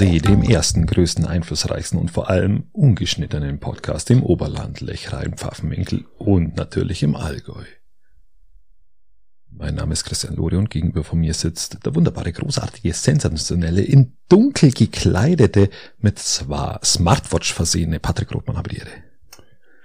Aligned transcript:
Rosé, 0.00 0.18
dem 0.18 0.42
ersten, 0.42 0.86
größten, 0.86 1.26
einflussreichsten 1.26 1.98
und 1.98 2.10
vor 2.10 2.30
allem 2.30 2.64
ungeschnittenen 2.72 3.60
Podcast 3.60 4.10
im 4.10 4.22
Oberland, 4.22 4.80
Lechrein, 4.80 5.34
Pfaffenwinkel 5.34 6.06
und 6.16 6.56
natürlich 6.56 7.02
im 7.02 7.14
Allgäu. 7.16 7.64
Mein 9.50 9.74
Name 9.74 9.92
ist 9.92 10.04
Christian 10.04 10.36
Lori 10.36 10.56
und 10.56 10.70
gegenüber 10.70 11.04
von 11.04 11.18
mir 11.18 11.34
sitzt 11.34 11.84
der 11.84 11.94
wunderbare, 11.94 12.32
großartige, 12.32 12.94
sensationelle, 12.94 13.82
in 13.82 14.16
dunkel 14.30 14.70
gekleidete, 14.70 15.68
mit 15.98 16.18
zwar 16.18 16.80
Smartwatch 16.82 17.52
versehene 17.52 18.00
Patrick 18.00 18.32
Rothmann, 18.34 18.56
habe 18.56 18.70
die 18.70 18.78
Ehre. 18.78 18.90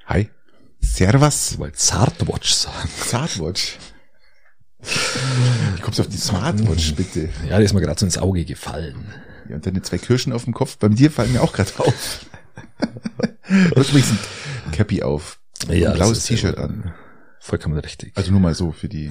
Hi. 0.05 0.30
Servus. 0.80 1.52
Ich 1.52 1.60
wollte 1.60 1.77
Zartwatch 1.77 2.54
sagen. 2.54 2.90
Zartwatch. 3.05 3.77
Wie 5.76 5.82
kommst 5.82 6.00
auf 6.00 6.08
die 6.08 6.16
Smartwatch, 6.16 6.96
bitte? 6.96 7.27
Ja, 7.50 7.58
die 7.60 7.66
ist 7.66 7.74
mir 7.74 7.82
gerade 7.82 8.00
so 8.00 8.05
ins 8.05 8.18
Auge 8.18 8.46
gefallen. 8.46 9.13
Ja, 9.49 9.55
und 9.55 9.66
deine 9.66 9.81
zwei 9.81 9.98
Kirschen 9.98 10.34
auf 10.34 10.45
dem 10.45 10.54
Kopf. 10.54 10.77
Bei 10.77 10.88
dir 10.90 11.12
fallen 11.12 11.31
mir 11.34 11.41
auch 11.41 11.54
gerade 11.54 11.72
auf. 11.77 12.26
übrigens 13.71 14.12
ein 14.12 14.71
Cappy 14.71 15.04
auf. 15.04 15.40
Ja, 15.70 15.91
ein 15.91 15.96
blaues 15.98 16.26
T-Shirt 16.26 16.57
ja 16.57 16.63
an. 16.63 16.93
Vollkommen 17.40 17.77
richtig. 17.77 18.12
Also 18.15 18.32
nur 18.32 18.40
mal 18.40 18.55
so 18.55 18.71
für 18.71 18.90
die 18.90 19.10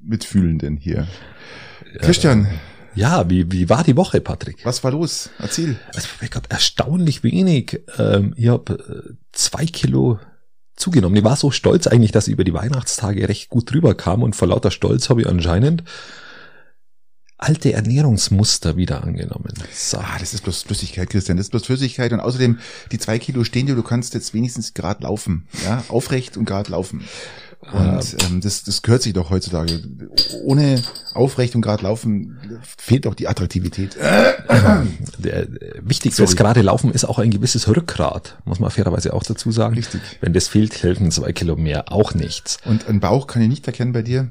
Mitfühlenden 0.00 0.76
hier. 0.76 1.06
Christian, 2.00 2.48
Ja, 2.94 3.28
wie, 3.30 3.50
wie 3.52 3.68
war 3.68 3.84
die 3.84 3.96
Woche, 3.96 4.20
Patrick? 4.20 4.64
was 4.64 4.82
war 4.82 4.90
los? 4.90 5.30
Erzähl. 5.38 5.76
Also 5.94 6.08
ich 6.20 6.30
glaube 6.30 6.50
erstaunlich 6.50 7.22
wenig. 7.22 7.80
Ähm, 7.98 8.34
ich 8.36 8.48
habe 8.48 8.72
äh, 9.10 9.14
zwei 9.32 9.64
Kilo 9.64 10.18
zugenommen. 10.76 11.16
Ich 11.16 11.24
war 11.24 11.36
so 11.36 11.50
stolz 11.50 11.86
eigentlich, 11.86 12.12
dass 12.12 12.26
ich 12.28 12.32
über 12.32 12.44
die 12.44 12.54
Weihnachtstage 12.54 13.28
recht 13.28 13.48
gut 13.48 13.72
drüber 13.72 13.94
kam 13.94 14.22
und 14.22 14.34
vor 14.34 14.48
lauter 14.48 14.70
Stolz 14.70 15.08
habe 15.10 15.22
ich 15.22 15.28
anscheinend 15.28 15.84
alte 17.42 17.72
Ernährungsmuster 17.72 18.76
wieder 18.76 19.02
angenommen. 19.02 19.52
So. 19.72 19.98
Ah, 19.98 20.16
das 20.18 20.34
ist 20.34 20.44
bloß 20.44 20.62
Flüssigkeit, 20.62 21.10
Christian. 21.10 21.36
Das 21.36 21.46
ist 21.46 21.50
bloß 21.50 21.66
Flüssigkeit. 21.66 22.12
Und 22.12 22.20
außerdem, 22.20 22.58
die 22.90 22.98
zwei 22.98 23.18
Kilo 23.18 23.44
stehen 23.44 23.66
dir, 23.66 23.74
du 23.74 23.82
kannst 23.82 24.14
jetzt 24.14 24.32
wenigstens 24.34 24.74
gerade 24.74 25.02
laufen. 25.02 25.46
Ja, 25.64 25.84
aufrecht 25.88 26.36
und 26.36 26.44
gerade 26.44 26.70
laufen. 26.70 27.04
Und 27.70 28.16
ähm, 28.24 28.40
das, 28.40 28.64
das 28.64 28.82
gehört 28.82 29.02
sich 29.02 29.12
doch 29.12 29.30
heutzutage. 29.30 29.80
Ohne 30.42 30.82
aufrecht 31.14 31.54
und 31.54 31.62
gerade 31.62 31.84
laufen 31.84 32.40
fehlt 32.76 33.06
doch 33.06 33.14
die 33.14 33.28
Attraktivität. 33.28 33.96
Der, 33.96 34.84
der 35.18 35.46
wichtig 35.80 36.14
Sorry. 36.14 36.26
fürs 36.26 36.36
gerade 36.36 36.62
Laufen 36.62 36.90
ist 36.90 37.04
auch 37.04 37.20
ein 37.20 37.30
gewisses 37.30 37.68
Rückgrat, 37.68 38.36
muss 38.44 38.58
man 38.58 38.70
fairerweise 38.70 39.14
auch 39.14 39.22
dazu 39.22 39.52
sagen. 39.52 39.76
Richtig. 39.76 40.00
Wenn 40.20 40.32
das 40.32 40.48
fehlt, 40.48 40.82
helfen 40.82 41.12
zwei 41.12 41.32
Kilo 41.32 41.54
mehr 41.54 41.92
auch 41.92 42.14
nichts. 42.14 42.58
Und 42.64 42.88
ein 42.88 42.98
Bauch 42.98 43.28
kann 43.28 43.42
ich 43.42 43.48
nicht 43.48 43.66
erkennen 43.66 43.92
bei 43.92 44.02
dir. 44.02 44.30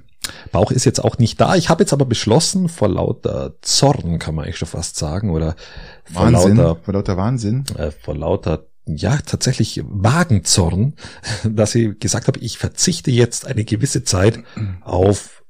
Bauch 0.51 0.71
ist 0.71 0.85
jetzt 0.85 1.03
auch 1.03 1.17
nicht 1.17 1.41
da. 1.41 1.55
Ich 1.55 1.69
habe 1.69 1.83
jetzt 1.83 1.93
aber 1.93 2.05
beschlossen, 2.05 2.69
vor 2.69 2.89
lauter 2.89 3.55
Zorn 3.61 4.19
kann 4.19 4.35
man 4.35 4.45
eigentlich 4.45 4.57
schon 4.57 4.67
fast 4.67 4.95
sagen, 4.95 5.31
oder 5.31 5.55
vor 6.03 6.25
Wahnsinn. 6.31 6.57
lauter 6.57 6.79
vor 6.83 6.93
lauter 6.93 7.17
Wahnsinn. 7.17 7.65
äh, 7.77 7.91
vor 7.91 8.15
lauter, 8.15 8.67
ja, 8.85 9.17
tatsächlich 9.17 9.81
Wagenzorn, 9.85 10.93
dass 11.43 11.75
ich 11.75 11.99
gesagt 11.99 12.27
habe, 12.27 12.39
ich 12.39 12.57
verzichte 12.57 13.11
jetzt 13.11 13.45
eine 13.47 13.63
gewisse 13.63 14.03
Zeit 14.03 14.39
auf 14.81 15.43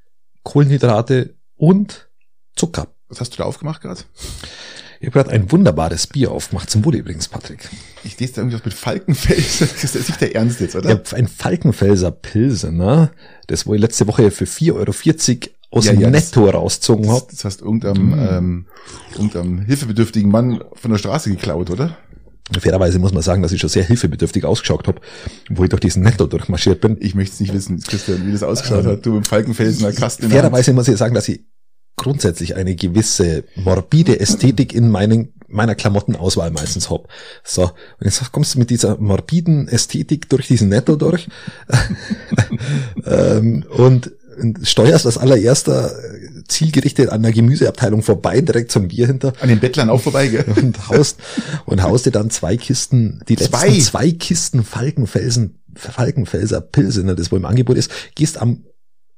Kohlenhydrate 0.43 1.35
und 1.57 2.09
Zucker. 2.55 2.87
Was 3.09 3.19
hast 3.19 3.33
du 3.33 3.37
da 3.37 3.43
aufgemacht 3.43 3.81
gerade? 3.81 4.01
Ich 5.01 5.07
habe 5.07 5.13
gerade 5.23 5.31
ein 5.31 5.51
wunderbares 5.51 6.05
Bier 6.05 6.29
aufgemacht, 6.31 6.69
zum 6.69 6.85
Wohle 6.85 6.99
übrigens, 6.99 7.27
Patrick. 7.27 7.67
Ich 8.03 8.19
lese 8.19 8.33
da 8.33 8.41
irgendwas 8.41 8.63
mit 8.63 8.73
Falkenfels. 8.75 9.57
Das 9.81 9.95
ist 9.95 10.09
nicht 10.09 10.21
der 10.21 10.35
Ernst 10.35 10.59
jetzt, 10.59 10.75
oder? 10.75 10.89
habe 10.89 11.15
ein 11.15 11.27
Falkenfelser 11.27 12.11
Pilsener, 12.11 13.11
das 13.47 13.65
wo 13.65 13.73
ich 13.73 13.81
letzte 13.81 14.05
Woche 14.07 14.29
für 14.29 14.45
4,40 14.45 14.71
Euro 14.75 15.51
aus 15.71 15.85
Ja, 15.85 15.93
dem 15.93 16.01
ja, 16.01 16.09
das- 16.11 16.25
Netto 16.35 16.47
rausgezogen 16.47 17.05
Das, 17.05 17.15
habe. 17.15 17.25
das 17.31 17.45
hast 17.45 17.61
irgendeinem, 17.61 18.13
ähm, 18.19 18.65
irgendeinem 19.15 19.59
hilfebedürftigen 19.65 20.29
Mann 20.29 20.63
von 20.73 20.91
der 20.91 20.99
Straße 20.99 21.31
geklaut, 21.31 21.71
oder? 21.71 21.97
Fairerweise 22.59 22.99
muss 22.99 23.13
man 23.13 23.23
sagen, 23.23 23.41
dass 23.41 23.53
ich 23.53 23.59
schon 23.61 23.69
sehr 23.71 23.83
hilfebedürftig 23.85 24.45
ausgeschaut 24.45 24.87
habe, 24.87 25.01
wo 25.49 25.63
ich 25.63 25.69
durch 25.69 25.79
diesen 25.79 26.03
Netto 26.03 26.27
durchmarschiert 26.27 26.79
bin. 26.81 26.97
Ich 26.99 27.15
möchte 27.15 27.33
es 27.33 27.39
nicht 27.39 27.53
wissen, 27.53 27.79
Christian, 27.81 28.27
wie 28.27 28.31
das 28.33 28.43
ausgeschaut 28.43 28.85
hat. 28.85 29.03
Du 29.05 29.17
im 29.17 29.23
Falkenfelsener 29.23 29.93
Kasten. 29.93 30.29
Fairerweise 30.29 30.73
muss 30.73 30.87
ich 30.89 30.97
sagen, 30.97 31.15
dass 31.15 31.27
ich 31.27 31.41
grundsätzlich 31.95 32.55
eine 32.55 32.75
gewisse 32.75 33.43
morbide 33.55 34.19
Ästhetik 34.19 34.73
in 34.73 34.89
meinen, 34.89 35.33
meiner 35.47 35.75
Klamottenauswahl 35.75 36.51
meistens 36.51 36.89
hab. 36.89 37.07
So, 37.43 37.63
und 37.63 38.05
jetzt 38.05 38.31
kommst 38.31 38.55
du 38.55 38.59
mit 38.59 38.69
dieser 38.69 38.97
morbiden 38.97 39.67
Ästhetik 39.67 40.29
durch 40.29 40.47
diesen 40.47 40.69
Netto 40.69 40.95
durch 40.95 41.27
ähm, 43.05 43.65
und 43.69 44.11
steuerst 44.63 45.05
als 45.05 45.17
allererster 45.17 45.91
äh, 45.91 46.43
zielgerichtet 46.47 47.09
an 47.09 47.21
der 47.21 47.31
Gemüseabteilung 47.31 48.01
vorbei, 48.01 48.41
direkt 48.41 48.71
zum 48.71 48.87
Bier 48.87 49.07
hinter 49.07 49.33
An 49.39 49.49
den 49.49 49.59
Bettlern 49.59 49.89
auch 49.89 50.01
vorbei, 50.01 50.27
gell? 50.27 50.45
und 50.55 50.89
haust 50.89 51.19
und 51.65 51.83
haust 51.83 52.05
dir 52.05 52.11
dann 52.11 52.29
zwei 52.29 52.57
Kisten, 52.57 53.21
die 53.27 53.35
letzten 53.35 53.53
Zwei? 53.53 53.79
zwei, 53.79 54.11
Kisten 54.11 54.63
Falkenfelsen, 54.63 55.59
Falkenfelser 55.75 56.61
Pilsener, 56.61 57.15
das 57.15 57.31
wohl 57.31 57.39
im 57.39 57.45
Angebot 57.45 57.77
ist, 57.77 57.91
gehst 58.15 58.37
am 58.37 58.63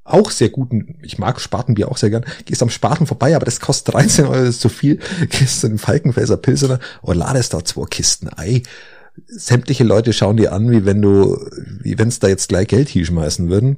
auch 0.03 0.31
sehr 0.31 0.49
guten, 0.49 0.97
ich 1.01 1.17
mag 1.17 1.39
Spatenbier 1.39 1.89
auch 1.89 1.97
sehr 1.97 2.09
gern, 2.09 2.25
gehst 2.45 2.61
am 2.61 2.69
Spaten 2.69 3.07
vorbei, 3.07 3.35
aber 3.35 3.45
das 3.45 3.59
kostet 3.59 3.93
13 3.93 4.25
Euro, 4.25 4.35
das 4.35 4.55
ist 4.55 4.61
zu 4.61 4.69
viel, 4.69 4.99
gehst 5.29 5.61
zu 5.61 5.69
den 5.69 5.77
Falkenfelser 5.77 6.37
Pilsener 6.37 6.79
und 7.01 7.17
ladest 7.17 7.53
da 7.53 7.63
zwei 7.63 7.85
Kisten 7.85 8.29
Ei. 8.35 8.63
Sämtliche 9.27 9.83
Leute 9.83 10.11
schauen 10.11 10.37
dir 10.37 10.53
an, 10.53 10.71
wie 10.71 10.85
wenn 10.85 11.01
du, 11.01 11.37
wie 11.81 11.97
wenn 11.99 12.07
es 12.07 12.19
da 12.19 12.27
jetzt 12.27 12.49
gleich 12.49 12.67
Geld 12.67 12.89
hinschmeißen 12.89 13.49
würden. 13.49 13.77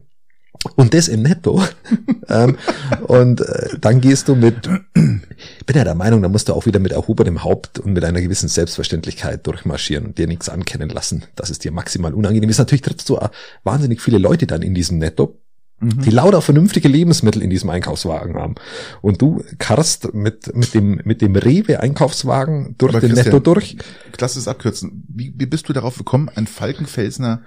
Und 0.75 0.93
das 0.93 1.09
im 1.09 1.21
Netto. 1.21 1.61
ähm, 2.29 2.57
und 3.03 3.41
äh, 3.41 3.77
dann 3.79 4.01
gehst 4.01 4.29
du 4.29 4.35
mit, 4.35 4.67
ich 4.67 4.71
bin 5.65 5.75
ja 5.75 5.83
der 5.83 5.93
Meinung, 5.93 6.21
da 6.21 6.29
musst 6.29 6.49
du 6.49 6.53
auch 6.53 6.65
wieder 6.65 6.79
mit 6.79 6.93
erhobenem 6.93 7.43
Haupt 7.43 7.79
und 7.79 7.93
mit 7.93 8.03
einer 8.03 8.21
gewissen 8.21 8.47
Selbstverständlichkeit 8.47 9.45
durchmarschieren 9.45 10.05
und 10.05 10.17
dir 10.17 10.27
nichts 10.27 10.49
ankennen 10.49 10.89
lassen, 10.89 11.25
dass 11.35 11.49
es 11.49 11.59
dir 11.59 11.71
maximal 11.71 12.13
unangenehm 12.13 12.49
ist. 12.49 12.57
Natürlich 12.57 12.81
triffst 12.81 13.09
du 13.09 13.19
wahnsinnig 13.63 14.01
viele 14.01 14.17
Leute 14.17 14.47
dann 14.47 14.61
in 14.61 14.73
diesem 14.73 14.97
Netto, 14.97 15.37
die 15.81 16.09
lauter 16.09 16.41
vernünftige 16.41 16.87
Lebensmittel 16.87 17.41
in 17.41 17.49
diesem 17.49 17.69
Einkaufswagen 17.69 18.35
haben. 18.35 18.55
Und 19.01 19.21
du 19.21 19.43
karst 19.59 20.13
mit, 20.13 20.55
mit 20.55 20.73
dem, 20.73 21.01
mit 21.03 21.21
dem 21.21 21.35
Rewe-Einkaufswagen 21.35 22.75
durch 22.77 22.93
Aber 22.93 23.01
den 23.01 23.09
Christian, 23.09 23.33
Netto 23.33 23.39
durch. 23.39 23.77
Lass 24.19 24.35
es 24.35 24.47
abkürzen. 24.47 25.03
Wie, 25.09 25.33
wie 25.37 25.45
bist 25.45 25.67
du 25.67 25.73
darauf 25.73 25.97
gekommen, 25.97 26.29
einen 26.29 26.47
Falkenfelsener 26.47 27.43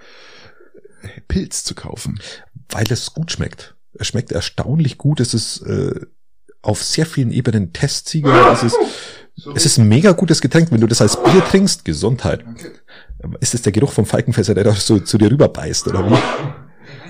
Pilz 1.26 1.64
zu 1.64 1.74
kaufen? 1.74 2.20
weil 2.68 2.86
es 2.90 3.12
gut 3.12 3.32
schmeckt. 3.32 3.74
Es 3.94 4.06
schmeckt 4.06 4.32
erstaunlich 4.32 4.98
gut. 4.98 5.20
Es 5.20 5.34
ist 5.34 5.62
äh, 5.62 6.00
auf 6.62 6.82
sehr 6.82 7.06
vielen 7.06 7.30
Ebenen 7.30 7.72
Testsieger. 7.72 8.52
Es 8.52 8.62
ist, 8.62 8.76
es 9.54 9.66
ist 9.66 9.78
ein 9.78 9.88
mega 9.88 10.12
gutes 10.12 10.40
Getränk. 10.40 10.72
Wenn 10.72 10.80
du 10.80 10.86
das 10.86 11.00
als 11.00 11.22
Bier 11.22 11.44
trinkst, 11.44 11.84
Gesundheit. 11.84 12.44
Ist 13.40 13.54
es 13.54 13.62
der 13.62 13.72
Geruch 13.72 13.92
vom 13.92 14.04
Falkenfässer, 14.04 14.54
der 14.54 14.64
da 14.64 14.74
so 14.74 14.98
zu 14.98 15.16
dir 15.16 15.30
rüber 15.30 15.48
beißt, 15.48 15.86
oder 15.86 16.10
wie? 16.10 16.16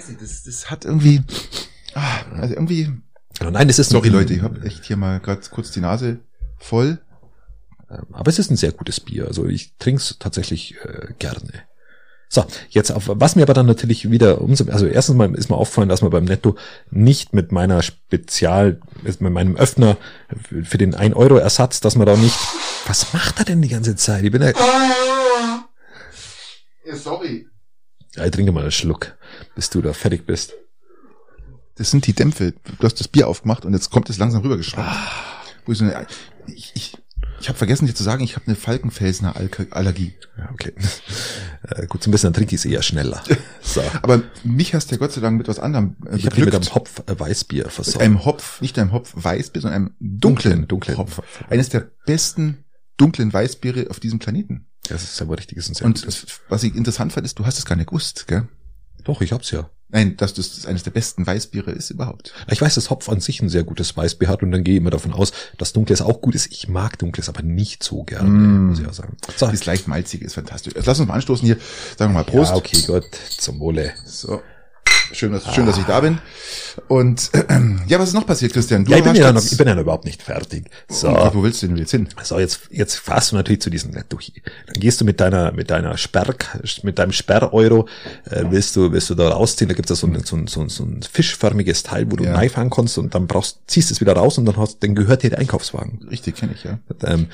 Weiß 0.09 0.21
nicht, 0.21 0.23
das, 0.23 0.43
das 0.45 0.71
hat 0.71 0.85
irgendwie, 0.87 1.23
ah, 1.95 2.21
also 2.37 2.55
irgendwie, 2.55 2.91
Oh 3.45 3.51
nein, 3.51 3.69
es 3.69 3.79
ist 3.79 3.91
sorry 3.91 4.09
Leute, 4.09 4.33
ich 4.35 4.43
habe 4.43 4.63
echt 4.65 4.85
hier 4.85 4.97
mal 4.97 5.21
gerade 5.21 5.43
kurz 5.51 5.71
die 5.71 5.81
Nase 5.81 6.19
voll. 6.59 6.99
Aber 8.13 8.29
es 8.31 8.39
ist 8.39 8.51
ein 8.51 8.57
sehr 8.57 8.73
gutes 8.73 9.01
Bier. 9.01 9.27
Also 9.27 9.47
ich 9.47 9.77
trinke 9.79 10.01
es 10.03 10.17
tatsächlich 10.19 10.75
äh, 10.85 11.13
gerne. 11.19 11.53
So, 12.31 12.45
jetzt 12.71 12.91
auf 12.91 13.05
was 13.07 13.37
mir 13.37 13.43
aber 13.43 13.55
dann 13.55 13.67
natürlich 13.67 14.11
wieder 14.11 14.41
umso, 14.41 14.65
also 14.71 14.87
erstens 14.87 15.17
mal 15.17 15.35
ist 15.35 15.49
mir 15.51 15.57
aufgefallen, 15.57 15.89
dass 15.89 16.03
man 16.03 16.11
beim 16.11 16.25
Netto 16.25 16.57
nicht 16.91 17.33
mit 17.33 17.53
meiner 17.53 17.83
Spezial, 17.83 18.81
mit 19.03 19.21
meinem 19.21 19.57
Öffner 19.57 19.97
für 20.65 20.77
den 20.79 20.95
1 20.95 21.15
Euro 21.17 21.37
Ersatz, 21.37 21.81
dass 21.81 21.97
man 21.97 22.07
da 22.07 22.17
nicht, 22.17 22.37
was 22.87 23.13
macht 23.13 23.39
er 23.39 23.45
denn 23.45 23.63
die 23.63 23.69
ganze 23.69 23.95
Zeit? 23.97 24.25
Ich 24.25 24.33
bin 24.33 24.43
ja, 24.43 24.53
Ja, 26.85 26.97
sorry. 26.97 27.47
ja, 28.17 28.25
ich 28.27 28.31
trinke 28.31 28.53
mal 28.53 28.63
einen 28.63 28.73
Schluck, 28.73 29.17
bis 29.59 29.71
du 29.71 29.83
da 29.83 29.93
fertig 29.93 30.25
bist. 30.25 30.53
Das 31.75 31.91
sind 31.91 32.07
die 32.07 32.13
Dämpfe. 32.13 32.53
Du 32.79 32.85
hast 32.87 33.01
das 33.01 33.09
Bier 33.09 33.27
aufgemacht 33.27 33.65
und 33.65 33.73
jetzt 33.73 33.91
kommt 33.91 34.09
es 34.09 34.19
langsam 34.19 34.43
rübergeschwappt. 34.43 34.97
Wo 35.67 35.73
ich 35.73 35.79
so 35.79 35.85
eine, 35.85 36.07
ich, 36.47 36.71
ich, 36.77 36.97
ich 37.41 37.49
habe 37.49 37.59
vergessen 37.59 37.87
dir 37.87 37.95
zu 37.95 38.05
sagen, 38.05 38.23
ich 38.23 38.37
habe 38.37 38.47
eine 38.47 38.55
Falkenfelsener 38.55 39.35
Alk- 39.37 39.67
Allergie. 39.73 40.15
Ja, 40.37 40.49
okay. 40.53 40.73
Äh, 41.63 41.89
gut, 41.89 42.05
so 42.05 42.09
ein 42.09 42.13
bisschen 42.13 42.29
dann 42.29 42.35
trinke 42.35 42.55
ich 42.55 42.65
eher 42.65 42.83
schneller. 42.83 43.21
So. 43.63 43.83
Aber 44.03 44.23
mich 44.45 44.75
hast 44.75 44.91
du 44.91 44.95
ja 44.95 44.99
Gott 45.01 45.11
sei 45.13 45.21
Dank 45.21 45.37
mit 45.37 45.49
was 45.49 45.59
anderem 45.59 45.97
äh, 46.07 46.17
Ich 46.17 46.25
habe 46.27 46.41
mit 46.45 46.55
einem. 46.55 46.75
Hopf 46.75 47.03
äh, 47.07 47.19
Weißbier 47.19 47.65
Mit 47.65 47.73
versorgt. 47.73 48.01
einem 48.01 48.25
Hopf, 48.25 48.61
nicht 48.61 48.79
einem 48.79 48.93
Hopf 48.93 49.13
Weißbier, 49.15 49.61
sondern 49.63 49.83
einem 49.83 49.95
dunklen, 49.99 50.21
Dunklen, 50.69 50.69
dunklen. 50.69 50.97
Hopf. 50.97 51.21
Eines 51.51 51.69
der 51.69 51.81
besten 52.07 52.65
dunklen 52.97 53.33
Weißbiere 53.33 53.89
auf 53.91 53.99
diesem 54.01 54.21
Planeten. 54.21 54.67
Das 54.89 55.03
ist 55.03 55.21
aber 55.21 55.37
richtig, 55.37 55.59
ist 55.59 55.83
Und 55.83 55.97
gutes. 56.03 56.25
was 56.49 56.63
ich 56.63 56.75
interessant 56.75 57.13
fand, 57.13 57.27
ist, 57.27 57.39
du 57.39 57.45
hast 57.45 57.59
es 57.59 57.67
gar 57.67 57.77
nicht 57.77 57.89
gewusst, 57.89 58.27
gell? 58.27 58.49
Doch, 59.09 59.23
ich 59.23 59.33
hab's 59.33 59.51
ja. 59.51 59.71
Nein, 59.89 60.19
dass 60.19 60.35
das 60.35 60.67
eines 60.67 60.83
der 60.83 60.91
besten 60.91 61.27
Weißbiere 61.27 61.71
ist 61.71 61.89
überhaupt. 61.89 62.35
Ich 62.51 62.61
weiß, 62.61 62.75
dass 62.75 62.91
Hopf 62.91 63.09
an 63.09 63.21
sich 63.21 63.41
ein 63.41 63.49
sehr 63.49 63.65
gutes 63.65 63.97
Weißbier 63.97 64.29
hat 64.29 64.43
und 64.43 64.51
dann 64.51 64.63
gehe 64.63 64.75
ich 64.75 64.81
immer 64.83 64.91
davon 64.91 65.15
aus, 65.15 65.33
dass 65.57 65.73
Dunkles 65.73 66.03
auch 66.03 66.21
gut 66.21 66.35
ist. 66.35 66.53
Ich 66.53 66.69
mag 66.69 66.99
Dunkles 66.99 67.31
aber 67.31 67.41
nicht 67.41 67.83
so 67.83 68.03
gerne, 68.05 68.29
Mm. 68.29 68.67
muss 68.69 68.81
ich 68.81 68.87
auch 68.87 68.93
sagen. 68.93 69.17
So. 69.39 69.47
Das 69.47 69.65
leicht 69.65 69.89
malzige 69.89 70.27
ist 70.27 70.35
fantastisch. 70.35 70.75
Lass 70.77 71.01
uns 71.01 71.09
mal 71.09 71.15
anstoßen 71.15 71.47
hier. 71.47 71.57
Sagen 71.97 72.13
wir 72.13 72.19
mal 72.19 72.25
Prost. 72.25 72.51
Ja, 72.51 72.57
okay, 72.59 72.83
Gott, 72.87 73.07
zum 73.39 73.61
Wohle. 73.61 73.95
So. 74.05 74.43
Schön, 75.13 75.33
dass, 75.33 75.55
schön, 75.55 75.67
dass 75.67 75.79
ich 75.79 75.85
da 75.85 76.01
bin. 76.01 76.19
Und 76.87 77.31
äh, 77.33 77.45
ja, 77.89 77.99
was 77.99 78.09
ist 78.09 78.15
noch 78.15 78.27
passiert, 78.27 78.53
Christian? 78.53 78.85
Du 78.85 78.91
ja, 78.91 78.99
ich 78.99 79.05
bin 79.05 79.15
ja, 79.15 79.33
noch, 79.33 79.43
ich 79.43 79.57
bin 79.57 79.67
ja 79.67 79.75
noch 79.75 79.83
überhaupt 79.83 80.05
nicht 80.05 80.23
fertig. 80.23 80.67
So, 80.89 81.09
okay, 81.09 81.31
wo 81.33 81.43
willst 81.43 81.63
du 81.63 81.69
denn 81.69 81.77
jetzt 81.77 81.91
hin? 81.91 82.09
So, 82.23 82.39
jetzt 82.39 82.61
jetzt 82.71 82.97
fahrst 82.97 83.33
du 83.33 83.37
natürlich 83.37 83.61
zu 83.61 83.71
diesem 83.71 83.93
Netto. 83.93 84.19
Dann 84.67 84.81
gehst 84.81 85.01
du 85.01 85.05
mit 85.05 85.21
deiner 85.21 85.53
mit 85.53 85.71
deiner 85.71 85.97
Sperr 85.97 86.35
mit 86.83 86.99
deinem 86.99 87.13
Sperreuro 87.13 87.89
äh, 88.31 88.45
willst 88.51 88.77
du 88.77 88.93
willst 88.93 89.11
du 89.11 89.15
da 89.15 89.31
rausziehen. 89.31 89.69
Da 89.69 89.75
gibt 89.75 89.91
es 89.91 89.99
so 89.99 90.07
ein, 90.07 90.23
so, 90.25 90.37
ein, 90.37 90.47
so, 90.47 90.61
ein, 90.61 90.69
so 90.69 90.85
ein 90.85 91.01
fischförmiges 91.03 91.83
Teil, 91.83 92.11
wo 92.11 92.17
du 92.17 92.25
ja. 92.25 92.35
reinfahren 92.35 92.71
kannst 92.71 92.99
und 92.99 93.15
dann 93.15 93.27
brauchst 93.27 93.61
ziehst 93.67 93.91
es 93.91 94.01
wieder 94.01 94.13
raus 94.13 94.39
und 94.39 94.45
dann 94.45 94.57
hast 94.57 94.83
dann 94.83 94.95
gehört 94.95 95.23
dir 95.23 95.31
der 95.31 95.39
Einkaufswagen. 95.39 96.07
Richtig, 96.11 96.37
kenne 96.37 96.53
ich 96.55 96.65
ja. 96.65 96.79
Ähm, 97.05 97.29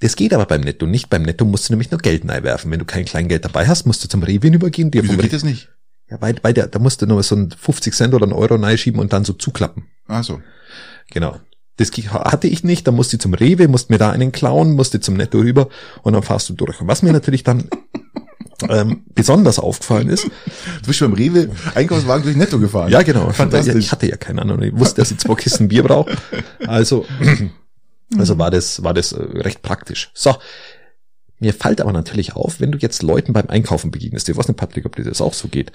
das 0.00 0.16
geht 0.16 0.34
aber 0.34 0.46
beim 0.46 0.62
Netto 0.62 0.86
nicht. 0.86 1.10
Beim 1.10 1.22
Netto 1.22 1.44
musst 1.44 1.68
du 1.68 1.72
nämlich 1.72 1.92
nur 1.92 2.00
Geld 2.00 2.26
werfen. 2.26 2.72
Wenn 2.72 2.80
du 2.80 2.84
kein 2.84 3.04
Kleingeld 3.04 3.44
dabei 3.44 3.68
hast, 3.68 3.86
musst 3.86 4.02
du 4.02 4.08
zum 4.08 4.24
Rewe 4.24 4.48
übergehen. 4.48 4.90
Dir 4.90 5.04
Wieso 5.04 5.16
geht 5.16 5.32
das 5.32 5.44
nicht? 5.44 5.68
Ja, 6.12 6.18
bei, 6.18 6.34
bei 6.34 6.52
der, 6.52 6.66
da 6.66 6.78
musst 6.78 7.00
du 7.00 7.06
nur 7.06 7.22
so 7.22 7.34
ein 7.34 7.50
50 7.50 7.94
Cent 7.94 8.12
oder 8.12 8.24
einen 8.24 8.34
Euro 8.34 8.58
schieben 8.76 9.00
und 9.00 9.14
dann 9.14 9.24
so 9.24 9.32
zuklappen. 9.32 9.84
Ach 10.08 10.22
so. 10.22 10.42
Genau. 11.10 11.40
Das 11.78 11.90
hatte 11.90 12.48
ich 12.48 12.64
nicht, 12.64 12.86
da 12.86 12.92
musste 12.92 13.16
ich 13.16 13.22
zum 13.22 13.32
Rewe, 13.32 13.66
musste 13.66 13.90
mir 13.90 13.98
da 13.98 14.10
einen 14.10 14.30
klauen, 14.30 14.72
musste 14.74 15.00
zum 15.00 15.14
Netto 15.14 15.38
rüber 15.38 15.70
und 16.02 16.12
dann 16.12 16.22
fahrst 16.22 16.50
du 16.50 16.52
durch. 16.52 16.82
Und 16.82 16.86
was 16.86 17.02
mir 17.02 17.12
natürlich 17.12 17.44
dann 17.44 17.70
ähm, 18.68 19.04
besonders 19.14 19.58
aufgefallen 19.58 20.10
ist. 20.10 20.24
Du 20.24 20.88
bist 20.88 21.00
beim 21.00 21.14
Rewe 21.14 21.48
Einkaufswagen 21.74 22.24
durch 22.24 22.36
Netto 22.36 22.58
gefahren. 22.58 22.90
Ja, 22.90 23.00
genau. 23.00 23.30
Fantastisch. 23.30 23.76
Ich 23.76 23.90
hatte 23.90 24.06
ja 24.06 24.18
keinen 24.18 24.38
anderen. 24.38 24.62
Ich 24.64 24.78
wusste, 24.78 25.00
dass 25.00 25.12
ich 25.12 25.18
zwei 25.18 25.34
Kisten 25.34 25.68
Bier 25.68 25.82
brauche. 25.82 26.14
Also, 26.66 27.06
also 28.18 28.36
war 28.36 28.50
das, 28.50 28.82
war 28.82 28.92
das 28.92 29.12
äh, 29.12 29.22
recht 29.22 29.62
praktisch. 29.62 30.10
So. 30.12 30.36
Mir 31.42 31.52
fällt 31.52 31.80
aber 31.80 31.92
natürlich 31.92 32.36
auf, 32.36 32.60
wenn 32.60 32.70
du 32.70 32.78
jetzt 32.78 33.02
Leuten 33.02 33.32
beim 33.32 33.48
Einkaufen 33.48 33.90
begegnest, 33.90 34.28
ich 34.28 34.36
weiß 34.36 34.46
nicht, 34.46 34.56
Patrick, 34.56 34.86
ob 34.86 34.94
dir 34.94 35.02
das 35.02 35.20
auch 35.20 35.34
so 35.34 35.48
geht, 35.48 35.72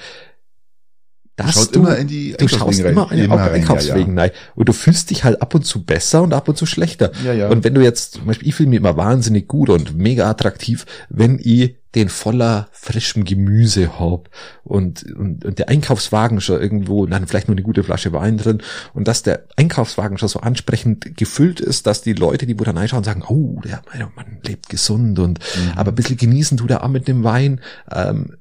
dass 1.38 1.54
Schaut 1.54 1.76
du, 1.76 1.80
immer 1.82 1.98
in 1.98 2.08
die 2.08 2.36
du 2.38 2.48
schaust 2.48 2.80
immer 2.80 3.12
in 3.12 3.20
den 3.20 3.32
Einkaufswegen 3.32 4.18
ja, 4.18 4.26
ja. 4.26 4.32
rein. 4.32 4.38
Und 4.56 4.68
du 4.70 4.74
fühlst 4.74 5.12
dich 5.12 5.24
halt 5.24 5.40
ab 5.40 5.54
und 5.54 5.66
zu 5.66 5.84
besser 5.84 6.24
und 6.24 6.34
ab 6.34 6.50
und 6.50 6.58
zu 6.58 6.66
schlechter. 6.66 7.12
Ja, 7.24 7.32
ja. 7.32 7.48
Und 7.50 7.64
wenn 7.64 7.76
du 7.76 7.82
jetzt, 7.82 8.16
zum 8.16 8.26
Beispiel, 8.26 8.48
ich 8.48 8.56
fühle 8.56 8.70
mich 8.70 8.80
immer 8.80 8.98
wahnsinnig 8.98 9.48
gut 9.48 9.70
und 9.70 9.96
mega 9.96 10.28
attraktiv, 10.28 10.88
wenn 11.10 11.40
ich 11.40 11.76
den 11.94 12.10
voller 12.10 12.68
frischem 12.72 13.24
Gemüse 13.24 14.00
hab 14.00 14.30
und, 14.64 15.04
und, 15.16 15.46
und 15.46 15.60
der 15.60 15.70
Einkaufswagen 15.70 16.42
schon 16.42 16.60
irgendwo, 16.60 17.06
dann 17.06 17.28
vielleicht 17.28 17.48
nur 17.48 17.56
eine 17.56 17.64
gute 17.64 17.84
Flasche 17.84 18.14
Wein 18.14 18.38
drin 18.38 18.62
und 18.94 19.08
dass 19.08 19.22
der 19.22 19.46
Einkaufswagen 19.56 20.18
schon 20.18 20.30
so 20.30 20.40
ansprechend 20.40 21.18
gefüllt 21.18 21.60
ist, 21.60 21.86
dass 21.86 22.02
die 22.02 22.14
Leute, 22.14 22.48
die 22.48 22.60
wo 22.60 22.64
da 22.64 22.72
reinschauen, 22.72 23.04
sagen, 23.04 23.24
oh, 23.28 23.62
der 23.64 23.82
Mann 24.16 24.40
lebt 24.44 24.70
gesund 24.70 25.20
und 25.20 25.40
mhm. 25.40 25.72
aber 25.76 25.92
ein 25.92 25.96
bisschen 25.96 26.18
genießen 26.18 26.58
tut 26.58 26.72
er 26.72 26.84
auch 26.84 26.90
mit 26.90 27.08
dem 27.08 27.24
Wein. 27.24 27.62
Ähm, 27.92 28.38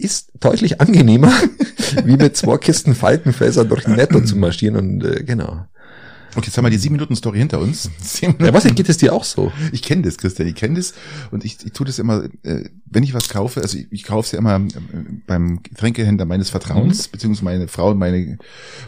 ist 0.00 0.32
deutlich 0.40 0.80
angenehmer, 0.80 1.32
wie 2.04 2.16
mit 2.16 2.36
zwei 2.36 2.58
Kisten 2.58 2.94
Faltenfässer 2.94 3.64
durch 3.64 3.86
Netto 3.86 4.20
zu 4.20 4.36
marschieren 4.36 4.76
und 4.76 5.04
äh, 5.04 5.24
genau. 5.24 5.66
Okay, 6.36 6.46
jetzt 6.46 6.56
haben 6.56 6.64
wir 6.64 6.70
die 6.70 6.78
sieben 6.78 6.94
Minuten 6.94 7.16
Story 7.16 7.38
hinter 7.38 7.58
uns. 7.60 7.90
Ja, 8.20 8.52
was 8.52 8.64
geht 8.64 8.88
es 8.88 8.98
dir 8.98 9.12
auch 9.12 9.24
so? 9.24 9.50
Ich 9.72 9.82
kenne 9.82 10.02
das, 10.02 10.18
Christian, 10.18 10.46
ich 10.46 10.54
kenne 10.54 10.76
das 10.76 10.94
und 11.30 11.44
ich, 11.44 11.58
ich 11.64 11.72
tue 11.72 11.86
das 11.86 11.98
immer, 11.98 12.24
äh, 12.42 12.68
wenn 12.84 13.02
ich 13.02 13.14
was 13.14 13.28
kaufe, 13.28 13.62
also 13.62 13.78
ich, 13.78 13.86
ich 13.90 14.04
kaufe 14.04 14.26
es 14.26 14.32
ja 14.32 14.38
immer 14.38 14.56
äh, 14.56 14.68
beim 15.26 15.62
Getränkehändler 15.62 16.26
meines 16.26 16.50
Vertrauens, 16.50 17.08
mhm. 17.08 17.12
beziehungsweise 17.12 17.44
meine 17.44 17.68
Frau 17.68 17.90
und 17.90 17.98
meine, 17.98 18.38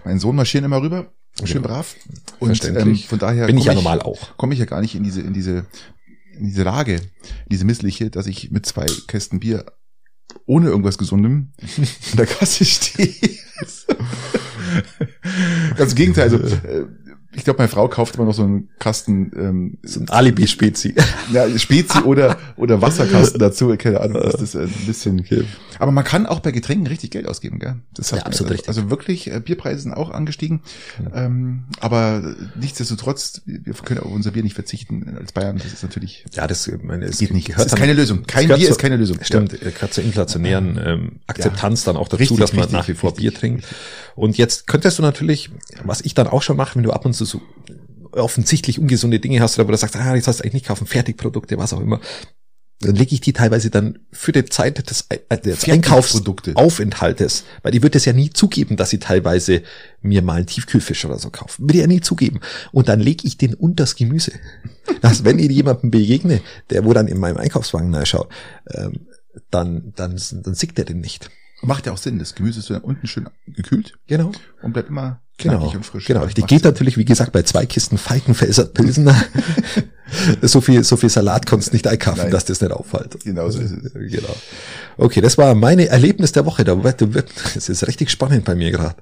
mein 0.05 0.19
Sohn 0.19 0.37
marschieren 0.37 0.65
immer 0.65 0.83
rüber, 0.83 1.13
schön 1.45 1.63
ja. 1.63 1.69
brav. 1.69 1.97
Und 2.39 2.65
ähm, 2.65 2.97
von 2.97 3.19
daher 3.19 3.47
bin 3.47 3.59
ich 3.59 3.65
ja 3.65 3.75
normal 3.75 4.03
auch. 4.03 4.37
Komme 4.37 4.53
ich 4.55 4.61
ja 4.61 4.67
gar 4.67 4.81
nicht 4.81 4.95
in 4.95 5.03
diese, 5.03 5.23
in 5.23 5.33
diese, 5.33 5.67
in 6.39 6.47
diese 6.47 6.63
Lage, 6.63 6.95
in 6.95 7.49
diese 7.51 7.65
missliche, 7.65 8.11
dass 8.11 8.27
ich 8.27 8.51
mit 8.51 8.67
zwei 8.67 8.87
Kästen 9.07 9.41
Bier 9.41 9.65
ohne 10.47 10.69
irgendwas 10.69 10.99
Gesundem 10.99 11.53
an 11.61 12.17
der 12.17 12.27
Kasse 12.27 12.65
stehe. 12.65 13.15
Ganz 15.77 15.93
im 15.93 15.97
Gegenteil, 15.97 16.25
also 16.25 16.39
äh, 16.39 16.87
ich 17.35 17.45
glaube, 17.45 17.59
meine 17.59 17.69
Frau 17.69 17.89
kauft 17.89 18.17
immer 18.17 18.27
noch 18.27 18.35
so 18.35 18.43
einen 18.43 18.69
Kasten, 18.79 19.33
ähm, 19.37 19.79
so 19.83 20.01
ein 20.01 20.09
Alibi-Spezi. 20.09 20.95
Ja, 21.33 21.47
Spezi 21.59 22.01
oder 22.01 22.37
oder 22.57 22.83
Wasserkasten 22.83 23.39
dazu. 23.39 23.75
Keine 23.79 24.01
Ahnung, 24.01 24.21
das 24.23 24.41
ist 24.41 24.57
ein 24.57 24.71
bisschen. 24.87 25.21
Okay. 25.21 25.45
Aber 25.79 25.93
man 25.93 26.05
kann 26.05 26.27
auch 26.27 26.41
bei 26.41 26.51
Getränken 26.51 26.87
richtig 26.87 27.11
Geld 27.11 27.27
ausgeben, 27.27 27.59
gell? 27.59 27.77
Das 27.95 28.13
hat, 28.13 28.21
ja, 28.21 28.27
absolut 28.27 28.53
also, 28.53 28.55
richtig. 28.55 28.69
Also 28.69 28.91
wirklich, 28.91 29.31
äh, 29.31 29.41
Bierpreise 29.41 29.83
sind 29.83 29.95
auch 29.95 30.11
angestiegen. 30.11 30.61
Ja. 31.03 31.25
Ähm, 31.25 31.65
aber 31.81 32.35
nichtsdestotrotz, 32.61 33.43
wir 33.47 33.73
können 33.75 34.01
auf 34.01 34.13
unser 34.13 34.33
Bier 34.33 34.43
nicht 34.43 34.55
verzichten 34.55 35.17
als 35.19 35.33
Bayern. 35.33 35.57
Das 35.57 35.73
ist 35.73 35.83
natürlich. 35.83 36.25
Ja, 36.35 36.47
das, 36.47 36.71
meine, 36.83 37.07
es 37.07 37.19
geht 37.19 37.33
nicht. 37.33 37.57
Das 37.57 37.67
ist 37.67 37.77
keine 37.77 37.95
Lösung. 37.95 38.25
Kein 38.27 38.49
Bier 38.49 38.69
ist 38.69 38.79
keine 38.79 38.97
Lösung. 38.97 39.19
Stimmt, 39.23 39.53
ja. 39.53 39.71
gerade 39.71 39.93
zur 39.93 40.05
inflationären 40.05 40.81
ähm, 40.85 41.13
Akzeptanz 41.27 41.85
ja. 41.85 41.93
dann 41.93 42.01
auch 42.01 42.09
dazu, 42.09 42.21
richtig, 42.21 42.39
dass 42.39 42.53
man 42.53 42.65
richtig, 42.65 42.79
nach 42.79 42.89
wie 42.89 42.95
vor 42.95 43.11
richtig, 43.11 43.23
Bier 43.31 43.35
trinkt. 43.35 43.65
Und 44.15 44.39
jetzt 44.39 44.67
könntest 44.67 44.99
du 44.99 45.03
natürlich, 45.03 45.51
was 45.85 46.01
ich 46.01 46.15
dann 46.15 46.27
auch 46.27 46.43
schon 46.43 46.57
mache, 46.57 46.77
wenn 46.77 46.83
du 46.83 46.93
ab 46.93 47.05
und 47.05 47.15
zu 47.15 47.25
so 47.25 47.41
offensichtlich 48.13 48.79
ungesunde 48.79 49.21
Dinge 49.21 49.41
hast 49.41 49.59
oder 49.59 49.67
wo 49.69 49.73
du 49.73 49.79
sagst, 49.79 49.97
ah, 49.97 50.15
jetzt 50.15 50.29
hast 50.29 50.41
du 50.41 50.45
eigentlich 50.45 50.55
nicht 50.55 50.67
kaufen, 50.67 50.87
Fertigprodukte, 50.87 51.57
was 51.59 51.73
auch 51.73 51.81
immer, 51.81 52.01
dann 52.83 52.97
lege 52.97 53.15
ich 53.15 53.21
die 53.21 53.33
teilweise 53.33 53.71
dann 53.71 54.01
für 54.11 54.33
die 54.33 54.45
Zeit 54.45 54.91
des, 54.91 55.07
äh, 55.09 55.39
des 55.39 55.69
Einkaufsaufenthaltes, 55.69 57.45
weil 57.63 57.73
die 57.73 57.83
wird 57.83 57.95
es 57.95 58.05
ja 58.05 58.13
nie 58.13 58.31
zugeben, 58.31 58.77
dass 58.77 58.91
sie 58.91 58.99
teilweise 58.99 59.63
mir 60.01 60.21
mal 60.23 60.35
einen 60.35 60.47
Tiefkühlfisch 60.47 61.05
oder 61.05 61.19
so 61.19 61.31
kaufen. 61.31 61.69
Würde 61.69 61.79
ja 61.79 61.87
nie 61.87 62.01
zugeben. 62.01 62.41
Und 62.73 62.89
dann 62.89 63.01
lege 63.01 63.27
ich 63.27 63.39
den 63.39 63.55
unters 63.55 63.95
Gemüse. 63.95 64.33
Dass 65.01 65.25
wenn 65.25 65.39
ich 65.39 65.49
jemandem 65.49 65.93
begegne, 65.93 66.41
der 66.71 66.85
wo 66.85 66.93
dann 66.93 67.07
in 67.07 67.19
meinem 67.19 67.37
Einkaufswagen 67.37 67.91
nachschaut, 67.91 68.29
ähm, 68.69 69.07
dann, 69.51 69.93
dann, 69.95 70.21
dann 70.43 70.55
sieht 70.55 70.77
er 70.79 70.85
den 70.85 71.01
nicht. 71.01 71.31
Macht 71.63 71.87
ja 71.87 71.93
auch 71.93 71.99
Sinn. 71.99 72.19
Das 72.19 72.35
Gemüse 72.35 72.59
ist 72.59 72.71
dann 72.71 72.83
unten 72.83 73.07
schön 73.07 73.29
gekühlt. 73.47 73.95
Genau. 74.09 74.33
Und 74.63 74.73
bleibt 74.73 74.89
immer 74.89 75.21
genau, 75.39 75.71
und 75.71 75.87
frisch. 75.87 76.07
Genau, 76.07 76.25
richtig. 76.25 76.47
Geht 76.49 76.65
natürlich, 76.65 76.97
wie 76.97 77.05
gesagt, 77.05 77.33
bei 77.33 77.43
zwei 77.43 77.67
Kisten 77.67 77.99
Falkenfelser 77.99 78.65
Pilsener. 78.65 79.15
so 80.43 80.61
viel, 80.61 80.83
so 80.83 80.97
viel 80.97 81.09
Salat 81.09 81.47
konntest 81.47 81.73
du 81.73 81.77
nicht 81.77 81.87
einkaufen, 81.87 82.31
dass 82.31 82.45
das 82.45 82.61
nicht 82.61 82.73
auffällt. 82.73 83.17
Genau 83.25 83.49
so 83.49 83.61
ist 83.61 83.71
es. 83.71 83.93
Genau. 83.93 84.35
Okay, 84.97 85.21
das 85.21 85.39
war 85.39 85.55
meine 85.55 85.87
Erlebnis 85.87 86.33
der 86.33 86.45
Woche. 86.47 86.65
Da 86.65 86.83
wird, 86.83 87.01
es 87.55 87.69
ist 87.69 87.87
richtig 87.87 88.11
spannend 88.11 88.45
bei 88.45 88.57
mir 88.57 88.73
gerade. 88.73 88.97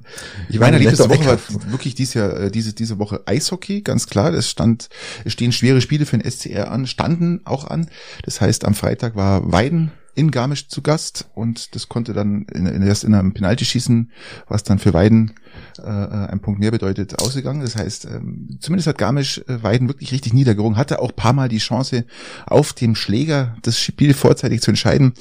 Ich 0.50 0.58
meine 0.58 0.76
Erlebnis 0.76 0.98
der 0.98 1.08
Woche 1.08 1.26
war 1.26 1.38
wirklich 1.70 1.94
dieses 1.94 2.14
Jahr, 2.14 2.38
äh, 2.38 2.50
diese, 2.50 2.74
diese 2.74 2.98
Woche 2.98 3.22
Eishockey, 3.24 3.80
ganz 3.80 4.06
klar. 4.06 4.34
Es 4.34 4.50
stand, 4.50 4.90
es 5.24 5.32
stehen 5.32 5.52
schwere 5.52 5.80
Spiele 5.80 6.04
für 6.04 6.18
den 6.18 6.30
SCR 6.30 6.70
an, 6.70 6.86
standen 6.86 7.40
auch 7.44 7.66
an. 7.66 7.88
Das 8.24 8.40
heißt, 8.40 8.66
am 8.66 8.74
Freitag 8.74 9.16
war 9.16 9.50
Weiden 9.50 9.92
in 10.14 10.30
Garmisch 10.30 10.68
zu 10.68 10.82
Gast 10.82 11.28
und 11.34 11.74
das 11.74 11.88
konnte 11.88 12.12
dann 12.12 12.46
in, 12.52 12.66
in, 12.66 12.82
erst 12.82 13.04
in 13.04 13.14
einem 13.14 13.32
Penaltyschießen, 13.32 14.10
was 14.48 14.62
dann 14.64 14.78
für 14.78 14.92
Weiden 14.92 15.34
äh, 15.78 15.82
ein 15.82 16.40
Punkt 16.40 16.60
mehr 16.60 16.70
bedeutet, 16.70 17.20
ausgegangen. 17.20 17.60
Das 17.60 17.76
heißt, 17.76 18.06
ähm, 18.06 18.58
zumindest 18.60 18.88
hat 18.88 18.98
Garmisch 18.98 19.38
äh, 19.48 19.62
Weiden 19.62 19.88
wirklich 19.88 20.12
richtig 20.12 20.32
niedergerungen, 20.32 20.76
hatte 20.76 21.00
auch 21.00 21.14
paar 21.14 21.32
Mal 21.32 21.48
die 21.48 21.58
Chance, 21.58 22.04
auf 22.46 22.72
dem 22.72 22.94
Schläger 22.94 23.56
das 23.62 23.78
Spiel 23.78 24.14
vorzeitig 24.14 24.60
zu 24.60 24.70
entscheiden. 24.70 25.14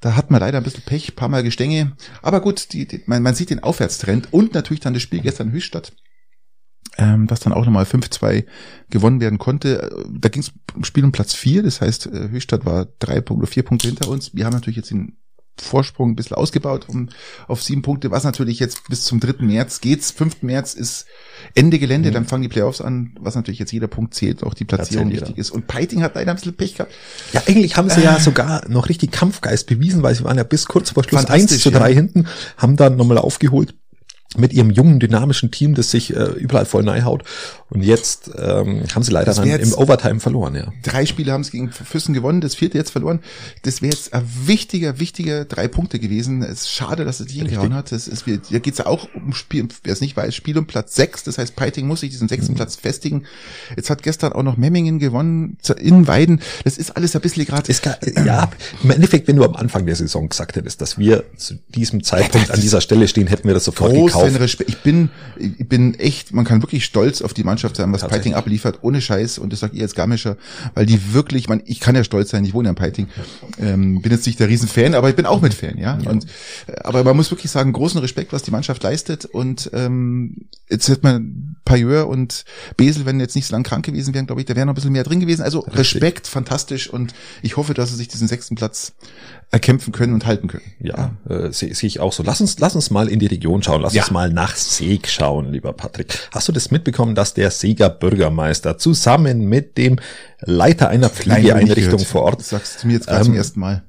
Da 0.00 0.16
hat 0.16 0.30
man 0.30 0.40
leider 0.40 0.58
ein 0.58 0.64
bisschen 0.64 0.84
Pech, 0.84 1.16
paar 1.16 1.28
Mal 1.28 1.42
Gestänge. 1.42 1.92
Aber 2.22 2.40
gut, 2.40 2.72
die, 2.72 2.86
die, 2.86 3.02
man, 3.06 3.22
man 3.22 3.34
sieht 3.34 3.50
den 3.50 3.62
Aufwärtstrend 3.62 4.32
und 4.32 4.54
natürlich 4.54 4.80
dann 4.80 4.94
das 4.94 5.02
Spiel 5.02 5.20
gestern 5.20 5.52
Höchstadt 5.52 5.92
ähm, 6.98 7.26
das 7.26 7.40
dann 7.40 7.52
auch 7.52 7.64
nochmal 7.64 7.84
5-2 7.84 8.44
gewonnen 8.90 9.20
werden 9.20 9.38
konnte. 9.38 9.90
Da 10.10 10.28
ging 10.28 10.42
es 10.42 10.52
um 10.74 10.84
Spiel 10.84 11.04
um 11.04 11.12
Platz 11.12 11.34
4, 11.34 11.62
das 11.62 11.80
heißt, 11.80 12.06
äh, 12.06 12.28
Höchstadt 12.30 12.64
war 12.64 12.86
drei 12.98 13.20
Punkte, 13.20 13.46
vier 13.46 13.62
Punkte 13.62 13.88
hinter 13.88 14.08
uns. 14.08 14.34
Wir 14.34 14.44
haben 14.44 14.52
natürlich 14.52 14.76
jetzt 14.76 14.90
den 14.90 15.16
Vorsprung 15.56 16.10
ein 16.10 16.16
bisschen 16.16 16.36
ausgebaut 16.36 16.86
um 16.88 17.10
auf 17.46 17.62
sieben 17.62 17.82
Punkte, 17.82 18.10
was 18.10 18.24
natürlich 18.24 18.58
jetzt 18.58 18.88
bis 18.88 19.04
zum 19.04 19.20
3. 19.20 19.44
März 19.44 19.80
geht's. 19.80 20.10
5. 20.10 20.42
März 20.42 20.74
ist 20.74 21.06
Ende 21.54 21.78
Gelände, 21.78 22.10
mhm. 22.10 22.14
dann 22.14 22.24
fangen 22.26 22.42
die 22.42 22.48
Playoffs 22.48 22.80
an, 22.80 23.14
was 23.20 23.36
natürlich 23.36 23.60
jetzt 23.60 23.72
jeder 23.72 23.86
Punkt 23.86 24.14
zählt, 24.14 24.42
auch 24.42 24.54
die 24.54 24.64
Platzierung 24.64 25.12
wichtig 25.12 25.38
ist. 25.38 25.50
Und 25.50 25.66
Peiting 25.66 26.02
hat 26.02 26.16
leider 26.16 26.32
ein 26.32 26.36
bisschen 26.36 26.56
Pech 26.56 26.74
gehabt. 26.74 26.92
Ja, 27.32 27.42
eigentlich 27.46 27.76
haben 27.76 27.88
sie 27.88 28.00
äh. 28.00 28.04
ja 28.04 28.18
sogar 28.18 28.68
noch 28.68 28.88
richtig 28.88 29.12
Kampfgeist 29.12 29.68
bewiesen, 29.68 30.02
weil 30.02 30.14
sie 30.14 30.24
waren 30.24 30.36
ja 30.36 30.44
bis 30.44 30.66
kurz 30.66 30.90
vor 30.90 31.04
Schluss 31.04 31.24
1 31.26 31.60
zu 31.60 31.70
3 31.70 31.88
ja. 31.88 31.94
hinten, 31.94 32.26
haben 32.56 32.76
dann 32.76 32.96
nochmal 32.96 33.18
aufgeholt 33.18 33.74
mit 34.36 34.52
ihrem 34.52 34.70
jungen, 34.70 35.00
dynamischen 35.00 35.50
Team, 35.50 35.74
das 35.74 35.90
sich 35.90 36.14
äh, 36.14 36.24
überall 36.36 36.66
voll 36.66 36.82
neihaut. 36.82 37.24
Und 37.74 37.82
jetzt 37.82 38.30
ähm, 38.38 38.84
haben 38.94 39.02
sie 39.02 39.10
leider 39.10 39.34
dann 39.34 39.48
im 39.48 39.74
Overtime 39.74 40.20
verloren, 40.20 40.54
ja. 40.54 40.72
Drei 40.84 41.06
Spiele 41.06 41.32
haben 41.32 41.42
sie 41.42 41.50
gegen 41.50 41.72
Füssen 41.72 42.14
gewonnen, 42.14 42.40
das 42.40 42.54
vierte 42.54 42.78
jetzt 42.78 42.90
verloren. 42.90 43.18
Das 43.62 43.82
wäre 43.82 43.92
jetzt 43.92 44.14
ein 44.14 44.24
wichtiger, 44.44 45.00
wichtiger 45.00 45.44
drei 45.44 45.66
Punkte 45.66 45.98
gewesen. 45.98 46.42
Es 46.42 46.62
ist 46.62 46.70
schade, 46.70 47.04
dass 47.04 47.18
es 47.18 47.26
nicht 47.26 47.38
hingehauen 47.38 47.74
hat. 47.74 47.90
Das 47.90 48.06
ist, 48.06 48.26
da 48.28 48.58
geht 48.60 48.74
es 48.74 48.78
ja 48.78 48.86
auch 48.86 49.08
um 49.12 49.32
Spiel, 49.32 49.66
wer 49.82 49.92
es 49.92 50.00
nicht 50.00 50.16
weiß, 50.16 50.36
Spiel 50.36 50.56
um 50.56 50.66
Platz 50.66 50.94
sechs. 50.94 51.24
Das 51.24 51.36
heißt, 51.36 51.56
Peiting 51.56 51.88
muss 51.88 51.98
sich 51.98 52.10
diesen 52.10 52.28
sechsten 52.28 52.52
mhm. 52.52 52.58
Platz 52.58 52.76
festigen. 52.76 53.24
Jetzt 53.76 53.90
hat 53.90 54.04
gestern 54.04 54.32
auch 54.34 54.44
noch 54.44 54.56
Memmingen 54.56 55.00
gewonnen, 55.00 55.58
in 55.80 56.06
Weiden. 56.06 56.42
Das 56.62 56.78
ist 56.78 56.96
alles 56.96 57.16
ein 57.16 57.22
bisschen 57.22 57.44
gerade. 57.44 57.72
Ja, 58.24 58.50
im 58.84 58.90
Endeffekt, 58.92 59.26
wenn 59.26 59.34
du 59.34 59.44
am 59.44 59.56
Anfang 59.56 59.84
der 59.84 59.96
Saison 59.96 60.28
gesagt 60.28 60.54
hättest, 60.54 60.80
dass 60.80 60.96
wir 60.96 61.24
zu 61.36 61.54
diesem 61.70 62.04
Zeitpunkt 62.04 62.52
an 62.52 62.60
dieser 62.60 62.80
Stelle 62.80 63.08
stehen, 63.08 63.26
hätten 63.26 63.48
wir 63.48 63.54
das 63.54 63.64
sofort 63.64 63.92
gekauft. 63.92 64.62
Ich 64.68 64.78
bin, 64.78 65.10
ich 65.36 65.68
bin 65.68 65.94
echt, 65.98 66.32
man 66.32 66.44
kann 66.44 66.62
wirklich 66.62 66.84
stolz 66.84 67.20
auf 67.20 67.34
die 67.34 67.42
Mannschaft 67.42 67.63
sein, 67.72 67.92
was 67.92 68.06
Peiting 68.06 68.34
abliefert, 68.34 68.80
ohne 68.82 69.00
Scheiß. 69.00 69.38
Und 69.38 69.52
das 69.52 69.60
sagt 69.60 69.74
ihr 69.74 69.82
als 69.82 69.94
Garmischer, 69.94 70.36
weil 70.74 70.86
die 70.86 71.14
wirklich, 71.14 71.48
man, 71.48 71.62
ich 71.64 71.80
kann 71.80 71.94
ja 71.94 72.04
stolz 72.04 72.30
sein, 72.30 72.44
ich 72.44 72.54
wohne 72.54 72.68
ja 72.68 72.70
in 72.70 72.76
Peiting. 72.76 73.08
Ähm, 73.58 74.02
bin 74.02 74.12
jetzt 74.12 74.26
nicht 74.26 74.40
der 74.40 74.48
Riesenfan, 74.48 74.94
aber 74.94 75.08
ich 75.08 75.16
bin 75.16 75.26
auch 75.26 75.40
mit 75.40 75.54
Fan, 75.54 75.78
ja. 75.78 75.98
ja. 76.00 76.10
Und, 76.10 76.26
aber 76.82 77.04
man 77.04 77.16
muss 77.16 77.30
wirklich 77.30 77.50
sagen, 77.50 77.72
großen 77.72 78.00
Respekt, 78.00 78.32
was 78.32 78.42
die 78.42 78.50
Mannschaft 78.50 78.82
leistet. 78.82 79.24
Und 79.24 79.70
ähm, 79.72 80.46
jetzt 80.68 80.88
hat 80.88 81.02
man 81.02 81.56
Payeur 81.64 82.08
und 82.08 82.44
Besel, 82.76 83.06
wenn 83.06 83.20
jetzt 83.20 83.34
nicht 83.36 83.46
so 83.46 83.52
lange 83.52 83.64
krank 83.64 83.84
gewesen 83.84 84.14
wären, 84.14 84.26
glaube 84.26 84.40
ich, 84.40 84.46
da 84.46 84.54
wäre 84.56 84.66
noch 84.66 84.72
ein 84.72 84.76
bisschen 84.76 84.92
mehr 84.92 85.04
drin 85.04 85.20
gewesen. 85.20 85.42
Also. 85.42 85.60
Respekt, 85.60 86.26
fantastisch. 86.26 86.90
Und 86.90 87.14
ich 87.42 87.56
hoffe, 87.56 87.74
dass 87.74 87.90
sie 87.90 87.96
sich 87.96 88.08
diesen 88.08 88.28
sechsten 88.28 88.54
Platz 88.54 88.92
erkämpfen 89.54 89.92
können 89.92 90.14
und 90.14 90.26
halten 90.26 90.48
können. 90.48 90.64
Ja, 90.80 91.12
äh, 91.28 91.52
sehe 91.52 91.72
seh 91.74 91.86
ich 91.86 92.00
auch 92.00 92.12
so. 92.12 92.24
Lass 92.24 92.40
uns, 92.40 92.58
lass 92.58 92.74
uns 92.74 92.90
mal 92.90 93.08
in 93.08 93.20
die 93.20 93.26
Region 93.26 93.62
schauen. 93.62 93.82
Lass 93.82 93.94
ja. 93.94 94.02
uns 94.02 94.10
mal 94.10 94.28
nach 94.28 94.56
Seeg 94.56 95.06
schauen, 95.06 95.52
lieber 95.52 95.72
Patrick. 95.72 96.28
Hast 96.32 96.48
du 96.48 96.52
das 96.52 96.72
mitbekommen, 96.72 97.14
dass 97.14 97.34
der 97.34 97.52
Seeger 97.52 97.88
Bürgermeister 97.88 98.78
zusammen 98.78 99.48
mit 99.48 99.78
dem 99.78 100.00
Leiter 100.40 100.88
einer 100.88 101.08
Pflegeeinrichtung 101.08 102.00
vor 102.00 102.22
Ort, 102.22 102.40
das 102.40 102.48
sagst 102.48 102.82
du 102.82 102.88
mir 102.88 102.94
jetzt 102.94 103.06
gerade 103.06 103.20
ähm, 103.20 103.26
zum 103.26 103.34
ersten 103.34 103.60
Mal, 103.60 103.84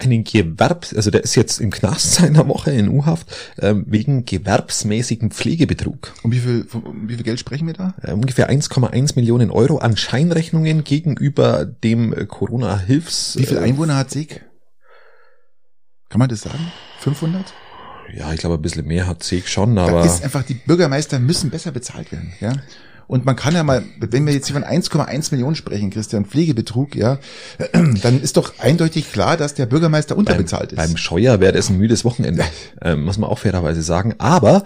einen 0.00 0.24
Gewerb, 0.24 0.86
also 0.94 1.10
der 1.10 1.24
ist 1.24 1.34
jetzt 1.34 1.60
im 1.60 1.70
Knast 1.70 2.14
seiner 2.14 2.48
Woche 2.48 2.70
in 2.72 2.88
U-Haft, 2.88 3.26
ähm, 3.58 3.84
wegen 3.88 4.24
gewerbsmäßigen 4.24 5.30
Pflegebetrug. 5.30 6.12
Um 6.22 6.32
wie 6.32 6.38
viel, 6.38 6.66
um 6.72 7.08
wie 7.08 7.14
viel 7.14 7.24
Geld 7.24 7.40
sprechen 7.40 7.66
wir 7.66 7.74
da? 7.74 7.94
Äh, 8.02 8.12
ungefähr 8.12 8.50
1,1 8.50 9.16
Millionen 9.16 9.50
Euro 9.50 9.78
an 9.78 9.96
Scheinrechnungen 9.96 10.84
gegenüber 10.84 11.64
dem 11.64 12.12
äh, 12.12 12.26
Corona-Hilfs. 12.26 13.36
Wie 13.38 13.46
viel 13.46 13.58
Einwohner 13.58 13.96
hat 13.96 14.10
Sieg? 14.10 14.44
Kann 16.08 16.18
man 16.18 16.28
das 16.28 16.42
sagen? 16.42 16.72
500? 17.00 17.52
Ja, 18.14 18.32
ich 18.32 18.40
glaube, 18.40 18.56
ein 18.56 18.62
bisschen 18.62 18.86
mehr 18.86 19.06
hat 19.06 19.22
Sieg 19.22 19.48
schon, 19.48 19.76
aber. 19.78 20.00
Da 20.00 20.06
ist 20.06 20.22
einfach, 20.22 20.42
die 20.42 20.54
Bürgermeister 20.54 21.18
müssen 21.18 21.50
besser 21.50 21.72
bezahlt 21.72 22.12
werden, 22.12 22.32
ja. 22.40 22.52
Und 23.06 23.24
man 23.24 23.36
kann 23.36 23.54
ja 23.54 23.62
mal, 23.62 23.82
wenn 23.98 24.26
wir 24.26 24.32
jetzt 24.32 24.46
hier 24.46 24.54
von 24.54 24.64
1,1 24.64 25.32
Millionen 25.32 25.56
sprechen, 25.56 25.90
Christian, 25.90 26.24
Pflegebetrug, 26.24 26.94
ja, 26.94 27.18
dann 27.72 28.20
ist 28.20 28.36
doch 28.36 28.58
eindeutig 28.58 29.12
klar, 29.12 29.36
dass 29.36 29.54
der 29.54 29.66
Bürgermeister 29.66 30.16
unterbezahlt 30.16 30.74
beim, 30.74 30.84
ist. 30.84 30.90
Beim 30.92 30.96
Scheuer 30.96 31.40
wäre 31.40 31.52
das 31.52 31.70
ein 31.70 31.78
müdes 31.78 32.04
Wochenende, 32.04 32.44
äh, 32.80 32.96
muss 32.96 33.18
man 33.18 33.30
auch 33.30 33.38
fairerweise 33.38 33.82
sagen. 33.82 34.14
Aber 34.18 34.64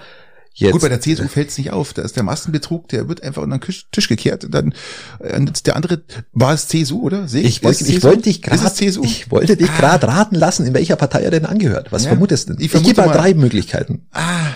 Jetzt. 0.59 0.73
Gut, 0.73 0.83
bei 0.83 0.89
der 0.89 1.01
CSU 1.01 1.29
fällt 1.29 1.51
es 1.51 1.59
nicht 1.59 1.71
auf. 1.71 1.93
Da 1.93 2.03
ist 2.03 2.17
der 2.17 2.25
Massenbetrug, 2.25 2.89
der 2.89 3.09
wird 3.09 3.23
einfach 3.23 3.43
unter 3.43 3.59
den 3.59 3.75
Tisch 3.93 4.09
gekehrt. 4.09 4.45
Und 4.45 4.53
dann 4.53 4.75
äh, 5.21 5.41
der 5.65 5.77
andere 5.77 6.03
war 6.33 6.53
es 6.53 6.67
CSU, 6.67 7.01
oder? 7.01 7.29
Seh, 7.29 7.43
ich, 7.43 7.63
wollte, 7.63 7.85
ich 7.85 8.03
wollte 8.03 8.23
dich 8.23 8.43
gerade, 8.43 8.61
ich 8.85 9.31
wollte 9.31 9.57
dich 9.57 9.71
ah. 9.71 9.77
gerade 9.79 10.09
raten 10.09 10.35
lassen, 10.35 10.67
in 10.67 10.75
welcher 10.75 10.97
Partei 10.97 11.23
er 11.23 11.31
denn 11.31 11.47
angehört. 11.47 11.93
Was 11.93 12.03
ja, 12.03 12.09
vermutest 12.09 12.49
du? 12.49 12.55
Ich, 12.59 12.75
ich 12.75 12.83
gebe 12.83 13.01
mal 13.01 13.13
drei 13.13 13.35
Möglichkeiten. 13.35 14.09
Ah. 14.11 14.49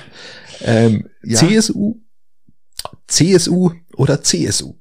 Ähm, 0.64 1.08
ja. 1.22 1.38
CSU, 1.38 2.00
CSU 3.12 3.72
oder 3.94 4.22
CSU? 4.22 4.74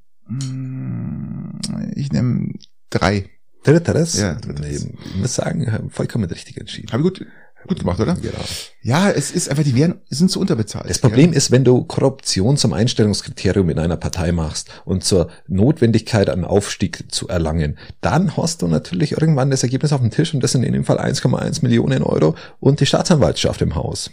Ich 1.95 2.11
nehme 2.13 2.53
drei. 2.89 3.29
Dritteres? 3.63 4.17
Ja, 4.17 4.35
dritteres. 4.35 4.85
Ich 4.85 5.15
muss 5.17 5.35
sagen, 5.35 5.89
vollkommen 5.91 6.23
richtig 6.23 6.57
entschieden. 6.57 6.91
Habe 6.93 7.03
ich 7.03 7.09
gut, 7.09 7.27
gut 7.67 7.79
gemacht, 7.79 7.99
oder? 7.99 8.15
Genau. 8.15 8.39
Ja, 8.81 9.11
es 9.11 9.31
ist 9.31 9.49
einfach, 9.49 9.65
die 9.65 9.75
werden, 9.75 9.99
sind 10.09 10.31
zu 10.31 10.39
unterbezahlt. 10.39 10.89
Das 10.89 10.99
Problem 10.99 11.31
ja. 11.31 11.37
ist, 11.37 11.51
wenn 11.51 11.65
du 11.65 11.83
Korruption 11.83 12.55
zum 12.55 12.71
Einstellungskriterium 12.71 13.69
in 13.69 13.79
einer 13.79 13.97
Partei 13.97 14.31
machst 14.31 14.69
und 14.85 15.03
zur 15.03 15.29
Notwendigkeit, 15.47 16.29
einen 16.29 16.45
Aufstieg 16.45 17.11
zu 17.11 17.27
erlangen, 17.27 17.77
dann 17.99 18.37
hast 18.37 18.61
du 18.61 18.67
natürlich 18.67 19.11
irgendwann 19.11 19.51
das 19.51 19.61
Ergebnis 19.61 19.91
auf 19.91 19.99
dem 19.99 20.09
Tisch 20.09 20.33
und 20.33 20.41
das 20.41 20.53
sind 20.53 20.63
in 20.63 20.71
dem 20.71 20.85
Fall 20.85 20.99
1,1 20.99 21.63
Millionen 21.63 22.01
Euro 22.01 22.35
und 22.61 22.79
die 22.79 22.85
Staatsanwaltschaft 22.85 23.61
im 23.61 23.75
Haus. 23.75 24.09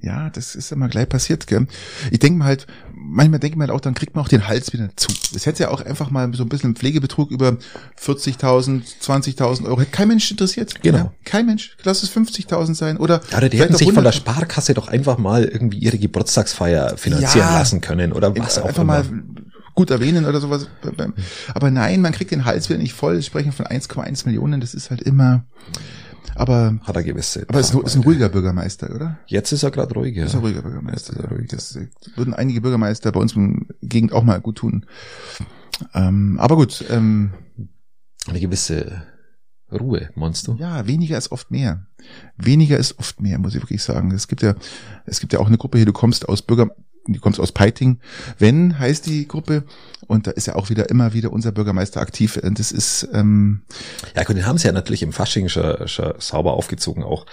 Ja, 0.00 0.30
das 0.30 0.54
ist 0.54 0.70
immer 0.70 0.88
gleich 0.88 1.08
passiert, 1.08 1.48
gell? 1.48 1.66
Ich 2.12 2.20
denke 2.20 2.38
mal 2.38 2.44
halt, 2.44 2.68
manchmal 3.00 3.40
denke 3.40 3.54
ich 3.54 3.58
mir 3.58 3.64
halt 3.64 3.70
auch, 3.70 3.80
dann 3.80 3.94
kriegt 3.94 4.14
man 4.14 4.24
auch 4.24 4.28
den 4.28 4.48
Hals 4.48 4.72
wieder 4.72 4.88
zu. 4.96 5.08
Es 5.34 5.46
hätte 5.46 5.64
ja 5.64 5.70
auch 5.70 5.80
einfach 5.80 6.10
mal 6.10 6.32
so 6.34 6.42
ein 6.42 6.48
bisschen 6.48 6.74
Pflegebetrug 6.74 7.30
über 7.30 7.56
40.000, 8.00 8.82
20.000 9.02 9.66
Euro. 9.66 9.80
Hätte 9.80 9.90
kein 9.90 10.08
Mensch 10.08 10.30
interessiert. 10.30 10.82
Genau. 10.82 10.98
Ja, 10.98 11.12
kein 11.24 11.46
Mensch. 11.46 11.76
Lass 11.84 12.02
es 12.02 12.14
50.000 12.14 12.74
sein. 12.74 12.96
Oder, 12.96 13.20
ja, 13.30 13.38
oder 13.38 13.48
die 13.48 13.58
hätten 13.58 13.76
sich 13.76 13.92
von 13.92 14.04
der 14.04 14.12
Sparkasse 14.12 14.74
doch 14.74 14.88
einfach 14.88 15.18
mal 15.18 15.44
irgendwie 15.44 15.78
ihre 15.78 15.98
Geburtstagsfeier 15.98 16.96
finanzieren 16.96 17.48
ja, 17.48 17.58
lassen 17.58 17.80
können 17.80 18.12
oder 18.12 18.36
was 18.36 18.58
auch 18.58 18.66
einfach 18.66 18.82
immer. 18.82 19.02
Mal 19.04 19.22
gut 19.78 19.90
erwähnen 19.90 20.24
oder 20.24 20.40
sowas. 20.40 20.66
Aber 21.54 21.70
nein, 21.70 22.00
man 22.00 22.12
kriegt 22.12 22.32
den 22.32 22.44
Hals 22.44 22.68
wieder 22.68 22.80
nicht 22.80 22.94
voll. 22.94 23.22
Sprechen 23.22 23.52
von 23.52 23.66
1,1 23.66 24.26
Millionen, 24.26 24.60
das 24.60 24.74
ist 24.74 24.90
halt 24.90 25.02
immer, 25.02 25.44
aber 26.38 26.78
hat 26.82 26.96
er 26.96 27.02
gewisse. 27.02 27.44
Aber 27.48 27.60
es 27.60 27.70
ist, 27.70 27.82
ist 27.82 27.96
ein 27.96 28.02
ruhiger 28.02 28.28
Bürgermeister, 28.28 28.94
oder? 28.94 29.18
Jetzt 29.26 29.52
ist 29.52 29.62
er 29.62 29.70
gerade 29.70 29.94
ruhiger. 29.94 30.24
Ist 30.24 30.34
ein 30.34 30.40
ruhiger 30.40 30.62
Bürgermeister. 30.62 31.12
Jetzt 31.12 31.24
ist 31.24 31.30
er 31.30 31.36
ruhig. 31.36 31.48
Das 31.48 31.78
würden 32.16 32.34
einige 32.34 32.60
Bürgermeister 32.60 33.12
bei 33.12 33.20
uns 33.20 33.34
in 33.34 33.66
der 33.68 33.88
Gegend 33.88 34.12
auch 34.12 34.22
mal 34.22 34.40
gut 34.40 34.56
tun. 34.58 34.86
Ähm, 35.94 36.38
aber 36.40 36.56
gut. 36.56 36.84
Ähm, 36.90 37.32
eine 38.26 38.40
gewisse 38.40 39.02
Ruhe, 39.72 40.10
meinst 40.14 40.46
du? 40.46 40.54
Ja, 40.54 40.86
weniger 40.86 41.18
ist 41.18 41.30
oft 41.30 41.50
mehr. 41.50 41.86
Weniger 42.36 42.78
ist 42.78 42.98
oft 42.98 43.20
mehr, 43.20 43.38
muss 43.38 43.54
ich 43.54 43.62
wirklich 43.62 43.82
sagen. 43.82 44.10
Es 44.12 44.28
gibt 44.28 44.42
ja, 44.42 44.54
es 45.04 45.20
gibt 45.20 45.32
ja 45.32 45.40
auch 45.40 45.46
eine 45.46 45.58
Gruppe 45.58 45.78
hier, 45.78 45.86
du 45.86 45.92
kommst 45.92 46.28
aus 46.28 46.42
Bürger, 46.42 46.70
du 47.14 47.20
kommst 47.20 47.40
aus 47.40 47.52
Peiting. 47.52 47.98
Wenn 48.38 48.78
heißt 48.78 49.06
die 49.06 49.26
Gruppe 49.26 49.64
und 50.06 50.26
da 50.26 50.30
ist 50.32 50.46
ja 50.46 50.54
auch 50.54 50.70
wieder 50.70 50.90
immer 50.90 51.12
wieder 51.12 51.32
unser 51.32 51.52
Bürgermeister 51.52 52.00
aktiv. 52.00 52.38
Und 52.42 52.58
das 52.58 52.72
ist 52.72 53.08
ähm 53.12 53.62
ja 54.16 54.24
gut, 54.24 54.36
den 54.36 54.46
haben 54.46 54.58
sie 54.58 54.66
ja 54.66 54.72
natürlich 54.72 55.02
im 55.02 55.12
Fasching 55.12 55.48
schon, 55.48 55.88
schon 55.88 56.14
sauber 56.18 56.52
aufgezogen 56.54 57.02
auch. 57.02 57.26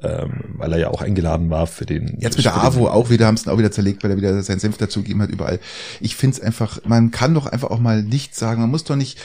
Ähm, 0.00 0.54
weil 0.54 0.72
er 0.72 0.78
ja 0.78 0.88
auch 0.88 1.02
eingeladen 1.02 1.50
war 1.50 1.66
für 1.66 1.84
den. 1.84 2.16
Jetzt 2.18 2.38
mit 2.38 2.46
der 2.46 2.56
AWO 2.56 2.88
auch 2.88 3.10
wieder, 3.10 3.26
haben 3.26 3.34
es 3.34 3.46
auch 3.46 3.58
wieder 3.58 3.70
zerlegt, 3.70 4.02
weil 4.02 4.10
er 4.10 4.16
wieder 4.16 4.42
seinen 4.42 4.58
Senf 4.58 4.78
dazugegeben 4.78 5.20
hat 5.20 5.28
überall. 5.28 5.60
Ich 6.00 6.16
finde 6.16 6.38
es 6.38 6.42
einfach, 6.42 6.78
man 6.86 7.10
kann 7.10 7.34
doch 7.34 7.44
einfach 7.44 7.70
auch 7.70 7.78
mal 7.78 8.02
nichts 8.02 8.38
sagen. 8.38 8.62
Man 8.62 8.70
muss 8.70 8.84
doch 8.84 8.96
nicht, 8.96 9.18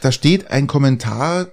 da 0.00 0.10
steht 0.10 0.50
ein 0.50 0.66
Kommentar 0.66 1.48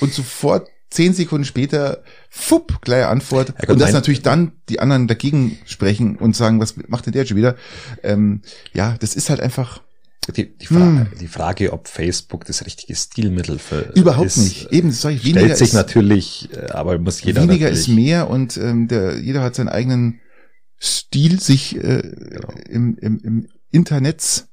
und 0.00 0.12
sofort 0.12 0.68
zehn 0.92 1.14
Sekunden 1.14 1.44
später, 1.44 2.02
fupp, 2.28 2.82
gleiche 2.82 3.08
Antwort. 3.08 3.54
Ja, 3.62 3.70
und 3.70 3.80
dass 3.80 3.92
natürlich 3.92 4.22
dann 4.22 4.52
die 4.68 4.80
anderen 4.80 5.08
dagegen 5.08 5.58
sprechen 5.64 6.16
und 6.16 6.36
sagen, 6.36 6.60
was 6.60 6.74
macht 6.88 7.06
denn 7.06 7.12
der 7.12 7.26
schon 7.26 7.36
wieder? 7.36 7.56
Ähm, 8.02 8.42
ja, 8.72 8.96
das 9.00 9.14
ist 9.14 9.30
halt 9.30 9.40
einfach. 9.40 9.82
Die, 10.36 10.56
die, 10.56 10.66
Fra 10.66 10.76
hm. 10.76 11.06
die 11.20 11.26
Frage, 11.26 11.72
ob 11.72 11.88
Facebook 11.88 12.44
das 12.44 12.64
richtige 12.64 12.94
Stilmittel 12.94 13.58
für 13.58 13.90
überhaupt 13.96 14.28
ist, 14.28 14.36
nicht. 14.36 14.70
Eben, 14.70 14.90
das 14.90 15.00
sage 15.00 15.16
ich. 15.16 15.24
Weniger 15.24 15.40
stellt 15.40 15.58
sich 15.58 15.68
ist, 15.70 15.74
natürlich, 15.74 16.48
äh, 16.52 16.70
aber 16.70 16.96
muss 17.00 17.20
jeder 17.22 17.42
weniger 17.42 17.68
ist 17.68 17.88
mehr 17.88 18.30
und 18.30 18.56
ähm, 18.56 18.86
der 18.86 19.18
jeder 19.18 19.42
hat 19.42 19.56
seinen 19.56 19.68
eigenen 19.68 20.20
Stil 20.80 21.40
sich 21.40 21.74
äh, 21.76 22.02
genau. 22.02 22.54
im, 22.68 22.96
im, 22.98 23.18
im 23.18 23.48
Internet 23.72 24.46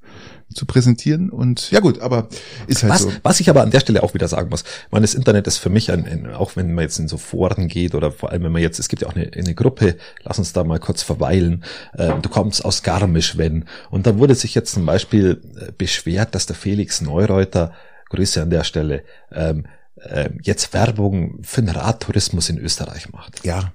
zu 0.54 0.66
präsentieren 0.66 1.30
und 1.30 1.70
ja 1.70 1.80
gut, 1.80 2.00
aber 2.00 2.28
ist 2.66 2.82
halt 2.82 2.92
was, 2.92 3.02
so. 3.02 3.12
Was 3.22 3.40
ich 3.40 3.48
aber 3.48 3.62
an 3.62 3.70
der 3.70 3.80
Stelle 3.80 4.02
auch 4.02 4.14
wieder 4.14 4.28
sagen 4.28 4.50
muss, 4.50 4.64
man, 4.90 5.02
das 5.02 5.14
Internet 5.14 5.46
ist 5.46 5.58
für 5.58 5.70
mich 5.70 5.92
ein, 5.92 6.04
ein, 6.04 6.32
auch 6.32 6.56
wenn 6.56 6.74
man 6.74 6.82
jetzt 6.82 6.98
in 6.98 7.08
so 7.08 7.18
Foren 7.18 7.68
geht 7.68 7.94
oder 7.94 8.10
vor 8.10 8.30
allem 8.30 8.42
wenn 8.42 8.52
man 8.52 8.62
jetzt, 8.62 8.78
es 8.78 8.88
gibt 8.88 9.02
ja 9.02 9.08
auch 9.08 9.14
eine, 9.14 9.30
eine 9.32 9.54
Gruppe, 9.54 9.96
lass 10.24 10.38
uns 10.38 10.52
da 10.52 10.64
mal 10.64 10.80
kurz 10.80 11.02
verweilen, 11.02 11.64
äh, 11.92 12.12
du 12.20 12.28
kommst 12.28 12.64
aus 12.64 12.82
Garmisch, 12.82 13.38
wenn, 13.38 13.66
und 13.90 14.06
da 14.06 14.18
wurde 14.18 14.34
sich 14.34 14.54
jetzt 14.54 14.72
zum 14.72 14.86
Beispiel 14.86 15.40
äh, 15.56 15.72
beschwert, 15.76 16.34
dass 16.34 16.46
der 16.46 16.56
Felix 16.56 17.00
Neureuter, 17.00 17.72
Grüße 18.08 18.42
an 18.42 18.50
der 18.50 18.64
Stelle, 18.64 19.04
ähm, 19.32 19.66
äh, 19.96 20.30
jetzt 20.42 20.72
Werbung 20.72 21.38
für 21.42 21.62
den 21.62 21.70
Radtourismus 21.70 22.48
in 22.48 22.58
Österreich 22.58 23.12
macht. 23.12 23.44
Ja, 23.44 23.72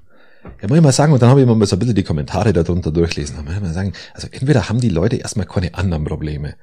ja, 0.61 0.67
muss 0.67 0.77
ich 0.77 0.83
mal 0.83 0.91
sagen, 0.91 1.13
und 1.13 1.21
dann 1.21 1.29
habe 1.29 1.41
ich 1.41 1.47
mal 1.47 1.65
so 1.65 1.75
ein 1.75 1.79
bisschen 1.79 1.95
die 1.95 2.03
Kommentare 2.03 2.53
darunter 2.53 2.91
durchlesen. 2.91 3.35
Da 3.35 3.43
muss 3.43 3.53
ich 3.53 3.61
mal 3.61 3.73
sagen, 3.73 3.93
also 4.13 4.27
entweder 4.31 4.69
haben 4.69 4.79
die 4.79 4.89
Leute 4.89 5.17
erstmal 5.17 5.45
keine 5.45 5.73
anderen 5.75 6.05
Probleme. 6.05 6.55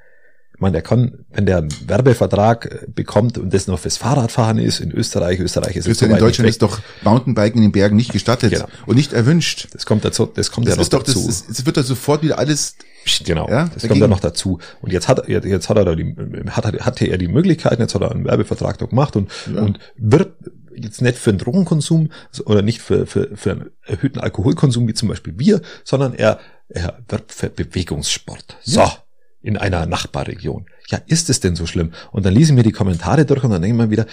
Ich 0.55 0.61
meine, 0.61 0.73
der 0.73 0.83
kann, 0.83 1.25
wenn 1.33 1.47
der 1.47 1.59
einen 1.59 1.89
Werbevertrag 1.89 2.67
äh, 2.67 2.87
bekommt 2.87 3.39
und 3.39 3.53
das 3.53 3.67
noch 3.67 3.79
fürs 3.79 3.97
Fahrradfahren 3.97 4.59
ist 4.59 4.81
in 4.81 4.93
Österreich, 4.93 5.41
Österreich 5.41 5.77
ist 5.77 5.89
es 5.89 5.99
so 5.99 6.07
In 6.07 6.19
Deutschland 6.19 6.49
ist 6.49 6.63
doch 6.63 6.79
Mountainbiken 7.03 7.59
in 7.59 7.69
den 7.69 7.73
Bergen 7.73 7.97
nicht 7.97 8.13
gestattet 8.13 8.53
genau. 8.53 8.67
und 8.87 8.97
nicht 8.97 9.13
erwünscht. 9.13 9.69
Das 9.73 9.87
kommt 9.87 10.05
dazu, 10.05 10.27
das 10.27 10.51
kommt 10.51 10.69
das 10.69 10.77
ja 10.77 10.83
noch 10.83 10.89
doch, 10.89 11.03
dazu. 11.03 11.27
Das, 11.27 11.47
das 11.47 11.67
wird 11.67 11.77
da 11.77 11.83
sofort 11.83 12.23
wieder 12.23 12.39
alles 12.39 12.77
Genau, 13.25 13.49
ja, 13.49 13.65
das 13.65 13.75
dagegen. 13.75 13.89
kommt 13.89 14.01
ja 14.03 14.09
noch 14.09 14.21
dazu. 14.21 14.61
Und 14.81 14.93
jetzt 14.93 15.09
hat 15.09 15.29
jetzt 15.29 15.69
hat 15.69 15.77
er 15.77 15.85
da 15.85 15.95
die, 15.97 16.15
hat, 16.51 16.65
hatte 16.65 17.07
er 17.07 17.19
die 17.19 17.29
Möglichkeit, 17.29 17.79
jetzt 17.79 17.95
hat 17.95 18.03
er 18.03 18.13
einen 18.13 18.25
Werbevertrag 18.25 18.79
da 18.79 18.87
gemacht 18.87 19.17
und, 19.17 19.31
ja. 19.53 19.63
und 19.63 19.79
wird 19.97 20.35
jetzt 20.77 21.03
nicht 21.03 21.19
für 21.19 21.31
einen 21.31 21.39
Drogenkonsum 21.39 22.11
oder 22.45 22.63
nicht 22.63 22.81
für, 22.81 23.07
für, 23.07 23.31
für 23.35 23.51
einen 23.53 23.71
erhöhten 23.85 24.21
Alkoholkonsum 24.21 24.87
wie 24.89 24.95
zum 24.95 25.09
Beispiel 25.09 25.33
Bier, 25.33 25.61
sondern 25.85 26.15
er, 26.15 26.39
er 26.69 26.99
wirbt 27.09 27.33
für 27.33 27.49
Bewegungssport. 27.49 28.57
So, 28.63 28.81
ja. 28.81 28.97
in 29.43 29.57
einer 29.57 29.87
Nachbarregion. 29.87 30.67
Ja, 30.89 30.99
ist 31.07 31.31
es 31.31 31.41
denn 31.41 31.57
so 31.57 31.67
schlimm? 31.67 31.93
Und 32.11 32.27
dann 32.27 32.35
lese 32.35 32.53
ich 32.53 32.57
mir 32.57 32.63
die 32.63 32.73
Kommentare 32.73 33.25
durch 33.25 33.45
und 33.45 33.51
dann 33.51 33.63
denke 33.63 33.77
ich 33.77 33.87
mir 33.87 33.91
wieder, 33.91 34.07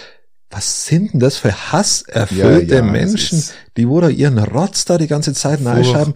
was 0.50 0.86
sind 0.86 1.12
denn 1.12 1.20
das 1.20 1.36
für 1.36 1.52
hasserfüllte 1.72 2.74
ja, 2.74 2.80
ja, 2.80 2.82
Menschen, 2.82 3.42
die 3.76 3.88
wo 3.88 4.00
da 4.00 4.08
ihren 4.08 4.38
Rotz 4.38 4.84
da 4.84 4.98
die 4.98 5.06
ganze 5.06 5.32
Zeit 5.32 5.60
nachschreiben? 5.60 6.14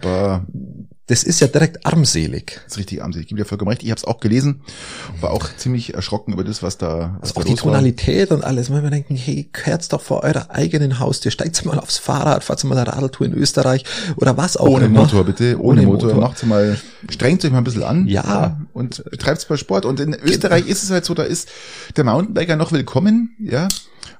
Das 1.07 1.23
ist 1.23 1.39
ja 1.39 1.47
direkt 1.47 1.85
armselig. 1.85 2.61
Das 2.63 2.73
ist 2.73 2.77
richtig 2.79 3.03
armselig. 3.03 3.25
Ich 3.25 3.29
gebe 3.29 3.39
dir 3.39 3.45
vollkommen 3.45 3.69
recht. 3.69 3.83
Ich 3.83 3.91
habe 3.91 3.99
es 3.99 4.05
auch 4.05 4.19
gelesen, 4.19 4.61
war 5.21 5.31
auch 5.31 5.47
ziemlich 5.55 5.93
erschrocken 5.93 6.33
über 6.33 6.43
das, 6.43 6.63
was 6.63 6.79
da. 6.79 7.17
Was 7.19 7.29
also 7.35 7.41
auch 7.41 7.45
die 7.45 7.53
Tonalität 7.53 8.31
war. 8.31 8.37
und 8.37 8.43
alles. 8.43 8.71
Wenn 8.71 8.81
wir 8.81 8.89
denken, 8.89 9.15
hey, 9.15 9.47
kehrt's 9.53 9.87
doch 9.87 10.01
vor 10.01 10.23
eurer 10.23 10.49
eigenen 10.49 10.99
Haustür, 10.99 11.29
steigt 11.29 11.63
mal 11.63 11.79
aufs 11.79 11.99
Fahrrad, 11.99 12.43
fahrt 12.43 12.63
mal 12.63 12.75
eine 12.75 12.91
Radeltour 12.91 13.27
in 13.27 13.33
Österreich 13.33 13.85
oder 14.15 14.35
was 14.35 14.57
auch 14.57 14.67
Ohne 14.67 14.85
immer. 14.85 15.01
Motor, 15.01 15.25
bitte. 15.25 15.59
Ohne, 15.59 15.81
Ohne 15.81 15.81
Motor. 15.83 16.09
Motor. 16.09 16.21
Macht's 16.21 16.43
mal, 16.43 16.79
strengt 17.09 17.45
euch 17.45 17.51
mal 17.51 17.59
ein 17.59 17.63
bisschen 17.63 17.83
an. 17.83 18.07
Ja. 18.07 18.59
Und 18.73 19.03
betreibt's 19.11 19.47
mal 19.47 19.57
Sport. 19.57 19.85
Und 19.85 19.99
in 19.99 20.15
Österreich 20.15 20.67
ist 20.67 20.83
es 20.83 20.89
halt 20.89 21.05
so, 21.05 21.13
da 21.13 21.23
ist 21.23 21.49
der 21.97 22.03
Mountainbiker 22.03 22.55
noch 22.55 22.71
willkommen, 22.71 23.35
ja. 23.39 23.67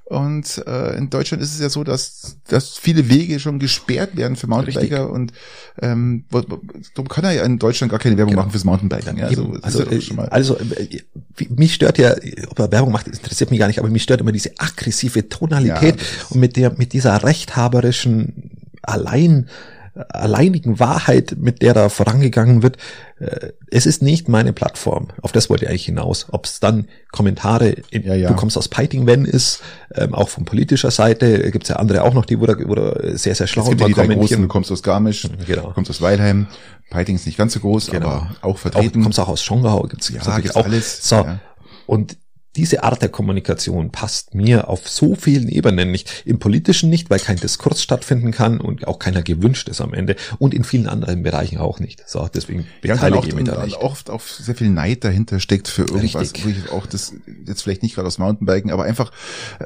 Und 0.07 0.61
äh, 0.67 0.95
in 0.97 1.09
Deutschland 1.09 1.41
ist 1.41 1.55
es 1.55 1.59
ja 1.59 1.69
so, 1.69 1.83
dass, 1.83 2.37
dass 2.47 2.77
viele 2.77 3.09
Wege 3.09 3.39
schon 3.39 3.57
gesperrt 3.57 4.15
werden 4.15 4.35
für 4.35 4.45
Mountainbiker 4.45 5.09
und 5.09 5.33
ähm, 5.81 6.25
darum 6.29 7.07
kann 7.07 7.23
er 7.23 7.31
ja 7.31 7.43
in 7.43 7.57
Deutschland 7.57 7.89
gar 7.89 7.99
keine 7.99 8.15
Werbung 8.15 8.33
genau. 8.33 8.43
machen 8.43 8.51
fürs 8.51 8.65
Mountainbiken. 8.65 9.17
Ja, 9.17 9.25
also, 9.25 9.57
also, 9.63 9.83
ja 9.83 10.23
also, 10.25 10.57
äh, 10.57 11.01
mich 11.49 11.73
stört 11.73 11.97
ja, 11.97 12.13
ob 12.49 12.59
er 12.59 12.71
Werbung 12.71 12.91
macht, 12.91 13.07
interessiert 13.07 13.49
mich 13.49 13.59
gar 13.59 13.65
nicht, 13.65 13.79
aber 13.79 13.89
mich 13.89 14.03
stört 14.03 14.21
immer 14.21 14.31
diese 14.31 14.51
aggressive 14.59 15.27
Tonalität 15.27 15.99
ja, 15.99 16.25
und 16.29 16.39
mit 16.39 16.55
der 16.55 16.73
mit 16.77 16.93
dieser 16.93 17.23
rechthaberischen 17.23 18.51
allein 18.83 19.49
alleinigen 19.95 20.79
Wahrheit, 20.79 21.35
mit 21.39 21.61
der 21.61 21.73
da 21.73 21.89
vorangegangen 21.89 22.63
wird. 22.63 22.77
Äh, 23.19 23.53
es 23.71 23.85
ist 23.85 24.01
nicht 24.01 24.27
meine 24.27 24.53
Plattform. 24.53 25.07
Auf 25.21 25.31
das 25.31 25.49
wollte 25.49 25.65
ich 25.65 25.69
eigentlich 25.69 25.85
hinaus. 25.85 26.27
Ob 26.31 26.45
es 26.45 26.59
dann 26.59 26.87
Kommentare 27.11 27.69
in, 27.91 28.03
ja, 28.03 28.13
ja. 28.13 28.27
du 28.27 28.35
kommst 28.35 28.57
aus 28.57 28.67
Piting 28.67 29.07
Wenn 29.07 29.25
ist, 29.25 29.61
ähm, 29.93 30.13
auch 30.13 30.29
von 30.29 30.45
politischer 30.45 30.91
Seite 30.91 31.51
gibt 31.51 31.63
es 31.63 31.69
ja 31.69 31.77
andere 31.77 32.03
auch 32.03 32.13
noch, 32.13 32.25
die 32.25 32.39
wurde, 32.39 32.67
wurde 32.67 33.13
sehr, 33.17 33.35
sehr 33.35 33.47
schlau 33.47 33.63
es 33.63 33.69
gibt 33.69 33.81
ja 33.81 33.87
die 33.87 33.93
drei 33.93 34.07
großen, 34.07 34.41
du 34.41 34.47
kommst 34.47 34.71
aus 34.71 34.83
Garmisch, 34.83 35.27
genau. 35.45 35.67
du 35.67 35.73
kommst 35.73 35.89
aus 35.89 36.01
Weilheim, 36.01 36.47
Piting 36.89 37.15
ist 37.15 37.25
nicht 37.25 37.37
ganz 37.37 37.53
so 37.53 37.61
groß, 37.61 37.91
genau. 37.91 38.07
aber 38.07 38.35
auch 38.41 38.57
vertreten. 38.57 38.87
Auch, 38.87 38.93
du 38.93 39.01
kommst 39.01 39.19
auch 39.19 39.29
aus 39.29 39.43
Schongau, 39.43 39.83
gibt's, 39.83 40.09
ja, 40.09 40.15
gibt's, 40.15 40.35
gibt's 40.35 40.55
auch. 40.55 40.65
alles. 40.65 41.07
So. 41.07 41.15
Ja. 41.15 41.39
Und 41.87 42.17
diese 42.55 42.83
Art 42.83 43.01
der 43.01 43.09
Kommunikation 43.09 43.91
passt 43.91 44.33
mir 44.33 44.69
auf 44.69 44.87
so 44.87 45.15
vielen 45.15 45.49
Ebenen 45.49 45.91
nicht. 45.91 46.23
Im 46.25 46.39
politischen 46.39 46.89
nicht, 46.89 47.09
weil 47.09 47.19
kein 47.19 47.37
Diskurs 47.37 47.81
stattfinden 47.81 48.31
kann 48.31 48.59
und 48.59 48.87
auch 48.87 48.99
keiner 48.99 49.23
gewünscht 49.23 49.69
ist 49.69 49.81
am 49.81 49.93
Ende 49.93 50.15
und 50.39 50.53
in 50.53 50.63
vielen 50.63 50.87
anderen 50.87 51.23
Bereichen 51.23 51.57
auch 51.57 51.79
nicht. 51.79 52.07
So, 52.07 52.27
deswegen 52.33 52.65
beteilige 52.81 53.21
ja, 53.21 53.27
ich 53.27 53.35
mich 53.35 53.45
da 53.45 53.65
nicht. 53.65 53.77
oft 53.77 54.09
auf 54.09 54.31
sehr 54.31 54.55
viel 54.55 54.69
Neid 54.69 55.03
dahinter 55.03 55.39
steckt 55.39 55.67
für 55.67 55.83
irgendwas, 55.83 56.33
Richtig. 56.33 56.45
wo 56.45 56.49
ich 56.49 56.71
auch 56.71 56.85
das 56.85 57.13
jetzt 57.45 57.61
vielleicht 57.61 57.83
nicht 57.83 57.95
gerade 57.95 58.07
aus 58.07 58.17
Mountainbiken, 58.17 58.71
aber 58.71 58.83
einfach 58.83 59.11
äh, 59.59 59.65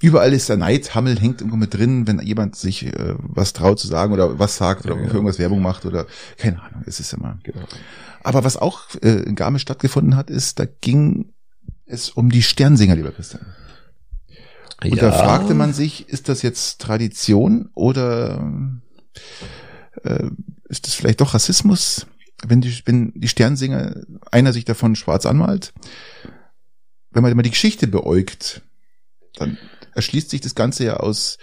überall 0.00 0.32
ist 0.32 0.48
der 0.48 0.56
Neidhammel 0.56 1.18
hängt 1.18 1.40
irgendwo 1.40 1.56
mit 1.56 1.74
drin, 1.74 2.06
wenn 2.06 2.20
jemand 2.20 2.56
sich 2.56 2.86
äh, 2.86 3.14
was 3.18 3.52
traut 3.52 3.78
zu 3.78 3.86
sagen 3.86 4.12
oder 4.12 4.38
was 4.38 4.56
sagt 4.56 4.84
oder 4.84 4.96
ja, 4.96 5.08
für 5.08 5.14
irgendwas 5.14 5.38
Werbung 5.38 5.62
macht 5.62 5.86
oder 5.86 6.06
keine 6.36 6.60
Ahnung, 6.62 6.82
es 6.86 7.00
ist 7.00 7.12
immer. 7.12 7.38
Genau. 7.42 7.60
Aber 8.22 8.42
was 8.42 8.56
auch 8.56 8.82
äh, 9.02 9.22
in 9.22 9.36
Garmisch 9.36 9.62
stattgefunden 9.62 10.16
hat, 10.16 10.30
ist, 10.30 10.58
da 10.58 10.64
ging 10.80 11.32
es 11.86 12.10
um 12.10 12.30
die 12.30 12.42
Sternsinger, 12.42 12.96
lieber 12.96 13.12
Christian. 13.12 13.46
Und 14.82 14.96
ja. 14.96 15.10
da 15.10 15.12
fragte 15.12 15.54
man 15.54 15.72
sich, 15.72 16.08
ist 16.08 16.28
das 16.28 16.42
jetzt 16.42 16.80
Tradition 16.80 17.70
oder 17.74 18.52
äh, 20.02 20.28
ist 20.68 20.86
das 20.86 20.94
vielleicht 20.94 21.20
doch 21.20 21.32
Rassismus, 21.32 22.06
wenn 22.46 22.60
die, 22.60 22.82
wenn 22.84 23.12
die 23.14 23.28
Sternsinger, 23.28 24.02
einer 24.30 24.52
sich 24.52 24.64
davon 24.64 24.96
schwarz 24.96 25.24
anmalt? 25.24 25.72
Wenn 27.10 27.22
man 27.22 27.32
immer 27.32 27.42
die 27.42 27.50
Geschichte 27.50 27.86
beäugt, 27.86 28.60
dann 29.36 29.56
erschließt 29.94 30.28
sich 30.28 30.42
das 30.42 30.54
Ganze 30.54 30.84
ja 30.84 30.98
aus 30.98 31.38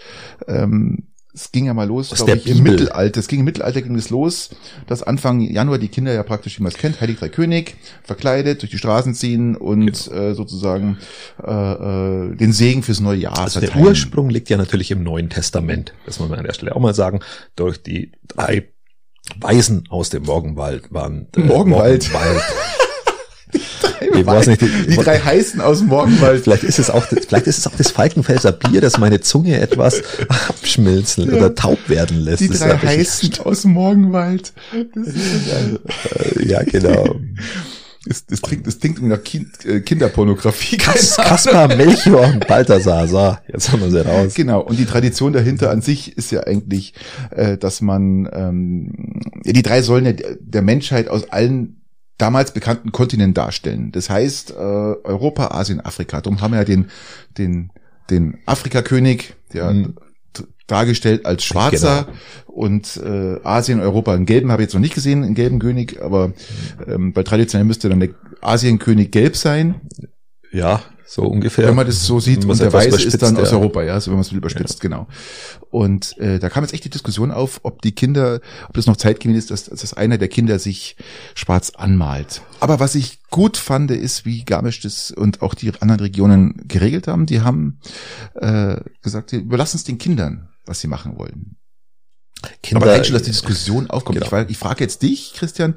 ähm, 0.47 1.07
es 1.35 1.51
ging 1.51 1.65
ja 1.65 1.73
mal 1.73 1.87
los, 1.87 2.11
glaube 2.11 2.35
ich, 2.37 2.43
Bibel. 2.43 2.57
im 2.57 2.63
Mittelalter. 2.63 3.19
Es 3.19 3.27
ging 3.27 3.39
im 3.39 3.45
Mittelalter 3.45 3.81
ging 3.81 3.95
es 3.95 4.09
los, 4.11 4.51
dass 4.87 5.01
Anfang 5.01 5.41
Januar 5.41 5.79
die 5.79 5.87
Kinder 5.87 6.13
ja 6.13 6.21
praktisch, 6.21 6.59
wie 6.59 6.63
man 6.63 6.71
es 6.71 6.77
kennt, 6.77 7.01
Heilig 7.01 7.17
Drei 7.17 7.29
König, 7.29 7.75
verkleidet, 8.03 8.61
durch 8.61 8.71
die 8.71 8.77
Straßen 8.77 9.15
ziehen 9.15 9.55
und 9.55 10.05
genau. 10.09 10.21
äh, 10.21 10.35
sozusagen 10.35 10.99
äh, 11.43 11.51
äh, 11.51 12.35
den 12.35 12.53
Segen 12.53 12.83
fürs 12.83 12.99
neue 12.99 13.17
Jahr 13.17 13.39
also 13.39 13.59
verteilen. 13.59 13.83
Der 13.83 13.89
Ursprung 13.89 14.29
liegt 14.29 14.49
ja 14.49 14.57
natürlich 14.57 14.91
im 14.91 15.03
Neuen 15.03 15.29
Testament. 15.29 15.93
Das 16.05 16.19
muss 16.19 16.29
man 16.29 16.37
an 16.37 16.45
der 16.45 16.53
Stelle 16.53 16.75
auch 16.75 16.81
mal 16.81 16.93
sagen. 16.93 17.21
Durch 17.55 17.81
die 17.81 18.11
drei 18.27 18.69
Weisen 19.39 19.85
aus 19.89 20.09
dem 20.09 20.23
Morgenwald 20.23 20.93
waren. 20.93 21.27
Äh, 21.35 21.41
Morgenwald. 21.41 22.11
Morgenwald. 22.11 22.43
Ich 24.13 24.25
weiß 24.25 24.47
nicht, 24.47 24.61
die, 24.61 24.69
die 24.87 24.95
drei 24.95 25.19
heißen 25.19 25.61
aus 25.61 25.79
dem 25.79 25.87
Morgenwald. 25.87 26.43
Vielleicht 26.43 26.63
ist 26.63 26.79
es 26.79 26.89
auch, 26.89 27.05
das, 27.05 27.25
vielleicht 27.25 27.47
ist 27.47 27.59
es 27.59 27.67
auch 27.67 27.75
das 27.77 27.91
Falkenfelser 27.91 28.51
Bier, 28.51 28.81
das 28.81 28.97
meine 28.97 29.21
Zunge 29.21 29.59
etwas 29.59 30.01
abschmilzen 30.49 31.29
ja. 31.29 31.37
oder 31.37 31.55
taub 31.55 31.89
werden 31.89 32.19
lässt. 32.19 32.41
Die 32.41 32.49
drei 32.49 32.77
heißen 32.77 33.39
aus 33.43 33.63
dem 33.63 33.71
Morgenwald. 33.71 34.53
Äh, 34.73 36.47
ja, 36.47 36.63
genau. 36.63 37.15
Es, 38.05 38.25
es, 38.29 38.41
klingt, 38.41 38.67
es 38.67 38.79
klingt 38.79 39.01
nach 39.01 39.23
kind, 39.23 39.65
äh, 39.65 39.79
Kinderpornografie. 39.79 40.75
Kas, 40.77 41.15
Kaspar, 41.15 41.69
Melchior 41.69 42.27
und 42.27 42.45
Balthasar. 42.47 43.07
So, 43.07 43.37
jetzt 43.47 43.71
haben 43.71 43.81
wir 43.81 43.91
sie 43.91 44.05
raus. 44.05 44.33
Genau. 44.33 44.59
Und 44.59 44.77
die 44.77 44.85
Tradition 44.85 45.31
dahinter 45.31 45.71
an 45.71 45.81
sich 45.81 46.17
ist 46.17 46.29
ja 46.31 46.41
eigentlich, 46.41 46.95
äh, 47.31 47.57
dass 47.57 47.79
man 47.79 48.27
ähm, 48.33 49.21
die 49.45 49.61
drei 49.61 49.81
sollen 49.81 50.05
ja 50.05 50.11
der 50.11 50.61
Menschheit 50.61 51.07
aus 51.07 51.31
allen 51.31 51.82
damals 52.17 52.53
bekannten 52.53 52.91
Kontinent 52.91 53.37
darstellen. 53.37 53.91
Das 53.91 54.09
heißt 54.09 54.51
äh, 54.51 54.53
Europa, 54.53 55.47
Asien, 55.47 55.81
Afrika. 55.81 56.21
Darum 56.21 56.41
haben 56.41 56.51
wir 56.51 56.59
ja 56.59 56.65
den 56.65 56.89
den 57.37 57.71
den 58.09 58.37
Afrikakönig, 58.45 59.33
der 59.53 59.71
mhm. 59.71 59.95
dargestellt 60.67 61.25
als 61.25 61.43
Schwarzer 61.43 62.03
genau. 62.03 62.17
und 62.47 62.97
äh, 62.97 63.39
Asien, 63.43 63.79
Europa 63.79 64.13
einen 64.13 64.25
gelben 64.25 64.51
habe 64.51 64.61
ich 64.61 64.67
jetzt 64.67 64.73
noch 64.73 64.81
nicht 64.81 64.95
gesehen, 64.95 65.23
einen 65.23 65.35
gelben 65.35 65.59
König, 65.59 66.01
aber 66.01 66.33
ähm, 66.87 67.13
bei 67.13 67.23
traditionell 67.23 67.65
müsste 67.65 67.89
dann 67.89 67.99
der 67.99 68.09
Asienkönig 68.41 69.11
gelb 69.11 69.35
sein. 69.37 69.81
Ja, 70.51 70.81
so 71.05 71.23
ungefähr. 71.23 71.67
Wenn 71.67 71.75
man 71.75 71.85
das 71.85 72.05
so 72.05 72.19
sieht 72.19 72.45
und 72.45 72.59
der 72.59 72.71
Weiße 72.71 73.03
ist 73.03 73.21
dann 73.21 73.37
aus 73.37 73.51
Europa, 73.51 73.83
ja, 73.83 73.99
so 73.99 74.11
wenn 74.11 74.17
man 74.17 74.21
es 74.21 74.31
überspitzt, 74.31 74.83
ja. 74.83 74.89
genau. 74.89 75.07
Und 75.69 76.17
äh, 76.17 76.39
da 76.39 76.49
kam 76.49 76.63
jetzt 76.63 76.73
echt 76.73 76.85
die 76.85 76.89
Diskussion 76.89 77.31
auf, 77.31 77.59
ob 77.63 77.81
die 77.81 77.93
Kinder, 77.93 78.39
ob 78.67 78.75
das 78.75 78.85
noch 78.85 78.97
zeitgemäß 78.97 79.37
ist, 79.37 79.51
dass, 79.51 79.65
dass 79.65 79.93
einer 79.93 80.17
der 80.17 80.27
Kinder 80.27 80.59
sich 80.59 80.95
schwarz 81.35 81.71
anmalt. 81.71 82.41
Aber 82.59 82.79
was 82.79 82.95
ich 82.95 83.23
gut 83.29 83.57
fand, 83.57 83.91
ist, 83.91 84.25
wie 84.25 84.45
Garmisch 84.45 84.79
das 84.81 85.11
und 85.11 85.41
auch 85.41 85.53
die 85.53 85.71
anderen 85.79 86.01
Regionen 86.01 86.63
geregelt 86.67 87.07
haben. 87.07 87.25
Die 87.25 87.41
haben 87.41 87.79
äh, 88.35 88.77
gesagt, 89.01 89.33
überlassen 89.33 89.77
es 89.77 89.83
den 89.83 89.97
Kindern, 89.97 90.49
was 90.65 90.79
sie 90.79 90.87
machen 90.87 91.17
wollen. 91.17 91.57
Kinder, 92.61 92.85
Aber 92.85 93.03
schon, 93.03 93.13
dass 93.13 93.23
die 93.23 93.31
Diskussion 93.31 93.89
aufkommt. 93.89 94.19
Genau. 94.19 94.41
Ich, 94.41 94.49
ich 94.51 94.57
frage 94.57 94.83
jetzt 94.83 95.01
dich, 95.01 95.33
Christian, 95.33 95.75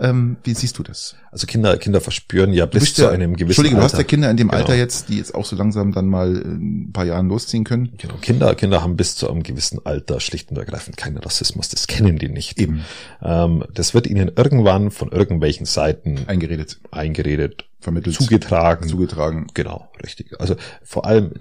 ähm, 0.00 0.36
wie 0.42 0.54
siehst 0.54 0.78
du 0.78 0.82
das? 0.82 1.16
Also 1.30 1.46
Kinder, 1.46 1.76
Kinder 1.76 2.00
verspüren 2.00 2.52
ja 2.52 2.66
bis 2.66 2.94
zu 2.94 3.02
ja, 3.02 3.10
einem 3.10 3.36
gewissen 3.36 3.50
Entschuldige, 3.50 3.76
Alter. 3.76 3.88
du 3.88 3.92
hast 3.92 3.98
ja 3.98 4.04
Kinder 4.04 4.30
in 4.30 4.36
dem 4.36 4.48
genau. 4.48 4.60
Alter 4.60 4.74
jetzt, 4.74 5.08
die 5.08 5.18
jetzt 5.18 5.34
auch 5.34 5.44
so 5.44 5.56
langsam 5.56 5.92
dann 5.92 6.06
mal 6.06 6.34
ein 6.34 6.90
paar 6.92 7.04
Jahren 7.04 7.28
losziehen 7.28 7.64
können. 7.64 7.92
Genau, 7.98 8.14
Kinder, 8.20 8.54
Kinder 8.54 8.82
haben 8.82 8.96
bis 8.96 9.16
zu 9.16 9.30
einem 9.30 9.42
gewissen 9.42 9.84
Alter 9.84 10.20
schlicht 10.20 10.50
und 10.50 10.56
ergreifend 10.56 10.96
keinen 10.96 11.18
Rassismus. 11.18 11.68
Das 11.68 11.86
kennen 11.86 12.18
die 12.18 12.28
nicht. 12.28 12.58
Eben. 12.58 12.84
Ähm, 13.22 13.64
das 13.74 13.94
wird 13.94 14.06
ihnen 14.06 14.32
irgendwann 14.34 14.90
von 14.90 15.10
irgendwelchen 15.12 15.66
Seiten 15.66 16.20
eingeredet, 16.26 16.80
eingeredet 16.90 17.68
vermittelt, 17.80 18.16
zugetragen. 18.16 18.88
Zugetragen. 18.88 19.46
Genau, 19.54 19.88
richtig. 20.02 20.40
Also 20.40 20.56
vor 20.82 21.06
allem 21.06 21.32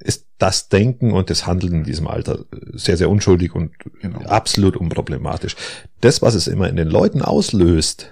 ist 0.00 0.26
das 0.38 0.68
Denken 0.68 1.12
und 1.12 1.30
das 1.30 1.46
Handeln 1.46 1.74
in 1.74 1.84
diesem 1.84 2.08
Alter 2.08 2.44
sehr, 2.72 2.96
sehr 2.96 3.08
unschuldig 3.08 3.54
und 3.54 3.72
genau. 4.00 4.20
absolut 4.22 4.76
unproblematisch. 4.76 5.56
Das, 6.00 6.22
was 6.22 6.34
es 6.34 6.48
immer 6.48 6.68
in 6.68 6.76
den 6.76 6.88
Leuten 6.88 7.22
auslöst, 7.22 8.10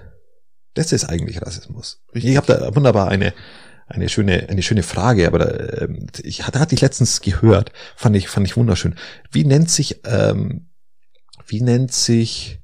das 0.74 0.92
ist 0.92 1.04
eigentlich 1.04 1.40
Rassismus. 1.42 2.02
Richtig. 2.14 2.32
Ich 2.32 2.36
habe 2.36 2.46
da 2.46 2.74
wunderbar 2.74 3.08
eine 3.08 3.32
eine 3.86 4.08
schöne 4.08 4.48
eine 4.48 4.62
schöne 4.62 4.82
Frage, 4.82 5.26
aber 5.26 5.82
äh, 5.82 5.88
ich 6.22 6.46
hatte 6.46 6.58
hatte 6.60 6.74
ich 6.74 6.80
letztens 6.80 7.20
gehört, 7.20 7.72
fand 7.96 8.16
ich 8.16 8.28
fand 8.28 8.46
ich 8.46 8.56
wunderschön. 8.56 8.96
Wie 9.30 9.44
nennt 9.44 9.70
sich 9.70 10.00
ähm, 10.04 10.68
wie 11.46 11.60
nennt 11.60 11.92
sich 11.92 12.60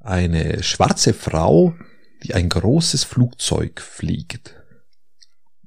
eine 0.00 0.62
schwarze 0.62 1.14
Frau, 1.14 1.74
die 2.22 2.34
ein 2.34 2.48
großes 2.48 3.04
Flugzeug 3.04 3.80
fliegt. 3.80 4.54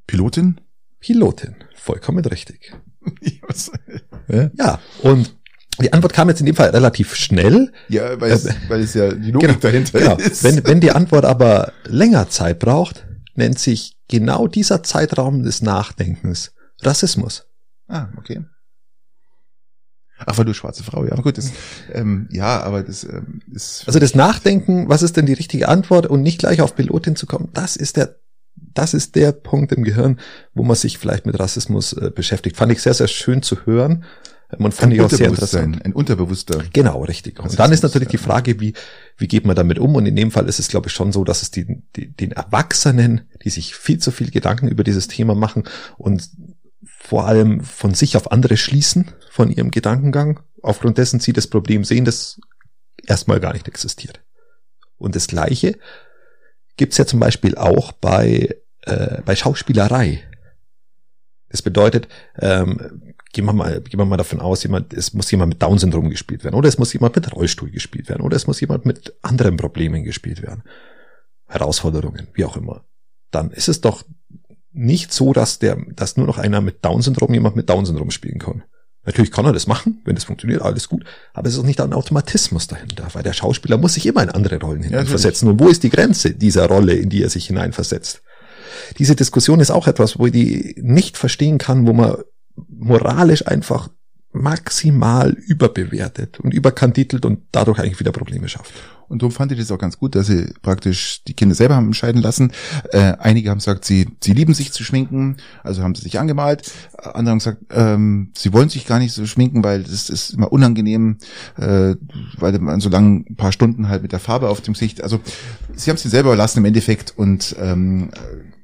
Pilotin? 0.06 0.62
Pilotin, 1.00 1.56
vollkommen 1.76 2.24
richtig. 2.26 2.74
ja, 4.58 4.80
und 5.02 5.36
die 5.80 5.94
Antwort 5.94 6.14
kam 6.14 6.30
jetzt 6.30 6.40
in 6.40 6.46
dem 6.46 6.56
Fall 6.56 6.70
relativ 6.70 7.16
schnell. 7.16 7.72
Ja, 7.88 8.20
weil 8.20 8.32
es, 8.32 8.46
äh, 8.46 8.54
weil 8.68 8.82
es 8.82 8.94
ja 8.94 9.12
die 9.14 9.32
Logik 9.32 9.50
genau, 9.50 9.60
dahinter 9.60 10.00
genau. 10.00 10.16
ist. 10.18 10.44
Wenn, 10.44 10.66
wenn 10.66 10.80
die 10.80 10.92
Antwort 10.92 11.26
aber 11.26 11.74
länger 11.86 12.30
Zeit 12.30 12.60
braucht, 12.60 13.06
nennt 13.36 13.60
sich 13.60 13.98
genau 14.08 14.48
dieser 14.48 14.84
Zeitraum 14.84 15.44
des 15.44 15.62
Nachdenkens 15.62 16.54
Rassismus. 16.82 17.46
Ah, 17.88 18.08
okay. 18.18 18.42
Ach, 20.26 20.38
weil 20.38 20.46
du 20.46 20.54
schwarze 20.54 20.84
Frau, 20.84 21.06
ja. 21.06 21.12
Aber 21.12 21.22
gut, 21.22 21.38
das, 21.38 21.52
ähm, 21.94 22.28
ja, 22.32 22.62
aber 22.62 22.82
das 22.82 23.04
ähm, 23.04 23.42
ist. 23.52 23.84
Also 23.86 24.00
das 24.00 24.16
Nachdenken, 24.16 24.90
was 24.90 25.04
ist 25.04 25.16
denn 25.16 25.28
die 25.28 25.34
richtige 25.34 25.68
Antwort 25.68 26.08
und 26.08 26.24
nicht 26.24 26.40
gleich 26.40 26.62
auf 26.62 26.76
Pilotin 26.76 27.16
zu 27.16 27.28
kommen, 27.28 27.50
das 27.54 27.76
ist 27.76 27.98
der, 27.98 28.16
das 28.56 28.96
ist 28.96 29.16
der 29.16 29.32
Punkt 29.32 29.72
im 29.72 29.84
Gehirn, 29.84 30.20
wo 30.56 30.64
man 30.64 30.76
sich 30.76 30.98
vielleicht 30.98 31.28
mit 31.28 31.40
Rassismus 31.40 31.94
äh, 31.94 32.10
beschäftigt. 32.10 32.58
Fand 32.58 32.72
ich 32.72 32.82
sehr, 32.82 32.96
sehr 32.96 33.08
schön 33.08 33.44
zu 33.44 33.66
hören. 33.66 34.06
Man 34.58 34.72
fand 34.72 34.94
ich 34.94 35.02
auch 35.02 35.10
sehr 35.10 35.28
interessant. 35.28 35.84
Ein 35.84 35.92
Unterbewusster. 35.92 36.64
Genau, 36.72 37.04
richtig. 37.04 37.40
Und 37.40 37.60
dann 37.60 37.74
ist 37.74 37.84
natürlich 37.84 38.08
die 38.08 38.18
Frage, 38.18 38.62
wie, 38.62 38.74
wie 39.18 39.28
geht 39.28 39.46
man 39.46 39.58
damit 39.58 39.78
um? 39.78 39.96
Und 39.96 40.06
in 40.06 40.16
dem 40.16 40.32
Fall 40.32 40.48
ist 40.48 40.60
es, 40.60 40.70
glaube 40.70 40.88
ich, 40.88 40.94
schon 40.94 41.12
so, 41.12 41.26
dass 41.26 41.42
es 41.42 41.52
die, 41.52 41.82
die, 41.98 42.16
den 42.16 42.32
Erwachsenen, 42.32 43.22
die 43.44 43.50
sich 43.50 43.76
viel 43.76 43.98
zu 43.98 44.12
viel 44.12 44.32
Gedanken 44.32 44.70
über 44.70 44.86
dieses 44.86 45.10
Thema 45.10 45.36
machen 45.36 45.66
und 45.98 46.30
vor 46.82 47.28
allem 47.28 47.62
von 47.62 47.94
sich 47.94 48.16
auf 48.16 48.32
andere 48.32 48.56
schließen, 48.56 49.12
von 49.30 49.52
ihrem 49.52 49.70
Gedankengang, 49.70 50.40
aufgrund 50.62 50.98
dessen 50.98 51.20
sie 51.20 51.34
das 51.34 51.48
Problem 51.48 51.84
sehen, 51.84 52.06
das 52.06 52.40
erstmal 53.06 53.42
gar 53.42 53.54
nicht 53.54 53.68
existiert. 53.68 54.22
Und 54.98 55.16
das 55.16 55.28
Gleiche 55.28 55.78
gibt's 56.78 56.98
ja 56.98 57.06
zum 57.06 57.20
Beispiel 57.20 57.56
auch 57.56 57.92
bei, 57.92 58.56
äh, 58.84 59.22
bei 59.24 59.36
Schauspielerei. 59.36 60.24
Das 61.50 61.62
bedeutet, 61.62 62.08
ähm, 62.40 63.07
gehen 63.34 63.46
wir 63.46 63.54
mal, 63.54 63.82
gehen 63.82 64.00
wir 64.00 64.06
mal 64.06 64.18
davon 64.18 64.40
aus, 64.40 64.64
jemand, 64.64 64.94
es 64.94 65.14
muss 65.14 65.30
jemand 65.32 65.50
mit 65.50 65.62
Down-Syndrom 65.62 66.10
gespielt 66.10 66.44
werden, 66.44 66.56
oder 66.56 66.70
es 66.70 66.78
muss 66.78 66.94
jemand 66.94 67.16
mit 67.16 67.34
Rollstuhl 67.34 67.70
gespielt 67.72 68.10
werden, 68.10 68.22
oder 68.22 68.36
es 68.36 68.48
muss 68.48 68.60
jemand 68.62 68.86
mit 68.86 69.14
anderen 69.22 69.58
Problemen 69.58 70.04
gespielt 70.04 70.42
werden. 70.42 70.64
Herausforderungen, 71.48 72.28
wie 72.34 72.46
auch 72.46 72.58
immer. 72.58 72.86
Dann 73.32 73.52
ist 73.52 73.70
es 73.70 73.82
doch 73.82 74.04
nicht 74.72 75.14
so, 75.14 75.34
dass 75.34 75.60
der, 75.60 75.78
dass 75.96 76.18
nur 76.18 76.28
noch 76.28 76.38
einer 76.38 76.62
mit 76.62 76.84
Down-Syndrom 76.84 77.34
jemand 77.34 77.56
mit 77.56 77.70
Down-Syndrom 77.70 78.12
spielen 78.12 78.40
kann. 78.40 78.64
Natürlich 79.06 79.32
kann 79.32 79.46
er 79.46 79.54
das 79.54 79.68
machen, 79.68 80.02
wenn 80.04 80.16
das 80.16 80.26
funktioniert, 80.26 80.62
alles 80.62 80.90
gut. 80.90 81.06
Aber 81.34 81.48
es 81.48 81.54
ist 81.54 81.60
auch 81.62 81.66
nicht 81.66 81.80
ein 81.80 81.94
Automatismus 81.94 82.68
dahinter, 82.68 83.08
weil 83.14 83.24
der 83.24 83.32
Schauspieler 83.32 83.78
muss 83.78 83.94
sich 83.94 84.06
immer 84.06 84.22
in 84.22 84.30
andere 84.30 84.60
Rollen 84.60 84.84
hineinversetzen. 84.84 85.48
Ja, 85.48 85.54
Und 85.54 85.62
wo 85.62 85.70
ist 85.70 85.84
die 85.84 85.90
Grenze 85.90 86.32
dieser 86.32 86.68
Rolle, 86.68 86.94
in 86.94 87.10
die 87.10 87.24
er 87.24 87.30
sich 87.30 87.48
hineinversetzt? 87.48 88.22
Diese 88.98 89.16
Diskussion 89.16 89.62
ist 89.62 89.72
auch 89.72 89.88
etwas, 89.88 90.20
wo 90.20 90.26
ich 90.26 90.34
die 90.34 90.76
nicht 90.82 91.18
verstehen 91.18 91.58
kann, 91.58 91.88
wo 91.88 91.94
man 91.94 92.18
moralisch 92.68 93.48
einfach 93.48 93.90
maximal 94.34 95.32
überbewertet 95.32 96.40
und 96.40 96.54
überkandidelt 96.54 97.26
und 97.26 97.40
dadurch 97.52 97.80
eigentlich 97.80 98.00
wieder 98.00 98.12
Probleme 98.12 98.48
schafft. 98.48 98.74
Und 99.10 99.22
darum 99.22 99.32
fand 99.32 99.54
ich 99.54 99.58
das 99.58 99.72
auch 99.72 99.78
ganz 99.78 99.98
gut, 99.98 100.16
dass 100.16 100.28
sie 100.28 100.54
praktisch 100.62 101.24
die 101.24 101.34
Kinder 101.34 101.56
selber 101.56 101.76
haben 101.76 101.88
entscheiden 101.88 102.22
lassen. 102.22 102.52
Äh, 102.92 103.14
einige 103.20 103.50
haben 103.50 103.60
gesagt, 103.60 103.86
sie, 103.86 104.10
sie 104.22 104.34
lieben 104.34 104.54
sich 104.54 104.74
zu 104.74 104.84
schminken, 104.84 105.38
also 105.64 105.82
haben 105.82 105.96
sie 105.96 106.02
sich 106.02 106.20
angemalt. 106.20 106.72
Andere 106.98 107.32
haben 107.32 107.40
gesagt, 107.40 107.64
ähm, 107.72 108.32
sie 108.36 108.52
wollen 108.52 108.68
sich 108.68 108.86
gar 108.86 109.00
nicht 109.00 109.14
so 109.14 109.26
schminken, 109.26 109.64
weil 109.64 109.84
das 109.84 110.10
ist 110.10 110.32
immer 110.32 110.52
unangenehm, 110.52 111.18
äh, 111.56 111.96
weil 112.38 112.60
man 112.60 112.82
so 112.82 112.90
lange 112.90 113.24
ein 113.30 113.36
paar 113.38 113.54
Stunden 113.54 113.88
halt 113.88 114.02
mit 114.02 114.12
der 114.12 114.20
Farbe 114.20 114.50
auf 114.50 114.60
dem 114.60 114.74
Gesicht. 114.74 115.02
Also 115.02 115.22
sie 115.74 115.90
haben 115.90 115.96
es 115.96 116.04
selber 116.04 116.30
überlassen 116.30 116.60
im 116.60 116.66
Endeffekt 116.66 117.14
und 117.16 117.56
ähm, 117.60 118.10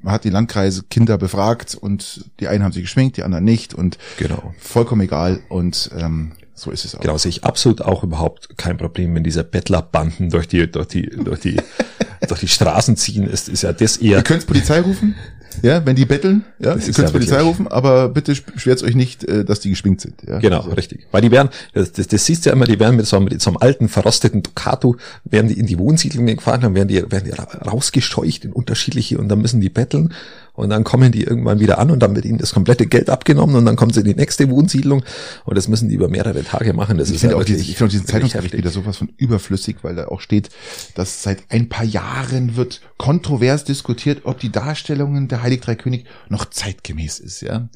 hat 0.06 0.24
die 0.24 0.30
Landkreise 0.30 0.84
Kinder 0.90 1.18
befragt 1.18 1.76
und 1.76 2.26
die 2.40 2.48
einen 2.48 2.64
haben 2.64 2.72
sich 2.72 2.84
geschminkt, 2.84 3.18
die 3.18 3.24
anderen 3.24 3.44
nicht 3.44 3.74
und 3.74 3.98
genau. 4.18 4.54
vollkommen 4.60 5.02
egal 5.02 5.42
und 5.50 5.90
ähm, 5.98 6.34
so 6.56 6.72
ist 6.72 6.86
es 6.86 6.96
auch. 6.96 7.00
Genau, 7.00 7.18
sehe 7.18 7.30
ich 7.30 7.44
absolut 7.44 7.82
auch 7.82 8.04
überhaupt 8.04 8.58
kein 8.58 8.78
Problem, 8.78 9.16
wenn 9.16 9.24
diese 9.24 9.44
Bettlerbanden 9.44 10.30
durch 10.30 10.48
die, 10.48 10.70
durch 10.70 10.88
die, 10.88 11.10
durch 11.10 11.40
die, 11.40 11.58
durch 12.28 12.40
die 12.40 12.48
Straßen 12.48 12.96
ziehen, 12.96 13.28
ist, 13.28 13.50
ist 13.50 13.64
ja 13.64 13.74
das 13.74 13.98
eher. 13.98 14.18
Ihr 14.18 14.24
könnt 14.24 14.46
Polizei 14.46 14.82
rufen, 14.82 15.16
ja, 15.62 15.86
wenn 15.86 15.96
die 15.96 16.06
betteln, 16.06 16.44
ja, 16.60 16.74
das 16.76 16.88
ihr 16.88 16.94
könnt 16.94 17.10
ja 17.10 17.12
Polizei 17.12 17.42
rufen, 17.42 17.68
aber 17.68 18.10
bitte 18.10 18.36
schwert 18.36 18.84
euch 18.84 18.96
nicht, 18.96 19.24
äh, 19.24 19.46
dass 19.46 19.60
die 19.60 19.70
geschminkt 19.70 20.02
sind, 20.02 20.16
ja. 20.28 20.40
Genau, 20.40 20.62
also. 20.62 20.72
richtig. 20.72 21.08
Weil 21.12 21.22
die 21.22 21.32
werden, 21.32 21.50
das, 21.74 21.92
das, 21.92 22.08
das 22.08 22.26
siehst 22.26 22.46
du 22.46 22.50
ja 22.50 22.56
immer, 22.56 22.66
die 22.66 22.80
werden 22.80 22.96
mit 22.96 23.06
so, 23.06 23.20
mit 23.20 23.42
so 23.42 23.52
einem 23.52 23.58
alten, 23.58 23.90
verrosteten 23.90 24.44
Ducato, 24.44 24.98
werden 25.26 25.48
die 25.48 25.60
in 25.60 25.68
die 25.68 25.78
Wohnsiedlungen 25.78 26.38
gefahren, 26.38 26.62
dann 26.62 26.76
werden 26.76 26.88
die, 26.88 27.12
werden 27.12 27.26
die 27.26 27.32
rausgescheucht 27.32 28.46
in 28.46 28.54
unterschiedliche 28.54 29.18
und 29.18 29.30
dann 29.30 29.42
müssen 29.42 29.62
die 29.62 29.70
betteln 29.70 30.14
und 30.54 30.70
dann 30.70 30.84
kommen 30.84 31.12
die 31.12 31.24
irgendwann 31.24 31.60
wieder 31.60 31.80
an 31.80 31.90
und 31.92 32.00
dann 32.00 32.16
wird 32.16 32.26
ihnen 32.26 32.38
das 32.38 32.54
komplette 32.54 32.86
Geld 32.86 33.10
abgenommen 33.10 33.56
und 33.56 33.66
dann 33.66 33.76
kommen 33.76 33.92
sie 33.92 34.02
in 34.02 34.06
die 34.06 34.16
nächste 34.16 34.50
Wohnsiedlung 34.50 35.04
und 35.46 35.58
das 35.58 35.68
müssen 35.68 35.90
die 35.90 35.96
über 35.96 36.10
mehrere 36.10 36.44
Tage 36.44 36.74
machen. 36.74 36.98
Das 36.98 37.10
ich 37.10 37.16
ist 37.16 37.22
finde 37.22 37.36
ja 37.36 37.42
auch, 37.42 37.46
diese, 37.46 37.62
ich 37.62 37.76
finde 37.76 37.86
auch 37.86 37.92
diesen 37.92 38.06
Zeitungsbericht 38.06 38.56
wieder 38.56 38.70
sowas 38.70 38.98
von 38.98 39.12
überflüssig, 39.18 39.78
weil 39.82 39.96
da 39.96 40.08
auch 40.08 40.22
steht, 40.22 40.50
dass 40.96 41.24
seit 41.24 41.40
ein 41.50 41.70
paar 41.70 41.86
Jahren 41.86 42.56
wird 42.56 42.82
kontrovers 42.98 43.64
diskutiert, 43.64 44.22
ob 44.26 44.40
die 44.40 44.52
Darstellungen 44.52 45.28
der 45.28 45.42
Heilig 45.42 45.62
Drei 45.62 45.76
König 45.76 46.06
noch 46.30 46.46
zeitgemäß 46.46 47.20
ist, 47.20 47.42
ja. 47.42 47.70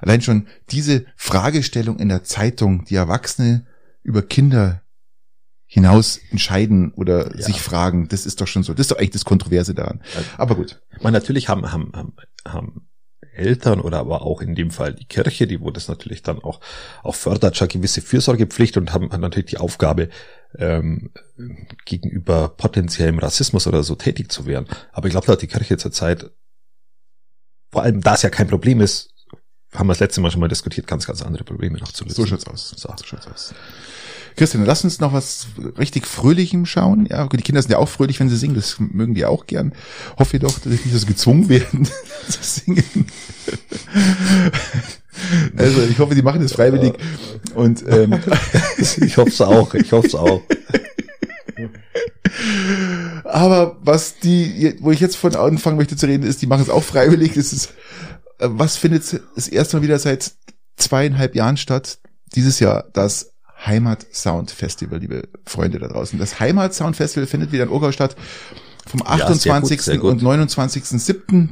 Allein 0.00 0.20
schon 0.20 0.46
diese 0.70 1.04
Fragestellung 1.16 1.98
in 1.98 2.08
der 2.08 2.24
Zeitung, 2.24 2.84
die 2.84 2.96
Erwachsene 2.96 3.64
über 4.02 4.22
Kinder 4.22 4.83
hinaus 5.74 6.20
entscheiden 6.30 6.92
oder 6.92 7.34
ja. 7.34 7.42
sich 7.42 7.60
fragen. 7.60 8.06
Das 8.06 8.26
ist 8.26 8.40
doch 8.40 8.46
schon 8.46 8.62
so. 8.62 8.74
Das 8.74 8.84
ist 8.84 8.92
doch 8.92 8.96
eigentlich 8.96 9.10
das 9.10 9.24
Kontroverse 9.24 9.74
daran. 9.74 10.00
Aber 10.38 10.54
gut. 10.54 10.80
Man 11.02 11.12
natürlich 11.12 11.48
haben, 11.48 11.72
haben, 11.72 11.90
haben, 11.92 12.12
haben 12.46 12.88
Eltern 13.34 13.80
oder 13.80 13.98
aber 13.98 14.22
auch 14.22 14.40
in 14.40 14.54
dem 14.54 14.70
Fall 14.70 14.94
die 14.94 15.06
Kirche, 15.06 15.48
die 15.48 15.60
wo 15.60 15.72
das 15.72 15.88
natürlich 15.88 16.22
dann 16.22 16.38
auch, 16.38 16.60
auch 17.02 17.16
fördert, 17.16 17.56
schon 17.56 17.66
gewisse 17.66 18.02
Fürsorgepflicht 18.02 18.76
und 18.76 18.92
haben, 18.92 19.10
haben 19.10 19.20
natürlich 19.20 19.50
die 19.50 19.58
Aufgabe, 19.58 20.10
ähm, 20.56 21.10
gegenüber 21.84 22.50
potenziellem 22.50 23.18
Rassismus 23.18 23.66
oder 23.66 23.82
so 23.82 23.96
tätig 23.96 24.30
zu 24.30 24.46
werden. 24.46 24.68
Aber 24.92 25.08
ich 25.08 25.10
glaube, 25.10 25.26
da 25.26 25.32
hat 25.32 25.42
die 25.42 25.48
Kirche 25.48 25.76
zurzeit, 25.76 26.30
vor 27.72 27.82
allem 27.82 28.00
da 28.00 28.14
es 28.14 28.22
ja 28.22 28.30
kein 28.30 28.46
Problem 28.46 28.80
ist, 28.80 29.12
haben 29.74 29.86
wir 29.86 29.92
das 29.92 30.00
letzte 30.00 30.20
Mal 30.20 30.30
schon 30.30 30.40
mal 30.40 30.48
diskutiert, 30.48 30.86
ganz, 30.86 31.06
ganz 31.06 31.22
andere 31.22 31.44
Probleme 31.44 31.78
noch 31.78 31.92
zu 31.92 32.04
lösen. 32.04 32.16
So 32.16 32.26
schaut's 32.26 32.46
aus. 32.46 32.74
So, 32.76 32.88
so 32.96 33.04
schaut's 33.04 33.26
aus. 33.26 33.54
Christian, 34.36 34.64
lass 34.64 34.82
uns 34.82 34.98
noch 34.98 35.12
was 35.12 35.46
richtig 35.78 36.06
Fröhlichem 36.06 36.66
schauen. 36.66 37.06
Ja, 37.06 37.26
die 37.28 37.36
Kinder 37.38 37.62
sind 37.62 37.70
ja 37.70 37.78
auch 37.78 37.88
fröhlich, 37.88 38.18
wenn 38.18 38.28
sie 38.28 38.36
singen. 38.36 38.56
Das 38.56 38.76
mögen 38.78 39.14
die 39.14 39.24
auch 39.24 39.46
gern. 39.46 39.72
Hoffe 40.18 40.34
jedoch, 40.34 40.58
dass 40.58 40.64
sie 40.64 40.70
nicht 40.70 40.92
so 40.92 41.06
gezwungen 41.06 41.48
werden 41.48 41.88
zu 42.28 42.38
singen. 42.42 42.84
Also 45.56 45.82
ich 45.82 45.98
hoffe, 46.00 46.16
die 46.16 46.22
machen 46.22 46.42
das 46.42 46.52
freiwillig. 46.52 46.94
Und 47.54 47.84
ähm, 47.88 48.18
ich 48.78 49.16
hoffe 49.16 49.30
es 49.30 49.40
auch. 49.40 49.72
Ich 49.74 49.92
hoffe 49.92 50.08
es 50.08 50.14
auch. 50.14 50.42
Aber 53.24 53.76
was 53.82 54.18
die, 54.18 54.76
wo 54.80 54.90
ich 54.90 55.00
jetzt 55.00 55.16
von 55.16 55.34
anfangen 55.36 55.76
möchte 55.76 55.96
zu 55.96 56.06
reden, 56.06 56.24
ist, 56.24 56.42
die 56.42 56.46
machen 56.46 56.62
es 56.62 56.68
auch 56.68 56.82
freiwillig. 56.82 57.34
Das 57.34 57.52
ist, 57.52 57.70
was 58.38 58.76
findet 58.76 59.20
das 59.34 59.48
erste 59.48 59.76
Mal 59.76 59.82
wieder 59.82 59.98
seit 59.98 60.32
zweieinhalb 60.76 61.34
Jahren 61.34 61.56
statt? 61.56 61.98
Dieses 62.34 62.60
Jahr 62.60 62.84
das 62.92 63.32
Heimat 63.64 64.06
Sound 64.12 64.50
Festival, 64.50 64.98
liebe 64.98 65.28
Freunde 65.46 65.78
da 65.78 65.88
draußen. 65.88 66.18
Das 66.18 66.40
Heimat 66.40 66.74
Sound 66.74 66.96
Festival 66.96 67.26
findet 67.26 67.52
wieder 67.52 67.64
in 67.64 67.70
Urgau 67.70 67.92
statt 67.92 68.16
vom 68.86 69.02
28. 69.02 69.76
Ja, 69.78 69.82
sehr 69.82 69.98
gut, 69.98 70.20
sehr 70.20 70.22
gut. 70.22 70.22
und 70.22 70.22
29.07. 70.22 71.48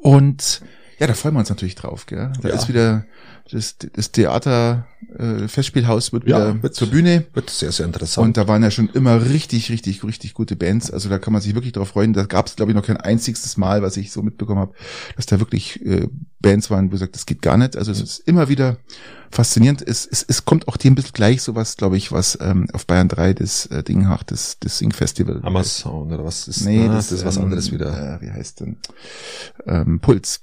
Und 0.00 0.62
ja, 0.98 1.06
da 1.06 1.14
freuen 1.14 1.34
wir 1.34 1.40
uns 1.40 1.48
natürlich 1.48 1.74
drauf. 1.74 2.06
Gell? 2.06 2.32
Da 2.40 2.48
ja. 2.48 2.54
ist 2.54 2.68
wieder 2.68 3.04
das, 3.50 3.76
das 3.76 4.10
Theater 4.10 4.86
äh, 5.18 5.48
Festspielhaus 5.48 6.12
wird 6.12 6.24
wieder 6.24 6.48
ja, 6.48 6.62
wird, 6.62 6.74
zur 6.74 6.88
Bühne. 6.88 7.26
Wird 7.34 7.50
sehr, 7.50 7.72
sehr 7.72 7.84
interessant. 7.84 8.26
Und 8.26 8.36
da 8.38 8.48
waren 8.48 8.62
ja 8.62 8.70
schon 8.70 8.88
immer 8.88 9.26
richtig, 9.26 9.70
richtig, 9.70 10.02
richtig 10.02 10.32
gute 10.32 10.56
Bands. 10.56 10.90
Also 10.90 11.10
da 11.10 11.18
kann 11.18 11.32
man 11.32 11.42
sich 11.42 11.54
wirklich 11.54 11.72
drauf 11.72 11.88
freuen. 11.88 12.14
Da 12.14 12.24
gab 12.24 12.46
es, 12.46 12.56
glaube 12.56 12.72
ich, 12.72 12.76
noch 12.76 12.86
kein 12.86 12.96
einziges 12.96 13.56
Mal, 13.58 13.82
was 13.82 13.98
ich 13.98 14.12
so 14.12 14.22
mitbekommen 14.22 14.60
habe, 14.60 14.74
dass 15.16 15.26
da 15.26 15.40
wirklich 15.40 15.84
äh, 15.84 16.08
Bands 16.40 16.70
waren, 16.70 16.90
wo 16.90 16.96
sagt, 16.96 17.14
das 17.14 17.26
geht 17.26 17.42
gar 17.42 17.58
nicht. 17.58 17.76
Also 17.76 17.92
es 17.92 18.00
ist 18.00 18.18
immer 18.20 18.48
wieder 18.48 18.78
faszinierend. 19.30 19.86
Es, 19.86 20.06
es, 20.06 20.24
es 20.26 20.46
kommt 20.46 20.66
auch 20.66 20.78
dem 20.78 20.92
ein 20.92 20.96
bisschen 20.96 21.12
gleich 21.12 21.42
sowas, 21.42 21.76
glaube 21.76 21.98
ich, 21.98 22.12
was 22.12 22.38
ähm, 22.40 22.66
auf 22.72 22.86
Bayern 22.86 23.08
3 23.08 23.34
das 23.34 23.66
äh, 23.66 23.82
Ding 23.82 24.08
hat, 24.08 24.30
das, 24.30 24.58
das 24.58 24.78
Sing-Festival. 24.78 25.40
Amazon 25.42 26.12
oder 26.12 26.24
was 26.24 26.48
ist 26.48 26.64
Nee, 26.64 26.86
das, 26.86 27.08
das 27.08 27.18
ist 27.18 27.24
was 27.26 27.36
ähm, 27.36 27.44
anderes 27.44 27.72
wieder. 27.72 28.16
Äh, 28.16 28.22
wie 28.22 28.30
heißt 28.30 28.60
denn? 28.60 28.76
Ähm, 29.66 30.00
Puls 30.00 30.40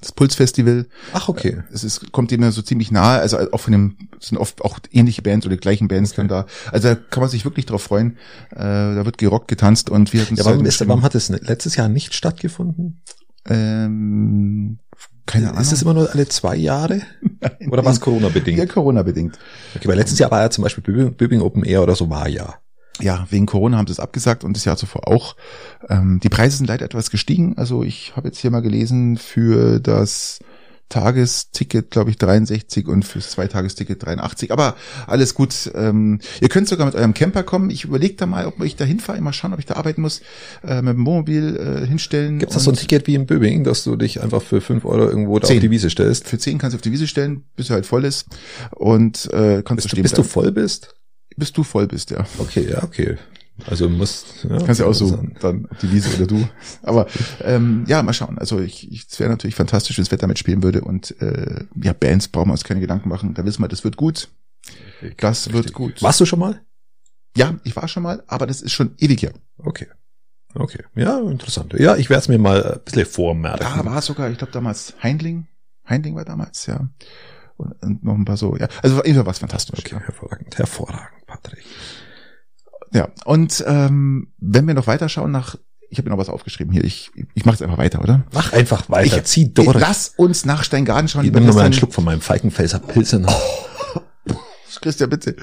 das 0.00 0.12
Pulsfestival. 0.12 0.86
Ach, 1.12 1.28
okay. 1.28 1.62
Äh, 1.70 1.72
es 1.72 1.84
ist, 1.84 2.12
kommt 2.12 2.32
immer 2.32 2.52
so 2.52 2.62
ziemlich 2.62 2.90
nahe, 2.90 3.20
also 3.20 3.38
auch 3.52 3.60
von 3.60 3.72
dem, 3.72 3.96
sind 4.20 4.38
oft 4.38 4.62
auch 4.62 4.78
ähnliche 4.90 5.22
Bands 5.22 5.46
oder 5.46 5.56
gleichen 5.56 5.88
Bands 5.88 6.12
okay. 6.12 6.16
dann 6.20 6.28
da. 6.28 6.46
Also 6.70 6.88
da 6.88 6.94
kann 6.94 7.20
man 7.20 7.30
sich 7.30 7.44
wirklich 7.44 7.66
drauf 7.66 7.82
freuen. 7.82 8.16
Äh, 8.50 8.58
da 8.58 9.04
wird 9.04 9.18
gerockt, 9.18 9.48
getanzt 9.48 9.90
und 9.90 10.12
wir 10.12 10.22
hatten 10.22 10.36
ja, 10.36 10.44
warum, 10.44 10.64
ist, 10.66 10.86
warum 10.86 11.02
hat 11.02 11.14
es 11.14 11.28
letztes 11.28 11.76
Jahr 11.76 11.88
nicht 11.88 12.14
stattgefunden? 12.14 13.02
Ähm, 13.48 14.78
keine 15.26 15.48
Ahnung. 15.48 15.62
Ist 15.62 15.72
das 15.72 15.82
immer 15.82 15.94
nur 15.94 16.10
alle 16.12 16.28
zwei 16.28 16.56
Jahre? 16.56 17.02
Nein, 17.40 17.52
oder 17.70 17.84
war 17.84 17.92
es 17.92 18.00
Corona-bedingt? 18.00 18.58
Ja, 18.58 18.66
Corona-bedingt. 18.66 19.38
Okay, 19.74 19.88
weil 19.88 19.96
letztes 19.96 20.18
Jahr 20.18 20.30
war 20.30 20.42
ja 20.42 20.50
zum 20.50 20.62
Beispiel 20.64 20.84
Böbing, 20.84 21.14
Böbing 21.14 21.40
Open 21.40 21.64
Air 21.64 21.82
oder 21.82 21.96
so 21.96 22.10
war 22.10 22.28
ja 22.28 22.54
ja, 23.00 23.26
wegen 23.30 23.46
Corona 23.46 23.76
haben 23.76 23.86
sie 23.86 23.92
es 23.92 24.00
abgesagt 24.00 24.44
und 24.44 24.56
das 24.56 24.64
Jahr 24.64 24.76
zuvor 24.76 25.08
auch. 25.08 25.36
Ähm, 25.88 26.20
die 26.22 26.28
Preise 26.28 26.58
sind 26.58 26.66
leider 26.66 26.84
etwas 26.84 27.10
gestiegen. 27.10 27.58
Also 27.58 27.82
ich 27.82 28.14
habe 28.16 28.28
jetzt 28.28 28.38
hier 28.38 28.50
mal 28.50 28.62
gelesen, 28.62 29.16
für 29.16 29.80
das 29.80 30.38
Tagesticket, 30.90 31.90
glaube 31.90 32.10
ich, 32.10 32.18
63 32.18 32.86
und 32.86 33.04
fürs 33.04 33.30
Zweitagesticket 33.30 34.04
83. 34.04 34.52
Aber 34.52 34.76
alles 35.06 35.34
gut. 35.34 35.72
Ähm, 35.74 36.20
ihr 36.40 36.48
könnt 36.48 36.68
sogar 36.68 36.86
mit 36.86 36.94
eurem 36.94 37.14
Camper 37.14 37.42
kommen. 37.42 37.70
Ich 37.70 37.84
überlege 37.84 38.14
da 38.14 38.26
mal, 38.26 38.46
ob 38.46 38.62
ich 38.62 38.76
da 38.76 38.84
hinfahre, 38.84 39.20
mal 39.20 39.32
schauen, 39.32 39.52
ob 39.54 39.58
ich 39.58 39.66
da 39.66 39.74
arbeiten 39.74 40.02
muss, 40.02 40.20
äh, 40.62 40.82
mit 40.82 40.94
dem 40.94 41.06
Wohnmobil 41.06 41.56
äh, 41.56 41.86
hinstellen. 41.86 42.38
Gibt 42.38 42.54
es 42.54 42.62
so 42.62 42.70
ein 42.70 42.76
Ticket 42.76 43.06
wie 43.08 43.16
im 43.16 43.26
Böbing, 43.26 43.64
dass 43.64 43.82
du 43.82 43.96
dich 43.96 44.22
einfach 44.22 44.42
für 44.42 44.60
fünf 44.60 44.84
Euro 44.84 45.08
irgendwo 45.08 45.38
da 45.38 45.48
auf 45.48 45.58
die 45.58 45.70
Wiese 45.70 45.90
stellst? 45.90 46.28
Für 46.28 46.38
zehn 46.38 46.58
kannst 46.58 46.74
du 46.74 46.76
auf 46.76 46.82
die 46.82 46.92
Wiese 46.92 47.08
stellen, 47.08 47.44
bis 47.56 47.70
er 47.70 47.74
halt 47.74 47.86
voll 47.86 48.04
ist. 48.04 48.26
Und 48.70 49.32
äh, 49.32 49.62
kannst 49.64 49.82
bis 49.82 49.84
du, 49.84 49.88
stehen 49.88 50.02
bis 50.02 50.12
du 50.12 50.22
voll 50.22 50.52
bist? 50.52 50.94
Bis 51.36 51.52
du 51.52 51.62
voll 51.62 51.86
bist, 51.86 52.10
ja. 52.10 52.24
Okay, 52.38 52.68
ja, 52.70 52.82
okay. 52.82 53.18
Also 53.66 53.88
musst 53.88 54.44
ja, 54.48 54.58
kannst 54.58 54.80
ja 54.80 54.86
auch 54.86 54.94
so 54.94 55.16
dann 55.40 55.68
die 55.80 55.92
Wiese 55.92 56.16
oder 56.16 56.26
du. 56.26 56.48
Aber 56.82 57.06
ähm, 57.40 57.84
ja, 57.86 58.02
mal 58.02 58.12
schauen. 58.12 58.36
Also 58.38 58.58
ich, 58.60 58.90
ich 58.90 59.06
es 59.08 59.20
wäre 59.20 59.30
natürlich 59.30 59.54
fantastisch, 59.54 59.96
wenn 59.96 60.04
das 60.04 60.10
Wetter 60.10 60.26
mitspielen 60.26 60.62
würde 60.64 60.80
und 60.80 61.20
äh, 61.20 61.64
ja 61.80 61.92
Bands 61.92 62.26
brauchen 62.26 62.48
wir 62.48 62.52
uns 62.52 62.64
keine 62.64 62.80
Gedanken 62.80 63.08
machen. 63.08 63.34
Da 63.34 63.44
wissen 63.44 63.62
wir, 63.62 63.68
das 63.68 63.84
wird 63.84 63.96
gut. 63.96 64.28
Das 65.18 65.52
wird 65.52 65.72
gut. 65.72 66.02
Warst 66.02 66.20
du 66.20 66.26
schon 66.26 66.40
mal? 66.40 66.60
Ja, 67.36 67.54
ich 67.62 67.76
war 67.76 67.86
schon 67.86 68.02
mal, 68.02 68.24
aber 68.26 68.46
das 68.46 68.60
ist 68.60 68.72
schon 68.72 68.94
ewig 68.98 69.22
her. 69.22 69.32
Okay. 69.58 69.86
Okay. 70.54 70.82
Ja, 70.94 71.18
interessant. 71.20 71.74
Ja, 71.78 71.96
ich 71.96 72.10
werde 72.10 72.22
es 72.22 72.28
mir 72.28 72.38
mal 72.38 72.62
ein 72.62 72.80
bisschen 72.84 73.06
vormerken. 73.06 73.60
Da 73.60 73.84
war 73.84 74.02
sogar, 74.02 74.30
ich 74.30 74.38
glaube 74.38 74.52
damals 74.52 74.94
Heindling. 75.02 75.46
Heindling 75.88 76.14
war 76.14 76.24
damals, 76.24 76.66
ja. 76.66 76.88
Und, 77.56 77.72
und 77.82 78.04
noch 78.04 78.14
ein 78.14 78.24
paar 78.24 78.36
so, 78.36 78.56
ja. 78.56 78.68
Also 78.82 78.96
war 78.96 79.26
was 79.26 79.38
fantastisch. 79.38 79.80
Okay, 79.80 79.94
ja. 79.94 80.00
hervorragend, 80.00 80.58
hervorragend, 80.58 81.26
Patrick. 81.26 81.64
Ja, 82.92 83.08
und 83.24 83.64
ähm, 83.66 84.32
wenn 84.38 84.66
wir 84.66 84.74
noch 84.74 84.86
weiterschauen 84.86 85.30
nach 85.30 85.56
ich 85.90 85.98
habe 85.98 86.08
mir 86.08 86.16
noch 86.16 86.20
was 86.20 86.28
aufgeschrieben 86.28 86.72
hier. 86.72 86.82
Ich, 86.82 87.12
ich 87.34 87.44
mache 87.44 87.54
jetzt 87.54 87.62
einfach 87.62 87.78
weiter, 87.78 88.02
oder? 88.02 88.24
Mach 88.32 88.52
einfach 88.52 88.90
weiter. 88.90 89.18
Ich, 89.18 89.24
Zieh 89.24 89.54
durch. 89.54 89.78
Lass 89.78 90.08
uns 90.16 90.44
nach 90.44 90.64
Steingarten 90.64 91.06
schauen. 91.06 91.24
Ich 91.24 91.30
nehme 91.30 91.46
noch 91.46 91.54
mal 91.54 91.66
einen 91.66 91.72
Schluck 91.72 91.94
von 91.94 92.04
meinem 92.04 92.20
Falkenfelser 92.20 92.80
Pilsen. 92.80 93.26
Oh. 93.28 94.00
Christian, 94.80 95.08
bitte. 95.08 95.36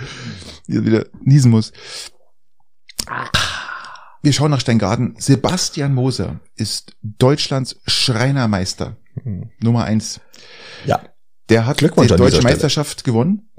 Hier 0.68 0.86
wieder 0.86 1.06
niesen 1.24 1.52
muss. 1.52 1.72
Wir 4.22 4.34
schauen 4.34 4.52
nach 4.52 4.60
Steingarten. 4.60 5.16
Sebastian 5.18 5.94
Moser 5.94 6.40
ist 6.56 6.96
Deutschlands 7.02 7.80
Schreinermeister. 7.88 8.98
Mhm. 9.24 9.52
Nummer 9.60 9.86
eins. 9.86 10.20
Ja. 10.86 11.02
Der 11.52 11.66
hat 11.66 11.82
die 11.82 11.88
deutsche 11.88 12.42
Meisterschaft 12.42 13.04
gewonnen 13.04 13.50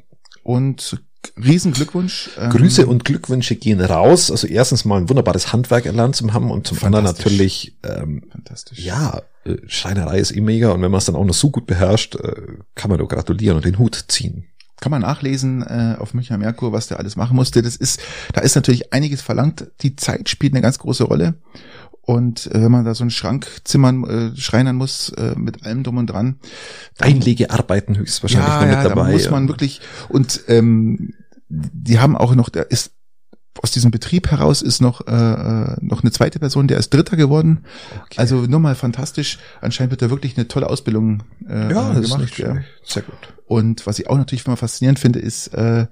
und 0.43 0.99
Riesenglückwunsch. 1.37 2.31
Ähm, 2.39 2.51
Grüße 2.51 2.87
und 2.87 3.05
Glückwünsche 3.05 3.55
gehen 3.55 3.81
raus. 3.81 4.31
Also 4.31 4.47
erstens 4.47 4.85
mal 4.85 4.97
ein 5.01 5.09
wunderbares 5.09 5.53
Handwerk 5.53 5.87
erlernt 5.87 6.17
zu 6.17 6.33
haben 6.33 6.51
und 6.51 6.67
zum 6.67 6.83
anderen 6.83 7.05
natürlich, 7.05 7.77
ähm, 7.85 8.25
Fantastisch. 8.31 8.79
ja, 8.79 9.23
äh, 9.45 9.57
Schreinerei 9.67 10.19
ist 10.19 10.35
eh 10.35 10.41
mega 10.41 10.73
und 10.73 10.83
wenn 10.83 10.91
man 10.91 10.99
es 10.99 11.05
dann 11.05 11.15
auch 11.15 11.25
noch 11.25 11.35
so 11.35 11.51
gut 11.51 11.67
beherrscht, 11.67 12.17
äh, 12.17 12.35
kann 12.75 12.91
man 12.91 12.99
doch 12.99 13.09
gratulieren 13.09 13.57
und 13.57 13.65
den 13.65 13.79
Hut 13.79 14.05
ziehen. 14.09 14.47
Kann 14.81 14.91
man 14.91 15.03
nachlesen 15.03 15.63
äh, 15.63 15.95
auf 15.99 16.13
Münchner 16.13 16.39
Merkur, 16.39 16.73
was 16.73 16.89
der 16.89 16.99
alles 16.99 17.15
machen 17.15 17.37
musste. 17.37 17.63
Das 17.63 17.77
ist, 17.77 18.01
da 18.33 18.41
ist 18.41 18.57
natürlich 18.57 18.93
einiges 18.93 19.23
verlangt. 19.23 19.71
Die 19.83 19.95
Zeit 19.95 20.29
spielt 20.29 20.55
eine 20.55 20.61
ganz 20.61 20.81
große 20.81 21.05
Rolle. 21.05 21.35
Und 22.05 22.47
äh, 22.47 22.62
wenn 22.62 22.73
man 22.73 22.85
da 22.85 22.95
so 22.95 23.05
einen 23.05 23.11
Schrank 23.11 23.47
zimmern, 23.65 24.05
äh, 24.05 24.37
schreinern 24.37 24.77
muss, 24.77 25.11
äh, 25.11 25.35
mit 25.37 25.65
allem 25.65 25.85
drum 25.85 25.99
und 25.99 26.09
dran. 26.09 26.41
Einlegearbeiten 26.99 27.97
höchstwahrscheinlich 27.97 28.49
ja, 28.49 28.61
mit 28.61 28.75
ja, 28.75 28.83
dabei. 28.83 29.07
Da 29.07 29.12
muss 29.12 29.31
man 29.31 29.49
wirklich, 29.49 29.81
und 30.09 30.41
ähm, 30.49 31.15
die 31.49 32.01
haben 32.01 32.17
auch 32.17 32.35
noch, 32.35 32.49
da 32.49 32.62
ist 32.62 32.93
aus 33.61 33.71
diesem 33.71 33.91
Betrieb 33.91 34.31
heraus 34.31 34.62
ist 34.62 34.81
noch 34.81 35.07
äh, 35.07 35.12
äh, 35.12 35.77
noch 35.81 36.03
eine 36.03 36.11
zweite 36.11 36.38
Person, 36.38 36.69
der 36.69 36.79
ist 36.79 36.93
Dritter 36.93 37.17
geworden. 37.17 37.65
Okay. 38.05 38.17
Also 38.17 38.37
nur 38.47 38.61
mal 38.61 38.75
fantastisch. 38.75 39.38
Anscheinend 39.61 39.91
wird 39.91 40.03
da 40.03 40.11
wirklich 40.11 40.37
eine 40.37 40.49
tolle 40.49 40.71
Ausbildung 40.71 41.23
äh, 41.47 41.71
ja, 41.71 41.93
das 41.93 42.11
gemacht. 42.11 42.31
Ist 42.31 42.38
ja. 42.38 42.57
Sehr 42.83 43.03
gut. 43.03 43.35
Und 43.47 43.87
was 43.87 43.99
ich 43.99 44.09
auch 44.09 44.17
natürlich 44.17 44.47
immer 44.47 44.57
faszinierend 44.57 44.99
finde, 44.99 45.19
ist, 45.19 45.49
äh, 45.49 45.87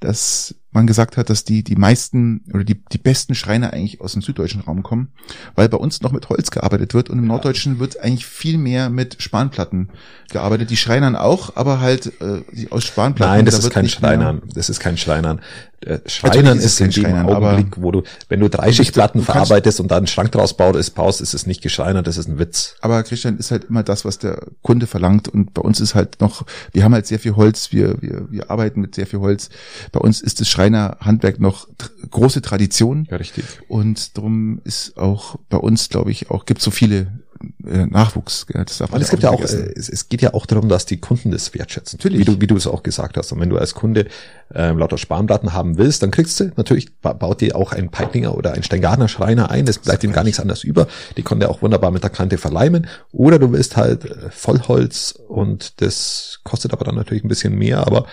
dass 0.00 0.54
man 0.70 0.86
gesagt 0.86 1.16
hat, 1.16 1.30
dass 1.30 1.44
die, 1.44 1.62
die 1.64 1.76
meisten 1.76 2.44
oder 2.52 2.64
die, 2.64 2.82
die 2.92 2.98
besten 2.98 3.34
Schreiner 3.34 3.72
eigentlich 3.72 4.00
aus 4.00 4.12
dem 4.12 4.22
süddeutschen 4.22 4.60
Raum 4.60 4.82
kommen, 4.82 5.12
weil 5.54 5.68
bei 5.68 5.78
uns 5.78 6.02
noch 6.02 6.12
mit 6.12 6.28
Holz 6.28 6.50
gearbeitet 6.50 6.92
wird 6.94 7.08
und 7.08 7.18
im 7.18 7.26
norddeutschen 7.26 7.78
wird 7.78 7.98
eigentlich 8.00 8.26
viel 8.26 8.58
mehr 8.58 8.90
mit 8.90 9.22
Spanplatten 9.22 9.88
gearbeitet. 10.30 10.70
Die 10.70 10.76
Schreinern 10.76 11.16
auch, 11.16 11.56
aber 11.56 11.80
halt 11.80 12.12
äh, 12.20 12.42
aus 12.70 12.84
Spanplatten. 12.84 13.34
Nein, 13.36 13.44
das 13.46 13.60
da 13.60 13.66
ist 13.66 13.72
kein 13.72 13.88
Schreinern. 13.88 14.42
Das 14.54 14.68
ist 14.68 14.80
kein 14.80 14.98
Schreinern. 14.98 15.40
Äh, 15.80 16.00
Schreinern 16.06 16.58
ist, 16.58 16.80
ist 16.80 16.96
in 16.96 17.04
dem 17.04 17.26
Augenblick, 17.28 17.80
wo 17.80 17.92
du, 17.92 18.02
wenn 18.28 18.40
du 18.40 18.48
Dreischichtplatten 18.48 19.22
verarbeitest 19.22 19.78
und 19.80 19.90
da 19.90 19.96
einen 19.96 20.08
Schrank 20.08 20.32
draus 20.32 20.56
baust, 20.56 20.94
baust, 20.94 21.20
ist 21.20 21.34
es 21.34 21.46
nicht 21.46 21.62
geschreinert, 21.62 22.06
das 22.06 22.16
ist 22.16 22.28
ein 22.28 22.38
Witz. 22.38 22.74
Aber 22.80 23.02
Christian 23.04 23.38
ist 23.38 23.52
halt 23.52 23.64
immer 23.64 23.84
das, 23.84 24.04
was 24.04 24.18
der 24.18 24.42
Kunde 24.62 24.88
verlangt 24.88 25.28
und 25.28 25.54
bei 25.54 25.62
uns 25.62 25.80
ist 25.80 25.94
halt 25.94 26.20
noch, 26.20 26.44
wir 26.72 26.82
haben 26.82 26.94
halt 26.94 27.06
sehr 27.06 27.20
viel 27.20 27.36
Holz, 27.36 27.72
wir, 27.72 28.02
wir, 28.02 28.26
wir 28.30 28.50
arbeiten 28.50 28.80
mit 28.80 28.96
sehr 28.96 29.06
viel 29.06 29.20
Holz. 29.20 29.50
Bei 29.92 30.00
uns 30.00 30.20
ist 30.20 30.40
das 30.40 30.48
Schreinerhandwerk 30.48 31.38
noch 31.38 31.68
große 32.10 32.42
Tradition. 32.42 33.06
Ja, 33.10 33.18
richtig. 33.18 33.44
Und 33.68 34.16
darum 34.16 34.60
ist 34.64 34.96
auch 34.96 35.36
bei 35.48 35.58
uns, 35.58 35.88
glaube 35.88 36.10
ich, 36.10 36.30
auch, 36.30 36.44
gibt 36.44 36.60
so 36.60 36.72
viele 36.72 37.20
äh, 37.66 37.86
Nachwuchs. 37.86 38.46
Gell? 38.46 38.64
Das 38.64 38.78
darf 38.78 38.90
man 38.90 39.00
es 39.00 39.10
gibt 39.10 39.22
ja 39.22 39.30
auch, 39.30 39.40
äh, 39.40 39.72
es, 39.76 39.88
es, 39.88 40.08
geht 40.08 40.22
ja 40.22 40.34
auch 40.34 40.46
darum, 40.46 40.68
dass 40.68 40.86
die 40.86 40.98
Kunden 40.98 41.30
das 41.30 41.54
wertschätzen. 41.54 41.98
Natürlich. 41.98 42.20
Wie 42.20 42.24
du, 42.24 42.40
wie 42.40 42.46
du 42.46 42.56
es 42.56 42.66
auch 42.66 42.82
gesagt 42.82 43.16
hast. 43.16 43.32
Und 43.32 43.40
wenn 43.40 43.50
du 43.50 43.58
als 43.58 43.74
Kunde 43.74 44.06
äh, 44.54 44.72
lauter 44.72 44.98
Spanplatten 44.98 45.52
haben 45.52 45.78
willst, 45.78 46.02
dann 46.02 46.10
kriegst 46.10 46.38
du 46.40 46.50
natürlich, 46.56 46.94
baut 47.00 47.40
dir 47.40 47.56
auch 47.56 47.72
ein 47.72 47.90
Peitlinger 47.90 48.36
oder 48.36 48.52
ein 48.52 48.62
Steingartner 48.62 49.08
Schreiner 49.08 49.50
ein. 49.50 49.66
Es 49.66 49.78
bleibt 49.78 50.04
ihm 50.04 50.12
gar 50.12 50.24
nichts 50.24 50.40
anderes 50.40 50.64
über. 50.64 50.86
Die 51.16 51.22
konnte 51.22 51.46
er 51.46 51.50
auch 51.50 51.62
wunderbar 51.62 51.90
mit 51.90 52.02
der 52.02 52.10
Kante 52.10 52.38
verleimen. 52.38 52.86
Oder 53.12 53.38
du 53.38 53.52
willst 53.52 53.76
halt 53.76 54.04
äh, 54.04 54.30
Vollholz 54.30 55.14
und 55.28 55.80
das 55.80 56.40
kostet 56.44 56.72
aber 56.72 56.84
dann 56.84 56.94
natürlich 56.94 57.24
ein 57.24 57.28
bisschen 57.28 57.56
mehr, 57.56 57.86
aber 57.86 58.06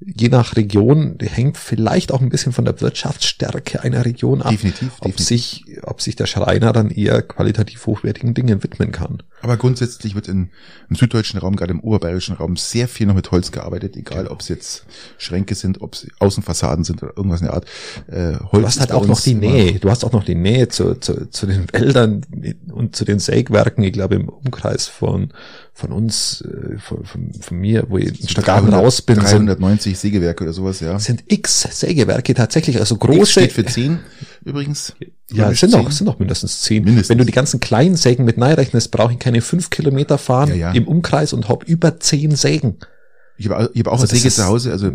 je 0.00 0.28
nach 0.28 0.56
Region 0.56 1.18
hängt 1.20 1.56
vielleicht 1.56 2.12
auch 2.12 2.20
ein 2.20 2.28
bisschen 2.28 2.52
von 2.52 2.64
der 2.64 2.80
Wirtschaftsstärke 2.80 3.82
einer 3.82 4.04
Region 4.04 4.42
ab, 4.42 4.50
definitiv, 4.50 4.92
ob 5.00 5.16
definitiv. 5.16 5.26
sich, 5.26 5.64
ob 5.82 6.00
sich 6.00 6.14
der 6.14 6.26
Schreiner 6.26 6.72
dann 6.72 6.90
eher 6.90 7.22
qualitativ 7.22 7.84
hochwertigen 7.86 8.32
Dingen 8.32 8.62
widmen 8.62 8.92
kann. 8.92 9.22
Aber 9.42 9.56
grundsätzlich 9.56 10.14
wird 10.14 10.28
in, 10.28 10.50
im 10.88 10.96
süddeutschen 10.96 11.40
Raum, 11.40 11.56
gerade 11.56 11.72
im 11.72 11.80
oberbayerischen 11.80 12.36
Raum, 12.36 12.56
sehr 12.56 12.86
viel 12.86 13.06
noch 13.06 13.14
mit 13.14 13.30
Holz 13.32 13.50
gearbeitet, 13.50 13.96
egal 13.96 14.22
genau. 14.22 14.32
ob 14.32 14.40
es 14.40 14.48
jetzt 14.48 14.86
Schränke 15.16 15.56
sind, 15.56 15.80
ob 15.80 15.94
es 15.94 16.06
Außenfassaden 16.20 16.84
sind 16.84 17.02
oder 17.02 17.16
irgendwas 17.16 17.40
in 17.40 17.46
der 17.46 17.54
Art. 17.54 17.66
Äh, 18.06 18.38
Holz 18.38 18.50
du 18.52 18.66
hast 18.66 18.80
halt 18.80 18.92
auch 18.92 19.06
noch 19.06 19.20
die 19.20 19.34
Nähe, 19.34 19.80
du 19.80 19.90
hast 19.90 20.04
auch 20.04 20.12
noch 20.12 20.24
die 20.24 20.36
Nähe 20.36 20.68
zu, 20.68 20.94
zu, 20.94 21.28
zu 21.28 21.46
den 21.46 21.72
Wäldern 21.72 22.24
und 22.70 22.94
zu 22.94 23.04
den 23.04 23.18
Sägwerken, 23.18 23.82
ich 23.82 23.92
glaube 23.92 24.14
im 24.14 24.28
Umkreis 24.28 24.86
von 24.86 25.32
von 25.78 25.92
uns, 25.92 26.40
äh, 26.40 26.76
von, 26.78 27.04
von, 27.04 27.32
von 27.40 27.56
mir, 27.56 27.84
wo 27.88 27.98
ich 27.98 28.20
in 28.20 28.28
Stadtgarten 28.28 28.74
raus 28.74 29.00
bin. 29.00 29.20
390 29.20 29.87
Sägewerke 29.94 30.44
oder 30.44 30.52
sowas, 30.52 30.80
ja. 30.80 30.98
Sind 30.98 31.24
x 31.26 31.62
Sägewerke 31.70 32.34
tatsächlich, 32.34 32.78
also 32.78 32.96
große. 32.96 33.20
X 33.20 33.30
steht 33.30 33.52
für 33.52 33.64
zehn 33.64 34.00
übrigens. 34.44 34.94
Ja, 35.30 35.50
es 35.50 35.60
sind 35.60 35.72
noch, 35.72 35.90
sind 35.90 36.06
noch 36.06 36.18
mindestens 36.18 36.62
zehn. 36.62 36.84
Mindestens. 36.84 37.10
Wenn 37.10 37.18
du 37.18 37.24
die 37.24 37.32
ganzen 37.32 37.60
kleinen 37.60 37.96
Sägen 37.96 38.24
mit 38.24 38.38
rechnest, 38.38 38.90
brauche 38.90 39.12
ich 39.12 39.18
keine 39.18 39.40
fünf 39.40 39.70
Kilometer 39.70 40.18
fahren 40.18 40.50
ja, 40.50 40.54
ja. 40.54 40.72
im 40.72 40.88
Umkreis 40.88 41.32
und 41.32 41.48
habe 41.48 41.66
über 41.66 42.00
zehn 42.00 42.34
Sägen. 42.34 42.78
Ich 43.36 43.48
habe 43.48 43.70
ich 43.72 43.80
hab 43.80 43.88
auch 43.88 44.00
also 44.00 44.10
eine 44.10 44.18
Säge 44.18 44.34
zu 44.34 44.44
Hause, 44.44 44.72
also 44.72 44.90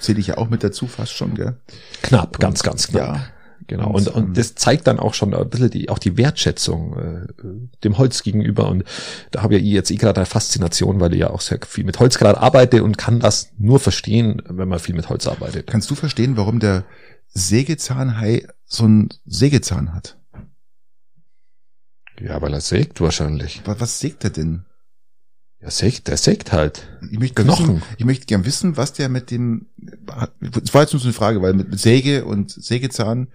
zähle 0.00 0.18
ich 0.18 0.26
ja 0.26 0.38
auch 0.38 0.50
mit 0.50 0.64
dazu 0.64 0.86
fast 0.86 1.12
schon, 1.12 1.34
gell? 1.34 1.56
Knapp, 2.02 2.40
ganz, 2.40 2.62
ganz 2.62 2.88
knapp. 2.88 3.16
Ja. 3.16 3.26
Genau. 3.66 3.88
Und, 3.88 4.08
und, 4.08 4.14
und 4.14 4.38
das 4.38 4.54
zeigt 4.54 4.86
dann 4.86 4.98
auch 4.98 5.14
schon 5.14 5.34
ein 5.34 5.48
bisschen 5.48 5.70
die, 5.70 5.88
auch 5.88 5.98
die 5.98 6.16
Wertschätzung 6.16 6.98
äh, 6.98 7.26
dem 7.82 7.96
Holz 7.96 8.22
gegenüber. 8.22 8.68
Und 8.68 8.84
da 9.30 9.42
habe 9.42 9.54
ja 9.54 9.60
ich 9.60 9.66
jetzt 9.66 9.90
eh 9.90 9.96
gerade 9.96 10.20
eine 10.20 10.26
Faszination, 10.26 11.00
weil 11.00 11.14
ich 11.14 11.20
ja 11.20 11.30
auch 11.30 11.40
sehr 11.40 11.58
viel 11.66 11.84
mit 11.84 11.98
Holz 11.98 12.18
gerade 12.18 12.40
arbeite 12.40 12.84
und 12.84 12.98
kann 12.98 13.20
das 13.20 13.52
nur 13.58 13.80
verstehen, 13.80 14.42
wenn 14.48 14.68
man 14.68 14.78
viel 14.78 14.94
mit 14.94 15.08
Holz 15.08 15.26
arbeitet. 15.26 15.66
Kannst 15.66 15.90
du 15.90 15.94
verstehen, 15.94 16.36
warum 16.36 16.60
der 16.60 16.84
Sägezahnhai 17.28 18.46
so 18.66 18.84
einen 18.84 19.08
Sägezahn 19.24 19.94
hat? 19.94 20.18
Ja, 22.20 22.40
weil 22.40 22.54
er 22.54 22.60
sägt 22.60 23.00
wahrscheinlich. 23.00 23.62
Was, 23.64 23.80
was 23.80 24.00
sägt 24.00 24.24
er 24.24 24.30
denn? 24.30 24.64
Er 25.64 25.70
sägt, 25.70 26.10
er 26.10 26.18
sägt 26.18 26.52
halt. 26.52 26.86
Ich 27.10 27.18
möchte 27.18 27.42
Knochen. 27.42 27.76
Wissen, 27.76 27.82
ich 27.96 28.04
möchte 28.04 28.26
gern 28.26 28.44
wissen, 28.44 28.76
was 28.76 28.92
der 28.92 29.08
mit 29.08 29.30
dem, 29.30 29.64
das 29.78 30.74
war 30.74 30.82
jetzt 30.82 30.92
nur 30.92 31.00
so 31.00 31.06
eine 31.06 31.14
Frage, 31.14 31.40
weil 31.40 31.54
mit 31.54 31.80
Säge 31.80 32.26
und 32.26 32.50
Sägezahn. 32.50 33.28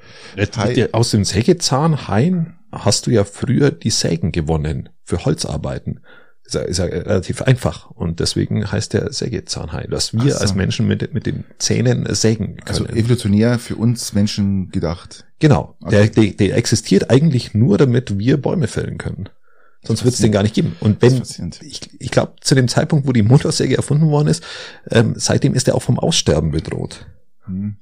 Aus 0.92 1.10
dem 1.10 1.26
Sägezahnhain 1.26 2.54
hast 2.72 3.08
du 3.08 3.12
ja 3.12 3.24
früher 3.24 3.72
die 3.72 3.90
Sägen 3.90 4.32
gewonnen 4.32 4.90
für 5.04 5.26
Holzarbeiten. 5.26 6.02
Ist 6.46 6.54
ja, 6.54 6.62
ist 6.62 6.78
ja 6.78 6.86
relativ 6.86 7.42
einfach 7.42 7.90
und 7.90 8.20
deswegen 8.20 8.72
heißt 8.72 8.94
der 8.94 9.12
Sägezahnhai, 9.12 9.88
dass 9.88 10.14
wir 10.14 10.32
so. 10.32 10.38
als 10.38 10.54
Menschen 10.54 10.88
mit, 10.88 11.12
mit 11.12 11.26
den 11.26 11.46
Zähnen 11.58 12.06
sägen 12.14 12.58
können. 12.58 12.68
Also 12.68 12.86
evolutionär 12.86 13.58
für 13.58 13.76
uns 13.76 14.14
Menschen 14.14 14.70
gedacht. 14.70 15.26
Genau. 15.40 15.76
Okay. 15.82 16.10
Der, 16.10 16.24
der, 16.24 16.34
der 16.34 16.58
existiert 16.58 17.10
eigentlich 17.10 17.56
nur, 17.56 17.80
damit 17.80 18.20
wir 18.20 18.38
Bäume 18.38 18.68
fällen 18.68 19.00
können. 19.00 19.30
Sonst 19.84 20.04
wird 20.04 20.14
es 20.14 20.20
den 20.20 20.32
gar 20.32 20.44
nicht 20.44 20.56
geben. 20.56 20.76
Und 20.82 21.02
wenn, 21.02 21.22
ich, 21.62 21.82
ich 22.00 22.12
glaube, 22.12 22.34
zu 22.42 22.54
dem 22.54 22.68
Zeitpunkt, 22.68 23.08
wo 23.08 23.14
die 23.14 23.24
Motorsäge 23.24 23.78
erfunden 23.78 24.10
worden 24.10 24.28
ist, 24.28 24.44
ähm, 24.92 25.14
seitdem 25.16 25.54
ist 25.54 25.68
er 25.68 25.76
auch 25.76 25.82
vom 25.82 26.00
Aussterben 26.00 26.52
bedroht. 26.52 27.08
Hm. 27.46 27.78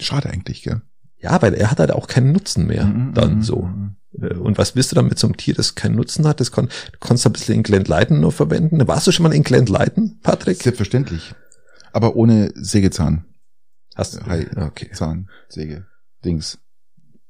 Schade 0.00 0.28
eigentlich, 0.28 0.62
gell? 0.62 0.82
Ja, 1.18 1.40
weil 1.40 1.54
er 1.54 1.70
hat 1.70 1.78
halt 1.78 1.92
auch 1.92 2.06
keinen 2.06 2.32
Nutzen 2.32 2.66
mehr, 2.66 2.84
mhm, 2.84 3.14
dann 3.14 3.36
mhm, 3.36 3.42
so. 3.42 3.62
Mhm. 3.62 3.96
Äh, 4.20 4.34
und 4.34 4.58
was 4.58 4.76
willst 4.76 4.92
du 4.92 4.96
dann 4.96 5.08
mit 5.08 5.18
so 5.18 5.26
einem 5.26 5.38
Tier, 5.38 5.54
das 5.54 5.74
keinen 5.74 5.96
Nutzen 5.96 6.26
hat? 6.26 6.40
Das 6.40 6.52
kon, 6.52 6.68
du 6.92 6.98
konntest 6.98 7.26
ein 7.26 7.32
bisschen 7.32 7.54
in 7.54 7.62
Glendleiten 7.62 8.20
nur 8.20 8.32
verwenden. 8.32 8.86
Warst 8.86 9.06
du 9.06 9.12
schon 9.12 9.22
mal 9.22 9.34
in 9.34 9.42
Glendleiten, 9.42 10.20
Patrick? 10.22 10.62
Selbstverständlich. 10.62 11.34
Aber 11.92 12.16
ohne 12.16 12.52
Sägezahn. 12.54 13.24
Hast 13.94 14.16
du? 14.16 14.26
Hi, 14.26 14.46
okay. 14.56 14.90
Zahn, 14.92 15.30
Säge, 15.48 15.86
Dings. 16.24 16.58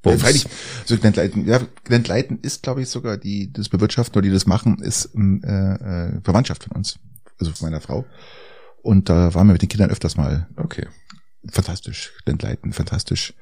Ja, 0.05 0.19
freilich, 0.19 0.47
so 0.85 0.97
Glendleiten, 0.97 1.47
ja, 1.47 1.61
Glendleiten 1.85 2.39
ist, 2.43 2.63
glaube 2.63 2.83
ich, 2.83 2.89
sogar 2.89 3.17
die, 3.17 3.53
das 3.53 3.69
Bewirtschaften 3.69 4.19
oder 4.19 4.27
die 4.27 4.33
das 4.33 4.47
machen, 4.47 4.79
ist 4.81 5.11
ähm, 5.15 5.43
äh, 5.45 5.75
äh, 5.75 6.21
Verwandtschaft 6.23 6.65
von 6.65 6.77
uns, 6.77 6.99
also 7.39 7.53
von 7.53 7.69
meiner 7.71 7.81
Frau. 7.81 8.05
Und 8.83 9.09
da 9.09 9.35
waren 9.35 9.47
wir 9.47 9.53
mit 9.53 9.63
den 9.63 9.69
Kindern 9.69 9.91
öfters 9.91 10.17
mal. 10.17 10.47
Okay. 10.57 10.87
Fantastisch, 11.51 12.13
Glendleiten, 12.25 12.73
fantastisch. 12.73 13.35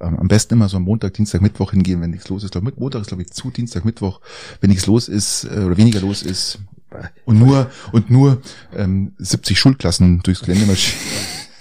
ähm, 0.00 0.18
am 0.18 0.28
besten 0.28 0.54
immer 0.54 0.68
so 0.68 0.78
am 0.78 0.84
Montag, 0.84 1.14
Dienstag, 1.14 1.40
Mittwoch 1.42 1.72
hingehen, 1.72 2.00
wenn 2.00 2.10
nichts 2.10 2.28
los 2.28 2.42
ist. 2.44 2.52
Glaub, 2.52 2.78
Montag 2.78 3.02
ist 3.02 3.08
glaube 3.08 3.22
ich 3.22 3.30
zu, 3.30 3.50
Dienstag, 3.50 3.84
Mittwoch, 3.84 4.20
wenn 4.60 4.70
nichts 4.70 4.86
los 4.86 5.08
ist 5.08 5.44
äh, 5.44 5.60
oder 5.60 5.76
weniger 5.76 6.00
los 6.00 6.22
ist. 6.22 6.58
Und 7.24 7.38
nur 7.38 7.70
und 7.92 8.10
nur 8.10 8.42
ähm, 8.74 9.14
70 9.18 9.58
Schulklassen 9.58 10.20
durchs 10.22 10.42
Gelände 10.42 10.66
marschieren. 10.66 11.00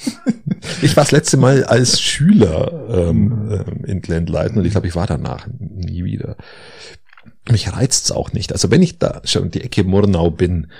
Ich 0.83 0.95
war 0.95 1.03
das 1.03 1.11
letzte 1.11 1.37
Mal 1.37 1.63
als 1.63 1.99
Schüler 2.01 2.87
ähm, 3.09 3.49
ähm, 3.67 3.85
in 3.85 4.01
Glendleiten 4.01 4.57
und 4.57 4.65
ich 4.65 4.71
glaube, 4.71 4.87
ich 4.87 4.95
war 4.95 5.07
danach 5.07 5.47
nie 5.59 6.03
wieder. 6.03 6.37
Mich 7.49 7.71
reizt 7.71 8.11
auch 8.13 8.31
nicht. 8.33 8.51
Also 8.51 8.69
wenn 8.71 8.81
ich 8.83 8.99
da 8.99 9.21
schon 9.25 9.49
die 9.51 9.61
Ecke 9.61 9.83
Murnau 9.83 10.29
bin, 10.31 10.71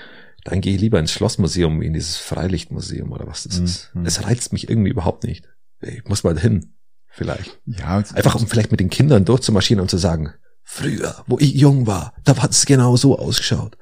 dann 0.44 0.60
gehe 0.60 0.74
ich 0.74 0.80
lieber 0.80 0.98
ins 1.00 1.12
Schlossmuseum, 1.12 1.82
in 1.82 1.92
dieses 1.94 2.16
Freilichtmuseum 2.16 3.10
oder 3.12 3.26
was 3.26 3.44
das 3.44 3.58
Mhm. 3.58 3.64
ist. 3.64 3.90
Es 4.04 4.24
reizt 4.24 4.52
mich 4.52 4.68
irgendwie 4.68 4.90
überhaupt 4.90 5.24
nicht. 5.24 5.48
Ich 5.80 6.04
muss 6.06 6.22
mal 6.24 6.38
hin, 6.38 6.74
vielleicht. 7.08 7.58
Ja, 7.66 7.98
Einfach 8.14 8.36
um 8.36 8.46
vielleicht 8.46 8.70
mit 8.70 8.80
den 8.80 8.90
Kindern 8.90 9.24
durchzumarschieren 9.24 9.80
und 9.80 9.88
zu 9.90 9.98
sagen, 9.98 10.32
früher, 10.64 11.24
wo 11.26 11.38
ich 11.38 11.54
jung 11.54 11.86
war, 11.88 12.14
da 12.24 12.36
hat 12.40 12.52
es 12.52 12.66
genau 12.66 12.96
so 12.96 13.18
ausgeschaut. 13.18 13.76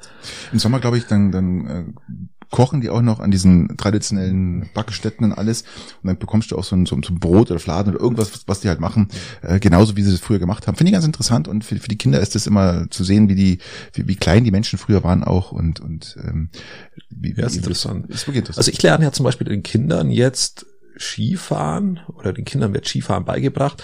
Im 0.52 0.58
Sommer, 0.58 0.80
glaube 0.80 0.96
ich, 0.98 1.06
dann, 1.06 1.30
dann 1.30 1.66
äh, 1.66 1.84
kochen 2.50 2.80
die 2.80 2.90
auch 2.90 3.02
noch 3.02 3.20
an 3.20 3.30
diesen 3.30 3.76
traditionellen 3.76 4.68
Backstätten 4.74 5.24
und 5.26 5.32
alles. 5.32 5.62
Und 6.02 6.08
dann 6.08 6.18
bekommst 6.18 6.50
du 6.50 6.56
auch 6.58 6.64
so 6.64 6.74
ein, 6.76 6.84
so, 6.86 6.96
ein- 6.96 7.02
so 7.02 7.12
ein 7.12 7.18
Brot 7.20 7.50
oder 7.50 7.60
Fladen 7.60 7.94
oder 7.94 8.02
irgendwas, 8.02 8.32
was, 8.46 8.60
die 8.60 8.68
halt 8.68 8.80
machen, 8.80 9.08
äh, 9.42 9.60
genauso 9.60 9.96
wie 9.96 10.02
sie 10.02 10.10
das 10.10 10.20
früher 10.20 10.38
gemacht 10.38 10.66
haben. 10.66 10.76
Finde 10.76 10.90
ich 10.90 10.94
ganz 10.94 11.04
interessant 11.06 11.48
und 11.48 11.64
für, 11.64 11.76
für 11.78 11.88
die 11.88 11.98
Kinder 11.98 12.20
ist 12.20 12.34
das 12.34 12.46
immer 12.46 12.90
zu 12.90 13.04
sehen, 13.04 13.28
wie 13.28 13.34
die, 13.34 13.58
wie, 13.94 14.08
wie 14.08 14.16
klein 14.16 14.44
die 14.44 14.50
Menschen 14.50 14.78
früher 14.78 15.04
waren 15.04 15.22
auch 15.24 15.52
und, 15.52 15.80
und 15.80 16.16
ähm, 16.26 16.50
wie, 17.08 17.34
Ja, 17.34 17.46
ist 17.46 17.54
wie- 17.54 17.58
interessant. 17.58 18.06
Ist 18.10 18.26
wirklich 18.26 18.40
interessant. 18.40 18.58
Also 18.58 18.70
ich 18.72 18.82
lerne 18.82 19.04
ja 19.04 19.12
zum 19.12 19.24
Beispiel 19.24 19.46
den 19.46 19.62
Kindern 19.62 20.10
jetzt 20.10 20.66
Skifahren 20.98 22.00
oder 22.16 22.32
den 22.32 22.44
Kindern 22.44 22.72
wird 22.74 22.86
Skifahren 22.86 23.24
beigebracht, 23.24 23.82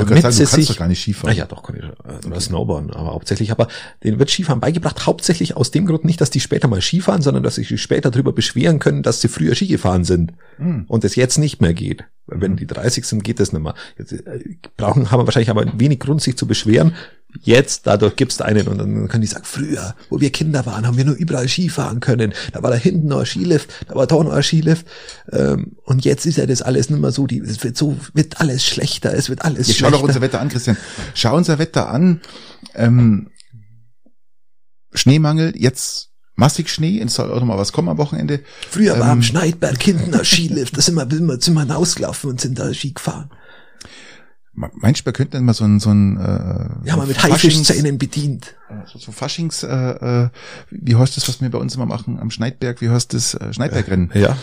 damit 0.00 0.22
gerade 0.22 0.32
sie 0.32 0.44
sagen, 0.44 0.50
du 0.50 0.50
kannst 0.56 0.66
sich 0.68 0.76
doch 0.76 0.78
gar 0.78 0.88
nicht 0.88 0.98
Ah 0.98 1.02
Skifahren. 1.02 1.36
ja, 1.36 1.46
doch, 1.46 1.62
kann 1.62 1.76
ich, 1.76 1.82
äh, 1.84 2.26
oder 2.26 2.40
Snowboarden, 2.40 2.90
aber 2.90 3.12
hauptsächlich, 3.12 3.50
aber 3.50 3.68
denen 4.04 4.18
wird 4.18 4.30
Skifahren 4.30 4.60
beigebracht, 4.60 5.06
hauptsächlich 5.06 5.56
aus 5.56 5.70
dem 5.70 5.86
Grund 5.86 6.04
nicht, 6.04 6.20
dass 6.20 6.30
die 6.30 6.40
später 6.40 6.68
mal 6.68 6.80
Skifahren, 6.80 7.22
sondern 7.22 7.42
dass 7.42 7.56
sie 7.56 7.64
sich 7.64 7.80
später 7.82 8.10
darüber 8.10 8.32
beschweren 8.32 8.78
können, 8.78 9.02
dass 9.02 9.20
sie 9.20 9.28
früher 9.28 9.54
Ski 9.54 9.66
gefahren 9.66 10.04
sind 10.04 10.32
Hm. 10.58 10.84
und 10.88 11.04
es 11.04 11.16
jetzt 11.16 11.38
nicht 11.38 11.60
mehr 11.60 11.74
geht. 11.74 12.04
Wenn 12.28 12.56
die 12.56 12.66
30 12.66 13.04
sind, 13.04 13.22
geht 13.22 13.38
das 13.38 13.52
nicht 13.52 13.62
mehr. 13.62 13.74
Jetzt, 13.98 14.12
äh, 14.12 14.56
brauchen, 14.76 15.10
haben 15.10 15.20
wir 15.20 15.26
wahrscheinlich 15.26 15.50
aber 15.50 15.64
wenig 15.78 16.00
Grund, 16.00 16.20
sich 16.22 16.36
zu 16.36 16.46
beschweren. 16.46 16.94
Jetzt, 17.42 17.86
dadurch 17.86 18.16
gibt's 18.16 18.40
einen 18.40 18.68
und 18.68 18.78
dann 18.78 19.08
können 19.08 19.20
die 19.22 19.26
sagen, 19.26 19.44
früher, 19.44 19.94
wo 20.10 20.20
wir 20.20 20.30
Kinder 20.30 20.66
waren, 20.66 20.86
haben 20.86 20.96
wir 20.96 21.04
nur 21.04 21.14
überall 21.14 21.48
Skifahren 21.48 22.00
können. 22.00 22.32
Da 22.52 22.62
war 22.62 22.70
da 22.70 22.76
hinten 22.76 23.08
noch 23.08 23.20
ein 23.20 23.26
Skilift, 23.26 23.68
da 23.88 23.94
war 23.94 24.06
da 24.06 24.16
noch 24.22 24.32
ein 24.32 24.42
Skilift. 24.42 24.86
Ähm, 25.32 25.76
und 25.84 26.04
jetzt 26.04 26.26
ist 26.26 26.38
ja 26.38 26.46
das 26.46 26.62
alles 26.62 26.90
nicht 26.90 27.00
mehr 27.00 27.12
so, 27.12 27.26
die, 27.26 27.38
es 27.40 27.62
wird 27.64 27.76
so, 27.76 27.96
wird 28.14 28.40
alles 28.40 28.64
schlechter, 28.64 29.14
es 29.14 29.28
wird 29.28 29.44
alles 29.44 29.68
Jetzt 29.68 29.78
schau 29.78 29.88
schlechter. 29.88 29.98
doch 29.98 30.08
unser 30.08 30.20
Wetter 30.20 30.40
an, 30.40 30.48
Christian. 30.48 30.76
Schau 31.14 31.36
unser 31.36 31.58
Wetter 31.58 31.88
an. 31.88 32.20
Ähm, 32.74 33.30
Schneemangel, 34.92 35.52
jetzt 35.56 36.10
massig 36.36 36.68
Schnee, 36.70 37.00
es 37.00 37.14
soll 37.14 37.30
auch 37.32 37.40
noch 37.40 37.46
mal 37.46 37.58
was 37.58 37.72
kommen 37.72 37.88
am 37.88 37.98
Wochenende. 37.98 38.40
Früher 38.70 38.98
war 38.98 39.06
Ähm, 39.06 39.12
am 39.12 39.22
Schneidberg 39.22 39.82
hinten 39.82 40.14
ein 40.14 40.24
Skilift, 40.24 40.76
da 40.76 40.80
sind 40.82 40.94
wir, 40.94 41.08
sind 41.10 41.26
wir, 41.26 41.40
sind 41.40 41.54
wir 41.54 41.60
hinausgelaufen 41.62 42.30
und 42.30 42.40
sind 42.40 42.58
da 42.58 42.72
Ski 42.72 42.92
gefahren. 42.92 43.30
Meinst 44.56 45.02
du, 45.02 45.04
wir 45.04 45.12
könnten 45.12 45.44
mal 45.44 45.52
so 45.52 45.64
ein, 45.64 45.80
so 45.80 45.90
ein 45.90 46.16
äh, 46.16 46.90
haben 46.90 47.00
wir 47.02 47.06
mit 47.06 47.22
Haifischzähnen 47.22 47.98
bedient. 47.98 48.54
so, 48.86 48.98
so 48.98 49.12
Faschings, 49.12 49.62
äh, 49.62 49.68
äh, 49.68 50.28
wie 50.70 50.96
heißt 50.96 51.16
das, 51.16 51.28
was 51.28 51.42
wir 51.42 51.50
bei 51.50 51.58
uns 51.58 51.74
immer 51.74 51.84
machen 51.84 52.18
am 52.18 52.30
Schneidberg, 52.30 52.80
wie 52.80 52.88
heißt 52.88 53.12
das, 53.12 53.34
äh, 53.34 53.52
Schneidbergrennen? 53.52 54.10
Ja. 54.14 54.36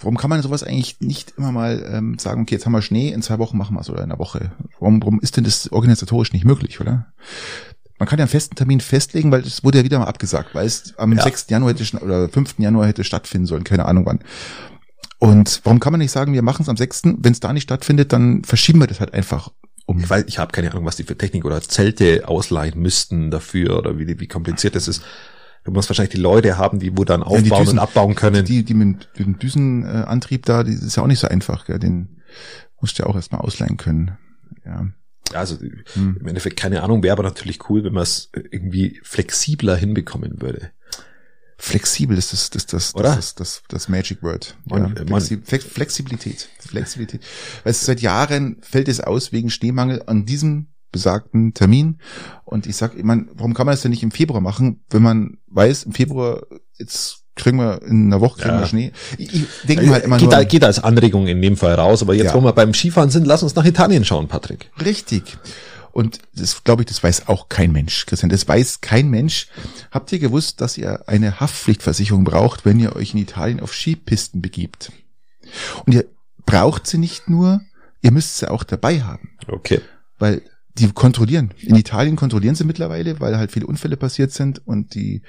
Warum 0.00 0.16
kann 0.16 0.30
man 0.30 0.42
sowas 0.42 0.62
eigentlich 0.64 1.00
nicht 1.00 1.34
immer 1.36 1.52
mal 1.52 1.84
ähm, 1.92 2.18
sagen, 2.18 2.42
okay, 2.42 2.54
jetzt 2.56 2.66
haben 2.66 2.72
wir 2.72 2.82
Schnee, 2.82 3.10
in 3.12 3.22
zwei 3.22 3.38
Wochen 3.38 3.56
machen 3.58 3.76
wir 3.76 3.80
es 3.80 3.90
oder 3.90 4.02
in 4.02 4.10
einer 4.10 4.18
Woche? 4.18 4.50
Warum, 4.80 5.00
warum 5.02 5.20
ist 5.20 5.36
denn 5.36 5.44
das 5.44 5.70
organisatorisch 5.70 6.32
nicht 6.32 6.44
möglich, 6.44 6.80
oder? 6.80 7.06
Man 7.98 8.08
kann 8.08 8.18
ja 8.18 8.24
einen 8.24 8.30
festen 8.30 8.56
Termin 8.56 8.80
festlegen, 8.80 9.30
weil 9.30 9.42
es 9.42 9.62
wurde 9.62 9.78
ja 9.78 9.84
wieder 9.84 10.00
mal 10.00 10.06
abgesagt, 10.06 10.56
weil 10.56 10.66
es 10.66 10.98
am 10.98 11.12
Ja. 11.12 11.22
6. 11.22 11.46
Januar 11.50 11.72
hätte, 11.72 11.98
oder 11.98 12.28
5. 12.28 12.56
Januar 12.58 12.88
hätte 12.88 13.04
stattfinden 13.04 13.46
sollen, 13.46 13.62
keine 13.62 13.84
Ahnung 13.84 14.06
wann. 14.06 14.20
Und 15.22 15.60
warum 15.62 15.78
kann 15.78 15.92
man 15.92 16.00
nicht 16.00 16.10
sagen, 16.10 16.32
wir 16.32 16.42
machen 16.42 16.62
es 16.62 16.68
am 16.68 16.76
6., 16.76 17.02
wenn 17.18 17.32
es 17.32 17.38
da 17.38 17.52
nicht 17.52 17.62
stattfindet, 17.62 18.12
dann 18.12 18.42
verschieben 18.42 18.80
wir 18.80 18.88
das 18.88 18.98
halt 18.98 19.14
einfach 19.14 19.52
um. 19.86 20.00
Ich 20.00 20.10
weiß, 20.10 20.24
ich 20.26 20.38
habe 20.38 20.50
keine 20.50 20.72
Ahnung, 20.72 20.84
was 20.84 20.96
die 20.96 21.04
für 21.04 21.16
Technik 21.16 21.44
oder 21.44 21.60
Zelte 21.60 22.26
ausleihen 22.26 22.76
müssten 22.80 23.30
dafür 23.30 23.78
oder 23.78 23.98
wie, 23.98 24.18
wie 24.18 24.26
kompliziert 24.26 24.74
das 24.74 24.88
ist. 24.88 25.02
Du 25.64 25.70
musst 25.70 25.88
wahrscheinlich 25.88 26.14
die 26.14 26.20
Leute 26.20 26.58
haben, 26.58 26.80
die 26.80 26.96
wo 26.98 27.04
dann 27.04 27.20
Ja, 27.20 27.28
die 27.28 27.32
aufbauen 27.52 27.64
Düsen- 27.64 27.78
und 27.78 27.84
abbauen 27.84 28.14
können. 28.16 28.44
Die, 28.44 28.64
die 28.64 28.74
mit 28.74 29.10
dem 29.16 29.38
Düsenantrieb 29.38 30.44
da, 30.44 30.64
die 30.64 30.72
ist 30.72 30.96
ja 30.96 31.04
auch 31.04 31.06
nicht 31.06 31.20
so 31.20 31.28
einfach, 31.28 31.66
gell? 31.66 31.78
den 31.78 32.20
musst 32.80 32.98
du 32.98 33.04
ja 33.04 33.08
auch 33.08 33.14
erstmal 33.14 33.42
ausleihen 33.42 33.76
können. 33.76 34.18
Ja. 34.64 34.88
Ja, 35.32 35.38
also 35.38 35.56
Hm. 35.94 36.16
im 36.20 36.26
Endeffekt 36.26 36.56
keine 36.58 36.82
Ahnung, 36.82 37.04
wäre 37.04 37.12
aber 37.12 37.22
natürlich 37.22 37.70
cool, 37.70 37.84
wenn 37.84 37.92
man 37.92 38.02
es 38.02 38.28
irgendwie 38.34 39.00
flexibler 39.04 39.76
hinbekommen 39.76 40.42
würde. 40.42 40.72
Flexibel 41.64 42.18
ist 42.18 42.32
das, 42.32 42.50
das, 42.50 42.66
das, 42.66 42.92
Oder? 42.96 43.14
das, 43.14 43.36
das, 43.36 43.62
das, 43.62 43.62
das 43.68 43.88
Magic 43.88 44.20
Word. 44.20 44.56
Ja, 44.68 44.90
Flexi 45.06 45.40
Flex 45.44 45.64
Flexibilität. 45.64 46.48
Flexibilität. 46.58 47.20
Weil 47.62 47.70
es 47.70 47.86
seit 47.86 48.00
Jahren 48.00 48.56
fällt 48.62 48.88
es 48.88 48.98
aus 49.00 49.30
wegen 49.30 49.48
Schneemangel 49.48 50.02
an 50.06 50.26
diesem 50.26 50.66
besagten 50.90 51.54
Termin. 51.54 52.00
Und 52.44 52.66
ich 52.66 52.74
sag, 52.74 52.96
ich 52.96 53.04
mein, 53.04 53.28
warum 53.34 53.54
kann 53.54 53.66
man 53.66 53.74
das 53.74 53.82
denn 53.82 53.92
nicht 53.92 54.02
im 54.02 54.10
Februar 54.10 54.40
machen, 54.40 54.82
wenn 54.90 55.02
man 55.02 55.38
weiß, 55.46 55.84
im 55.84 55.92
Februar, 55.92 56.42
jetzt 56.78 57.18
kriegen 57.36 57.58
wir 57.58 57.80
in 57.82 58.06
einer 58.06 58.20
Woche 58.20 58.40
kriegen 58.40 58.54
Ja. 58.54 58.60
wir 58.60 58.66
Schnee. 58.66 58.92
Ich, 59.16 59.32
ich 59.32 59.46
denke 59.62 59.86
mir 59.86 59.92
halt 59.92 60.04
immer 60.04 60.16
geht, 60.16 60.30
nur, 60.30 60.36
da, 60.36 60.42
geht 60.42 60.64
als 60.64 60.82
Anregung 60.82 61.28
in 61.28 61.40
dem 61.40 61.56
Fall 61.56 61.74
raus, 61.74 62.02
aber 62.02 62.14
jetzt, 62.14 62.26
Ja. 62.26 62.34
wo 62.34 62.40
wir 62.40 62.52
beim 62.54 62.74
Skifahren 62.74 63.10
sind, 63.10 63.24
lass 63.24 63.44
uns 63.44 63.54
nach 63.54 63.64
Italien 63.64 64.04
schauen, 64.04 64.26
Patrick. 64.26 64.68
Richtig. 64.84 65.38
Und 65.92 66.20
das 66.34 66.64
glaube 66.64 66.82
ich, 66.82 66.86
das 66.86 67.02
weiß 67.02 67.28
auch 67.28 67.48
kein 67.48 67.70
Mensch, 67.72 68.06
Christian. 68.06 68.30
Das 68.30 68.48
weiß 68.48 68.80
kein 68.80 69.08
Mensch. 69.10 69.48
Habt 69.90 70.10
ihr 70.12 70.18
gewusst, 70.18 70.60
dass 70.60 70.78
ihr 70.78 71.06
eine 71.08 71.38
Haftpflichtversicherung 71.40 72.24
braucht, 72.24 72.64
wenn 72.64 72.80
ihr 72.80 72.96
euch 72.96 73.12
in 73.12 73.20
Italien 73.20 73.60
auf 73.60 73.74
Skipisten 73.74 74.40
begibt? 74.40 74.90
Und 75.84 75.92
ihr 75.94 76.06
braucht 76.46 76.86
sie 76.86 76.98
nicht 76.98 77.28
nur, 77.28 77.60
ihr 78.00 78.10
müsst 78.10 78.38
sie 78.38 78.50
auch 78.50 78.64
dabei 78.64 79.02
haben, 79.02 79.30
Okay. 79.46 79.80
weil 80.18 80.42
die 80.78 80.90
kontrollieren. 80.90 81.52
In 81.60 81.76
Italien 81.76 82.16
kontrollieren 82.16 82.54
sie 82.54 82.64
mittlerweile, 82.64 83.20
weil 83.20 83.36
halt 83.36 83.52
viele 83.52 83.66
Unfälle 83.66 83.98
passiert 83.98 84.32
sind 84.32 84.66
und 84.66 84.94
die 84.94 85.22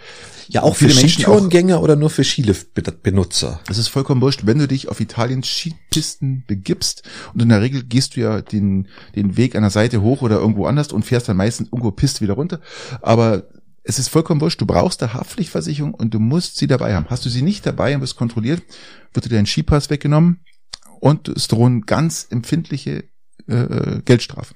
Ja, 0.48 0.64
auch 0.64 0.76
für 0.76 0.88
viele 0.88 1.02
Menschen 1.02 1.26
auch 1.26 1.34
Skitourengänger 1.34 1.82
oder 1.82 1.98
nur 1.98 2.10
für 2.10 2.24
Skilift-Benutzer? 2.24 3.60
Es 3.70 3.78
ist 3.78 3.90
vollkommen 3.90 4.22
wurscht, 4.22 4.46
wenn 4.46 4.60
du 4.60 4.68
dich 4.68 4.88
auf 4.88 5.02
Italiens 5.02 5.48
Skipisten 5.48 6.46
begibst 6.48 7.04
und 7.34 7.42
in 7.42 7.50
der 7.50 7.62
Regel 7.62 7.84
gehst 7.84 8.16
du 8.16 8.22
ja 8.22 8.42
den, 8.42 8.88
den 9.16 9.36
Weg 9.36 9.56
an 9.56 9.64
der 9.64 9.70
Seite 9.70 10.02
hoch 10.02 10.22
oder 10.22 10.38
irgendwo 10.38 10.66
anders 10.66 10.94
und 10.94 11.04
fährst 11.04 11.28
dann 11.28 11.38
meistens 11.38 11.68
irgendwo 11.68 11.92
Pist 11.92 12.22
wieder 12.22 12.34
runter. 12.34 12.62
Aber 13.02 13.44
es 13.84 14.00
ist 14.00 14.08
vollkommen 14.08 14.40
wurscht, 14.40 14.62
du 14.62 14.66
brauchst 14.66 15.04
eine 15.04 15.14
Haftpflichtversicherung 15.14 15.94
und 15.94 16.14
du 16.14 16.20
musst 16.20 16.56
sie 16.56 16.68
dabei 16.68 16.96
haben. 16.96 17.08
Hast 17.10 17.26
du 17.26 17.30
sie 17.30 17.42
nicht 17.42 17.66
dabei 17.66 17.96
und 17.96 18.02
wirst 18.02 18.16
kontrolliert, 18.16 18.64
wird 19.14 19.26
dir 19.26 19.30
dein 19.30 19.46
Skipass 19.46 19.90
weggenommen 19.90 20.40
und 21.02 21.28
es 21.28 21.50
drohen 21.50 21.82
ganz 21.82 22.28
empfindliche 22.30 23.04
äh, 23.48 24.02
Geldstrafen. 24.06 24.56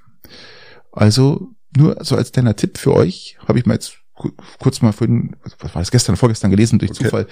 Also 0.97 1.49
nur 1.75 1.97
so 2.03 2.15
als 2.15 2.31
kleiner 2.31 2.55
Tipp 2.55 2.77
für 2.77 2.93
euch, 2.93 3.37
habe 3.47 3.59
ich 3.59 3.65
mal 3.65 3.73
jetzt 3.75 3.93
ku- 4.15 4.31
kurz 4.59 4.81
mal 4.81 4.91
vorhin, 4.93 5.35
was 5.43 5.73
war 5.75 5.81
das 5.81 5.91
gestern, 5.91 6.15
vorgestern 6.17 6.49
gelesen 6.51 6.79
durch 6.79 6.91
Okay. 6.91 7.03
Zufall. 7.05 7.27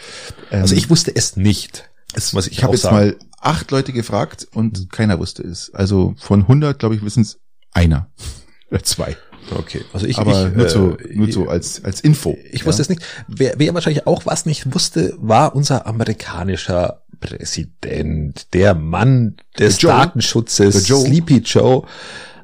Ähm, 0.52 0.62
Also 0.62 0.76
ich 0.76 0.90
wusste 0.90 1.16
es 1.16 1.36
nicht. 1.36 1.90
Das 2.14 2.34
muss 2.34 2.48
ich, 2.48 2.54
ich 2.60 2.64
habe 2.64 2.74
jetzt 2.74 2.84
sagen. 2.84 2.96
mal 2.96 3.16
acht 3.40 3.72
Leute 3.72 3.92
gefragt 3.94 4.48
und 4.54 4.92
keiner 4.92 5.20
wusste 5.20 5.44
es. 5.44 5.74
Also 5.74 6.16
von 6.18 6.42
100, 6.44 6.80
glaube 6.80 6.96
ich, 6.96 7.04
wissen 7.04 7.22
es 7.22 7.40
einer 7.74 8.10
oder 8.72 8.84
zwei. 8.84 9.18
Okay, 9.52 9.84
also 9.94 10.08
ich, 10.08 10.18
Aber 10.18 10.48
ich, 10.48 10.56
nur, 10.56 10.70
so, 10.70 10.98
äh, 10.98 11.16
nur 11.16 11.32
so 11.32 11.48
als, 11.48 11.84
als 11.84 12.02
Info. 12.02 12.36
Ich 12.52 12.66
wusste 12.66 12.82
es 12.82 12.90
nicht. 12.90 13.04
Wer, 13.28 13.54
wer 13.58 13.74
wahrscheinlich 13.76 14.08
auch 14.08 14.26
was 14.26 14.46
nicht 14.48 14.74
wusste, 14.74 15.14
war 15.20 15.56
unser 15.56 15.86
amerikanischer 15.86 17.04
Präsident, 17.20 18.54
der 18.54 18.74
Mann 18.76 19.38
des 19.60 19.82
Joe. 19.82 19.92
Datenschutzes, 19.92 20.88
Joe. 20.88 21.06
Sleepy 21.06 21.38
Joe. 21.40 21.84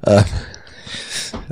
Äh, 0.04 0.24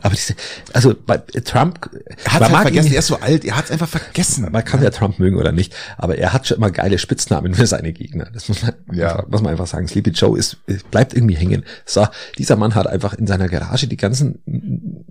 aber 0.01 0.15
diese, 0.15 0.35
also 0.73 0.93
bei 1.05 1.17
Trump, 1.17 1.89
Er 2.23 2.33
hat 2.33 2.41
halt 2.49 2.61
vergessen, 2.63 2.87
ihn- 2.87 2.93
er 2.93 2.99
ist 2.99 3.07
so 3.07 3.19
alt, 3.19 3.45
er 3.45 3.55
hat 3.57 3.65
es 3.65 3.71
einfach 3.71 3.87
vergessen. 3.89 4.47
man 4.51 4.63
kann 4.63 4.81
ja 4.83 4.89
Trump 4.89 5.19
mögen 5.19 5.37
oder 5.37 5.51
nicht, 5.51 5.75
aber 5.97 6.17
er 6.17 6.33
hat 6.33 6.47
schon 6.47 6.57
immer 6.57 6.71
geile 6.71 6.97
Spitznamen 6.97 7.53
für 7.53 7.67
seine 7.67 7.93
Gegner. 7.93 8.29
Das 8.33 8.47
muss 8.49 8.61
man, 8.61 8.73
Ja. 8.91 9.23
muss 9.29 9.41
man 9.41 9.51
einfach 9.51 9.67
sagen. 9.67 9.87
Sleepy 9.87 10.11
Joe 10.11 10.37
ist, 10.37 10.57
bleibt 10.91 11.13
irgendwie 11.13 11.35
hängen. 11.35 11.63
So, 11.85 12.07
dieser 12.37 12.55
Mann 12.55 12.75
hat 12.75 12.87
einfach 12.87 13.13
in 13.13 13.27
seiner 13.27 13.47
Garage 13.49 13.87
die 13.87 13.97
ganzen 13.97 15.05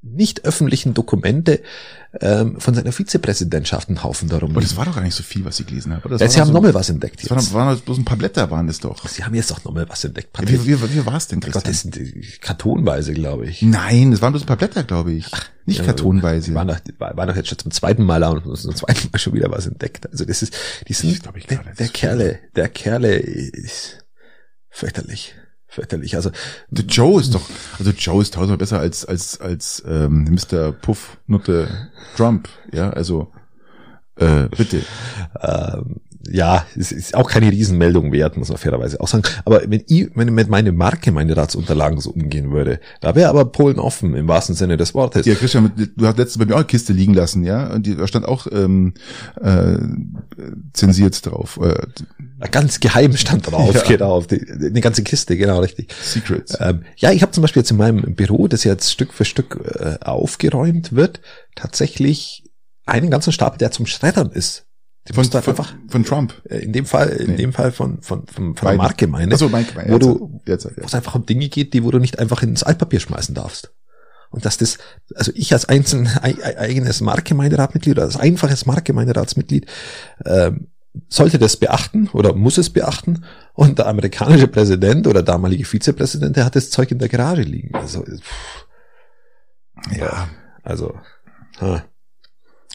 nicht 0.00 0.44
öffentlichen 0.44 0.94
Dokumente 0.94 1.60
ähm, 2.20 2.60
von 2.60 2.72
seiner 2.72 2.92
Vizepräsidentschaft 2.92 3.88
einen 3.88 4.02
Haufen 4.04 4.28
darum. 4.28 4.52
Aber 4.52 4.60
liegen. 4.60 4.70
das 4.70 4.76
war 4.78 4.84
doch 4.84 4.94
gar 4.94 5.02
nicht 5.02 5.14
so 5.16 5.22
viel, 5.24 5.44
was 5.44 5.58
ich 5.58 5.66
gelesen 5.66 5.92
habe. 5.92 6.08
Das 6.08 6.20
Ja, 6.20 6.26
war 6.26 6.32
sie 6.32 6.40
haben 6.40 6.46
so, 6.48 6.52
nochmal 6.54 6.72
was 6.72 6.88
entdeckt 6.88 7.22
Das 7.22 7.30
waren, 7.30 7.38
jetzt. 7.40 7.52
waren 7.52 7.76
doch 7.76 7.82
bloß 7.84 7.98
ein 7.98 8.04
paar 8.04 8.16
Blätter 8.16 8.50
waren 8.50 8.66
das 8.68 8.78
doch. 8.78 9.06
Sie 9.08 9.24
haben 9.24 9.34
jetzt 9.34 9.50
doch 9.50 9.64
nochmal 9.64 9.88
was 9.88 10.04
entdeckt. 10.04 10.32
Patrick. 10.32 10.64
Wie, 10.64 10.80
wie, 10.80 10.94
wie 10.94 11.04
war 11.06 11.16
es 11.16 11.26
denn, 11.26 11.40
Gott, 11.40 11.52
Christian? 11.64 11.90
das 11.92 12.00
sind 12.00 12.40
kartonweise, 12.40 13.12
glaube 13.12 13.46
ich. 13.46 13.60
Nein, 13.62 14.12
das 14.12 14.22
waren 14.22 14.32
bloß 14.32 14.44
ein 14.44 14.46
paar 14.46 14.56
Blätter, 14.56 14.84
glaube 14.84 15.12
ich. 15.12 15.26
Nicht 15.66 15.80
Ja, 15.80 15.84
kartonweise. 15.84 16.54
Waren 16.54 16.68
doch, 16.68 16.78
waren 16.98 17.28
doch 17.28 17.36
jetzt 17.36 17.48
schon 17.48 17.58
zum 17.58 17.72
zweiten 17.72 18.04
Mal 18.04 18.20
da 18.20 18.30
und 18.30 18.56
zum 18.56 18.74
zweiten 18.76 19.08
Mal 19.12 19.18
schon 19.18 19.34
wieder 19.34 19.50
was 19.50 19.66
entdeckt. 19.66 20.08
Also 20.10 20.24
das 20.24 20.42
ist, 20.42 20.54
die 20.86 20.92
sind, 20.94 21.22
glaub, 21.22 21.36
ich 21.36 21.46
der, 21.46 21.58
der 21.78 21.88
Kerle, 21.88 22.38
der 22.56 22.68
Kerle 22.68 23.16
ist 23.16 24.06
fürchterlich. 24.70 25.34
Fürchterlich. 25.68 26.16
Also 26.16 26.30
der 26.70 26.86
Joe 26.86 27.20
ist 27.20 27.34
doch, 27.34 27.48
also 27.78 27.90
Joe 27.92 28.22
ist 28.22 28.34
tausendmal 28.34 28.58
besser 28.58 28.80
als 28.80 29.04
als 29.04 29.40
als 29.40 29.82
ähm, 29.86 30.24
Mr. 30.24 30.72
Puff 30.72 31.18
Nutte 31.26 31.68
Trump, 32.16 32.48
ja, 32.72 32.90
also 32.90 33.32
äh, 34.16 34.48
bitte. 34.48 34.82
Ähm, 35.40 36.00
ja, 36.26 36.66
es 36.76 36.90
ist 36.92 37.14
auch 37.14 37.30
keine 37.30 37.50
Riesenmeldung 37.50 38.12
wert, 38.12 38.36
muss 38.36 38.48
man 38.48 38.58
fairerweise 38.58 39.00
auch 39.00 39.08
sagen. 39.08 39.22
Aber 39.44 39.62
wenn 39.66 39.84
ich, 39.86 40.10
wenn 40.14 40.28
ich 40.28 40.34
mit 40.34 40.48
meine 40.48 40.72
Marke 40.72 41.12
meine 41.12 41.36
Ratsunterlagen 41.36 42.00
so 42.00 42.10
umgehen 42.10 42.50
würde, 42.50 42.80
da 43.00 43.14
wäre 43.14 43.30
aber 43.30 43.44
Polen 43.46 43.78
offen 43.78 44.14
im 44.14 44.26
wahrsten 44.26 44.54
Sinne 44.54 44.76
des 44.76 44.94
Wortes. 44.94 45.26
Ja, 45.26 45.34
Christian, 45.34 45.72
du 45.96 46.06
hast 46.06 46.18
letztens 46.18 46.38
bei 46.38 46.46
mir 46.46 46.54
auch 46.54 46.58
eine 46.58 46.66
Kiste 46.66 46.92
liegen 46.92 47.14
lassen, 47.14 47.44
ja, 47.44 47.72
und 47.72 47.86
die, 47.86 47.96
da 47.96 48.06
stand 48.06 48.26
auch 48.26 48.46
ähm, 48.50 48.94
äh, 49.40 49.78
zensiert 50.72 51.24
drauf. 51.24 51.58
Äh, 51.62 51.86
Ganz 52.50 52.80
geheim 52.80 53.16
stand 53.16 53.50
drauf, 53.50 53.74
Ja. 53.74 53.82
genau, 53.82 54.20
die, 54.22 54.44
eine 54.50 54.80
ganze 54.80 55.02
Kiste, 55.02 55.36
genau, 55.36 55.60
richtig. 55.60 55.92
Secrets. 56.02 56.56
Ähm, 56.60 56.82
ja, 56.96 57.12
ich 57.12 57.22
habe 57.22 57.32
zum 57.32 57.42
Beispiel 57.42 57.60
jetzt 57.60 57.70
in 57.70 57.76
meinem 57.76 58.14
Büro, 58.14 58.48
das 58.48 58.64
jetzt 58.64 58.92
Stück 58.92 59.12
für 59.12 59.24
Stück 59.24 59.58
äh, 59.78 60.04
aufgeräumt 60.04 60.94
wird, 60.94 61.20
tatsächlich 61.54 62.44
einen 62.86 63.10
ganzen 63.10 63.32
Stapel, 63.32 63.58
der 63.58 63.70
zum 63.70 63.86
Schreddern 63.86 64.30
ist. 64.30 64.67
Die 65.08 65.12
von, 65.14 65.22
musst 65.22 65.34
halt 65.34 65.44
von, 65.44 65.52
einfach, 65.52 65.74
von 65.88 66.04
Trump. 66.04 66.34
äh, 66.48 66.58
in 66.58 66.72
dem 66.72 66.84
Fall, 66.86 67.08
in 67.08 67.30
Nee. 67.32 67.36
dem 67.36 67.52
Fall 67.52 67.72
von, 67.72 68.00
von, 68.02 68.26
von, 68.26 68.54
von 68.54 68.78
der 68.78 69.08
meine, 69.08 69.32
Also 69.32 69.48
mein, 69.48 69.66
mein 69.74 69.90
wo 69.90 69.98
du, 69.98 70.40
jetzt, 70.46 70.66
wo 70.76 70.84
es 70.84 70.94
einfach 70.94 71.14
um 71.14 71.24
Dinge 71.26 71.48
geht, 71.48 71.72
die 71.74 71.82
wo 71.84 71.90
du 71.90 71.98
nicht 71.98 72.18
einfach 72.18 72.42
ins 72.42 72.62
Altpapier 72.62 73.00
schmeißen 73.00 73.34
darfst. 73.34 73.72
Und 74.30 74.44
dass 74.44 74.58
das, 74.58 74.76
also 75.14 75.32
ich 75.34 75.52
als 75.54 75.64
einzeln, 75.70 76.06
ei- 76.20 76.36
ei- 76.42 76.58
eigenes 76.58 77.00
Marktgemeinderatmitglied 77.00 77.94
oder 77.96 78.02
als 78.04 78.16
einfaches 78.18 78.66
Marktgemeinderatsmitglied, 78.66 79.66
ähm, 80.26 80.68
sollte 81.08 81.38
das 81.38 81.56
beachten 81.56 82.08
oder 82.12 82.34
muss 82.34 82.58
es 82.58 82.70
beachten. 82.70 83.24
Und 83.54 83.78
der 83.78 83.86
amerikanische 83.86 84.48
Präsident 84.48 85.06
oder 85.06 85.22
damalige 85.22 85.64
Vizepräsident, 85.64 86.36
der 86.36 86.44
hat 86.44 86.56
das 86.56 86.68
Zeug 86.70 86.90
in 86.90 86.98
der 86.98 87.08
Garage 87.08 87.42
liegen. 87.42 87.74
Also, 87.74 88.02
pff, 88.02 88.66
ja, 89.96 90.28
also, 90.62 90.94
ha, 91.60 91.84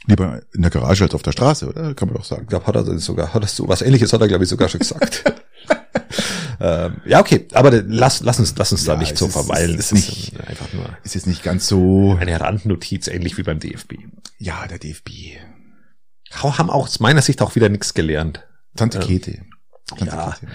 lieber 0.05 0.41
in 0.53 0.61
der 0.61 0.71
Garage 0.71 1.03
als 1.03 1.13
auf 1.15 1.23
der 1.23 1.31
Straße, 1.31 1.67
oder? 1.69 1.93
Kann 1.93 2.07
man 2.09 2.17
doch 2.17 2.25
sagen. 2.25 2.43
ich 2.43 2.49
glaube, 2.49 2.67
hat 2.67 2.75
er 2.75 2.97
sogar, 2.99 3.33
hat 3.33 3.41
er 3.43 3.47
so 3.47 3.67
was 3.67 3.81
ähnliches 3.81 4.11
hat 4.13 4.21
er, 4.21 4.27
glaube 4.27 4.43
ich, 4.43 4.49
sogar 4.49 4.67
schon 4.69 4.79
gesagt. 4.79 5.23
ähm, 6.59 6.97
ja, 7.05 7.19
okay, 7.19 7.47
aber 7.53 7.71
lass, 7.71 8.21
lass 8.21 8.39
uns, 8.39 8.53
lass 8.57 8.71
uns 8.71 8.85
Ja, 8.85 8.93
da 8.95 8.99
nicht 8.99 9.17
so 9.17 9.27
ist- 9.27 9.33
verweilen. 9.33 9.77
es 9.79 9.89
Das 9.89 9.99
ist 9.99 10.09
ist 10.33 10.39
einfach 10.47 10.71
nur 10.73 10.85
Ist 11.03 11.15
jetzt 11.15 11.27
nicht 11.27 11.43
ganz 11.43 11.67
so. 11.67 12.17
eine 12.19 12.39
Randnotiz, 12.39 13.07
ähnlich 13.07 13.37
wie 13.37 13.43
beim 13.43 13.59
DFB. 13.59 13.93
Ja, 14.37 14.67
der 14.67 14.79
DFB. 14.79 15.09
Haben 16.31 16.69
auch 16.69 16.85
aus 16.87 16.99
meiner 16.99 17.21
Sicht 17.21 17.41
auch 17.41 17.55
wieder 17.55 17.69
nichts 17.69 17.93
gelernt. 17.93 18.45
Tante 18.75 18.99
Ja. 18.99 19.05
Käthe. 19.05 19.41
Tante 19.87 20.05
Ja. 20.07 20.31
Käthe. 20.31 20.47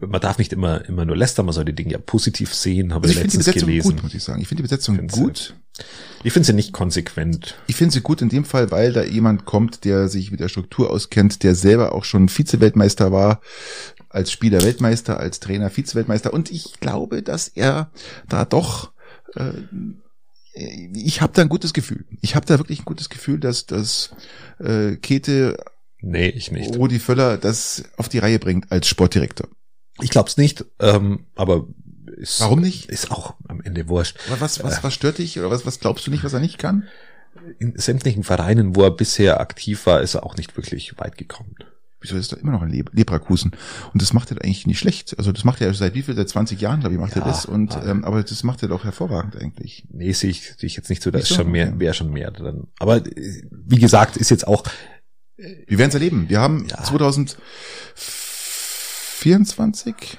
Man 0.00 0.20
darf 0.20 0.36
nicht 0.38 0.52
immer, 0.52 0.84
immer 0.86 1.06
nur 1.06 1.16
lästern, 1.16 1.46
man 1.46 1.54
soll 1.54 1.64
die 1.64 1.74
Dinge 1.74 1.92
ja 1.92 1.98
positiv 1.98 2.54
sehen, 2.54 2.92
habe 2.92 3.08
Also 3.08 3.18
ich 3.18 3.24
ich 3.24 3.32
finde 3.32 3.32
die 3.32 3.36
letztens 3.38 3.46
Besetzung 3.46 3.68
gelesen. 3.68 3.90
gut, 3.94 4.02
muss 4.02 4.14
ich 4.14 4.22
sagen. 4.22 4.40
Ich 4.42 4.48
finde 4.48 4.62
die 4.62 4.68
Besetzung 4.68 4.96
Findest 4.96 5.16
du? 5.18 5.22
gut. 5.22 5.54
Ich 6.24 6.32
finde 6.32 6.46
sie 6.46 6.52
nicht 6.52 6.72
konsequent. 6.72 7.54
Ich 7.68 7.76
finde 7.76 7.94
sie 7.94 8.00
gut 8.02 8.20
in 8.20 8.28
dem 8.28 8.44
Fall, 8.44 8.70
weil 8.70 8.92
da 8.92 9.02
jemand 9.02 9.44
kommt, 9.46 9.84
der 9.84 10.08
sich 10.08 10.30
mit 10.30 10.40
der 10.40 10.48
Struktur 10.48 10.90
auskennt, 10.90 11.42
der 11.42 11.54
selber 11.54 11.94
auch 11.94 12.04
schon 12.04 12.28
Vize-Weltmeister 12.28 13.12
war, 13.12 13.40
als 14.10 14.32
Spieler 14.32 14.60
Weltmeister, 14.62 15.20
als 15.20 15.40
Trainer 15.40 15.70
Vize-Weltmeister. 15.70 16.32
Und 16.34 16.50
ich 16.50 16.80
glaube, 16.80 17.22
dass 17.22 17.48
er 17.48 17.90
da 18.28 18.44
doch, 18.44 18.92
äh, 19.36 19.52
ich 20.92 21.20
habe 21.20 21.32
da 21.34 21.42
ein 21.42 21.48
gutes 21.48 21.72
Gefühl. 21.72 22.04
Ich 22.20 22.34
habe 22.34 22.44
da 22.44 22.58
wirklich 22.58 22.80
ein 22.80 22.84
gutes 22.84 23.08
Gefühl, 23.08 23.38
dass 23.38 23.66
das 23.66 24.10
äh, 24.58 24.96
Käthe 24.96 25.56
Nee, 26.00 26.28
ich 26.28 26.52
nicht. 26.52 26.76
Rudi 26.76 26.98
Völler 26.98 27.38
das 27.38 27.84
auf 27.96 28.08
die 28.08 28.18
Reihe 28.18 28.38
bringt 28.38 28.70
als 28.70 28.86
Sportdirektor. 28.86 29.48
Ich 30.00 30.10
glaub's 30.10 30.36
nicht, 30.36 30.64
ähm, 30.80 31.26
aber 31.34 31.66
ist, 32.16 32.40
Warum 32.40 32.60
nicht? 32.60 32.86
ist 32.86 33.10
auch 33.10 33.34
am 33.48 33.60
Ende 33.60 33.88
wurscht. 33.88 34.18
Aber 34.28 34.40
was, 34.40 34.62
was, 34.62 34.82
was 34.82 34.94
stört 34.94 35.18
dich 35.18 35.38
oder 35.38 35.50
was, 35.50 35.66
was 35.66 35.80
glaubst 35.80 36.06
du 36.06 36.10
nicht, 36.10 36.24
was 36.24 36.32
er 36.32 36.40
nicht 36.40 36.58
kann? 36.58 36.84
In 37.58 37.74
sämtlichen 37.78 38.24
Vereinen, 38.24 38.74
wo 38.76 38.82
er 38.82 38.90
bisher 38.90 39.40
aktiv 39.40 39.86
war, 39.86 40.00
ist 40.00 40.14
er 40.14 40.24
auch 40.24 40.36
nicht 40.36 40.56
wirklich 40.56 40.98
weit 40.98 41.16
gekommen. 41.16 41.54
Wieso 42.00 42.16
ist 42.16 42.32
er 42.32 42.38
immer 42.38 42.52
noch 42.52 42.62
in 42.62 42.70
Le 42.70 42.84
Leverkusen? 42.92 43.52
Und 43.92 44.00
das 44.02 44.12
macht 44.12 44.30
er 44.30 44.36
eigentlich 44.42 44.66
nicht 44.66 44.78
schlecht. 44.78 45.16
Also 45.18 45.32
das 45.32 45.42
macht 45.44 45.60
er 45.60 45.72
seit 45.74 45.94
wie 45.94 46.02
viel? 46.02 46.14
Seit 46.14 46.28
20 46.28 46.60
Jahren, 46.60 46.80
glaube 46.80 46.94
ich, 46.94 47.00
macht 47.00 47.14
er 47.16 47.22
Ja, 47.22 47.28
das. 47.28 47.44
Und 47.44 47.74
ja. 47.74 47.86
ähm, 47.86 48.04
aber 48.04 48.22
das 48.22 48.42
macht 48.44 48.62
er 48.62 48.68
doch 48.68 48.84
hervorragend 48.84 49.36
eigentlich. 49.36 49.84
Nee, 49.90 50.12
sehe 50.12 50.30
ich, 50.30 50.42
sehe 50.56 50.66
ich 50.68 50.76
jetzt 50.76 50.88
nicht 50.90 51.02
so, 51.02 51.10
da 51.10 51.18
Nicht 51.18 51.24
ist 51.24 51.36
so? 51.36 51.42
schon 51.42 51.50
mehr, 51.50 51.78
wäre 51.80 51.94
schon 51.94 52.12
mehr 52.12 52.30
drin. 52.30 52.68
Aber 52.78 52.98
äh, 53.04 53.42
wie 53.50 53.78
gesagt, 53.78 54.16
ist 54.16 54.30
jetzt 54.30 54.46
auch, 54.46 54.62
Wir 55.36 55.78
werden 55.78 55.88
es 55.88 55.94
erleben. 55.94 56.28
Wir 56.28 56.40
haben 56.40 56.66
Ja. 56.68 56.84
2024, 59.18 60.18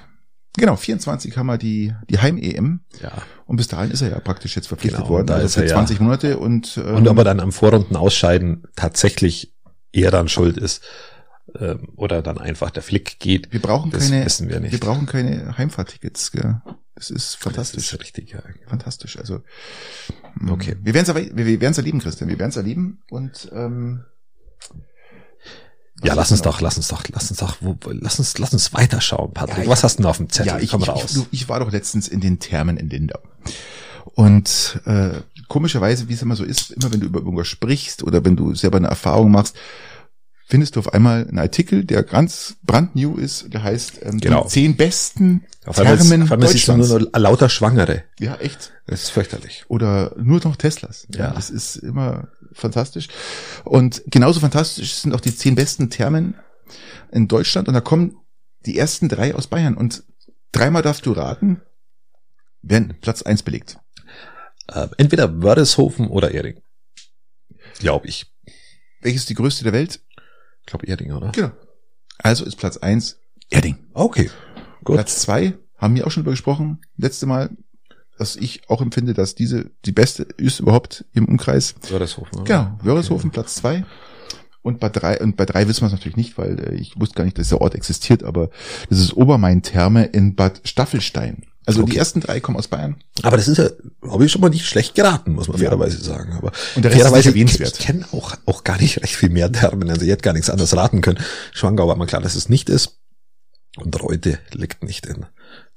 genau, 0.56 0.76
24 0.76 1.36
haben 1.36 1.46
wir 1.46 1.58
die, 1.58 1.94
die 2.08 2.18
Heim-EM. 2.18 2.80
ja. 3.02 3.12
Und 3.46 3.56
bis 3.56 3.66
dahin 3.66 3.90
ist 3.90 4.00
er 4.02 4.10
ja 4.10 4.20
praktisch 4.20 4.54
jetzt 4.54 4.68
verpflichtet 4.68 5.00
Genau, 5.00 5.10
worden. 5.10 5.26
da 5.26 5.34
also 5.34 5.46
ist 5.46 5.54
für 5.54 5.62
er 5.62 5.66
ja. 5.68 5.74
20 5.74 5.98
Monate 6.00 6.38
und, 6.38 6.76
ähm, 6.76 6.94
Und 6.96 7.08
ob 7.08 7.18
er 7.18 7.24
dann 7.24 7.40
am 7.40 7.50
Vorrunden 7.50 7.96
ausscheiden 7.96 8.64
tatsächlich 8.76 9.52
eher 9.92 10.12
dann 10.12 10.28
schuld 10.28 10.56
ist, 10.56 10.84
ähm, 11.58 11.88
oder 11.96 12.22
dann 12.22 12.38
einfach 12.38 12.70
der 12.70 12.84
Flick 12.84 13.18
geht, 13.18 13.52
wir 13.52 13.60
brauchen 13.60 13.90
das 13.90 14.08
keine, 14.08 14.24
wissen 14.24 14.48
wir 14.48 14.60
nicht. 14.60 14.70
wir 14.70 14.78
brauchen 14.78 15.06
keine 15.06 15.58
Heimfahrtickets. 15.58 16.30
Gell? 16.30 16.62
Das 16.94 17.10
ist 17.10 17.34
fantastisch. 17.34 17.86
Das 17.90 17.94
ist 17.94 18.00
richtig, 18.00 18.30
ja. 18.30 18.42
fantastisch. 18.68 19.18
Also 19.18 19.42
Okay. 20.48 20.76
wir 20.80 20.94
werden 20.94 21.06
es 21.08 21.14
wir, 21.36 21.36
wir 21.46 21.60
werden's 21.60 21.78
erleben, 21.78 21.98
Christian. 21.98 22.28
Wir 22.30 22.38
werden 22.38 22.50
es 22.50 22.56
erleben 22.56 23.02
und 23.10 23.50
ähm, 23.52 24.04
Ja, 26.02 26.14
lass 26.14 26.30
uns 26.30 26.42
noch? 26.44 26.52
doch, 26.54 26.60
lass 26.62 26.76
uns 26.78 26.88
doch, 26.88 27.02
lass 27.12 27.30
uns 27.30 27.40
doch, 27.40 27.56
wo, 27.60 27.76
lass 27.90 28.18
uns, 28.18 28.38
lass 28.38 28.52
uns 28.54 28.72
weiterschauen, 28.72 29.32
Patrick. 29.32 29.58
Ja, 29.58 29.62
ich- 29.64 29.68
Was 29.68 29.84
hast 29.84 29.98
du 29.98 30.02
denn 30.02 30.10
auf 30.10 30.16
dem 30.16 30.30
Zettel? 30.30 30.52
Ja, 30.54 30.58
ich, 30.58 30.70
Komm 30.70 30.82
raus. 30.82 31.14
ich, 31.30 31.42
ich 31.42 31.48
war 31.48 31.60
doch 31.60 31.70
letztens 31.70 32.08
in 32.08 32.20
den 32.20 32.38
Thermen 32.38 32.76
in 32.78 32.88
Lindau. 32.88 33.18
Und 34.14 34.80
äh, 34.86 35.10
komischerweise, 35.48 36.08
wie 36.08 36.14
es 36.14 36.22
immer 36.22 36.36
so 36.36 36.44
ist, 36.44 36.70
immer 36.70 36.90
wenn 36.92 37.00
du 37.00 37.06
über 37.06 37.20
irgendwas 37.20 37.48
sprichst 37.48 38.02
oder 38.02 38.24
wenn 38.24 38.36
du 38.36 38.54
selber 38.54 38.78
eine 38.78 38.88
Erfahrung 38.88 39.30
machst, 39.30 39.56
findest 40.50 40.76
du 40.76 40.80
auf 40.80 40.92
einmal 40.92 41.26
einen 41.26 41.38
Artikel, 41.38 41.84
der 41.84 42.02
ganz 42.02 42.56
brandnew 42.62 43.16
ist, 43.16 43.52
der 43.54 43.62
heißt 43.62 44.00
ähm, 44.02 44.18
Genau. 44.20 44.42
die 44.42 44.48
zehn 44.48 44.76
besten 44.76 45.46
auf 45.64 45.78
einmal, 45.78 45.94
ist- 45.94 46.08
Thermen 46.08 46.22
auf 46.24 46.32
einmal 46.32 46.48
Deutschlands. 46.52 46.88
nur 46.88 46.98
noch 47.00 47.08
lauter 47.18 47.48
Schwangere. 47.48 48.04
ja, 48.18 48.34
echt. 48.36 48.72
Das 48.86 49.04
ist 49.04 49.10
fürchterlich. 49.10 49.64
oder 49.68 50.14
nur 50.18 50.40
noch 50.44 50.56
Teslas. 50.56 51.06
Ja. 51.14 51.26
Ja. 51.28 51.30
das 51.34 51.48
ist 51.50 51.76
immer 51.76 52.28
fantastisch. 52.52 53.06
Und 53.64 54.02
genauso 54.06 54.40
fantastisch 54.40 54.94
sind 54.94 55.14
auch 55.14 55.20
die 55.20 55.34
zehn 55.34 55.54
besten 55.54 55.88
Thermen 55.90 56.34
in 57.12 57.28
Deutschland. 57.28 57.68
Und 57.68 57.74
da 57.74 57.80
kommen 57.80 58.16
die 58.66 58.76
ersten 58.76 59.08
drei 59.08 59.34
aus 59.34 59.46
Bayern. 59.46 59.76
Und 59.76 60.02
dreimal 60.52 60.82
darfst 60.82 61.06
du 61.06 61.12
raten, 61.12 61.62
werden 62.62 62.96
Platz 63.00 63.22
eins 63.22 63.42
belegt. 63.44 63.78
Äh, 64.66 64.88
entweder 64.98 65.40
Wörishofen 65.42 66.08
oder 66.08 66.34
Ering. 66.34 66.60
Glaube 67.78 68.08
ich. 68.08 68.26
Welches 69.02 69.22
ist 69.22 69.30
die 69.30 69.34
größte 69.34 69.64
der 69.64 69.72
Welt? 69.72 70.00
Ich 70.60 70.66
glaube 70.66 70.86
Ering, 70.88 71.12
oder? 71.12 71.30
Genau. 71.30 71.50
Also 72.18 72.44
ist 72.44 72.56
Platz 72.56 72.76
eins 72.76 73.18
Erding. 73.50 73.78
Okay. 73.94 74.30
Gut. 74.84 74.96
Platz 74.96 75.20
zwei 75.20 75.54
haben 75.76 75.94
wir 75.94 76.06
auch 76.06 76.10
schon 76.10 76.22
drüber 76.22 76.32
gesprochen, 76.32 76.80
letzte 76.96 77.26
Mal, 77.26 77.50
dass 78.18 78.36
ich 78.36 78.68
auch 78.68 78.82
empfinde, 78.82 79.14
dass 79.14 79.34
diese 79.34 79.70
die 79.86 79.92
beste 79.92 80.22
ist 80.22 80.60
überhaupt 80.60 81.06
im 81.14 81.24
Umkreis. 81.26 81.74
Wörishofen. 81.88 82.40
oder? 82.40 82.44
Genau, 82.44 82.78
Wörishofen 82.82 83.30
Platz 83.30 83.54
zwei 83.54 83.84
Und 84.62 84.78
bei 84.78 84.90
drei, 84.90 85.18
und 85.20 85.36
bei 85.36 85.46
drei 85.46 85.66
wissen 85.68 85.80
wir 85.80 85.86
es 85.86 85.92
natürlich 85.92 86.18
nicht, 86.18 86.36
weil 86.36 86.60
äh, 86.60 86.74
ich 86.74 87.00
wusste 87.00 87.14
gar 87.14 87.24
nicht, 87.24 87.38
dass 87.38 87.48
der 87.48 87.62
Ort 87.62 87.74
existiert, 87.74 88.22
aber 88.22 88.50
das 88.90 88.98
ist 88.98 89.14
Obermain-Therme 89.14 90.04
in 90.04 90.34
Bad 90.34 90.60
Staffelstein. 90.64 91.46
Also 91.66 91.80
die 91.82 91.90
Okay. 91.92 91.98
ersten 91.98 92.20
drei 92.20 92.40
kommen 92.40 92.56
aus 92.58 92.68
Bayern. 92.68 92.96
Aber 93.22 93.36
das 93.36 93.46
ist 93.46 93.58
ja, 93.58 93.68
habe 94.10 94.24
ich 94.24 94.32
schon 94.32 94.40
mal 94.40 94.48
nicht 94.50 94.66
schlecht 94.66 94.94
geraten, 94.94 95.32
muss 95.32 95.46
man 95.48 95.58
Ja. 95.58 95.64
fairerweise 95.68 96.02
sagen. 96.02 96.32
Aber 96.32 96.52
Und 96.74 96.82
der 96.84 96.90
Rest 96.90 96.96
ist 96.96 97.02
fairerweise, 97.02 97.16
nicht 97.16 97.26
erwähnenswert. 97.36 97.78
ich 97.78 97.84
kenne 97.86 98.06
auch, 98.12 98.34
auch 98.46 98.64
gar 98.64 98.78
nicht 98.80 99.02
recht 99.02 99.14
viel 99.14 99.28
mehr 99.30 99.52
Thermen. 99.52 99.88
Also 99.90 100.02
ich 100.02 100.10
hätte 100.10 100.22
gar 100.22 100.32
nichts 100.32 100.50
anderes 100.50 100.74
raten 100.74 101.00
können. 101.02 101.18
Schwangau 101.52 101.86
war 101.86 101.96
mal 101.96 102.06
klar, 102.06 102.22
dass 102.22 102.34
es 102.34 102.48
nicht 102.48 102.68
ist. 102.70 102.96
Und 103.76 104.00
Reute 104.02 104.38
liegt 104.52 104.82
nicht 104.82 105.06
in 105.06 105.26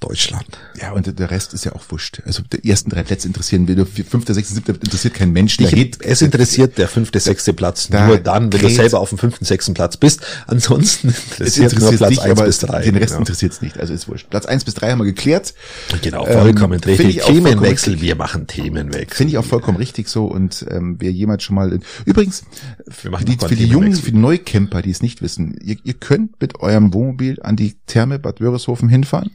Deutschland. 0.04 0.46
Ja, 0.80 0.92
und 0.92 1.18
der 1.20 1.32
Rest 1.32 1.54
ist 1.54 1.64
ja 1.66 1.74
auch 1.74 1.84
wurscht. 1.90 2.22
Also 2.26 2.44
die 2.44 2.70
ersten 2.70 2.90
drei 2.90 3.04
Plätze 3.04 3.28
interessieren 3.28 3.68
will. 3.68 3.86
Fünfter, 3.86 4.34
sechster, 4.34 4.56
siebter 4.56 4.74
interessiert 4.74 5.14
kein 5.14 5.32
Mensch. 5.32 5.58
Dich, 5.58 5.72
geht, 5.72 6.02
es 6.02 6.22
interessiert 6.22 6.78
der 6.78 6.88
fünfte, 6.88 7.20
sechste 7.20 7.54
Platz 7.54 7.88
Da 7.88 8.08
nur 8.08 8.18
dann, 8.18 8.52
wenn 8.52 8.62
du 8.62 8.70
selber 8.70 9.00
auf 9.00 9.10
dem 9.10 9.18
fünften, 9.18 9.46
sechsten 9.46 9.74
Platz 9.74 9.98
bist. 9.98 10.22
Ansonsten 10.48 11.10
es 11.10 11.58
interessiert 11.58 11.80
nur 11.80 11.92
interessiert 11.92 11.98
Platz 12.00 12.10
dich, 12.10 12.22
eins 12.22 12.42
bis 12.42 12.60
drei. 12.60 12.82
den 12.82 12.96
Rest 12.96 13.10
genau. 13.10 13.20
interessiert 13.20 13.54
es 13.54 13.62
nicht. 13.62 13.80
Also 13.80 13.94
ist 13.94 14.08
wurscht. 14.08 14.30
Platz 14.30 14.46
eins 14.46 14.66
bis 14.66 14.74
drei 14.74 14.92
haben 14.92 15.00
wir 15.00 15.06
geklärt. 15.06 15.54
Genau, 16.02 16.26
Ähm, 16.28 16.40
vollkommen 16.40 16.80
finde 16.80 17.04
richtig. 17.04 17.24
Themenwechsel, 17.24 18.02
wir 18.02 18.16
machen 18.16 18.48
Themenwechsel. 18.48 19.16
Finde 19.16 19.32
ich 19.32 19.38
auch 19.38 19.46
vollkommen 19.46 19.78
richtig 19.78 20.10
so. 20.10 20.26
Und 20.26 20.66
ähm, 20.70 20.98
wer 21.00 21.12
jemand 21.12 21.44
schon 21.44 21.56
mal... 21.56 21.72
In, 21.72 21.84
übrigens, 22.06 22.44
für 22.90 23.12
die, 23.24 23.38
für 23.38 23.56
die 23.56 23.68
Jungen, 23.68 23.94
für 23.94 24.12
die 24.12 24.18
Neucamper, 24.18 24.82
die 24.82 24.92
es 24.92 25.02
nicht 25.02 25.22
wissen, 25.22 25.56
ihr, 25.64 25.78
ihr 25.84 25.94
könnt 25.94 26.42
mit 26.42 26.60
eurem 26.60 26.94
Wohnmobil 26.94 27.42
an 27.42 27.56
die 27.56 27.76
Therme 27.86 28.20
Bad 28.20 28.42
Wörishofen 28.42 28.90
hinfahren. 28.90 29.32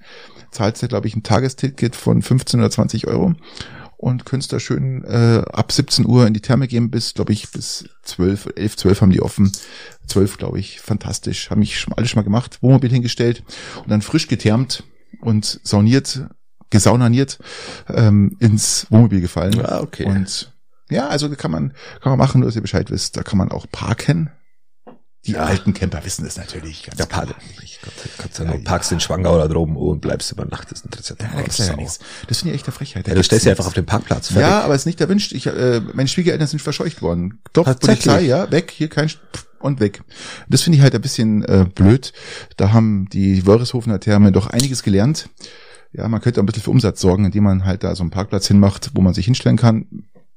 Zahlt 0.50 0.82
ihr, 0.82 0.88
glaube 0.88 1.06
ich, 1.06 1.16
ein 1.16 1.22
Tagesticket 1.22 1.96
von 1.96 2.22
15 2.22 2.60
oder 2.60 2.70
20 2.70 3.06
Euro 3.06 3.34
und 3.98 4.24
könnt 4.24 4.50
da 4.52 4.60
schön 4.60 5.04
äh, 5.04 5.42
ab 5.52 5.72
17 5.72 6.06
Uhr 6.06 6.26
in 6.26 6.32
die 6.32 6.40
Therme 6.40 6.68
gehen 6.68 6.90
bis, 6.90 7.14
glaube 7.14 7.32
ich, 7.32 7.50
bis 7.50 7.84
12, 8.04 8.50
11, 8.54 8.76
12 8.76 9.00
haben 9.00 9.10
die 9.10 9.20
offen. 9.20 9.52
12, 10.06 10.38
glaube 10.38 10.58
ich, 10.60 10.80
fantastisch. 10.80 11.50
Haben 11.50 11.58
mich 11.58 11.78
schon, 11.78 11.92
alles 11.94 12.10
schon 12.10 12.18
mal 12.18 12.24
gemacht, 12.24 12.62
Wohnmobil 12.62 12.90
hingestellt 12.90 13.42
und 13.82 13.90
dann 13.90 14.00
frisch 14.00 14.28
gethermt 14.28 14.84
und 15.20 15.60
sauniert 15.64 16.28
gesaunaniert 16.70 17.38
ähm, 17.88 18.36
ins 18.38 18.86
Wohnmobil 18.90 19.20
gefallen. 19.20 19.60
Ah, 19.64 19.80
okay. 19.80 20.04
Und 20.04 20.52
ja, 20.90 21.08
also 21.08 21.28
kann 21.30 21.50
man, 21.50 21.72
kann 22.00 22.10
man 22.10 22.18
machen, 22.18 22.40
nur 22.40 22.48
dass 22.48 22.56
ihr 22.56 22.62
Bescheid 22.62 22.90
wisst. 22.90 23.16
Da 23.16 23.22
kann 23.22 23.38
man 23.38 23.50
auch 23.50 23.66
parken. 23.70 24.30
Die 25.26 25.32
Ja. 25.32 25.44
alten 25.44 25.74
Camper 25.74 26.04
wissen 26.04 26.24
das 26.24 26.36
natürlich. 26.36 26.84
Ganz 26.84 26.96
Der 26.96 27.06
klar. 27.06 27.26
Gott, 27.26 27.36
kannst 28.18 28.38
ja 28.38 28.44
nur 28.44 28.62
parkst 28.64 28.92
in 28.92 29.00
Schwangau 29.00 29.36
da 29.36 29.48
droben 29.48 29.76
und 29.76 30.00
bleibst 30.00 30.30
über 30.32 30.44
Nacht. 30.46 30.70
Das 30.70 30.82
interessiert 30.82 31.20
Ja, 31.20 31.28
da 31.34 31.42
gibt's 31.42 31.58
leider 31.58 31.76
nichts. 31.76 31.98
Das 32.28 32.38
finde 32.38 32.54
ich 32.54 32.60
echt 32.60 32.66
eine 32.66 32.72
Frechheit. 32.74 33.06
Da 33.06 33.10
Ja, 33.10 33.14
du 33.16 33.22
stellst 33.24 33.44
dich 33.44 33.50
einfach 33.50 33.66
auf 33.66 33.74
den 33.74 33.84
Parkplatz. 33.86 34.28
Fertig. 34.28 34.48
Ja, 34.48 34.62
aber 34.62 34.74
es 34.74 34.82
ist 34.82 34.86
nicht 34.86 35.00
erwünscht. 35.00 35.32
Ich, 35.32 35.46
äh, 35.46 35.80
meine 35.92 36.08
Schwiegereltern 36.08 36.46
sind 36.46 36.62
verscheucht 36.62 37.02
worden. 37.02 37.40
Tatsächlich? 37.52 38.04
Polizei, 38.06 38.22
ja, 38.26 38.50
weg, 38.50 38.72
hier 38.74 38.88
kein 38.88 39.08
St- 39.08 39.18
und 39.60 39.80
weg. 39.80 40.02
Das 40.48 40.62
finde 40.62 40.76
ich 40.78 40.82
halt 40.82 40.94
ein 40.94 41.00
bisschen 41.00 41.42
äh, 41.44 41.66
blöd. 41.74 42.12
Da 42.56 42.72
haben 42.72 43.08
die 43.12 43.44
Wörreshofener 43.44 43.98
Therme 44.00 44.30
doch 44.32 44.46
einiges 44.46 44.82
gelernt. 44.82 45.28
Ja, 45.92 46.06
man 46.08 46.20
könnte 46.20 46.40
ein 46.40 46.46
bisschen 46.46 46.62
für 46.62 46.70
Umsatz 46.70 47.00
sorgen, 47.00 47.24
indem 47.24 47.44
man 47.44 47.64
halt 47.64 47.82
da 47.82 47.94
so 47.96 48.02
einen 48.02 48.10
Parkplatz 48.10 48.46
hinmacht, 48.46 48.90
wo 48.94 49.00
man 49.00 49.14
sich 49.14 49.24
hinstellen 49.24 49.56
kann. 49.56 49.86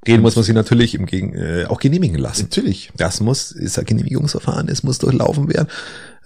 Den 0.07 0.21
muss 0.21 0.35
man 0.35 0.43
sich 0.43 0.55
natürlich 0.55 0.95
im 0.95 1.05
Gegen 1.05 1.35
äh, 1.35 1.65
auch 1.67 1.79
genehmigen 1.79 2.17
lassen. 2.17 2.43
Natürlich. 2.43 2.91
Das 2.97 3.19
muss, 3.19 3.51
ist 3.51 3.77
ein 3.77 3.85
Genehmigungsverfahren, 3.85 4.67
es 4.67 4.81
muss 4.81 4.97
durchlaufen 4.97 5.47
werden. 5.47 5.67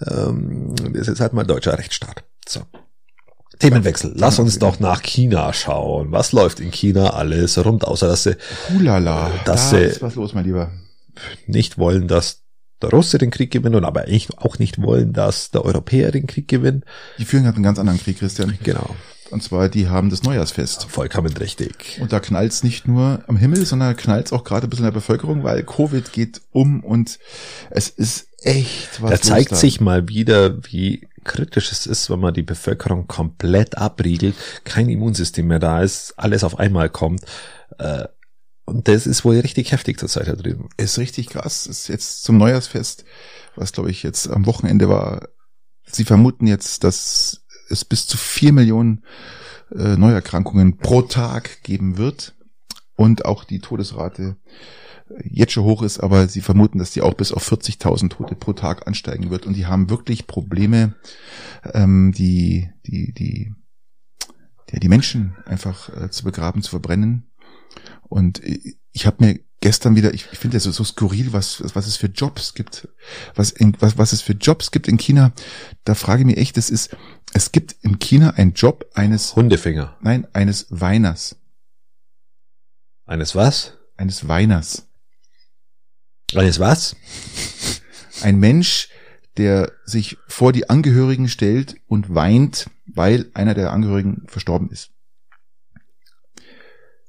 Ähm, 0.06 0.74
das 0.94 1.08
ist 1.08 1.20
halt 1.20 1.34
mal 1.34 1.44
deutscher 1.44 1.78
Rechtsstaat. 1.78 2.24
So. 2.48 2.62
Themenwechsel. 3.58 4.12
Lass 4.16 4.38
uns 4.38 4.58
doch 4.58 4.80
nach 4.80 5.02
China 5.02 5.52
schauen. 5.52 6.12
Was 6.12 6.32
läuft 6.32 6.60
in 6.60 6.70
China 6.70 7.10
alles 7.10 7.62
rund, 7.62 7.84
außer 7.84 8.08
dass 8.08 8.22
sie 8.24 8.36
Hulala. 8.70 9.30
Das, 9.44 9.70
da 9.70 9.78
äh, 9.78 9.88
ist 9.88 10.02
was 10.02 10.14
los, 10.14 10.34
mein 10.34 10.44
Lieber. 10.44 10.70
nicht 11.46 11.78
wollen, 11.78 12.08
dass 12.08 12.42
der 12.82 12.90
Russe 12.90 13.18
den 13.18 13.30
Krieg 13.30 13.50
gewinnt 13.50 13.74
und 13.74 13.84
aber 13.84 14.04
auch 14.36 14.58
nicht 14.58 14.80
wollen, 14.80 15.12
dass 15.12 15.50
der 15.50 15.64
Europäer 15.64 16.12
den 16.12 16.26
Krieg 16.26 16.48
gewinnt. 16.48 16.84
Die 17.18 17.24
führen 17.24 17.44
gerade 17.44 17.56
einen 17.56 17.64
ganz 17.64 17.78
anderen 17.78 17.98
Krieg, 17.98 18.18
Christian. 18.18 18.58
Genau. 18.62 18.94
Und 19.30 19.42
zwar, 19.42 19.68
die 19.68 19.88
haben 19.88 20.10
das 20.10 20.22
Neujahrsfest. 20.22 20.84
Vollkommen 20.84 21.36
richtig. 21.36 21.98
Und 22.00 22.12
da 22.12 22.20
knallt's 22.20 22.62
nicht 22.62 22.86
nur 22.86 23.22
am 23.26 23.36
Himmel, 23.36 23.66
sondern 23.66 23.96
knallt's 23.96 24.32
auch 24.32 24.44
gerade 24.44 24.66
ein 24.66 24.70
bisschen 24.70 24.84
in 24.84 24.92
der 24.92 24.98
Bevölkerung, 25.00 25.42
weil 25.42 25.62
Covid 25.64 26.12
geht 26.12 26.42
um 26.52 26.82
und 26.84 27.18
es 27.70 27.88
ist 27.88 28.28
echt 28.42 29.02
was 29.02 29.10
Da 29.10 29.20
zeigt 29.20 29.52
da. 29.52 29.56
sich 29.56 29.80
mal 29.80 30.08
wieder, 30.08 30.62
wie 30.70 31.08
kritisch 31.24 31.72
es 31.72 31.86
ist, 31.86 32.08
wenn 32.08 32.20
man 32.20 32.34
die 32.34 32.42
Bevölkerung 32.44 33.08
komplett 33.08 33.76
abriegelt, 33.76 34.36
kein 34.64 34.88
Immunsystem 34.88 35.48
mehr 35.48 35.58
da 35.58 35.82
ist, 35.82 36.14
alles 36.16 36.44
auf 36.44 36.58
einmal 36.58 36.88
kommt. 36.88 37.22
Äh, 37.78 38.04
Und 38.64 38.86
das 38.88 39.06
ist 39.06 39.24
wohl 39.24 39.38
richtig 39.40 39.72
heftig 39.72 39.98
zur 39.98 40.08
Zeit 40.08 40.28
da 40.28 40.36
drüben. 40.36 40.68
ist 40.76 40.98
richtig 40.98 41.28
krass. 41.28 41.66
Ist 41.66 41.88
jetzt 41.88 42.22
zum 42.22 42.36
Neujahrsfest, 42.36 43.04
was 43.56 43.72
glaube 43.72 43.90
ich 43.90 44.02
jetzt 44.04 44.28
am 44.28 44.46
Wochenende 44.46 44.88
war. 44.88 45.28
Sie 45.88 46.04
vermuten 46.04 46.46
jetzt, 46.46 46.82
dass 46.84 47.44
es 47.68 47.84
bis 47.84 48.06
zu 48.06 48.16
vier 48.16 48.52
Millionen 48.52 49.04
äh, 49.74 49.96
Neuerkrankungen 49.96 50.78
pro 50.78 51.02
Tag 51.02 51.62
geben 51.62 51.98
wird 51.98 52.34
und 52.96 53.24
auch 53.24 53.44
die 53.44 53.60
Todesrate 53.60 54.36
jetzt 55.22 55.52
schon 55.52 55.64
hoch 55.64 55.82
ist, 55.82 56.00
aber 56.00 56.28
sie 56.28 56.40
vermuten, 56.40 56.78
dass 56.78 56.90
die 56.90 57.02
auch 57.02 57.14
bis 57.14 57.32
auf 57.32 57.50
40.000 57.50 58.10
Tote 58.10 58.34
pro 58.34 58.52
Tag 58.52 58.86
ansteigen 58.86 59.30
wird 59.30 59.46
und 59.46 59.54
die 59.54 59.66
haben 59.66 59.88
wirklich 59.88 60.26
Probleme, 60.26 60.94
ähm, 61.72 62.12
die 62.12 62.70
die 62.86 63.12
die 63.12 63.54
ja, 64.72 64.80
die 64.80 64.88
Menschen 64.88 65.36
einfach 65.44 65.88
äh, 65.96 66.10
zu 66.10 66.24
begraben, 66.24 66.62
zu 66.62 66.70
verbrennen. 66.70 67.30
Und 68.02 68.42
ich, 68.42 68.78
ich 68.92 69.06
habe 69.06 69.24
mir 69.24 69.40
gestern 69.66 69.96
wieder, 69.96 70.14
ich, 70.14 70.28
ich 70.30 70.38
finde 70.38 70.58
das 70.58 70.62
so, 70.62 70.70
so 70.70 70.84
skurril, 70.84 71.32
was, 71.32 71.60
was 71.74 71.88
es 71.88 71.96
für 71.96 72.06
Jobs 72.06 72.54
gibt, 72.54 72.86
was, 73.34 73.50
in, 73.50 73.76
was, 73.80 73.98
was 73.98 74.12
es 74.12 74.22
für 74.22 74.34
Jobs 74.34 74.70
gibt 74.70 74.86
in 74.86 74.96
China. 74.96 75.32
Da 75.82 75.96
frage 75.96 76.20
ich 76.20 76.26
mich 76.26 76.36
echt, 76.36 76.56
das 76.56 76.70
ist, 76.70 76.96
es 77.32 77.50
gibt 77.50 77.74
in 77.82 77.98
China 77.98 78.30
einen 78.30 78.52
Job 78.52 78.88
eines, 78.94 79.34
Hundefinger. 79.34 79.96
nein, 80.00 80.24
eines 80.32 80.68
Weiners, 80.70 81.34
Eines 83.06 83.34
was? 83.34 83.72
eines 83.96 84.28
Weiners. 84.28 84.86
Eines 86.36 86.60
was? 86.60 86.94
Ein 88.22 88.38
Mensch, 88.38 88.88
der 89.36 89.72
sich 89.84 90.16
vor 90.28 90.52
die 90.52 90.70
Angehörigen 90.70 91.28
stellt 91.28 91.74
und 91.88 92.14
weint, 92.14 92.70
weil 92.86 93.32
einer 93.34 93.54
der 93.54 93.72
Angehörigen 93.72 94.28
verstorben 94.28 94.70
ist. 94.70 94.92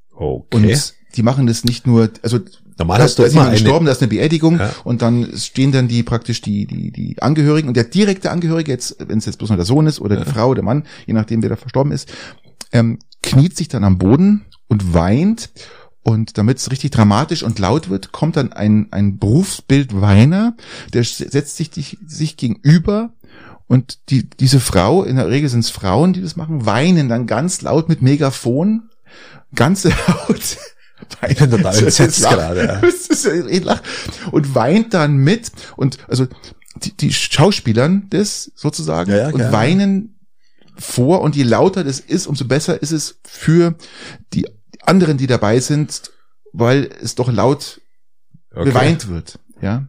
Okay. 0.09 0.57
Und 0.57 0.96
die 1.15 1.23
machen 1.23 1.47
das 1.47 1.63
nicht 1.63 1.87
nur, 1.87 2.09
also 2.21 2.39
Normal 2.79 2.99
da, 2.99 3.05
hast 3.05 3.17
du 3.17 3.23
da 3.23 3.27
ist 3.27 3.33
immer 3.33 3.49
gestorben, 3.49 3.85
da 3.87 3.91
ist 3.91 4.01
eine 4.03 4.09
Beerdigung 4.09 4.59
Ja. 4.59 4.71
und 4.83 5.01
dann 5.01 5.35
stehen 5.35 5.71
dann 5.71 5.87
die 5.87 6.03
praktisch 6.03 6.41
die 6.41 6.67
die 6.67 6.91
die 6.91 7.19
Angehörigen 7.21 7.67
und 7.69 7.75
der 7.75 7.85
direkte 7.85 8.29
Angehörige 8.29 8.71
jetzt, 8.71 8.97
wenn 9.07 9.17
es 9.17 9.25
jetzt 9.25 9.37
bloß 9.37 9.49
noch 9.49 9.55
der 9.57 9.65
Sohn 9.65 9.87
ist 9.87 9.99
oder 9.99 10.15
die 10.23 10.29
Frau, 10.29 10.53
der 10.53 10.63
Mann, 10.63 10.83
je 11.07 11.13
nachdem 11.13 11.41
wer 11.41 11.49
da 11.49 11.55
verstorben 11.55 11.91
ist, 11.91 12.07
ähm, 12.71 12.99
kniet 13.23 13.57
sich 13.57 13.67
dann 13.67 13.83
am 13.83 13.97
Boden 13.97 14.45
und 14.67 14.93
weint 14.93 15.49
und 16.03 16.37
damit 16.37 16.59
es 16.59 16.69
richtig 16.69 16.91
dramatisch 16.91 17.41
und 17.41 17.57
laut 17.57 17.89
wird, 17.89 18.11
kommt 18.11 18.35
dann 18.37 18.53
ein 18.53 18.87
ein 18.91 19.17
Berufsbild 19.17 19.99
Weiner, 19.99 20.55
der 20.93 21.03
setzt 21.03 21.57
sich 21.57 21.71
dich- 21.71 21.97
sich 22.05 22.37
gegenüber 22.37 23.11
und 23.65 23.97
die 24.11 24.29
diese 24.29 24.59
Frau, 24.59 25.03
in 25.03 25.15
der 25.15 25.29
Regel 25.29 25.49
sind 25.49 25.61
es 25.61 25.71
Frauen, 25.71 26.13
die 26.13 26.21
das 26.21 26.35
machen, 26.35 26.67
weinen 26.67 27.09
dann 27.09 27.25
ganz 27.25 27.61
laut 27.63 27.89
mit 27.89 28.03
Megafon, 28.03 28.83
ganz 29.55 29.81
laut. 31.09 31.31
Ich 31.31 31.37
bin 31.37 31.51
total 31.51 31.77
entsetzt 31.83 32.21
gerade, 32.21 32.65
ja. 32.65 32.81
Und 34.31 34.55
weint 34.55 34.93
dann 34.93 35.17
mit 35.17 35.51
und 35.75 35.97
also 36.07 36.27
die, 36.83 36.95
die 36.95 37.13
Schauspielern 37.13 38.07
das 38.09 38.51
sozusagen 38.55 39.11
Ja, 39.11 39.17
ja, 39.17 39.29
und 39.29 39.51
weinen 39.51 40.19
vor 40.77 41.21
und 41.21 41.35
je 41.35 41.43
lauter 41.43 41.83
das 41.83 41.99
ist, 41.99 42.27
umso 42.27 42.45
besser 42.45 42.81
ist 42.81 42.91
es 42.91 43.19
für 43.23 43.75
die 44.33 44.47
anderen, 44.81 45.17
die 45.17 45.27
dabei 45.27 45.59
sind, 45.59 46.11
weil 46.53 46.89
es 47.01 47.15
doch 47.15 47.31
laut 47.31 47.81
Okay. 48.57 48.69
beweint 48.69 49.07
wird. 49.07 49.39
Ja. 49.61 49.87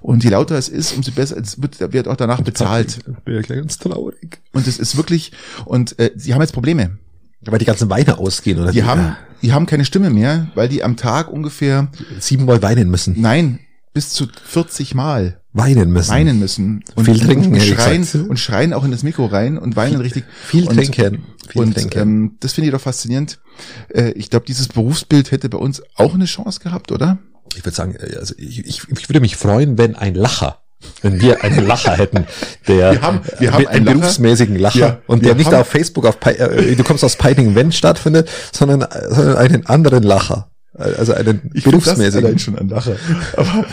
Und 0.00 0.24
je 0.24 0.30
lauter 0.30 0.56
es 0.56 0.68
ist, 0.68 0.92
umso 0.92 1.12
besser, 1.12 1.36
es 1.38 1.60
wird, 1.62 1.80
wird 1.92 2.08
auch 2.08 2.16
danach 2.16 2.42
bezahlt. 2.42 2.98
Ich 2.98 3.24
bin 3.24 3.34
ja 3.34 3.42
ganz 3.42 3.78
traurig. 3.78 4.40
Und 4.52 4.66
es 4.66 4.78
ist 4.78 4.96
wirklich, 4.96 5.32
und 5.64 5.98
äh, 5.98 6.10
sie 6.16 6.34
haben 6.34 6.42
jetzt 6.42 6.52
Probleme. 6.52 6.98
Weil 7.42 7.58
die 7.58 7.64
ganzen 7.64 7.88
Weine 7.88 8.18
ausgehen, 8.18 8.60
oder? 8.60 8.72
Die 8.72 8.84
haben, 8.84 9.16
die 9.42 9.52
haben 9.52 9.66
keine 9.66 9.84
Stimme 9.84 10.10
mehr, 10.10 10.48
weil 10.54 10.68
die 10.68 10.84
am 10.84 10.96
Tag 10.96 11.30
ungefähr, 11.30 11.88
siebenmal 12.18 12.62
weinen 12.62 12.90
müssen. 12.90 13.20
nein, 13.20 13.60
bis 13.92 14.10
zu 14.10 14.28
40 14.44 14.94
Mal 14.94 15.40
Weinen 15.52 15.90
müssen. 15.90 16.10
weinen 16.10 16.38
müssen. 16.38 16.84
Und, 16.94 17.06
Viel 17.06 17.18
trinken, 17.18 17.54
und 17.54 17.60
schreien, 17.62 18.06
und 18.28 18.38
schreien 18.38 18.72
auch 18.72 18.84
in 18.84 18.92
das 18.92 19.02
Mikro 19.02 19.26
rein 19.26 19.58
und 19.58 19.74
weinen 19.74 20.00
richtig. 20.00 20.24
Viel 20.44 20.68
und, 20.68 20.76
trinken. 20.76 21.24
Viel 21.48 21.62
und 21.62 21.74
trinken. 21.74 21.98
ähm, 21.98 22.36
das 22.38 22.52
finde 22.52 22.68
ich 22.68 22.72
doch 22.72 22.80
faszinierend. 22.80 23.40
Äh, 23.88 24.12
ich 24.12 24.30
glaube, 24.30 24.46
dieses 24.46 24.68
Berufsbild 24.68 25.32
hätte 25.32 25.48
bei 25.48 25.58
uns 25.58 25.82
auch 25.96 26.14
eine 26.14 26.26
Chance 26.26 26.60
gehabt, 26.60 26.92
oder? 26.92 27.18
ich 27.56 27.64
würde 27.64 27.74
sagen, 27.74 27.94
äh, 27.96 28.16
also 28.16 28.34
ich, 28.38 28.64
ich, 28.64 28.82
ich 28.88 29.08
würde 29.08 29.20
mich 29.20 29.36
freuen, 29.36 29.78
wenn 29.78 29.96
ein 29.96 30.14
Lacher, 30.14 30.62
wenn 31.02 31.20
wir 31.20 31.42
einen 31.44 31.66
Lacher 31.66 31.96
hätten, 31.96 32.26
der 32.68 32.92
Wir 32.92 33.02
haben- 33.02 33.20
wir 33.38 33.52
haben 33.52 33.58
einen 33.66 33.68
einen 33.68 33.84
Lacher. 33.86 33.98
berufsmäßigen 33.98 34.56
Lacher 34.56 34.78
Ja, 34.78 34.98
und 35.06 35.24
der 35.24 35.34
nicht 35.34 35.52
auf 35.52 35.66
Facebook 35.68 36.06
auf 36.06 36.18
äh, 36.24 36.74
du 36.74 36.84
kommst 36.84 37.04
aus 37.04 37.16
Peiting 37.16 37.54
wenn 37.54 37.72
stattfindet, 37.72 38.28
sondern 38.52 38.86
sondern 39.08 39.36
einen 39.36 39.66
anderen 39.66 40.02
Lacher, 40.02 40.50
also 40.74 41.12
einen 41.14 41.50
Ich 41.54 41.64
das 41.64 41.70
berufsmäßigen. 41.72 42.24
allein 42.26 42.38
schon 42.38 42.58
ein 42.58 42.68
Lacher. 42.68 42.96
Aber, 43.36 43.64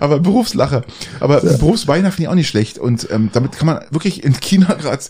aber 0.00 0.18
Berufslacher. 0.20 0.82
Aber 1.20 1.40
Berufsweiner 1.40 2.10
finde 2.10 2.22
ich 2.24 2.28
auch 2.28 2.34
nicht 2.34 2.48
schlecht. 2.48 2.78
Und 2.78 3.08
ähm, 3.10 3.30
damit 3.32 3.52
kann 3.52 3.66
man 3.66 3.84
wirklich 3.90 4.22
in 4.24 4.38
China 4.40 4.74
gerade 4.74 5.02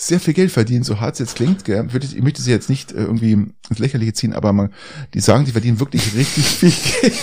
sehr 0.00 0.20
viel 0.20 0.32
Geld 0.32 0.52
verdienen, 0.52 0.84
so 0.84 1.00
hart 1.00 1.14
es 1.14 1.18
jetzt 1.18 1.34
klingt. 1.36 1.64
Gell? 1.64 1.86
Ich 1.92 2.22
möchte 2.22 2.40
sie 2.40 2.50
jetzt 2.52 2.70
nicht 2.70 2.92
äh, 2.92 2.98
irgendwie 3.00 3.32
ins 3.68 3.78
Lächerliche 3.78 4.12
ziehen, 4.12 4.32
aber 4.32 4.52
man, 4.52 4.72
die 5.12 5.20
sagen, 5.20 5.44
die 5.44 5.50
verdienen 5.52 5.80
wirklich 5.80 6.14
richtig 6.14 6.44
viel 6.46 6.70
Geld. 7.00 7.14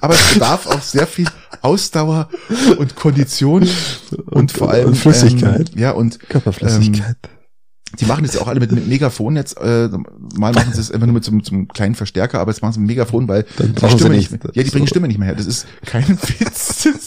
Aber 0.00 0.14
es 0.14 0.34
bedarf 0.34 0.66
auch 0.66 0.82
sehr 0.82 1.06
viel 1.06 1.26
Ausdauer 1.62 2.28
und 2.78 2.96
Kondition 2.96 3.68
und, 4.26 4.52
vor 4.52 4.70
allem 4.70 4.88
und 4.88 4.96
Flüssigkeit. 4.96 5.70
Ähm, 5.74 5.78
ja 5.80 5.90
und 5.92 6.18
Körperflüssigkeit. 6.28 7.16
die 7.98 8.04
machen 8.04 8.24
das 8.24 8.34
ja 8.34 8.42
auch 8.42 8.48
alle 8.48 8.60
mit, 8.60 8.72
mit 8.72 8.86
Megafon 8.86 9.36
jetzt. 9.36 9.56
Äh, 9.58 9.88
mal 10.36 10.52
machen 10.52 10.72
sie 10.74 10.80
es 10.80 10.90
einfach 10.90 11.06
nur 11.06 11.14
mit 11.14 11.24
so, 11.24 11.30
einem- 11.32 11.42
so 11.42 11.52
einem 11.54 11.68
kleinen 11.68 11.94
Verstärker, 11.94 12.40
aber 12.40 12.50
jetzt 12.52 12.60
machen 12.60 12.72
sie 12.74 12.80
mit 12.80 12.88
Megafon, 12.88 13.26
weil 13.26 13.46
Dann 13.56 13.74
die 13.74 13.88
Stimme 13.88 14.10
nicht. 14.16 14.30
nicht 14.32 14.44
mehr. 14.44 14.52
Ja, 14.54 14.62
die 14.62 14.70
bringen 14.70 14.86
So. 14.86 14.90
Stimme 14.90 15.08
nicht 15.08 15.18
mehr 15.18 15.28
her. 15.28 15.34
Das 15.36 15.46
ist 15.46 15.66
kein 15.86 16.06
Witz. 16.08 16.82
Das 16.84 17.06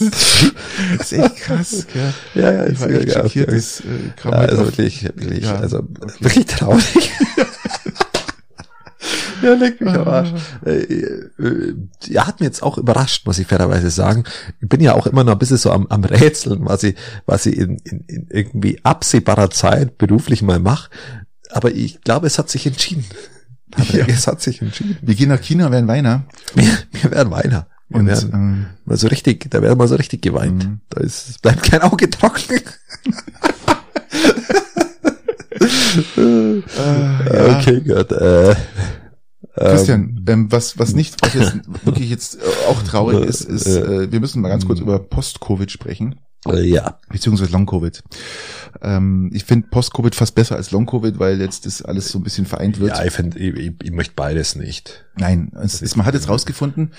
das 0.98 1.12
ist 1.12 1.12
echt 1.12 1.36
krass. 1.36 1.86
Gell? 1.92 2.14
Ja, 2.34 2.52
ja, 2.52 2.66
ich 2.66 2.80
war 2.80 2.90
echt 2.90 3.08
ja, 3.08 3.22
schockiert. 3.22 3.48
ja. 3.50 3.54
Das 3.54 3.80
äh, 3.80 3.84
Ja, 4.24 4.30
halt 4.32 4.50
also 4.50 4.64
wirklich, 4.66 5.02
wirklich, 5.04 5.44
Ja, 5.44 5.54
also 5.56 5.78
okay. 5.78 6.12
wirklich 6.20 6.46
traurig. 6.46 7.10
ja, 9.42 9.54
leck 9.54 9.80
mich 9.80 9.94
am 9.94 10.08
Arsch. 10.08 10.32
Äh, 10.64 10.70
äh, 10.82 11.74
Er 12.10 12.26
hat 12.26 12.40
mir 12.40 12.46
jetzt 12.46 12.62
auch 12.62 12.78
überrascht, 12.78 13.26
muss 13.26 13.38
ich 13.38 13.46
fairerweise 13.46 13.90
sagen. 13.90 14.24
Ich 14.60 14.68
bin 14.68 14.80
ja 14.80 14.94
auch 14.94 15.06
immer 15.06 15.24
noch 15.24 15.32
ein 15.32 15.38
bisschen 15.38 15.56
so 15.56 15.70
am, 15.70 15.86
am 15.88 16.04
Rätseln, 16.04 16.64
was 16.64 16.82
ich, 16.82 16.96
was 17.26 17.46
ich 17.46 17.56
in, 17.58 17.78
in, 17.78 18.04
in 18.06 18.26
irgendwie 18.30 18.80
absehbarer 18.82 19.50
Zeit 19.50 19.98
beruflich 19.98 20.42
mal 20.42 20.58
mache. 20.58 20.90
Aber 21.50 21.72
ich 21.72 22.00
glaube, 22.02 22.26
es 22.26 22.38
hat 22.38 22.48
sich 22.50 22.66
entschieden. 22.66 23.04
Ja. 23.92 24.04
Es 24.08 24.26
hat 24.26 24.40
sich 24.40 24.60
entschieden. 24.62 24.96
Wir 25.00 25.14
gehen 25.14 25.28
nach 25.28 25.40
China, 25.40 25.70
werden 25.70 25.86
Weiner. 25.86 26.24
Wir, 26.54 26.66
wir 26.92 27.10
werden 27.12 27.30
Weiner. 27.30 27.68
Wir 27.88 28.00
Und 28.00 28.06
werden 28.06 28.30
ähm, 28.32 28.66
mal 28.84 28.96
so 28.96 29.08
richtig, 29.08 29.50
da 29.50 29.62
werden 29.62 29.78
wir 29.78 29.88
so 29.88 29.96
richtig 29.96 30.22
geweint. 30.22 30.64
Mhm. 30.64 30.80
Da 30.90 31.00
ist, 31.00 31.28
es 31.28 31.38
bleibt 31.38 31.62
kein 31.64 31.82
Auge 31.82 32.08
trocken. 32.10 32.60
ja. 36.16 37.58
Okay, 37.58 37.80
gut. 37.80 38.12
Äh, 38.12 38.54
Christian, 39.64 40.24
ähm, 40.26 40.50
was, 40.50 40.78
was 40.78 40.94
nicht, 40.94 41.16
was 41.22 41.34
jetzt 41.34 41.56
wirklich 41.84 42.10
jetzt 42.10 42.36
äh, 42.36 42.68
auch 42.68 42.82
traurig 42.82 43.24
ist, 43.26 43.42
ist, 43.42 43.66
äh, 43.66 44.10
wir 44.10 44.20
müssen 44.20 44.40
mal 44.40 44.48
ganz 44.48 44.66
kurz 44.66 44.80
über 44.80 44.98
Post-Covid 44.98 45.70
sprechen. 45.70 46.20
äh, 46.46 46.62
ja. 46.66 46.98
Beziehungsweise 47.10 47.52
Long-Covid. 47.52 48.02
Ähm, 48.80 49.30
ich 49.34 49.44
finde 49.44 49.68
Post-Covid 49.68 50.14
fast 50.14 50.34
besser 50.34 50.56
als 50.56 50.70
Long-Covid, 50.70 51.18
weil 51.18 51.40
jetzt 51.40 51.66
das 51.66 51.82
alles 51.82 52.08
so 52.08 52.18
ein 52.18 52.22
bisschen 52.22 52.46
vereint 52.46 52.80
wird. 52.80 52.96
Ja, 52.96 53.04
ich, 53.04 53.12
find, 53.12 53.36
ich, 53.36 53.54
ich, 53.54 53.72
ich 53.82 53.90
möchte 53.90 54.14
beides 54.16 54.56
nicht. 54.56 55.04
Nein, 55.16 55.52
es 55.62 55.82
ist, 55.82 55.96
man 55.96 56.06
hat 56.06 56.14
jetzt 56.14 56.28
rausgefunden, 56.28 56.94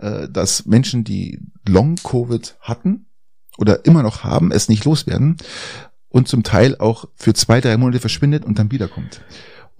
äh, 0.00 0.28
dass 0.28 0.66
Menschen, 0.66 1.04
die 1.04 1.40
Long-Covid 1.68 2.56
hatten 2.60 3.06
oder 3.58 3.84
immer 3.84 4.02
noch 4.02 4.24
haben, 4.24 4.50
es 4.50 4.68
nicht 4.68 4.84
loswerden 4.84 5.36
und 6.08 6.26
zum 6.28 6.42
Teil 6.42 6.76
auch 6.78 7.06
für 7.14 7.34
zwei, 7.34 7.60
drei 7.60 7.76
Monate 7.76 8.00
verschwindet 8.00 8.44
und 8.44 8.58
dann 8.58 8.72
wiederkommt. 8.72 9.20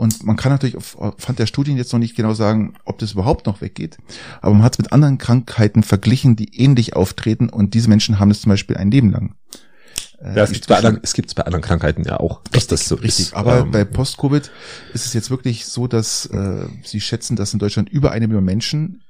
Und 0.01 0.24
man 0.24 0.36
kann 0.36 0.51
natürlich 0.51 0.78
aufgrund 0.78 1.38
der 1.38 1.44
Studien 1.44 1.76
jetzt 1.76 1.92
noch 1.92 1.98
nicht 1.98 2.16
genau 2.16 2.32
sagen, 2.32 2.72
ob 2.86 2.98
das 3.01 3.12
überhaupt 3.12 3.44
noch 3.44 3.61
weggeht. 3.61 3.98
Aber 4.40 4.55
man 4.55 4.62
hat 4.62 4.72
es 4.72 4.78
mit 4.78 4.94
anderen 4.94 5.18
Krankheiten 5.18 5.82
verglichen, 5.82 6.36
die 6.36 6.59
ähnlich 6.59 6.96
auftreten 6.96 7.51
und 7.51 7.74
diese 7.74 7.90
Menschen 7.90 8.18
haben 8.18 8.30
es 8.30 8.40
zum 8.40 8.48
Beispiel 8.48 8.78
ein 8.78 8.90
Leben 8.90 9.11
lang. 9.11 9.34
Äh, 10.22 10.36
Ja, 10.36 10.44
es 10.44 10.53
gibt 10.53 10.68
bei 10.68 10.78
anderen, 10.78 11.01
es 11.03 11.12
gibt's 11.12 11.34
bei 11.34 11.42
anderen 11.44 11.61
Krankheiten 11.61 12.03
ja 12.05 12.18
auch, 12.18 12.40
dass 12.51 12.66
das 12.66 12.88
so 12.88 12.94
Richtig, 12.94 13.26
ist. 13.26 13.34
aber 13.34 13.59
Ähm, 13.59 13.72
bei 13.72 13.84
Post-Covid 13.84 14.51
ist 14.94 15.05
es 15.05 15.12
jetzt 15.12 15.28
wirklich 15.28 15.66
so, 15.66 15.86
dass 15.86 16.24
äh, 16.24 16.64
sie 16.82 17.03
schätzen, 17.03 17.36
dass 17.36 17.53
in 17.53 17.59
Deutschland 17.59 17.90
über 17.90 18.11
eine 18.11 18.26
Million 18.26 18.46
Menschen, 18.46 19.03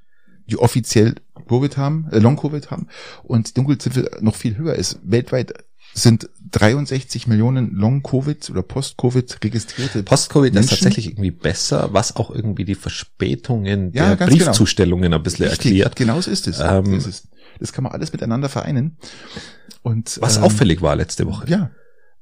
die 0.47 0.57
offiziell 0.57 1.15
Covid 1.47 1.77
haben, 1.77 2.09
äh, 2.11 2.19
Long-Covid 2.19 2.69
haben 2.69 2.87
und 3.23 3.47
die 3.47 3.53
Dunkelziffer 3.53 4.09
noch 4.19 4.35
viel 4.35 4.57
höher 4.57 4.75
ist. 4.75 4.99
Weltweit 5.03 5.53
sind 5.93 6.29
63 6.51 7.27
Millionen 7.27 7.75
Long-Covid 7.75 8.49
oder 8.49 8.61
Post-Covid 8.63 9.39
registrierte 9.43 10.03
Post-Covid 10.03 10.55
ist 10.55 10.69
tatsächlich 10.69 11.07
irgendwie 11.07 11.31
besser, 11.31 11.89
was 11.93 12.15
auch 12.15 12.29
irgendwie 12.31 12.65
die 12.65 12.75
Verspätungen 12.75 13.91
Ja, 13.93 14.15
der 14.15 14.27
genau. 14.27 14.31
Briefzustellungen 14.31 15.13
ein 15.13 15.23
bisschen 15.23 15.47
Richtig, 15.47 15.71
erklärt. 15.71 15.95
Genau 15.95 16.19
so 16.21 16.31
ist 16.31 16.47
es. 16.47 16.59
Ähm, 16.59 16.99
so 16.99 17.09
ist. 17.09 17.27
Das 17.59 17.73
kann 17.73 17.83
man 17.83 17.93
alles 17.93 18.11
miteinander 18.11 18.49
vereinen. 18.49 18.97
Und 19.83 20.17
Was 20.21 20.37
ähm, 20.37 20.43
auffällig 20.43 20.81
war 20.81 20.95
letzte 20.95 21.25
Woche. 21.27 21.47
Ja, 21.49 21.71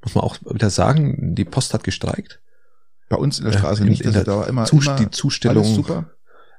Muss 0.03 0.15
man 0.15 0.23
auch 0.23 0.37
wieder 0.51 0.69
sagen, 0.69 1.35
die 1.35 1.45
Post 1.45 1.73
hat 1.73 1.83
gestreikt. 1.83 2.39
bei 3.09 3.17
uns 3.17 3.39
in 3.39 3.45
der 3.45 3.53
Ja, 3.53 3.59
Straße 3.59 3.81
in- 3.83 3.89
nicht. 3.89 4.05
Also 4.05 4.23
da 4.23 4.37
war 4.37 4.47
immer, 4.47 4.65
Zus- 4.65 4.85
immer 4.85 4.95
die 4.97 5.09
Zustellung- 5.11 5.75
super. 5.75 6.11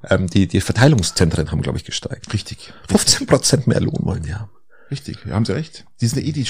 Ähm, 0.09 0.29
die, 0.29 0.49
die 0.49 0.61
Verteilungszentren 0.63 1.51
haben, 1.51 1.61
glaube 1.61 1.77
ich, 1.79 1.85
gestreikt. 1.85 2.33
Richtig. 2.33 2.73
15 2.89 3.27
Prozent 3.27 3.67
mehr 3.67 3.81
Lohn 3.81 3.99
wollen 4.01 4.23
die 4.23 4.35
haben. 4.35 4.51
Richtig, 4.91 5.19
haben 5.31 5.45
Sie 5.45 5.55
recht. 5.55 5.85
Die 6.01 6.07
sind 6.07 6.25
eh 6.25 6.33
die, 6.33 6.47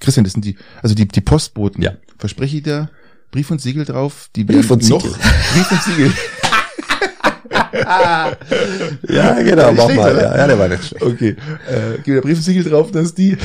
Christian, 0.00 0.24
das 0.24 0.34
sind 0.34 0.44
die, 0.44 0.56
also 0.82 0.94
die, 0.94 1.08
die 1.08 1.20
Postboten. 1.20 1.82
Ja. 1.82 1.92
Verspreche 2.18 2.58
ich 2.58 2.62
dir, 2.62 2.90
Brief 3.30 3.50
und 3.50 3.60
Siegel 3.60 3.84
drauf, 3.84 4.28
die 4.36 4.44
Brief 4.44 4.68
werden 4.68 4.82
und 4.82 4.88
noch, 4.90 5.00
Siegel. 5.00 5.18
Brief 5.54 5.72
und 5.72 5.82
Siegel. 5.82 6.12
Ja, 9.08 9.32
genau, 9.42 9.72
mach 9.72 9.88
mal. 9.94 10.16
Ja, 10.16 10.36
ja, 10.36 10.46
der 10.46 10.58
war 10.58 10.68
nicht 10.68 10.84
schlecht. 10.84 11.02
Okay, 11.02 11.36
äh, 11.68 11.98
gib 12.04 12.14
der 12.14 12.20
Brief 12.20 12.38
und 12.38 12.42
Siegel 12.42 12.64
drauf, 12.64 12.90
dass 12.90 13.14
die 13.14 13.36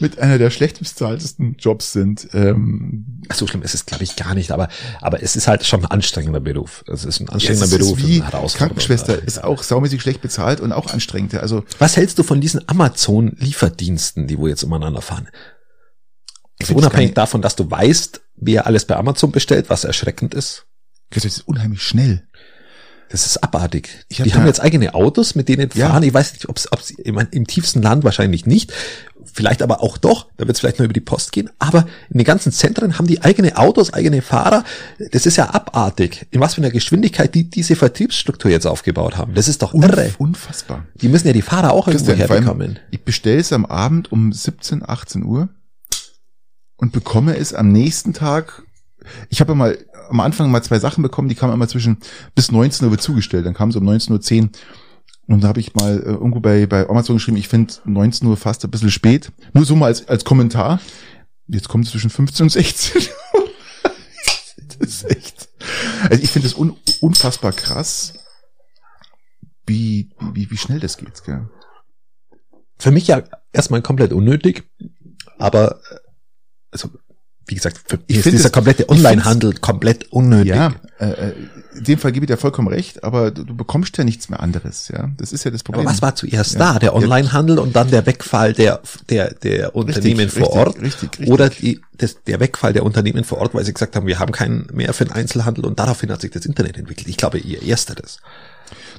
mit 0.00 0.18
einer 0.18 0.38
der 0.38 0.50
schlecht 0.50 0.78
bezahltesten 0.78 1.56
Jobs 1.58 1.92
sind. 1.92 2.28
Ähm, 2.32 3.22
So 3.34 3.46
schlimm 3.46 3.62
ist 3.62 3.74
es, 3.74 3.86
glaube 3.86 4.04
ich, 4.04 4.16
gar 4.16 4.34
nicht, 4.34 4.50
aber, 4.50 4.68
aber 5.00 5.22
es 5.22 5.36
ist 5.36 5.48
halt 5.48 5.64
schon 5.64 5.80
ein 5.84 5.90
anstrengender 5.90 6.40
Beruf. 6.40 6.84
Es 6.86 7.04
ist 7.04 7.20
ein 7.20 7.28
anstrengender 7.28 7.66
ist 7.66 7.78
Beruf. 7.78 7.98
wie. 7.98 8.20
Krankenschwester, 8.20 9.22
ist 9.22 9.42
auch 9.42 9.62
saumäßig 9.62 10.00
schlecht 10.02 10.20
bezahlt 10.22 10.60
und 10.60 10.72
auch 10.72 10.92
anstrengend. 10.92 11.34
Also 11.34 11.64
Was 11.78 11.96
hältst 11.96 12.18
du 12.18 12.22
von 12.22 12.40
diesen 12.40 12.66
Amazon-Lieferdiensten, 12.68 14.26
die 14.26 14.38
wo 14.38 14.48
jetzt 14.48 14.62
umeinander 14.64 15.02
fahren? 15.02 15.28
Also 16.60 16.74
unabhängig 16.74 17.14
davon, 17.14 17.42
dass 17.42 17.56
du 17.56 17.70
weißt, 17.70 18.20
wer 18.36 18.66
alles 18.66 18.84
bei 18.84 18.96
Amazon 18.96 19.32
bestellt, 19.32 19.68
was 19.68 19.84
erschreckend 19.84 20.34
ist. 20.34 20.66
Das 21.10 21.24
ist 21.24 21.40
unheimlich 21.40 21.82
schnell. 21.82 22.24
Das 23.10 23.26
ist 23.26 23.42
abartig. 23.42 23.90
Hab 24.14 24.24
die 24.24 24.32
haben 24.32 24.46
jetzt 24.46 24.62
eigene 24.62 24.94
Autos, 24.94 25.34
mit 25.34 25.48
denen 25.48 25.68
Ja. 25.74 25.88
fahren. 25.90 26.02
Ich 26.02 26.14
weiß 26.14 26.32
nicht, 26.32 26.48
ob 26.48 26.56
es 26.56 26.66
im 27.00 27.46
tiefsten 27.46 27.82
Land 27.82 28.04
wahrscheinlich 28.04 28.46
nicht. 28.46 28.72
Vielleicht 29.32 29.62
aber 29.62 29.82
auch 29.82 29.98
doch. 29.98 30.28
Da 30.36 30.46
wird 30.46 30.56
es 30.56 30.60
vielleicht 30.60 30.78
nur 30.78 30.84
über 30.84 30.92
die 30.92 31.00
Post 31.00 31.32
gehen. 31.32 31.50
Aber 31.58 31.86
in 32.10 32.18
den 32.18 32.24
ganzen 32.24 32.52
Zentren 32.52 32.98
haben 32.98 33.06
die 33.06 33.22
eigene 33.22 33.56
Autos, 33.56 33.92
eigene 33.92 34.22
Fahrer. 34.22 34.64
Das 35.12 35.26
ist 35.26 35.36
ja 35.36 35.50
abartig. 35.50 36.26
In 36.30 36.40
was 36.40 36.54
für 36.54 36.60
einer 36.60 36.70
Geschwindigkeit 36.70 37.34
die 37.34 37.48
diese 37.48 37.76
Vertriebsstruktur 37.76 38.50
jetzt 38.50 38.66
aufgebaut 38.66 39.16
haben. 39.16 39.34
Das 39.34 39.48
ist 39.48 39.62
doch 39.62 39.74
irre. 39.74 40.12
Unf 40.18 40.32
unfassbar. 40.32 40.86
Die 40.94 41.08
müssen 41.08 41.26
ja 41.26 41.32
die 41.32 41.42
Fahrer 41.42 41.72
auch 41.72 41.88
irgendwo 41.88 42.12
Christian, 42.12 42.28
herbekommen. 42.28 42.78
ich 42.90 43.02
bestelle 43.02 43.38
es 43.38 43.52
am 43.52 43.66
Abend 43.66 44.10
um 44.10 44.32
17, 44.32 44.82
18 44.88 45.24
Uhr 45.24 45.48
und 46.76 46.92
bekomme 46.92 47.36
es 47.36 47.54
am 47.54 47.70
nächsten 47.70 48.12
Tag. 48.12 48.62
Ich 49.28 49.40
habe 49.40 49.52
ja 49.52 49.56
mal 49.56 49.78
am 50.08 50.20
Anfang 50.20 50.50
mal 50.50 50.62
zwei 50.62 50.78
Sachen 50.78 51.02
bekommen, 51.02 51.28
die 51.28 51.34
kamen 51.34 51.52
immer 51.52 51.68
zwischen 51.68 51.98
bis 52.34 52.52
19 52.52 52.88
Uhr 52.88 52.98
zugestellt, 52.98 53.46
dann 53.46 53.54
kamen 53.54 53.72
sie 53.72 53.78
um 53.78 53.88
19.10 53.88 54.42
Uhr 54.42 54.48
und 55.26 55.42
da 55.42 55.48
habe 55.48 55.60
ich 55.60 55.74
mal 55.74 55.98
äh, 55.98 56.10
irgendwo 56.10 56.40
bei, 56.40 56.66
bei 56.66 56.88
Amazon 56.88 57.16
geschrieben, 57.16 57.36
ich 57.36 57.48
finde 57.48 57.74
19 57.84 58.26
Uhr 58.26 58.36
fast 58.36 58.64
ein 58.64 58.70
bisschen 58.70 58.90
spät. 58.90 59.32
Nur 59.52 59.64
so 59.64 59.76
mal 59.76 59.86
als, 59.86 60.08
als 60.08 60.24
Kommentar. 60.24 60.80
Jetzt 61.46 61.68
kommt 61.68 61.86
es 61.86 61.92
zwischen 61.92 62.10
15 62.10 62.44
und 62.44 62.50
16 62.50 63.02
Uhr. 63.02 63.50
das 64.78 64.88
ist 64.88 65.04
echt. 65.04 65.48
Also 66.10 66.22
ich 66.22 66.30
finde 66.30 66.48
es 66.48 66.54
un, 66.54 66.76
unfassbar 67.00 67.52
krass, 67.52 68.14
wie, 69.66 70.10
wie, 70.32 70.50
wie 70.50 70.56
schnell 70.56 70.80
das 70.80 70.96
geht. 70.96 71.22
Gell? 71.24 71.48
Für 72.78 72.90
mich 72.90 73.06
ja 73.06 73.22
erstmal 73.52 73.82
komplett 73.82 74.12
unnötig. 74.12 74.64
Aber, 75.38 75.80
äh, 75.90 75.96
also, 76.72 76.90
wie 77.52 77.56
gesagt, 77.56 77.78
für 77.86 77.98
Ich 78.06 78.16
ist 78.16 78.24
dieser 78.32 78.46
es- 78.46 78.52
komplette 78.52 78.88
Online-Handel 78.88 79.52
komplett 79.60 80.10
unnötig. 80.10 80.54
Ja, 80.54 80.72
äh, 80.98 81.10
äh, 81.10 81.32
in 81.76 81.84
dem 81.84 81.98
Fall 81.98 82.12
gebe 82.12 82.24
ich 82.24 82.30
dir 82.30 82.38
vollkommen 82.38 82.68
recht, 82.68 83.04
aber 83.04 83.30
du, 83.30 83.44
du 83.44 83.54
bekommst 83.54 83.96
ja 83.98 84.04
nichts 84.04 84.30
mehr 84.30 84.40
anderes, 84.40 84.88
ja. 84.88 85.10
Das 85.18 85.32
ist 85.32 85.44
ja 85.44 85.50
das 85.50 85.62
Problem. 85.62 85.86
Aber 85.86 85.94
was 85.94 86.00
war 86.00 86.14
zuerst 86.14 86.54
Ja. 86.54 86.58
da? 86.74 86.78
Der 86.78 86.94
Onlinehandel 86.96 87.58
und 87.58 87.76
dann 87.76 87.90
der 87.90 88.06
Wegfall 88.06 88.54
der, 88.54 88.80
der, 89.10 89.34
der 89.34 89.76
Unternehmen 89.76 90.30
vor 90.30 90.42
richtig, 90.42 90.58
Ort? 90.58 90.80
richtig, 90.80 91.10
richtig. 91.18 91.28
Oder 91.28 91.50
die, 91.50 91.80
das, 91.98 92.16
der 92.26 92.40
Wegfall 92.40 92.72
der 92.72 92.84
Unternehmen 92.84 93.24
vor 93.24 93.38
Ort, 93.38 93.54
weil 93.54 93.64
sie 93.66 93.74
gesagt 93.74 93.94
haben, 93.96 94.06
wir 94.06 94.18
haben 94.18 94.32
keinen 94.32 94.66
mehr 94.72 94.94
für 94.94 95.04
den 95.04 95.12
Einzelhandel 95.12 95.66
und 95.66 95.78
daraufhin 95.78 96.10
hat 96.10 96.22
sich 96.22 96.30
das 96.30 96.46
Internet 96.46 96.78
entwickelt. 96.78 97.08
Ich 97.08 97.18
glaube, 97.18 97.38
ihr 97.38 97.62
ersteres. 97.62 98.18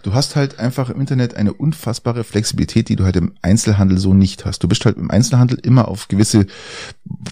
Du 0.03 0.13
hast 0.13 0.35
halt 0.35 0.59
einfach 0.59 0.89
im 0.89 0.99
Internet 0.99 1.35
eine 1.35 1.53
unfassbare 1.53 2.23
Flexibilität, 2.25 2.89
die 2.89 2.95
du 2.97 3.05
halt 3.05 3.15
im 3.15 3.33
Einzelhandel 3.41 3.97
so 3.97 4.13
nicht 4.13 4.43
hast. 4.45 4.61
Du 4.61 4.67
bist 4.67 4.83
halt 4.85 4.97
im 4.97 5.09
Einzelhandel 5.09 5.57
immer 5.63 5.87
auf 5.87 6.09
gewisse, 6.09 6.45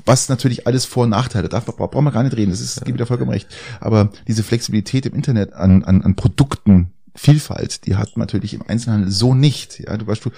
was 0.05 0.29
natürlich 0.29 0.67
alles 0.67 0.85
Vor- 0.85 1.03
und 1.03 1.09
Nachteile, 1.09 1.49
darf, 1.49 1.65
brauchen 1.65 2.03
wir 2.03 2.11
gar 2.11 2.23
nicht 2.23 2.35
reden, 2.35 2.51
das 2.51 2.61
ist, 2.61 2.83
gebe 2.85 2.97
ich 2.97 3.01
dir 3.01 3.05
vollkommen 3.05 3.31
recht. 3.31 3.47
Aber 3.79 4.09
diese 4.27 4.43
Flexibilität 4.43 5.05
im 5.05 5.13
Internet 5.13 5.53
an, 5.53 5.83
an, 5.83 6.01
an 6.01 6.15
Produkten, 6.15 6.93
Vielfalt, 7.15 7.85
die 7.85 7.95
hat 7.95 8.15
man 8.15 8.25
natürlich 8.25 8.53
im 8.53 8.63
Einzelhandel 8.67 9.11
so 9.11 9.33
nicht. 9.33 9.79
Ja, 9.79 9.97
du 9.97 10.07
weißt, 10.07 10.23
du, 10.23 10.31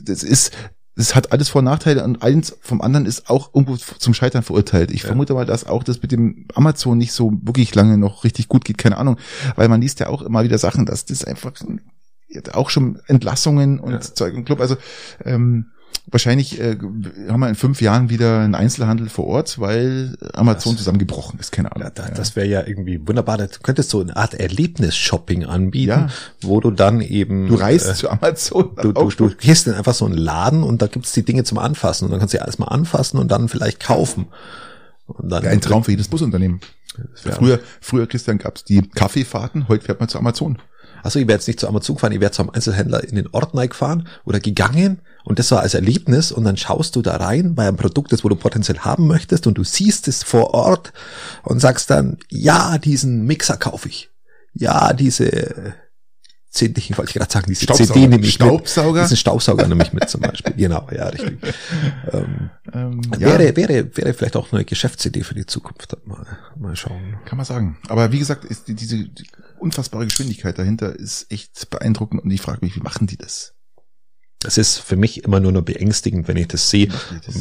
das 0.00 0.22
ist, 0.22 0.52
das 0.94 1.14
hat 1.14 1.32
alles 1.32 1.48
Vor- 1.48 1.60
und 1.60 1.64
Nachteile 1.64 2.04
und 2.04 2.22
eins 2.22 2.56
vom 2.60 2.80
anderen 2.82 3.06
ist 3.06 3.28
auch 3.28 3.52
irgendwo 3.54 3.76
zum 3.76 4.14
Scheitern 4.14 4.42
verurteilt. 4.42 4.90
Ich 4.92 5.02
vermute 5.02 5.34
mal, 5.34 5.46
dass 5.46 5.66
auch 5.66 5.82
das 5.82 6.02
mit 6.02 6.12
dem 6.12 6.46
Amazon 6.54 6.98
nicht 6.98 7.12
so 7.12 7.32
wirklich 7.42 7.74
lange 7.74 7.98
noch 7.98 8.22
richtig 8.22 8.48
gut 8.48 8.64
geht, 8.64 8.78
keine 8.78 8.98
Ahnung, 8.98 9.16
weil 9.56 9.68
man 9.68 9.80
liest 9.80 9.98
ja 10.00 10.08
auch 10.08 10.22
immer 10.22 10.44
wieder 10.44 10.58
Sachen, 10.58 10.86
dass 10.86 11.04
das 11.04 11.24
einfach 11.24 11.52
auch 12.52 12.70
schon 12.70 13.00
Entlassungen 13.06 13.80
und 13.80 13.92
Ja. 13.92 14.00
Zeug 14.00 14.34
und 14.34 14.44
Club. 14.44 14.60
Also 14.60 14.76
ähm, 15.24 15.66
wahrscheinlich 16.06 16.58
äh, 16.60 16.76
haben 17.28 17.40
wir 17.40 17.48
in 17.48 17.54
fünf 17.54 17.80
Jahren 17.80 18.10
wieder 18.10 18.40
einen 18.40 18.54
Einzelhandel 18.54 19.08
vor 19.08 19.26
Ort, 19.26 19.58
weil 19.60 20.16
Amazon 20.34 20.72
Das- 20.72 20.78
zusammengebrochen 20.80 21.38
ist, 21.38 21.52
keine 21.52 21.70
Ahnung. 21.72 21.84
Ja, 21.86 21.90
da, 21.90 22.08
Das 22.10 22.34
wäre 22.36 22.46
ja 22.48 22.66
irgendwie 22.66 23.06
wunderbar. 23.06 23.38
Du 23.38 23.46
könntest 23.62 23.90
so 23.90 24.00
eine 24.00 24.16
Art 24.16 24.34
Erlebnis-Shopping 24.34 25.44
anbieten, 25.44 25.90
Ja. 25.90 26.08
wo 26.40 26.60
du 26.60 26.70
dann 26.70 27.00
eben 27.00 27.48
Du 27.48 27.54
reist 27.54 27.88
äh, 27.88 27.94
zu 27.94 28.10
Amazon. 28.10 28.70
Du, 28.80 28.92
du, 28.92 29.08
du 29.10 29.28
gehst 29.36 29.66
in 29.66 29.74
einfach 29.74 29.94
so 29.94 30.04
einen 30.06 30.16
Laden 30.16 30.62
und 30.62 30.82
da 30.82 30.86
gibt's 30.86 31.12
die 31.12 31.24
Dinge 31.24 31.44
zum 31.44 31.58
Anfassen 31.58 32.04
und 32.06 32.10
dann 32.10 32.18
kannst 32.20 32.34
du 32.34 32.38
ja 32.38 32.44
alles 32.44 32.58
mal 32.58 32.66
anfassen 32.68 33.18
und 33.18 33.30
dann 33.30 33.48
vielleicht 33.48 33.80
kaufen. 33.80 34.26
Und 35.06 35.28
dann 35.30 35.44
ein 35.46 35.60
Traum 35.60 35.84
für 35.84 35.90
jedes 35.90 36.08
Busunternehmen. 36.08 36.60
Ja. 37.24 37.32
Früher, 37.32 37.60
früher, 37.80 38.06
Christian, 38.06 38.38
gab's 38.38 38.64
die 38.64 38.82
Kaffeefahrten, 38.82 39.68
heute 39.68 39.84
fährt 39.84 40.00
man 40.00 40.08
zu 40.08 40.18
Amazon. 40.18 40.58
Also 41.02 41.18
ich 41.18 41.26
wäre 41.26 41.38
jetzt 41.38 41.46
nicht 41.46 41.58
zu 41.60 41.66
Amazon 41.68 41.96
gefahren, 41.96 42.12
ich 42.12 42.20
wäre 42.20 42.30
zum 42.32 42.50
Einzelhändler 42.50 43.02
in 43.04 43.14
den 43.16 43.28
Ort 43.32 43.52
gefahren 43.70 44.06
oder 44.24 44.38
gegangen 44.40 45.00
und 45.24 45.38
das 45.38 45.50
war 45.50 45.60
als 45.60 45.74
Erlebnis 45.74 46.32
und 46.32 46.44
dann 46.44 46.56
schaust 46.56 46.96
du 46.96 47.02
da 47.02 47.16
rein 47.16 47.54
bei 47.54 47.66
einem 47.66 47.76
Produkt, 47.76 48.12
das 48.12 48.24
wo 48.24 48.28
du 48.28 48.36
potenziell 48.36 48.78
haben 48.80 49.06
möchtest 49.06 49.46
und 49.46 49.54
du 49.54 49.64
siehst 49.64 50.08
es 50.08 50.22
vor 50.22 50.54
Ort 50.54 50.92
und 51.42 51.60
sagst 51.60 51.90
dann, 51.90 52.18
ja, 52.28 52.78
diesen 52.78 53.24
Mixer 53.26 53.56
kaufe 53.56 53.88
ich. 53.88 54.10
Ja, 54.54 54.92
diese 54.92 55.74
CD, 56.50 56.80
ich 56.80 56.98
wollte 56.98 57.12
gerade 57.12 57.30
sagen, 57.30 57.46
diese 57.48 57.62
Staubsauger. 57.64 57.92
CD 57.92 58.08
nehme 58.08 58.26
ich 58.26 58.34
Staubsauger? 58.34 59.02
mit. 59.02 59.04
Diesen 59.04 59.16
Staubsauger 59.18 59.68
nehme 59.68 59.84
ich 59.84 59.92
mit 59.92 60.08
zum 60.10 60.20
Beispiel. 60.20 60.54
Genau, 60.54 60.86
ja, 60.92 61.06
richtig. 61.08 61.38
Ähm, 62.12 62.50
Ähm, 62.72 63.00
Wäre, 63.18 63.56
wäre, 63.56 63.96
wäre 63.96 64.14
vielleicht 64.14 64.36
auch 64.36 64.52
eine 64.52 64.64
Geschäftsidee 64.64 65.22
für 65.22 65.34
die 65.34 65.46
Zukunft. 65.46 65.96
Mal, 66.06 66.26
mal 66.56 66.76
schauen. 66.76 67.18
Kann 67.24 67.36
man 67.36 67.44
sagen. 67.44 67.78
Aber 67.88 68.12
wie 68.12 68.18
gesagt, 68.18 68.44
ist 68.44 68.68
die, 68.68 68.74
diese 68.74 68.96
die 68.96 69.26
unfassbare 69.58 70.04
Geschwindigkeit 70.04 70.58
dahinter 70.58 70.94
ist 70.94 71.30
echt 71.30 71.68
beeindruckend 71.70 72.22
und 72.22 72.30
ich 72.30 72.40
frage 72.40 72.58
mich, 72.62 72.76
wie 72.76 72.80
machen 72.80 73.06
die 73.06 73.16
das? 73.16 73.54
Es 74.44 74.56
ist 74.56 74.78
für 74.78 74.96
mich 74.96 75.24
immer 75.24 75.38
nur 75.40 75.52
noch 75.52 75.62
beängstigend, 75.62 76.26
wenn 76.26 76.36
ich 76.36 76.48
das 76.48 76.70
sehe. 76.70 76.88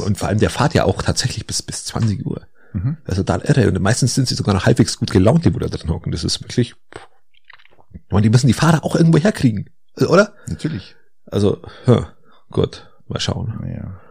Und 0.06 0.18
vor 0.18 0.28
allem, 0.28 0.40
der 0.40 0.50
fahrt 0.50 0.74
ja 0.74 0.84
auch 0.84 1.02
tatsächlich 1.02 1.48
bis, 1.48 1.62
bis 1.62 1.86
20 1.86 2.26
Uhr. 2.26 2.42
Mhm. 2.74 2.98
Also 3.06 3.24
total 3.24 3.42
irre. 3.42 3.68
Und 3.70 3.82
meistens 3.82 4.16
sind 4.16 4.28
sie 4.28 4.36
sogar 4.36 4.54
noch 4.54 4.66
halbwegs 4.66 4.98
gut 4.98 5.12
gelaunt, 5.12 5.46
die 5.46 5.54
wo 5.54 5.60
da 5.60 5.68
drin 5.68 5.90
hocken. 5.90 6.12
Das 6.12 6.24
ist 6.24 6.42
wirklich, 6.42 6.76
und 8.10 8.24
die 8.24 8.30
müssen 8.30 8.48
die 8.48 8.54
Fahrer 8.54 8.84
auch 8.84 8.96
irgendwo 8.96 9.18
herkriegen, 9.18 9.70
oder? 9.98 10.34
Natürlich. 10.48 10.96
Also, 11.26 11.62
ja, 11.86 12.12
gut, 12.50 12.90
mal 13.08 13.20
schauen. 13.20 13.60
Naja. 13.62 14.02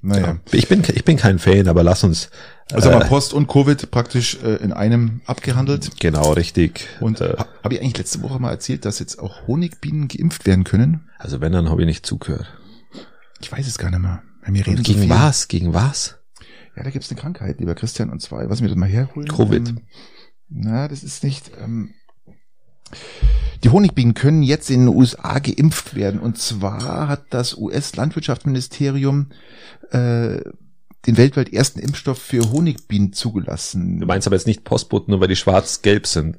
Naja. 0.00 0.26
Ja, 0.26 0.38
ich 0.52 0.68
bin, 0.68 0.82
ich 0.94 1.04
bin 1.04 1.16
kein 1.16 1.38
Fan, 1.38 1.66
aber 1.68 1.82
lass 1.82 2.04
uns. 2.04 2.30
Also 2.72 2.90
haben 2.90 3.00
wir 3.00 3.06
Post 3.06 3.32
und 3.32 3.48
Covid 3.48 3.90
praktisch 3.90 4.38
äh, 4.42 4.56
in 4.56 4.72
einem 4.72 5.22
abgehandelt. 5.26 6.00
Genau, 6.00 6.32
richtig. 6.32 6.86
Und 7.00 7.20
äh, 7.20 7.36
habe 7.64 7.74
ich 7.74 7.80
eigentlich 7.80 7.98
letzte 7.98 8.22
Woche 8.22 8.38
mal 8.38 8.50
erzählt, 8.50 8.84
dass 8.84 8.98
jetzt 8.98 9.18
auch 9.18 9.46
Honigbienen 9.46 10.06
geimpft 10.06 10.46
werden 10.46 10.64
können? 10.64 11.08
Also 11.18 11.40
wenn, 11.40 11.52
dann 11.52 11.68
habe 11.68 11.82
ich 11.82 11.86
nicht 11.86 12.06
zugehört. 12.06 12.46
Ich 13.40 13.50
weiß 13.50 13.66
es 13.66 13.78
gar 13.78 13.90
nicht 13.90 14.00
mehr. 14.00 14.22
Wir 14.46 14.66
reden 14.66 14.78
und 14.78 14.86
gegen 14.86 15.02
so 15.02 15.08
was? 15.10 15.48
Gegen 15.48 15.74
was? 15.74 16.16
Ja, 16.76 16.84
da 16.84 16.90
gibt's 16.90 17.10
eine 17.10 17.20
Krankheit, 17.20 17.58
lieber 17.58 17.74
Christian, 17.74 18.10
und 18.10 18.22
zwar, 18.22 18.48
was 18.48 18.60
mir 18.60 18.68
das 18.68 18.76
mal 18.76 18.88
herholen. 18.88 19.28
Covid. 19.28 19.68
Ähm, 19.68 19.80
na, 20.48 20.88
das 20.88 21.02
ist 21.02 21.24
nicht. 21.24 21.50
Ähm, 21.60 21.92
die 23.64 23.70
Honigbienen 23.70 24.14
können 24.14 24.42
jetzt 24.42 24.70
in 24.70 24.86
den 24.86 24.94
USA 24.94 25.38
geimpft 25.38 25.94
werden. 25.94 26.20
Und 26.20 26.38
zwar 26.38 27.08
hat 27.08 27.26
das 27.30 27.56
US-Landwirtschaftsministerium 27.56 29.28
äh, 29.90 30.40
den 31.06 31.16
weltweit 31.16 31.52
ersten 31.52 31.78
Impfstoff 31.78 32.18
für 32.18 32.50
Honigbienen 32.50 33.12
zugelassen. 33.12 34.00
Du 34.00 34.06
meinst 34.06 34.26
aber 34.26 34.36
jetzt 34.36 34.46
nicht 34.46 34.64
Postboten, 34.64 35.12
nur 35.12 35.20
weil 35.20 35.28
die 35.28 35.36
schwarz-gelb 35.36 36.06
sind. 36.06 36.36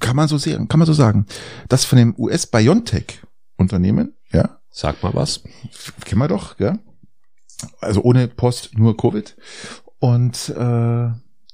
Kann 0.00 0.16
man 0.16 0.28
so 0.28 0.38
sehen, 0.38 0.68
kann 0.68 0.78
man 0.78 0.86
so 0.86 0.92
sagen. 0.92 1.26
Das 1.68 1.84
von 1.84 1.98
dem 1.98 2.14
US-BioNTech-Unternehmen, 2.18 4.14
ja. 4.32 4.58
Sag 4.70 5.02
mal 5.02 5.14
was. 5.14 5.42
Kennen 6.04 6.20
wir 6.20 6.28
doch, 6.28 6.58
ja. 6.58 6.78
Also 7.80 8.02
ohne 8.02 8.28
Post, 8.28 8.76
nur 8.76 8.96
Covid. 8.96 9.36
Und 9.98 10.50
äh, 10.50 11.08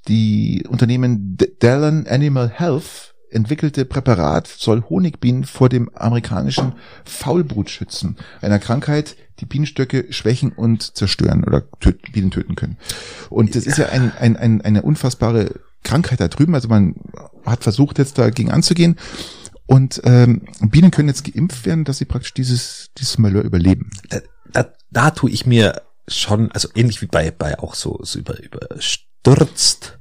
die 0.08 0.64
Unternehmen 0.68 1.36
Dallon 1.60 2.06
Animal 2.08 2.48
Health 2.48 3.11
entwickelte 3.32 3.84
Präparat 3.84 4.46
soll 4.46 4.84
Honigbienen 4.88 5.44
vor 5.44 5.68
dem 5.68 5.90
amerikanischen 5.94 6.74
Faulbrut 7.04 7.70
schützen, 7.70 8.16
einer 8.40 8.58
Krankheit, 8.58 9.16
die 9.40 9.46
Bienenstöcke 9.46 10.12
schwächen 10.12 10.52
und 10.52 10.96
zerstören 10.96 11.44
oder 11.44 11.68
töt 11.80 12.12
Bienen 12.12 12.30
töten 12.30 12.54
können. 12.54 12.76
Und 13.30 13.54
das 13.54 13.66
ist 13.66 13.78
ja 13.78 13.88
ein, 13.88 14.12
ein, 14.18 14.36
ein, 14.36 14.60
eine 14.60 14.82
unfassbare 14.82 15.60
Krankheit 15.82 16.20
da 16.20 16.28
drüben. 16.28 16.54
Also 16.54 16.68
man 16.68 16.94
hat 17.44 17.62
versucht 17.62 17.98
jetzt 17.98 18.18
dagegen 18.18 18.50
anzugehen. 18.50 18.96
Und 19.66 20.00
ähm, 20.04 20.42
Bienen 20.60 20.90
können 20.90 21.08
jetzt 21.08 21.24
geimpft 21.24 21.66
werden, 21.66 21.84
dass 21.84 21.98
sie 21.98 22.04
praktisch 22.04 22.34
dieses, 22.34 22.90
dieses 22.98 23.18
Malheur 23.18 23.42
überleben. 23.42 23.90
Da, 24.10 24.20
da, 24.52 24.66
da 24.90 25.10
tue 25.10 25.30
ich 25.30 25.46
mir 25.46 25.82
schon, 26.08 26.52
also 26.52 26.68
ähnlich 26.74 27.00
wie 27.00 27.06
bei, 27.06 27.30
bei 27.30 27.58
auch 27.58 27.74
so, 27.74 27.98
so 28.02 28.18
über, 28.18 28.38
überstürzt 28.42 29.98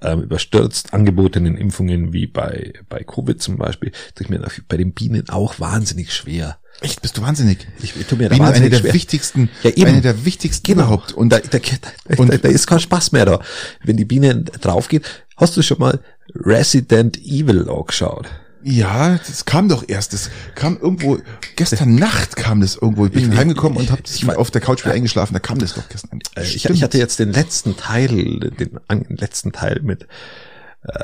ähm, 0.00 0.22
überstürzt 0.22 0.94
angebotenen 0.94 1.56
Impfungen 1.56 2.12
wie 2.12 2.26
bei, 2.26 2.72
bei 2.88 3.04
Covid 3.04 3.40
zum 3.40 3.56
Beispiel, 3.56 3.90
tue 4.14 4.24
ich 4.24 4.28
mir 4.28 4.44
bei 4.68 4.76
den 4.76 4.92
Bienen 4.92 5.28
auch 5.28 5.60
wahnsinnig 5.60 6.14
schwer. 6.14 6.58
Echt, 6.80 7.02
bist 7.02 7.16
du 7.16 7.22
wahnsinnig? 7.22 7.66
Ich, 7.82 7.94
ich 7.96 8.06
tue 8.06 8.18
mir 8.18 8.28
da 8.28 8.36
Bienen 8.36 8.48
eine 8.48 8.70
der 8.70 8.82
wichtigsten, 8.92 9.50
ja, 9.62 9.70
eben. 9.70 9.86
eine 9.86 10.00
der 10.00 10.24
wichtigsten 10.24 10.64
genau. 10.64 10.84
überhaupt. 10.84 11.12
Und 11.12 11.30
da, 11.30 11.38
da, 11.38 11.58
da, 11.58 12.16
und 12.16 12.32
da, 12.32 12.38
da 12.38 12.48
ist 12.48 12.66
kein 12.66 12.80
Spaß 12.80 13.12
mehr 13.12 13.26
da. 13.26 13.40
Wenn 13.84 13.96
die 13.96 14.04
Biene 14.04 14.42
draufgeht, 14.42 15.04
hast 15.36 15.56
du 15.56 15.62
schon 15.62 15.78
mal 15.78 16.00
Resident 16.34 17.18
Evil 17.18 17.68
angeschaut? 17.68 18.28
Ja, 18.64 19.18
das 19.18 19.44
kam 19.44 19.68
doch 19.68 19.84
erst. 19.88 20.12
Das 20.12 20.30
kam 20.54 20.78
irgendwo, 20.80 21.18
gestern 21.56 21.94
Nacht 21.96 22.36
kam 22.36 22.60
das 22.60 22.76
irgendwo. 22.76 23.06
Ich 23.06 23.12
bin 23.12 23.32
ich, 23.32 23.38
heimgekommen 23.38 23.74
ich, 23.80 23.88
und 23.88 23.92
habe 23.92 24.02
ich, 24.04 24.28
auf 24.28 24.50
der 24.50 24.60
Couch 24.60 24.84
wieder 24.84 24.94
eingeschlafen. 24.94 25.34
Da 25.34 25.40
kam 25.40 25.58
das 25.58 25.74
doch 25.74 25.88
gestern. 25.88 26.20
Äh, 26.36 26.42
ich, 26.42 26.64
ich, 26.64 26.82
hatte 26.82 26.98
jetzt 26.98 27.18
den 27.18 27.32
letzten 27.32 27.76
Teil, 27.76 28.08
den, 28.08 28.40
den 28.40 29.16
letzten 29.16 29.52
Teil 29.52 29.80
mit 29.82 30.06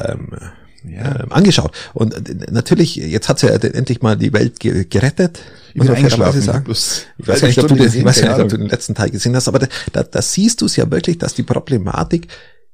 ähm, 0.04 0.30
ja. 0.84 1.20
ähm, 1.20 1.32
angeschaut. 1.32 1.72
Und 1.94 2.14
äh, 2.28 2.50
natürlich, 2.50 2.96
jetzt 2.96 3.28
hat's 3.28 3.42
ja 3.42 3.50
endlich 3.50 4.02
mal 4.02 4.16
die 4.16 4.32
Welt 4.32 4.60
gerettet. 4.60 5.40
Ich 5.74 5.80
bin 5.80 5.90
eingeschlafen. 5.90 6.40
Sagen. 6.40 6.64
Ich 6.70 7.28
weiß 7.28 7.42
nicht, 7.42 7.58
ob 7.58 7.68
du, 7.68 7.74
den, 7.74 7.86
ich 7.86 8.04
weiß 8.04 8.22
nicht, 8.22 8.30
ob 8.30 8.48
du 8.48 8.56
den 8.56 8.68
letzten 8.68 8.94
Teil 8.94 9.10
gesehen 9.10 9.34
hast, 9.36 9.48
aber 9.48 9.60
da, 9.60 9.66
da, 9.92 10.02
da 10.02 10.22
siehst 10.22 10.60
du 10.60 10.66
es 10.66 10.76
ja 10.76 10.90
wirklich, 10.90 11.18
dass 11.18 11.34
die 11.34 11.42
Problematik 11.42 12.28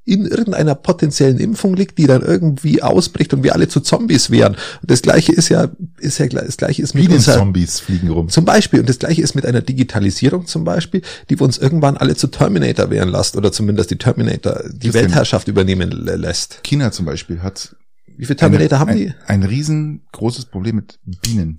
in 0.06 0.26
irgendeiner 0.26 0.74
potenziellen 0.74 1.38
Impfung 1.38 1.74
liegt, 1.74 1.96
die 1.98 2.06
dann 2.06 2.22
irgendwie 2.22 2.82
ausbricht 2.82 3.32
und 3.32 3.42
wir 3.42 3.54
alle 3.54 3.68
zu 3.68 3.80
Zombies 3.80 4.30
wären. 4.30 4.54
Und 4.54 4.90
das 4.90 5.00
gleiche 5.00 5.32
ist 5.32 5.48
ja, 5.48 5.68
ist 5.98 6.18
ja, 6.18 6.26
das 6.26 6.56
gleiche 6.58 6.82
ist 6.82 6.94
mit 6.94 7.08
unserer, 7.08 7.38
Zombies 7.38 7.80
fliegen 7.80 8.10
rum. 8.10 8.28
Zum 8.28 8.44
Beispiel. 8.44 8.80
Und 8.80 8.88
das 8.88 8.98
gleiche 8.98 9.22
ist 9.22 9.34
mit 9.34 9.46
einer 9.46 9.62
Digitalisierung 9.62 10.46
zum 10.46 10.64
Beispiel, 10.64 11.00
die 11.30 11.38
wir 11.40 11.44
uns 11.44 11.56
irgendwann 11.56 11.96
alle 11.96 12.16
zu 12.16 12.26
Terminator 12.26 12.90
werden 12.90 13.10
lässt 13.10 13.36
oder 13.36 13.50
zumindest 13.50 13.90
die 13.90 13.98
Terminator 13.98 14.62
die 14.70 14.88
das 14.88 14.94
Weltherrschaft 14.94 15.48
übernehmen 15.48 15.90
lässt. 15.90 16.60
China 16.64 16.92
zum 16.92 17.06
Beispiel 17.06 17.42
hat 17.42 17.74
wie 18.16 18.26
viele 18.26 18.36
Terminator 18.36 18.80
eine, 18.80 18.90
haben 18.90 18.98
die? 18.98 19.08
Ein, 19.26 19.42
ein 19.42 19.42
riesengroßes 19.42 20.46
Problem 20.46 20.76
mit 20.76 20.98
Bienen. 21.22 21.58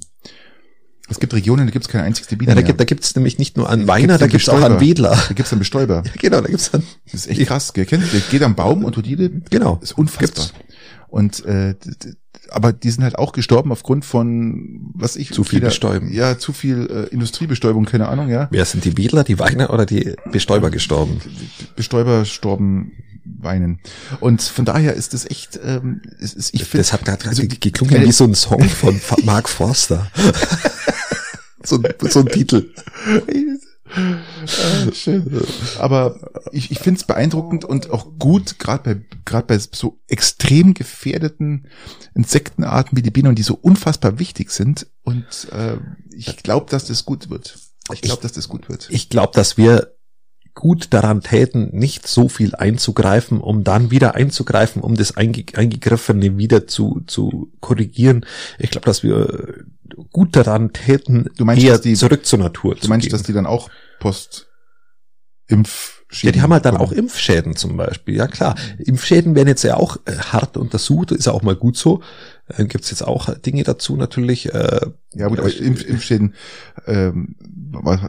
Es 1.07 1.19
gibt 1.19 1.33
Regionen, 1.33 1.67
da 1.67 1.71
gibt 1.71 1.85
es 1.85 1.91
keine 1.91 2.03
einzige 2.03 2.35
Biene 2.35 2.51
ja, 2.51 2.55
da 2.55 2.61
gibt 2.61 2.79
da 2.79 2.83
gibt's 2.83 3.15
nämlich 3.15 3.37
nicht 3.37 3.57
nur 3.57 3.69
an 3.69 3.87
Weiner, 3.87 4.17
da 4.17 4.25
gibt's 4.25 4.49
auch 4.49 4.61
an 4.61 4.79
Wedler. 4.79 5.15
Da 5.27 5.33
gibt's 5.35 5.51
einen 5.51 5.59
Bestäuber. 5.59 6.01
Ja, 6.05 6.11
genau, 6.19 6.41
da 6.41 6.47
gibt's 6.47 6.71
dann. 6.71 6.83
Das 7.11 7.13
ist 7.13 7.27
echt 7.27 7.47
krass, 7.47 7.73
gell? 7.73 7.85
Kennt, 7.85 8.11
der 8.11 8.21
geht 8.21 8.41
am 8.41 8.55
Baum 8.55 8.83
und 8.83 8.93
tut 8.93 9.05
jede. 9.05 9.29
Genau. 9.29 9.79
ist 9.81 9.97
unfassbar. 9.97 10.45
Gibt's. 10.45 10.53
Und 11.07 11.45
äh, 11.45 11.75
aber 12.49 12.73
die 12.73 12.89
sind 12.89 13.03
halt 13.03 13.17
auch 13.17 13.31
gestorben 13.31 13.71
aufgrund 13.71 14.03
von 14.03 14.91
was 14.93 15.15
ich 15.15 15.31
zu 15.31 15.43
viel 15.43 15.57
wieder, 15.57 15.67
Bestäuben. 15.67 16.11
Ja, 16.11 16.37
zu 16.37 16.53
viel 16.53 16.87
äh, 16.89 17.13
Industriebestäubung, 17.13 17.85
keine 17.85 18.07
Ahnung, 18.07 18.29
ja. 18.29 18.47
Wer 18.51 18.65
sind 18.65 18.85
die 18.85 18.97
Wedler, 18.97 19.23
die 19.23 19.39
Weiner 19.39 19.71
oder 19.71 19.85
die 19.85 20.15
Bestäuber 20.31 20.71
gestorben? 20.71 21.21
Bestäuber 21.75 22.25
storben 22.25 22.91
weinen. 23.23 23.79
Und 24.19 24.41
von 24.41 24.65
daher 24.65 24.93
ist 24.93 25.13
das 25.13 25.25
echt, 25.25 25.59
ähm, 25.63 26.01
ist, 26.19 26.35
ist, 26.35 26.53
ich 26.53 26.63
finde. 26.65 26.79
Das 26.79 26.93
hat 26.93 27.05
gerade 27.05 27.27
also, 27.27 27.43
geklungen 27.47 28.03
wie 28.03 28.11
so 28.11 28.25
ein 28.25 28.35
Song 28.35 28.63
von 28.63 28.99
Mark 29.23 29.49
Forster. 29.49 30.11
so, 31.65 31.79
so 32.01 32.19
ein 32.19 32.27
Titel. 32.27 32.71
ah, 33.95 34.91
schön. 34.93 35.41
Aber 35.79 36.19
ich, 36.51 36.71
ich 36.71 36.79
finde 36.79 36.99
es 36.99 37.05
beeindruckend 37.05 37.65
und 37.65 37.89
auch 37.89 38.17
gut, 38.17 38.59
gerade 38.59 38.95
bei 38.95 39.05
gerade 39.25 39.47
bei 39.47 39.57
so 39.57 39.99
extrem 40.07 40.73
gefährdeten 40.73 41.67
Insektenarten 42.13 42.97
wie 42.97 43.01
die 43.01 43.11
Bienen, 43.11 43.35
die 43.35 43.43
so 43.43 43.55
unfassbar 43.55 44.19
wichtig 44.19 44.51
sind. 44.51 44.87
Und 45.03 45.47
äh, 45.51 45.77
ich 46.15 46.37
glaube, 46.37 46.69
dass 46.69 46.85
das 46.85 47.05
gut 47.05 47.29
wird. 47.29 47.57
Ich 47.93 48.01
glaube, 48.01 48.21
dass 48.21 48.33
das 48.33 48.49
gut 48.49 48.69
wird. 48.69 48.87
Ich 48.89 49.09
glaube, 49.09 49.33
dass 49.33 49.57
wir 49.57 49.94
gut 50.55 50.87
daran 50.93 51.21
täten, 51.21 51.69
nicht 51.73 52.07
so 52.07 52.29
viel 52.29 52.55
einzugreifen, 52.55 53.39
um 53.41 53.63
dann 53.63 53.91
wieder 53.91 54.15
einzugreifen, 54.15 54.81
um 54.81 54.95
das 54.95 55.15
Eingegriffene 55.15 56.37
wieder 56.37 56.65
zu, 56.65 57.03
zu 57.05 57.51
korrigieren. 57.59 58.25
Ich 58.57 58.71
glaube, 58.71 58.85
dass 58.85 59.03
wir 59.03 59.65
gut 60.11 60.35
daran 60.35 60.73
täten, 60.73 61.29
du 61.37 61.45
meinst, 61.45 61.63
eher 61.63 61.77
die, 61.77 61.93
zurück 61.93 62.25
zur 62.25 62.39
Natur 62.39 62.75
Du 62.75 62.87
meinst, 62.87 63.03
gehen. 63.07 63.11
dass 63.11 63.23
die 63.23 63.33
dann 63.33 63.45
auch 63.45 63.69
Post-Impf 63.99 65.95
ja, 66.21 66.31
die 66.31 66.41
haben 66.41 66.53
halt 66.53 66.65
dann 66.65 66.77
auch 66.77 66.91
Impfschäden 66.91 67.55
zum 67.55 67.77
Beispiel. 67.77 68.15
Ja 68.15 68.27
klar, 68.27 68.55
Impfschäden 68.77 69.35
werden 69.35 69.47
jetzt 69.47 69.63
ja 69.63 69.75
auch 69.75 69.97
äh, 70.05 70.15
hart 70.17 70.55
untersucht, 70.55 71.11
ist 71.11 71.25
ja 71.25 71.33
auch 71.33 71.41
mal 71.41 71.55
gut 71.55 71.77
so. 71.77 72.01
Äh, 72.47 72.65
Gibt 72.65 72.83
es 72.83 72.91
jetzt 72.91 73.03
auch 73.03 73.33
Dinge 73.39 73.63
dazu 73.63 73.95
natürlich. 73.95 74.53
Äh, 74.53 74.81
ja 75.13 75.27
gut, 75.27 75.39
aber 75.39 75.53
Impf 75.53 75.83
Impfschäden 75.83 76.35
ähm, 76.85 77.35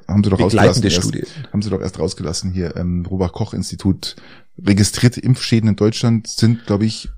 haben 0.07 0.25
sie 0.25 0.31
doch 0.31 0.41
rausgelassen. 0.41 0.83
Erst, 0.83 0.97
Studie. 0.97 1.25
Haben 1.53 1.63
sie 1.63 1.71
doch 1.71 1.81
erst 1.81 1.99
rausgelassen 1.99 2.53
hier. 2.53 2.77
Ähm, 2.77 3.07
Robert 3.07 3.33
Koch 3.33 3.55
Institut 3.55 4.17
registrierte 4.59 5.21
Impfschäden 5.21 5.71
in 5.71 5.77
Deutschland 5.77 6.29
sind, 6.29 6.67
glaube 6.67 6.87
ich, 6.87 7.11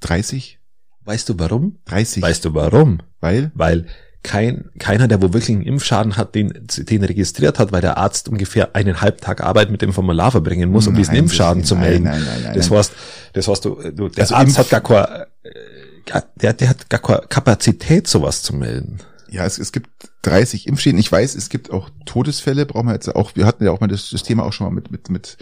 30. 0.00 0.60
Weißt 1.04 1.28
du 1.28 1.38
warum? 1.38 1.78
30. 1.86 2.22
Weißt 2.22 2.44
du 2.44 2.54
warum? 2.54 3.00
Weil? 3.20 3.52
Weil 3.54 3.86
kein, 4.24 4.70
keiner, 4.78 5.06
der 5.06 5.22
wo 5.22 5.32
wirklich 5.32 5.54
einen 5.54 5.66
Impfschaden 5.66 6.16
hat, 6.16 6.34
den, 6.34 6.66
den 6.76 7.04
registriert 7.04 7.58
hat, 7.58 7.70
weil 7.70 7.82
der 7.82 7.98
Arzt 7.98 8.28
ungefähr 8.28 8.74
einen 8.74 9.00
halben 9.00 9.18
Tag 9.18 9.42
Arbeit 9.42 9.70
mit 9.70 9.82
dem 9.82 9.92
Formular 9.92 10.32
verbringen 10.32 10.70
muss, 10.70 10.86
um 10.86 10.94
nein, 10.94 11.02
diesen 11.02 11.14
Impfschaden 11.14 11.62
zu 11.62 11.76
melden. 11.76 12.04
Nein, 12.04 12.24
nein, 12.24 12.42
nein, 12.42 12.54
das 12.54 12.70
heißt, 12.70 12.92
das 13.34 13.46
heißt, 13.46 13.64
du, 13.66 13.76
du 13.92 14.08
der 14.08 14.22
also 14.22 14.34
Arzt 14.34 14.58
hat 14.58 14.70
gar 14.70 14.80
keine, 14.80 15.26
äh, 15.42 16.22
der, 16.40 16.54
der 16.54 16.68
hat 16.70 16.90
gar 16.90 17.00
keine 17.00 17.20
Kapazität, 17.28 18.08
sowas 18.08 18.42
zu 18.42 18.56
melden. 18.56 18.98
Ja, 19.28 19.44
es, 19.44 19.58
es 19.58 19.72
gibt 19.72 19.90
30 20.22 20.68
Impfschäden. 20.68 20.98
Ich 20.98 21.12
weiß, 21.12 21.34
es 21.34 21.50
gibt 21.50 21.70
auch 21.70 21.90
Todesfälle, 22.06 22.66
brauchen 22.66 22.86
wir 22.86 22.94
jetzt 22.94 23.14
auch, 23.14 23.32
wir 23.34 23.46
hatten 23.46 23.64
ja 23.64 23.72
auch 23.72 23.80
mal 23.80 23.88
das, 23.88 24.10
das 24.10 24.22
Thema 24.22 24.44
auch 24.44 24.52
schon 24.52 24.66
mal 24.66 24.72
mit, 24.72 24.90
mit, 24.90 25.10
mit, 25.10 25.36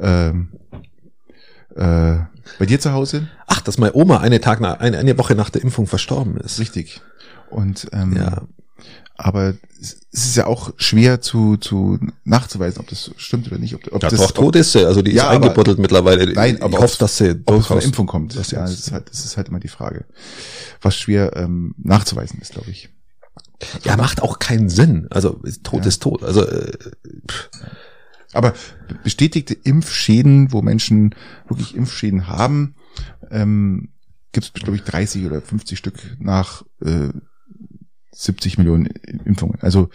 ähm, 0.00 0.48
äh, 1.76 2.16
bei 2.58 2.66
dir 2.66 2.80
zu 2.80 2.92
Hause? 2.92 3.28
Ach, 3.46 3.60
dass 3.60 3.78
meine 3.78 3.94
Oma 3.94 4.18
eine 4.18 4.40
Tag 4.40 4.60
nach, 4.60 4.80
eine, 4.80 4.98
eine 4.98 5.18
Woche 5.18 5.34
nach 5.34 5.50
der 5.50 5.62
Impfung 5.62 5.86
verstorben 5.86 6.36
ist. 6.38 6.58
Richtig. 6.58 7.02
Und 7.54 7.88
ähm, 7.92 8.16
ja. 8.16 8.42
aber 9.16 9.54
es 9.80 10.26
ist 10.26 10.36
ja 10.36 10.46
auch 10.46 10.72
schwer 10.76 11.20
zu, 11.20 11.56
zu 11.56 11.98
nachzuweisen, 12.24 12.80
ob 12.80 12.88
das 12.88 13.12
stimmt 13.16 13.46
oder 13.46 13.58
nicht. 13.58 13.74
Ob, 13.74 13.92
ob 13.92 14.02
ja, 14.02 14.08
das 14.08 14.18
doch, 14.18 14.30
tot 14.32 14.56
ist 14.56 14.72
sie, 14.72 14.84
also 14.84 15.02
die 15.02 15.12
ja, 15.12 15.24
ist 15.24 15.28
eingebuddelt 15.30 15.78
mittlerweile. 15.78 16.32
Nein, 16.32 16.60
aber 16.62 16.78
ich 16.78 16.82
hoffe, 16.82 16.98
dass 16.98 17.18
sie 17.18 17.42
ob 17.44 17.60
es 17.60 17.66
von 17.66 17.78
der 17.78 17.86
Impfung 17.86 18.06
kommt. 18.06 18.36
Das, 18.36 18.50
ja, 18.50 18.62
das 18.62 18.72
ist 18.72 18.92
halt, 18.92 19.10
das 19.10 19.24
ist 19.24 19.36
halt 19.36 19.48
immer 19.48 19.60
die 19.60 19.68
Frage. 19.68 20.04
Was 20.80 20.96
schwer 20.96 21.36
ähm, 21.36 21.74
nachzuweisen 21.78 22.40
ist, 22.40 22.52
glaube 22.52 22.70
ich. 22.70 22.90
Ja, 23.84 23.96
macht 23.96 24.22
auch 24.22 24.38
keinen 24.38 24.68
Sinn. 24.68 25.06
Also 25.10 25.40
tot 25.62 25.82
ja. 25.82 25.88
ist 25.88 26.02
tot. 26.02 26.22
Also 26.22 26.46
äh, 26.46 26.72
pff. 27.30 27.50
Aber 28.32 28.52
bestätigte 29.04 29.54
Impfschäden, 29.54 30.52
wo 30.52 30.60
Menschen 30.60 31.14
wirklich 31.48 31.76
Impfschäden 31.76 32.26
haben, 32.26 32.74
ähm, 33.30 33.90
gibt 34.32 34.46
es, 34.46 34.52
glaube 34.52 34.76
ich, 34.76 34.82
30 34.82 35.24
oder 35.24 35.40
50 35.40 35.78
Stück 35.78 35.94
nach 36.18 36.64
äh, 36.84 37.10
70 38.14 38.58
Millionen 38.58 38.86
Impfungen. 39.24 39.58
Also 39.60 39.90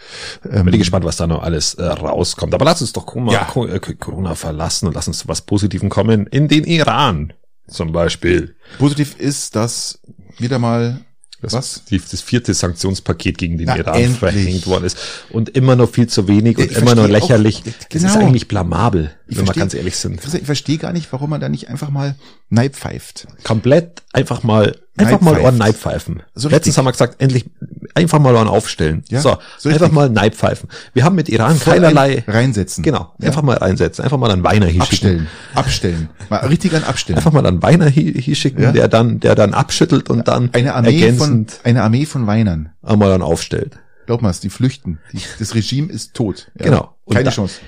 ähm, 0.48 0.64
bin 0.64 0.74
ich 0.74 0.80
gespannt, 0.80 1.04
was 1.04 1.16
da 1.16 1.26
noch 1.26 1.42
alles 1.42 1.74
äh, 1.74 1.84
rauskommt. 1.84 2.54
Aber 2.54 2.64
lass 2.64 2.80
uns 2.80 2.92
doch 2.92 3.06
Corona, 3.06 3.32
ja. 3.32 3.64
Äh, 3.66 3.80
Corona 3.80 4.34
verlassen 4.34 4.86
und 4.86 4.94
lass 4.94 5.08
uns 5.08 5.18
zu 5.18 5.28
was 5.28 5.42
Positivem 5.42 5.88
kommen. 5.88 6.26
In 6.26 6.48
den 6.48 6.64
Iran 6.64 7.32
zum 7.68 7.92
Beispiel. 7.92 8.54
Positiv 8.78 9.18
ist, 9.18 9.56
dass 9.56 10.00
wieder 10.38 10.58
mal 10.58 11.00
das, 11.42 11.52
Was? 11.54 11.84
Die, 11.86 11.98
das 11.98 12.20
vierte 12.20 12.52
Sanktionspaket 12.52 13.38
gegen 13.38 13.56
den 13.56 13.66
Na, 13.66 13.78
Iran 13.78 13.94
endlich. 13.94 14.18
verhängt 14.18 14.66
worden 14.66 14.84
ist. 14.84 14.98
Und 15.30 15.48
immer 15.50 15.74
noch 15.74 15.90
viel 15.90 16.06
zu 16.06 16.28
wenig 16.28 16.58
und 16.58 16.70
ich 16.70 16.76
immer 16.76 16.94
noch 16.94 17.08
lächerlich. 17.08 17.60
Auch, 17.60 17.64
genau. 17.64 17.74
Das 17.90 18.04
ist 18.04 18.16
eigentlich 18.16 18.46
blamabel, 18.46 19.10
ich 19.26 19.38
wenn 19.38 19.46
wir 19.46 19.54
ganz 19.54 19.72
ehrlich 19.72 19.96
sind. 19.96 20.20
Ich 20.22 20.44
verstehe 20.44 20.76
gar 20.76 20.92
nicht, 20.92 21.10
warum 21.12 21.30
man 21.30 21.40
da 21.40 21.48
nicht 21.48 21.68
einfach 21.68 21.88
mal 21.88 22.14
Neid 22.50 22.76
pfeift. 22.76 23.26
Komplett 23.42 24.02
einfach 24.12 24.42
mal 24.42 24.74
Einfach 25.00 25.20
mal 25.20 25.38
Ohren 25.40 25.56
Neid 25.56 25.76
pfeifen. 25.76 26.22
So 26.34 26.48
Letztens 26.48 26.76
haben 26.76 26.84
wir 26.84 26.92
gesagt, 26.92 27.20
endlich 27.22 27.46
einfach 27.94 28.18
mal 28.18 28.34
Ohren 28.34 28.48
aufstellen. 28.48 29.02
Ja, 29.08 29.20
so, 29.20 29.38
so 29.58 29.68
einfach 29.68 29.90
mal 29.90 30.08
Neid 30.08 30.34
pfeifen. 30.34 30.68
Wir 30.92 31.04
haben 31.04 31.14
mit 31.16 31.28
Iran 31.28 31.56
Voll 31.56 31.74
keinerlei 31.74 32.24
reinsetzen. 32.26 32.84
Genau, 32.84 33.14
ja. 33.18 33.28
einfach 33.28 33.42
mal 33.42 33.56
reinsetzen, 33.56 34.04
einfach 34.04 34.18
mal 34.18 34.30
einen 34.30 34.44
Weiner 34.44 34.66
hier 34.66 34.82
abstellen, 34.82 35.20
schicken. 35.20 35.58
Abstellen, 35.58 36.08
mal 36.28 36.38
richtig 36.46 36.74
an 36.74 36.84
abstellen. 36.84 37.16
Einfach 37.18 37.32
mal 37.32 37.46
einen 37.46 37.62
Weiner 37.62 37.88
hier, 37.88 38.12
hier 38.12 38.34
schicken, 38.34 38.62
ja. 38.62 38.72
der 38.72 38.88
dann 38.88 39.20
der 39.20 39.34
dann 39.34 39.54
abschüttelt 39.54 40.10
und 40.10 40.28
dann 40.28 40.50
eine 40.52 40.74
Armee 40.74 41.00
ergänzend 41.00 41.52
von 41.52 41.64
eine 41.64 41.82
Armee 41.82 42.06
von 42.06 42.26
Weinern 42.26 42.70
einmal 42.82 43.10
dann 43.10 43.22
aufstellt. 43.22 43.78
Glaub 44.06 44.22
mal, 44.22 44.34
die 44.42 44.50
flüchten. 44.50 44.98
Die, 45.12 45.20
das 45.38 45.54
Regime 45.54 45.90
ist 45.90 46.14
tot. 46.14 46.50
Ja. 46.58 46.66
Genau. 46.66 46.96
Und 47.04 47.14
Keine 47.14 47.24
da, 47.24 47.30
Chance. 47.30 47.60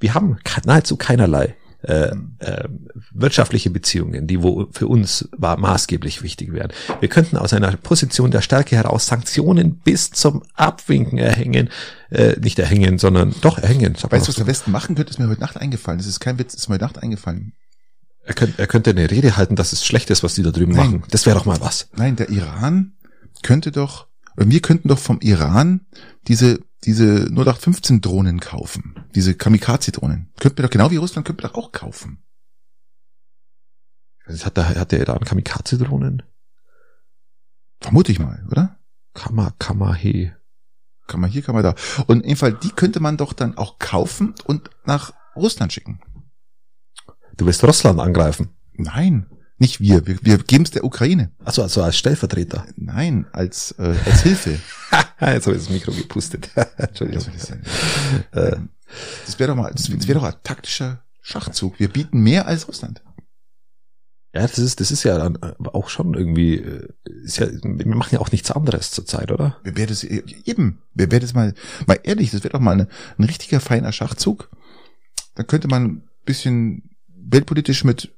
Wir 0.00 0.14
haben 0.14 0.38
nahezu 0.64 0.96
keinerlei 0.96 1.54
äh, 1.82 2.12
äh, 2.38 2.68
wirtschaftliche 3.12 3.70
Beziehungen, 3.70 4.26
die 4.26 4.42
wo 4.42 4.68
für 4.72 4.86
uns 4.86 5.28
war 5.36 5.56
maßgeblich 5.56 6.22
wichtig 6.22 6.52
wären. 6.52 6.72
Wir 7.00 7.08
könnten 7.08 7.36
aus 7.36 7.52
einer 7.52 7.76
Position 7.76 8.30
der 8.30 8.40
Stärke 8.40 8.76
heraus 8.76 9.06
Sanktionen 9.06 9.78
bis 9.78 10.10
zum 10.10 10.42
Abwinken 10.54 11.18
erhängen, 11.18 11.70
äh, 12.10 12.38
nicht 12.40 12.58
erhängen, 12.58 12.98
sondern 12.98 13.34
doch 13.40 13.58
erhängen. 13.58 13.94
Weißt 13.94 14.26
du, 14.26 14.28
was 14.28 14.36
der 14.36 14.46
Westen 14.46 14.70
machen 14.70 14.94
könnte, 14.94 15.10
ist 15.10 15.18
mir 15.18 15.28
heute 15.28 15.40
Nacht 15.40 15.56
eingefallen. 15.56 15.98
Das 15.98 16.06
ist 16.06 16.20
kein 16.20 16.38
Witz, 16.38 16.54
ist 16.54 16.68
mir 16.68 16.74
heute 16.74 16.84
Nacht 16.84 17.02
eingefallen. 17.02 17.52
Er 18.24 18.34
könnte, 18.34 18.58
er 18.60 18.66
könnte 18.68 18.90
eine 18.90 19.10
Rede 19.10 19.36
halten, 19.36 19.56
dass 19.56 19.72
es 19.72 19.84
schlecht 19.84 20.10
ist, 20.10 20.22
was 20.22 20.34
die 20.34 20.42
da 20.42 20.50
drüben 20.50 20.72
Nein. 20.72 20.86
machen. 20.86 21.04
Das 21.10 21.26
wäre 21.26 21.36
doch 21.36 21.44
mal 21.44 21.60
was. 21.60 21.88
Nein, 21.96 22.16
der 22.16 22.30
Iran 22.30 22.92
könnte 23.42 23.72
doch, 23.72 24.06
wir 24.36 24.60
könnten 24.60 24.88
doch 24.88 24.98
vom 24.98 25.20
Iran 25.20 25.80
diese 26.28 26.60
diese 26.84 27.26
0815 27.30 28.00
Drohnen 28.00 28.40
kaufen. 28.40 29.04
Diese 29.14 29.34
Kamikaze-Drohnen. 29.34 30.32
Könnten 30.40 30.58
wir 30.58 30.64
doch 30.64 30.70
genau 30.70 30.90
wie 30.90 30.96
Russland, 30.96 31.26
könnten 31.26 31.42
wir 31.42 31.48
doch 31.48 31.56
auch 31.56 31.72
kaufen. 31.72 32.22
Hat 34.26 34.56
der, 34.56 34.68
hat 34.68 34.92
der 34.92 35.00
Iran 35.00 35.20
Kamikaze-Drohnen? 35.20 36.22
Vermute 37.80 38.12
ich 38.12 38.18
mal, 38.18 38.44
oder? 38.50 38.78
Kammer, 39.14 39.54
Kammer, 39.58 39.94
Kann 41.06 41.20
man 41.20 41.30
hier, 41.30 41.42
man 41.54 41.64
da. 41.64 41.74
Und 42.06 42.22
Fall, 42.36 42.54
die 42.54 42.70
könnte 42.70 43.00
man 43.00 43.16
doch 43.16 43.32
dann 43.32 43.58
auch 43.58 43.78
kaufen 43.78 44.34
und 44.44 44.70
nach 44.84 45.12
Russland 45.36 45.72
schicken. 45.72 46.00
Du 47.36 47.46
willst 47.46 47.64
Russland 47.64 48.00
angreifen? 48.00 48.50
Nein. 48.72 49.26
Nicht 49.62 49.80
wir, 49.80 50.04
wir, 50.08 50.18
wir 50.22 50.38
geben 50.38 50.64
es 50.64 50.72
der 50.72 50.82
Ukraine. 50.82 51.30
Also 51.44 51.62
also 51.62 51.84
als 51.84 51.96
Stellvertreter? 51.96 52.66
Nein, 52.74 53.26
als 53.30 53.70
äh, 53.78 53.94
als 54.04 54.22
Hilfe. 54.22 54.58
Jetzt 55.20 55.46
habe 55.46 55.56
ich 55.56 55.62
das 55.62 55.70
Mikro 55.70 55.92
gepustet. 55.92 56.50
Entschuldigung. 56.78 57.24
Das, 57.32 57.50
äh, 57.50 58.56
das 59.24 59.38
wäre 59.38 59.52
doch 59.52 59.54
mal, 59.54 59.70
das 59.70 59.88
wäre 59.88 60.18
doch 60.18 60.24
ein 60.24 60.34
taktischer 60.42 61.04
Schachzug. 61.20 61.78
Wir 61.78 61.86
bieten 61.86 62.22
mehr 62.22 62.48
als 62.48 62.66
Russland. 62.66 63.04
Ja, 64.34 64.40
das 64.40 64.58
ist, 64.58 64.80
das 64.80 64.90
ist 64.90 65.04
ja 65.04 65.16
dann 65.16 65.36
äh, 65.36 65.52
auch 65.68 65.90
schon 65.90 66.14
irgendwie, 66.14 66.56
ist 67.22 67.38
ja, 67.38 67.46
wir 67.48 67.94
machen 67.94 68.16
ja 68.16 68.18
auch 68.18 68.32
nichts 68.32 68.50
anderes 68.50 68.90
zurzeit, 68.90 69.30
oder? 69.30 69.58
Wer 69.62 69.76
wäre 69.76 69.86
das 69.86 70.02
eben? 70.02 70.82
Wer 70.92 71.12
wäre 71.12 71.20
das 71.20 71.34
mal, 71.34 71.54
mal 71.86 72.00
ehrlich, 72.02 72.32
das 72.32 72.42
wäre 72.42 72.54
doch 72.54 72.60
mal 72.60 72.72
eine, 72.72 72.88
ein 73.16 73.22
richtiger 73.22 73.60
feiner 73.60 73.92
Schachzug. 73.92 74.50
Da 75.36 75.44
könnte 75.44 75.68
man 75.68 75.84
ein 75.84 76.02
bisschen 76.24 76.96
weltpolitisch 77.06 77.84
mit 77.84 78.12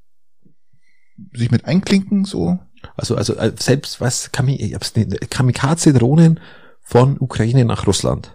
sich 1.33 1.51
mit 1.51 1.65
einklinken, 1.65 2.25
so. 2.25 2.59
Also, 2.97 3.17
also 3.17 3.35
äh, 3.35 3.53
selbst 3.59 4.01
was 4.01 4.31
Kamikaze-Drohnen 4.33 6.41
von 6.83 7.19
Ukraine 7.19 7.65
nach 7.65 7.87
Russland. 7.87 8.33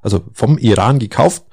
Also 0.00 0.24
vom 0.32 0.58
Iran 0.58 0.98
gekauft. 0.98 1.44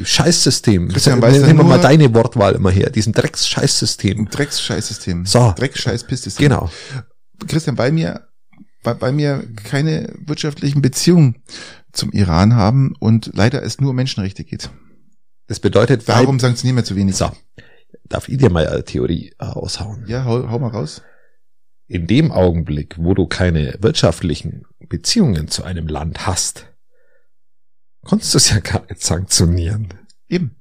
Scheißsystem. 0.04 0.90
Christian, 0.90 1.22
weiß 1.22 1.42
Nehmen 1.42 1.60
wir 1.60 1.64
mal 1.64 1.82
deine 1.82 2.14
Wortwahl 2.14 2.54
immer 2.54 2.70
her, 2.70 2.90
diesem 2.92 3.14
Drecks-Scheißsystem. 3.14 4.30
Drecks-Scheißsystem. 4.30 5.26
So. 5.26 5.54
Drecks-Scheiß-Pisssystem. 5.58 6.48
Genau. 6.48 6.70
Christian, 7.48 7.76
bei 7.76 7.92
mir, 7.92 8.28
bei, 8.84 8.94
bei 8.94 9.12
mir 9.12 9.44
keine 9.64 10.14
wirtschaftlichen 10.26 10.82
Beziehungen 10.82 11.38
zum 11.92 12.12
Iran 12.12 12.56
haben 12.56 12.94
und 13.00 13.32
leider 13.34 13.64
es 13.64 13.80
nur 13.82 13.92
um 13.92 13.96
Menschenrechte 13.96 14.44
geht. 14.44 14.70
Das 15.48 15.60
bedeutet, 15.60 16.08
warum 16.08 16.40
sanktionieren 16.40 16.78
wir 16.78 16.84
zu 16.84 16.96
wenig? 16.96 17.16
So, 17.16 17.32
darf 18.10 18.28
ich 18.28 18.38
dir 18.38 18.50
mal 18.50 18.68
eine 18.68 18.84
Theorie 18.84 19.34
aushauen? 19.38 20.06
Ja, 20.08 20.26
hau, 20.26 20.50
hau 20.50 20.60
mal 20.60 20.70
raus. 20.70 21.02
In 21.88 22.06
dem 22.06 22.32
Augenblick, 22.32 22.96
wo 23.00 23.14
du 23.14 23.28
keine 23.28 23.78
wirtschaftlichen 23.80 24.66
Beziehungen 24.90 25.48
zu 25.48 25.64
einem 25.64 25.88
Land 25.88 26.28
hast, 26.28 26.66
konntest 28.04 28.34
du 28.34 28.38
es 28.38 28.50
ja 28.50 28.60
gar 28.60 28.84
nicht 28.90 29.02
sanktionieren. 29.02 29.94
Eben. 30.28 30.56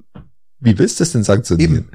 Wie 0.60 0.78
willst 0.78 1.00
du 1.00 1.02
es 1.02 1.12
denn 1.12 1.24
sanktionieren? 1.24 1.76
Eben. 1.76 1.90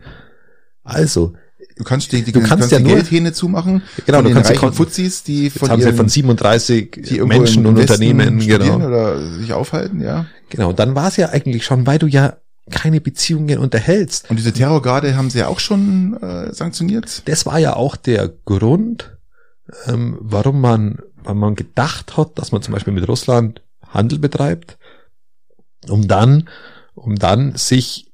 Also, 0.83 1.33
Du 1.77 1.83
kannst 1.83 2.11
die, 2.11 2.21
die, 2.21 2.31
du 2.31 2.41
kannst, 2.41 2.69
kannst 2.69 2.71
ja 2.73 2.79
die 2.79 2.83
Geldhähne 2.85 3.33
zumachen. 3.33 3.81
Genau, 4.05 4.21
du 4.21 4.31
kannst 4.31 4.51
die 4.51 4.55
Fuzis, 4.55 5.23
die 5.23 5.49
von 5.49 5.69
haben 5.69 5.79
ihren, 5.79 5.91
sie 5.91 5.97
von 5.97 6.09
37 6.09 6.91
die 6.91 7.21
Menschen 7.21 7.65
und 7.65 7.77
Unternehmen 7.77 8.39
genau. 8.39 8.75
oder 8.75 9.37
sich 9.37 9.53
aufhalten, 9.53 10.01
ja. 10.01 10.27
Genau, 10.49 10.73
dann 10.73 10.93
war 10.93 11.07
es 11.07 11.17
ja 11.17 11.29
eigentlich 11.29 11.65
schon, 11.65 11.87
weil 11.87 11.97
du 11.97 12.07
ja 12.07 12.37
keine 12.69 13.01
Beziehungen 13.01 13.57
unterhältst. 13.57 14.29
Und 14.29 14.37
diese 14.37 14.53
Terrorgarde 14.53 15.15
haben 15.15 15.29
sie 15.29 15.39
ja 15.39 15.47
auch 15.47 15.59
schon 15.59 16.21
äh, 16.21 16.53
sanktioniert? 16.53 17.27
Das 17.27 17.45
war 17.45 17.59
ja 17.59 17.75
auch 17.75 17.95
der 17.95 18.29
Grund, 18.45 19.17
ähm, 19.87 20.17
warum 20.19 20.61
man, 20.61 20.99
weil 21.23 21.35
man 21.35 21.55
gedacht 21.55 22.17
hat, 22.17 22.37
dass 22.37 22.51
man 22.51 22.61
zum 22.61 22.73
Beispiel 22.73 22.93
mit 22.93 23.07
Russland 23.07 23.61
Handel 23.87 24.19
betreibt, 24.19 24.77
um 25.89 26.07
dann, 26.07 26.49
um 26.93 27.17
dann 27.17 27.55
sich 27.55 28.11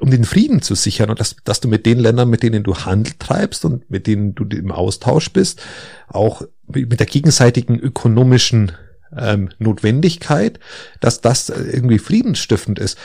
um 0.00 0.10
den 0.10 0.24
Frieden 0.24 0.62
zu 0.62 0.74
sichern 0.74 1.10
und 1.10 1.18
dass, 1.18 1.36
dass 1.44 1.60
du 1.60 1.68
mit 1.68 1.84
den 1.84 1.98
Ländern, 1.98 2.30
mit 2.30 2.42
denen 2.42 2.62
du 2.62 2.76
Handel 2.76 3.14
treibst 3.18 3.64
und 3.64 3.90
mit 3.90 4.06
denen 4.06 4.34
du 4.34 4.44
im 4.44 4.70
Austausch 4.70 5.32
bist, 5.32 5.60
auch 6.06 6.42
mit 6.66 7.00
der 7.00 7.06
gegenseitigen 7.06 7.78
ökonomischen 7.78 8.72
ähm, 9.16 9.50
Notwendigkeit, 9.58 10.60
dass 11.00 11.20
das 11.20 11.48
irgendwie 11.48 11.98
friedensstiftend 11.98 12.78
ist. 12.78 12.98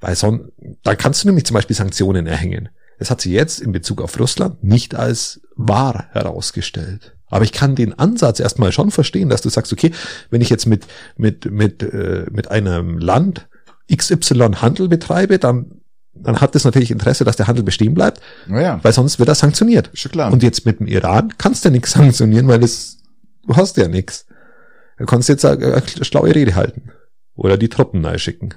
Weil 0.00 0.14
sonst, 0.16 0.52
dann 0.82 0.96
kannst 0.98 1.22
du 1.24 1.28
nämlich 1.28 1.44
zum 1.46 1.54
Beispiel 1.54 1.76
Sanktionen 1.76 2.26
erhängen. 2.26 2.68
Das 2.98 3.10
hat 3.10 3.20
sie 3.20 3.32
jetzt 3.32 3.60
in 3.60 3.72
Bezug 3.72 4.00
auf 4.00 4.18
Russland 4.18 4.62
nicht 4.64 4.94
als 4.94 5.40
wahr 5.54 6.06
herausgestellt. 6.12 7.14
Aber 7.28 7.44
ich 7.44 7.52
kann 7.52 7.74
den 7.74 7.98
Ansatz 7.98 8.40
erstmal 8.40 8.72
schon 8.72 8.90
verstehen, 8.90 9.28
dass 9.28 9.42
du 9.42 9.48
sagst, 9.48 9.72
okay, 9.72 9.90
wenn 10.30 10.40
ich 10.40 10.48
jetzt 10.50 10.66
mit, 10.66 10.86
mit, 11.16 11.50
mit, 11.50 11.82
äh, 11.82 12.26
mit 12.30 12.50
einem 12.50 12.98
Land 12.98 13.48
XY 13.94 14.52
Handel 14.56 14.88
betreibe, 14.88 15.38
dann, 15.38 15.80
dann 16.14 16.40
hat 16.40 16.54
es 16.54 16.64
natürlich 16.64 16.90
Interesse, 16.90 17.24
dass 17.24 17.36
der 17.36 17.46
Handel 17.48 17.64
bestehen 17.64 17.94
bleibt, 17.94 18.20
Naja, 18.46 18.78
weil 18.82 18.92
sonst 18.92 19.18
wird 19.18 19.28
er 19.28 19.34
sanktioniert. 19.34 19.90
schon 19.94 20.12
klar. 20.12 20.32
Und 20.32 20.42
jetzt 20.42 20.64
mit 20.66 20.78
dem 20.80 20.86
Iran 20.86 21.34
kannst 21.36 21.64
du 21.64 21.68
ja 21.68 21.72
nichts 21.72 21.92
sanktionieren, 21.92 22.48
weil 22.48 22.62
es, 22.62 22.98
du 23.46 23.56
hast 23.56 23.76
ja 23.76 23.88
nichts. 23.88 24.26
Du 24.98 25.04
kannst 25.04 25.28
jetzt 25.28 25.44
eine, 25.44 25.74
eine 25.74 26.04
schlaue 26.04 26.34
Rede 26.34 26.54
halten. 26.54 26.90
Oder 27.34 27.58
die 27.58 27.68
Truppen 27.68 28.00
neu 28.00 28.16
schicken. 28.18 28.54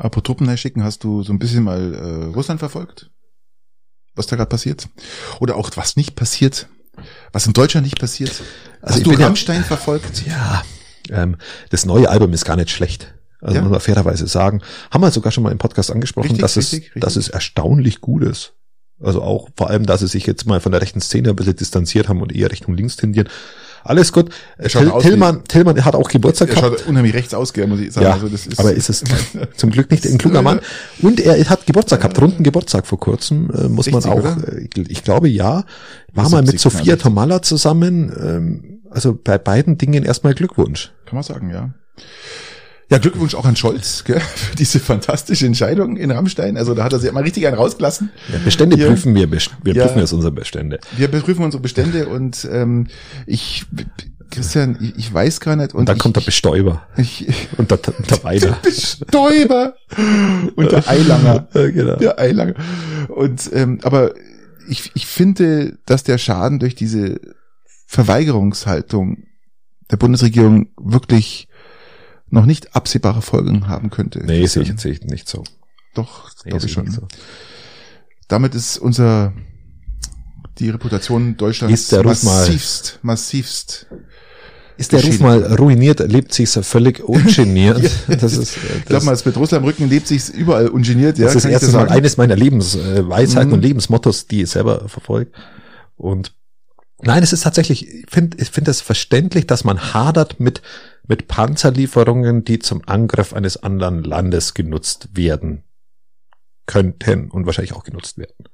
Apropos 0.00 0.22
Truppen 0.22 0.56
schicken, 0.56 0.82
hast 0.82 1.04
du 1.04 1.22
so 1.22 1.32
ein 1.32 1.38
bisschen 1.38 1.62
mal 1.62 1.94
äh, 1.94 2.34
Russland 2.34 2.58
verfolgt? 2.58 3.10
Was 4.14 4.26
da 4.26 4.36
gerade 4.36 4.48
passiert? 4.48 4.88
Oder 5.40 5.56
auch 5.56 5.70
was 5.76 5.96
nicht 5.96 6.16
passiert? 6.16 6.68
Was 7.32 7.46
in 7.46 7.52
Deutschland 7.52 7.84
nicht 7.84 8.00
passiert? 8.00 8.30
Also 8.80 8.94
hast 8.96 9.06
du 9.06 9.10
bin 9.10 9.20
ja- 9.20 9.26
Rammstein 9.26 9.62
verfolgt? 9.62 10.26
Ja, 10.26 10.62
ähm, 11.10 11.36
das 11.68 11.84
neue 11.84 12.08
Album 12.08 12.32
ist 12.32 12.44
gar 12.44 12.56
nicht 12.56 12.70
schlecht. 12.70 13.14
Also 13.42 13.56
Ja. 13.56 13.62
muss 13.62 13.70
man 13.70 13.80
fairerweise 13.80 14.26
sagen. 14.26 14.62
Haben 14.90 15.02
wir 15.02 15.10
sogar 15.10 15.32
schon 15.32 15.44
mal 15.44 15.52
im 15.52 15.58
Podcast 15.58 15.90
angesprochen, 15.90 16.24
Richtig, 16.28 16.40
dass, 16.42 16.56
richtig, 16.56 16.78
es, 16.78 16.84
richtig. 16.86 17.02
dass 17.02 17.16
es 17.16 17.28
erstaunlich 17.28 18.00
gut 18.00 18.22
ist. 18.24 18.54
Also 19.02 19.22
auch 19.22 19.48
vor 19.56 19.70
allem, 19.70 19.86
dass 19.86 20.00
sie 20.00 20.08
sich 20.08 20.26
jetzt 20.26 20.46
mal 20.46 20.60
von 20.60 20.72
der 20.72 20.82
rechten 20.82 21.00
Szene 21.00 21.30
ein 21.30 21.36
bisschen 21.36 21.56
distanziert 21.56 22.08
haben 22.08 22.20
und 22.20 22.34
eher 22.34 22.50
Richtung 22.50 22.74
links 22.74 22.96
tendieren. 22.96 23.28
Alles 23.84 24.12
gut. 24.12 24.30
Till, 24.60 24.90
Tillmann, 25.00 25.44
Tillmann 25.44 25.84
hat 25.84 25.94
auch 25.94 26.08
Geburtstag 26.08 26.48
Er 26.50 26.54
gehabt. 26.54 26.80
schaut 26.80 26.88
unheimlich 26.88 27.14
rechts 27.14 27.34
aus, 27.34 27.52
gell, 27.52 27.66
muss 27.66 27.80
ich 27.80 27.92
sagen. 27.92 28.06
Ja, 28.06 28.12
also 28.14 28.28
das 28.28 28.46
ist, 28.46 28.58
aber 28.58 28.72
ist 28.72 28.88
es 28.90 29.04
zum 29.56 29.70
Glück 29.70 29.90
nicht 29.90 30.04
ein 30.06 30.18
kluger 30.18 30.42
Mann. 30.42 30.60
Und 31.02 31.20
er 31.20 31.48
hat 31.48 31.66
Geburtstag 31.66 32.00
gehabt, 32.00 32.20
runden 32.20 32.42
Geburtstag 32.42 32.86
vor 32.86 33.00
kurzem, 33.00 33.50
äh, 33.50 33.68
muss 33.68 33.86
60, 33.86 33.92
man 33.92 34.18
auch, 34.18 34.36
äh, 34.46 34.68
ich, 34.74 34.90
ich 34.90 35.04
glaube 35.04 35.28
ja, 35.28 35.64
war 36.12 36.28
mal 36.28 36.42
mit 36.42 36.52
70, 36.52 36.60
Sophia 36.60 36.84
60. 36.94 37.02
Tomalla 37.02 37.42
zusammen, 37.42 38.12
ähm, 38.20 38.80
also 38.90 39.18
bei 39.22 39.38
beiden 39.38 39.78
Dingen 39.78 40.04
erstmal 40.04 40.34
Glückwunsch. 40.34 40.92
Kann 41.06 41.14
man 41.16 41.22
sagen, 41.22 41.50
ja. 41.50 41.70
Ja, 42.90 42.98
Glückwunsch 42.98 43.36
auch 43.36 43.44
an 43.44 43.54
Scholz, 43.54 44.02
gell, 44.04 44.18
für 44.20 44.56
diese 44.56 44.80
fantastische 44.80 45.46
Entscheidung 45.46 45.96
in 45.96 46.10
Rammstein. 46.10 46.56
Also 46.56 46.74
da 46.74 46.82
hat 46.82 46.92
er 46.92 46.98
sich 46.98 47.12
mal 47.12 47.22
richtig 47.22 47.46
einen 47.46 47.56
rausgelassen. 47.56 48.10
Ja, 48.32 48.38
Bestände 48.44 48.76
Hier. 48.76 48.88
prüfen 48.88 49.14
wir, 49.14 49.30
wir 49.30 49.74
Ja. 49.74 49.84
prüfen 49.86 50.00
jetzt 50.00 50.12
unsere 50.12 50.32
Bestände. 50.32 50.80
Wir 50.96 51.06
prüfen 51.08 51.44
unsere 51.44 51.62
Bestände 51.62 52.08
und 52.08 52.48
ähm, 52.50 52.88
ich, 53.26 53.64
Christian, 54.32 54.76
ich, 54.80 54.98
ich 54.98 55.14
weiß 55.14 55.38
gar 55.38 55.54
nicht. 55.54 55.72
Und, 55.72 55.80
Und 55.80 55.88
dann 55.88 55.96
ich, 55.98 56.02
kommt 56.02 56.16
der 56.16 56.22
Bestäuber 56.22 56.82
ich, 56.96 57.28
und 57.56 57.70
der, 57.70 57.76
der 58.10 58.24
Weiler. 58.24 58.58
Bestäuber 58.62 59.74
und 60.56 60.72
der 60.72 60.88
Eilanger. 60.88 61.48
Ja, 61.54 61.70
genau. 61.70 61.96
Der 61.96 62.18
Eilanger. 62.18 62.54
Und 63.08 63.50
ähm, 63.52 63.78
aber 63.82 64.14
ich, 64.68 64.90
ich 64.94 65.06
finde, 65.06 65.78
dass 65.86 66.02
der 66.02 66.18
Schaden 66.18 66.58
durch 66.58 66.74
diese 66.74 67.20
Verweigerungshaltung 67.86 69.24
der 69.90 69.96
Bundesregierung 69.96 70.68
wirklich 70.76 71.48
noch 72.30 72.46
nicht 72.46 72.74
absehbare 72.76 73.22
Folgen 73.22 73.68
haben 73.68 73.90
könnte. 73.90 74.20
Nee, 74.24 74.46
sehe 74.46 74.62
ich, 74.62 74.80
sehe 74.80 74.92
ich 74.92 75.02
nicht 75.02 75.28
so. 75.28 75.44
Doch, 75.94 76.30
Nee, 76.44 76.50
glaube 76.50 76.66
ich 76.66 76.72
schon. 76.72 76.90
so. 76.90 77.06
Damit 78.28 78.54
ist 78.54 78.78
unser 78.78 79.32
die 80.58 80.70
Reputation 80.70 81.36
Deutschlands 81.36 81.80
Ist 81.80 81.92
der 81.92 82.02
Ruf 82.02 82.22
mal- 82.22 82.40
massivst, 82.40 82.98
massivst. 83.02 83.86
Ist 84.76 84.92
der 84.92 85.04
Ruf 85.04 85.20
mal 85.20 85.42
ruiniert, 85.56 86.00
lebt 86.10 86.32
sich 86.32 86.48
so 86.50 86.62
völlig 86.62 87.00
ungeniert. 87.06 87.90
Das 88.08 88.32
ist, 88.36 88.56
äh, 88.56 88.78
Ich 88.78 88.84
glaube 88.86 89.04
mal, 89.04 89.12
es 89.12 89.24
mit 89.24 89.36
Russland 89.36 89.62
im 89.64 89.68
Rücken 89.68 89.88
lebt 89.88 90.06
sich 90.06 90.28
überall 90.30 90.68
ungeniert. 90.68 91.18
Ja, 91.18 91.26
das 91.26 91.34
ist 91.36 91.44
erstes 91.44 91.72
Mal 91.72 91.88
eines 91.88 92.16
meiner 92.16 92.36
Lebensweisheiten 92.36 93.48
Mhm. 93.48 93.54
und 93.54 93.62
Lebensmottos, 93.62 94.26
die 94.26 94.42
ich 94.42 94.50
selber 94.50 94.88
verfolge. 94.88 95.32
Und 95.96 96.32
nein, 97.02 97.22
es 97.22 97.32
ist 97.32 97.42
tatsächlich, 97.42 97.88
ich 97.88 98.06
finde 98.08 98.36
ich 98.40 98.50
finde 98.50 98.70
es 98.70 98.80
verständlich, 98.80 99.46
dass 99.46 99.64
man 99.64 99.94
hadert 99.94 100.40
mit, 100.40 100.62
mit 101.06 101.28
Panzerlieferungen, 101.28 102.44
die 102.44 102.58
zum 102.58 102.82
Angriff 102.86 103.32
eines 103.32 103.62
anderen 103.62 104.02
Landes 104.04 104.54
genutzt 104.54 105.10
werden 105.14 105.64
könnten 106.66 107.30
und 107.30 107.46
wahrscheinlich 107.46 107.74
auch 107.74 107.84
genutzt 107.84 108.18
werden. 108.18 108.46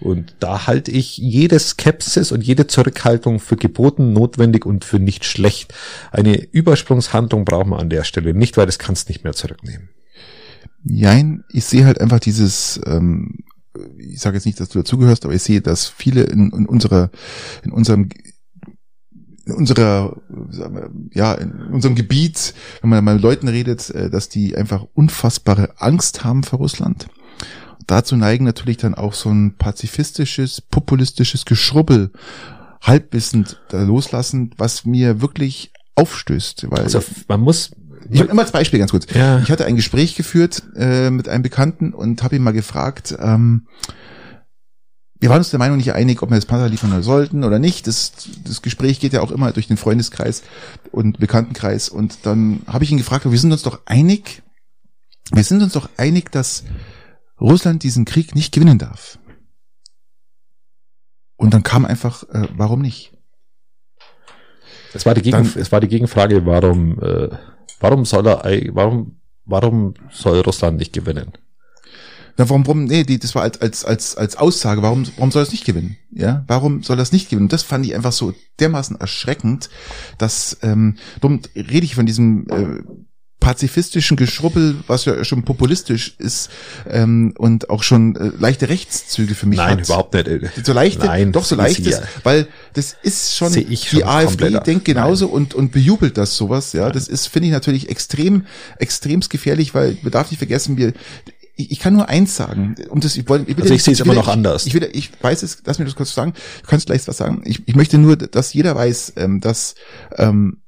Und 0.00 0.34
da 0.40 0.66
halte 0.66 0.90
ich 0.90 1.18
jede 1.18 1.58
Skepsis 1.58 2.32
und 2.32 2.42
jede 2.42 2.66
Zurückhaltung 2.66 3.38
für 3.38 3.56
geboten, 3.56 4.12
notwendig 4.12 4.64
und 4.64 4.84
für 4.84 4.98
nicht 4.98 5.24
schlecht. 5.24 5.74
Eine 6.10 6.42
Übersprungshandlung 6.42 7.44
braucht 7.44 7.66
man 7.66 7.80
an 7.80 7.90
der 7.90 8.04
Stelle 8.04 8.32
nicht, 8.32 8.56
weil 8.56 8.66
das 8.66 8.78
kannst 8.78 9.08
nicht 9.08 9.24
mehr 9.24 9.34
zurücknehmen. 9.34 9.90
Jein, 10.84 11.44
ich 11.52 11.66
sehe 11.66 11.84
halt 11.84 12.00
einfach 12.00 12.20
dieses, 12.20 12.80
ähm, 12.86 13.44
ich 13.98 14.20
sage 14.20 14.36
jetzt 14.36 14.46
nicht, 14.46 14.60
dass 14.60 14.68
du 14.68 14.78
dazugehörst, 14.78 15.24
aber 15.24 15.34
ich 15.34 15.42
sehe, 15.42 15.60
dass 15.60 15.88
viele 15.88 16.22
in, 16.22 16.50
in 16.50 16.66
unserer, 16.66 17.10
in 17.62 17.72
unserem 17.72 18.08
in 19.46 19.54
unserer, 19.54 20.16
wir, 20.28 20.90
ja, 21.12 21.34
in 21.34 21.52
unserem 21.72 21.94
Gebiet, 21.94 22.54
wenn 22.82 22.90
man 22.90 23.04
mit 23.04 23.22
Leuten 23.22 23.48
redet, 23.48 23.90
äh, 23.90 24.10
dass 24.10 24.28
die 24.28 24.56
einfach 24.56 24.86
unfassbare 24.94 25.80
Angst 25.80 26.24
haben 26.24 26.42
vor 26.42 26.60
Russland. 26.60 27.08
Dazu 27.86 28.16
neigen 28.16 28.44
natürlich 28.44 28.76
dann 28.76 28.94
auch 28.94 29.14
so 29.14 29.30
ein 29.30 29.56
pazifistisches, 29.56 30.60
populistisches 30.60 31.44
Geschrubbel 31.46 32.12
halbwissend 32.80 33.60
da 33.70 33.82
loslassen, 33.82 34.52
was 34.56 34.84
mir 34.84 35.20
wirklich 35.20 35.72
aufstößt. 35.96 36.70
Weil 36.70 36.84
Also 36.84 37.02
man 37.28 37.40
muss, 37.40 37.72
ich 38.08 38.20
immer 38.20 38.42
als 38.42 38.52
Beispiel 38.52 38.78
ganz 38.78 38.90
kurz. 38.90 39.06
Ja. 39.14 39.40
Ich 39.40 39.50
hatte 39.50 39.64
ein 39.66 39.76
Gespräch 39.76 40.14
geführt 40.14 40.62
äh, 40.76 41.10
mit 41.10 41.28
einem 41.28 41.42
Bekannten 41.42 41.92
und 41.92 42.22
habe 42.22 42.36
ihn 42.36 42.42
mal 42.42 42.52
gefragt, 42.52 43.14
ähm, 43.18 43.66
wir 45.22 45.28
waren 45.28 45.38
uns 45.38 45.50
der 45.50 45.58
Meinung 45.58 45.76
nicht 45.76 45.92
einig, 45.92 46.22
ob 46.22 46.30
wir 46.30 46.36
das 46.36 46.46
Panzer 46.46 46.70
liefern 46.70 47.02
sollten 47.02 47.44
oder 47.44 47.58
nicht. 47.58 47.86
Das, 47.86 48.12
das 48.42 48.62
Gespräch 48.62 49.00
geht 49.00 49.12
ja 49.12 49.20
auch 49.20 49.30
immer 49.30 49.52
durch 49.52 49.68
den 49.68 49.76
Freundeskreis 49.76 50.42
und 50.92 51.18
Bekanntenkreis. 51.18 51.90
Und 51.90 52.24
dann 52.24 52.62
habe 52.66 52.84
ich 52.84 52.90
ihn 52.90 52.96
gefragt, 52.96 53.30
wir 53.30 53.38
sind 53.38 53.52
uns 53.52 53.62
doch 53.62 53.80
einig, 53.84 54.42
wir 55.32 55.44
sind 55.44 55.62
uns 55.62 55.74
doch 55.74 55.90
einig, 55.98 56.32
dass 56.32 56.64
Russland 57.38 57.82
diesen 57.82 58.06
Krieg 58.06 58.34
nicht 58.34 58.52
gewinnen 58.54 58.78
darf. 58.78 59.18
Und 61.36 61.52
dann 61.54 61.62
kam 61.62 61.84
einfach, 61.84 62.22
äh, 62.30 62.48
warum 62.56 62.80
nicht? 62.80 63.12
Es 64.92 65.06
war 65.06 65.14
die, 65.14 65.22
Gegen, 65.22 65.36
Dann- 65.36 65.52
es 65.56 65.70
war 65.70 65.80
die 65.80 65.88
Gegenfrage, 65.88 66.44
warum, 66.46 66.98
äh, 67.00 67.28
warum 67.80 68.04
soll 68.04 68.26
er, 68.26 68.44
warum, 68.74 69.16
warum 69.44 69.94
soll 70.10 70.40
Russland 70.40 70.78
nicht 70.78 70.92
gewinnen? 70.92 71.32
Na, 72.36 72.48
warum, 72.48 72.66
warum, 72.66 72.84
nee, 72.84 73.02
die, 73.04 73.18
das 73.18 73.34
war 73.34 73.42
als, 73.42 73.60
als, 73.60 73.84
als, 73.84 74.16
als 74.16 74.36
Aussage, 74.36 74.82
warum, 74.82 75.04
warum 75.16 75.30
soll 75.30 75.42
es 75.42 75.52
nicht 75.52 75.64
gewinnen? 75.64 75.96
Ja, 76.10 76.44
warum 76.46 76.82
soll 76.82 76.96
das 76.96 77.12
nicht 77.12 77.28
gewinnen? 77.28 77.48
Das 77.48 77.62
fand 77.62 77.84
ich 77.84 77.94
einfach 77.94 78.12
so 78.12 78.32
dermaßen 78.60 78.98
erschreckend, 79.00 79.68
dass, 80.18 80.58
ähm, 80.62 80.96
darum 81.20 81.40
rede 81.54 81.84
ich 81.84 81.94
von 81.94 82.06
diesem, 82.06 82.46
äh, 82.48 82.82
pazifistischen 83.40 84.16
Geschrubbel, 84.16 84.76
was 84.86 85.06
ja 85.06 85.24
schon 85.24 85.42
populistisch 85.44 86.14
ist, 86.18 86.50
ähm, 86.88 87.34
und 87.38 87.70
auch 87.70 87.82
schon 87.82 88.14
äh, 88.16 88.30
leichte 88.38 88.68
Rechtszüge 88.68 89.34
für 89.34 89.46
mich 89.46 89.56
Nein, 89.56 89.78
hat. 89.78 89.86
überhaupt 89.86 90.14
nicht. 90.14 90.64
So 90.66 90.72
leichte, 90.72 91.06
Nein, 91.06 91.32
doch 91.32 91.44
so 91.44 91.56
leichtes, 91.56 91.98
ja- 91.98 92.02
weil 92.22 92.46
das 92.74 92.94
ist 93.02 93.34
schon, 93.34 93.52
schon 93.52 93.64
die 93.64 94.04
AfD 94.04 94.50
denkt 94.60 94.84
genauso 94.84 95.26
und, 95.28 95.54
und 95.54 95.72
bejubelt 95.72 96.18
das 96.18 96.36
sowas, 96.36 96.72
ja. 96.74 96.90
Das 96.90 97.08
ist, 97.08 97.26
finde 97.28 97.46
ich 97.48 97.52
natürlich 97.52 97.88
extrem, 97.88 98.44
extremst 98.78 99.30
gefährlich, 99.30 99.74
weil 99.74 99.96
man 100.02 100.12
darf 100.12 100.30
nicht 100.30 100.38
vergessen, 100.38 100.76
wir, 100.76 100.92
ich, 101.56 101.70
ich 101.72 101.78
kann 101.80 101.94
nur 101.94 102.08
eins 102.08 102.36
sagen, 102.36 102.74
und 102.90 103.04
das, 103.04 103.16
ich 103.16 103.28
wollte, 103.28 103.50
ich 103.50 103.56
will 103.56 103.64
Also 103.64 103.74
ich 103.74 103.82
sehe 103.82 103.94
es 103.94 104.00
immer 104.00 104.14
noch 104.14 104.28
anders. 104.28 104.66
Ich, 104.66 104.74
will, 104.74 104.88
ich 104.92 105.10
weiß 105.20 105.42
es, 105.42 105.62
lass 105.64 105.78
mir 105.78 105.86
das 105.86 105.94
kurz 105.94 106.12
sagen, 106.14 106.34
du 106.62 106.68
kannst 106.68 106.86
gleich 106.86 107.06
was 107.08 107.16
sagen. 107.16 107.42
Ich, 107.44 107.62
ich 107.66 107.74
möchte 107.74 107.98
nur, 107.98 108.16
dass 108.16 108.52
jeder 108.52 108.74
weiß, 108.74 109.14
ähm, 109.16 109.40
dass, 109.40 109.74
ähm, 110.16 110.58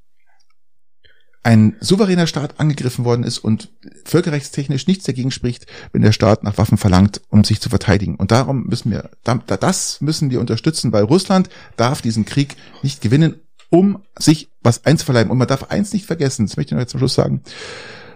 ein 1.45 1.77
souveräner 1.81 2.27
Staat 2.29 2.61
angegriffen 2.61 3.05
worden 3.05 3.25
ist 3.25 3.39
und 3.39 3.71
völkerrechtstechnisch 4.05 4.87
nichts 4.87 5.05
dagegen 5.05 5.31
spricht, 5.33 5.67
wenn 5.93 6.03
der 6.03 6.13
Staat 6.13 6.45
nach 6.45 6.57
Waffen 6.57 6.79
verlangt, 6.79 7.21
um 7.31 7.43
sich 7.43 7.61
zu 7.61 7.69
verteidigen. 7.69 8.15
Und 8.17 8.31
darum 8.31 8.65
müssen 8.67 8.91
wir, 8.93 9.11
da- 9.25 9.43
da- 9.47 9.57
das 9.57 10.01
müssen 10.01 10.31
wir 10.31 10.41
unterstützen, 10.41 10.93
weil 10.93 11.03
Russland 11.05 11.49
darf 11.77 12.01
diesen 12.01 12.25
Krieg 12.25 12.57
nicht 12.83 13.01
gewinnen, 13.01 13.41
um 13.71 14.03
sich 14.19 14.51
was 14.63 14.85
einzuverleiben. 14.87 15.33
Und 15.33 15.39
man 15.39 15.49
darf 15.49 15.65
eins 15.71 15.93
nicht 15.93 16.07
vergessen, 16.07 16.47
das 16.47 16.57
möchte 16.57 16.71
ich 16.71 16.77
noch 16.77 16.81
jetzt 16.81 16.91
zum 16.93 16.99
Schluss 17.01 17.15
sagen. 17.15 17.43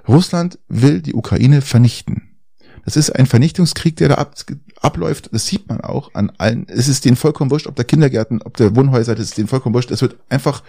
Russland 0.06 0.58
will 0.68 1.02
die 1.02 1.14
Ukraine 1.14 1.62
vernichten. 1.62 2.30
Das 2.84 2.96
ist 2.96 3.10
ein 3.10 3.26
Vernichtungskrieg, 3.26 3.96
der 3.96 4.10
da 4.10 4.14
ab, 4.16 4.36
abläuft. 4.80 5.30
Das 5.32 5.46
sieht 5.46 5.68
man 5.68 5.80
auch 5.80 6.14
an 6.14 6.30
allen. 6.38 6.68
Es 6.68 6.86
ist 6.86 7.04
denen 7.04 7.16
vollkommen 7.16 7.50
wurscht, 7.50 7.66
ob 7.66 7.74
der 7.74 7.84
Kindergärten, 7.84 8.40
ob 8.42 8.56
der 8.56 8.76
Wohnhäuser, 8.76 9.16
das 9.16 9.24
ist 9.26 9.38
denen 9.38 9.48
vollkommen 9.48 9.74
wurscht. 9.74 9.90
Es 9.90 10.02
wird 10.02 10.16
einfach 10.28 10.62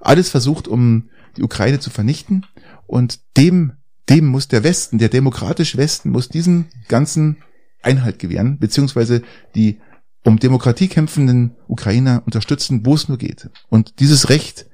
alles 0.00 0.30
versucht, 0.30 0.68
um 0.68 1.08
die 1.36 1.42
Ukraine 1.42 1.78
zu 1.78 1.90
vernichten. 1.90 2.46
Und 2.86 3.20
dem, 3.36 3.72
dem 4.08 4.26
muss 4.26 4.48
der 4.48 4.64
Westen, 4.64 4.98
der 4.98 5.08
demokratische 5.08 5.78
Westen, 5.78 6.10
muss 6.10 6.28
diesem 6.28 6.66
ganzen 6.88 7.38
Einhalt 7.82 8.18
gewähren, 8.18 8.58
beziehungsweise 8.58 9.22
die 9.54 9.80
um 10.24 10.38
Demokratie 10.40 10.88
kämpfenden 10.88 11.54
Ukrainer 11.68 12.22
unterstützen, 12.26 12.84
wo 12.84 12.94
es 12.94 13.08
nur 13.08 13.16
geht. 13.16 13.48
Und 13.68 14.00
dieses 14.00 14.28
Recht 14.28 14.66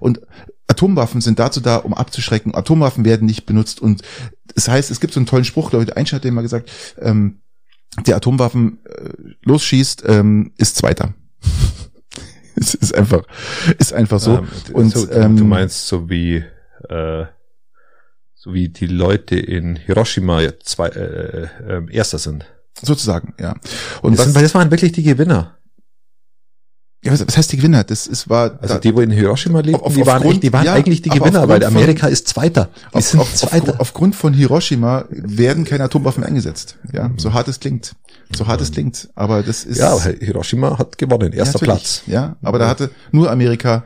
und 0.00 0.20
Atomwaffen 0.66 1.20
sind 1.20 1.38
dazu 1.38 1.60
da, 1.60 1.76
um 1.76 1.94
abzuschrecken. 1.94 2.54
Atomwaffen 2.54 3.04
werden 3.04 3.26
nicht 3.26 3.46
benutzt. 3.46 3.80
Und 3.80 4.02
das 4.54 4.68
heißt, 4.68 4.90
es 4.90 4.98
gibt 4.98 5.14
so 5.14 5.20
einen 5.20 5.26
tollen 5.26 5.44
Spruch, 5.44 5.70
glaube 5.70 5.84
ich, 5.84 5.96
Einstein 5.96 6.20
hat 6.20 6.32
mal 6.32 6.42
gesagt, 6.42 6.70
ähm, 7.00 7.40
der 8.04 8.16
Atomwaffen 8.16 8.78
äh, 8.84 9.10
losschießt, 9.42 10.04
ähm, 10.06 10.52
ist 10.56 10.76
Zweiter. 10.76 11.14
es 12.60 12.74
ist 12.74 12.94
einfach, 12.94 13.22
ist 13.78 13.92
einfach 13.92 14.18
so. 14.20 14.38
Ähm, 14.38 14.48
und 14.72 14.90
so, 14.90 15.10
ähm, 15.10 15.36
du 15.36 15.44
meinst 15.44 15.86
so 15.86 16.08
wie 16.10 16.44
äh, 16.88 17.24
so 18.34 18.54
wie 18.54 18.68
die 18.68 18.86
Leute 18.86 19.36
in 19.36 19.76
Hiroshima 19.76 20.40
zwei 20.62 20.88
äh, 20.88 21.48
äh, 21.68 21.82
erster 21.90 22.18
sind. 22.18 22.44
sozusagen, 22.80 23.34
ja. 23.40 23.54
Und 24.02 24.12
das, 24.12 24.26
was, 24.26 24.32
sind, 24.34 24.42
das 24.44 24.54
waren 24.54 24.70
wirklich 24.70 24.92
die 24.92 25.02
Gewinner. 25.02 25.56
ja, 27.04 27.12
was, 27.12 27.26
was 27.26 27.36
heißt 27.36 27.52
die 27.52 27.56
Gewinner? 27.56 27.82
Das 27.84 28.06
ist 28.06 28.28
war 28.28 28.58
Also 28.62 28.74
da, 28.74 28.80
die, 28.80 28.94
wo 28.94 29.00
in 29.00 29.10
Hiroshima 29.10 29.60
lebten, 29.60 29.82
Auf- 29.82 29.94
die 29.94 30.06
waren, 30.06 30.22
echt, 30.22 30.42
die 30.42 30.52
waren 30.52 30.64
ja, 30.64 30.74
eigentlich 30.74 31.02
die 31.02 31.08
Gewinner, 31.10 31.48
weil 31.48 31.60
von- 31.62 31.74
Amerika 31.76 32.06
ist 32.06 32.28
Zweiter. 32.28 32.68
Auf, 32.92 33.04
sind 33.04 33.20
auf, 33.20 33.34
Zweiter. 33.34 33.74
auf, 33.74 33.80
aufgrund 33.80 34.14
von 34.14 34.32
Hiroshima 34.32 35.06
werden 35.10 35.64
keine 35.64 35.84
Atomwaffen 35.84 36.22
eingesetzt. 36.22 36.78
Ja, 36.92 37.10
so 37.16 37.32
hart 37.32 37.48
es 37.48 37.58
klingt. 37.60 37.94
So 38.34 38.46
hart 38.46 38.60
es 38.60 38.72
klingt. 38.72 39.08
Aber 39.14 39.42
das 39.42 39.64
ist 39.64 39.78
ja, 39.78 39.98
Hiroshima 40.02 40.78
hat 40.78 40.98
gewonnen, 40.98 41.32
erster 41.32 41.58
Ja. 41.60 41.64
Platz. 41.64 42.02
Ja, 42.06 42.36
aber 42.42 42.58
da 42.58 42.68
hatte 42.68 42.90
nur 43.12 43.30
Amerika 43.30 43.84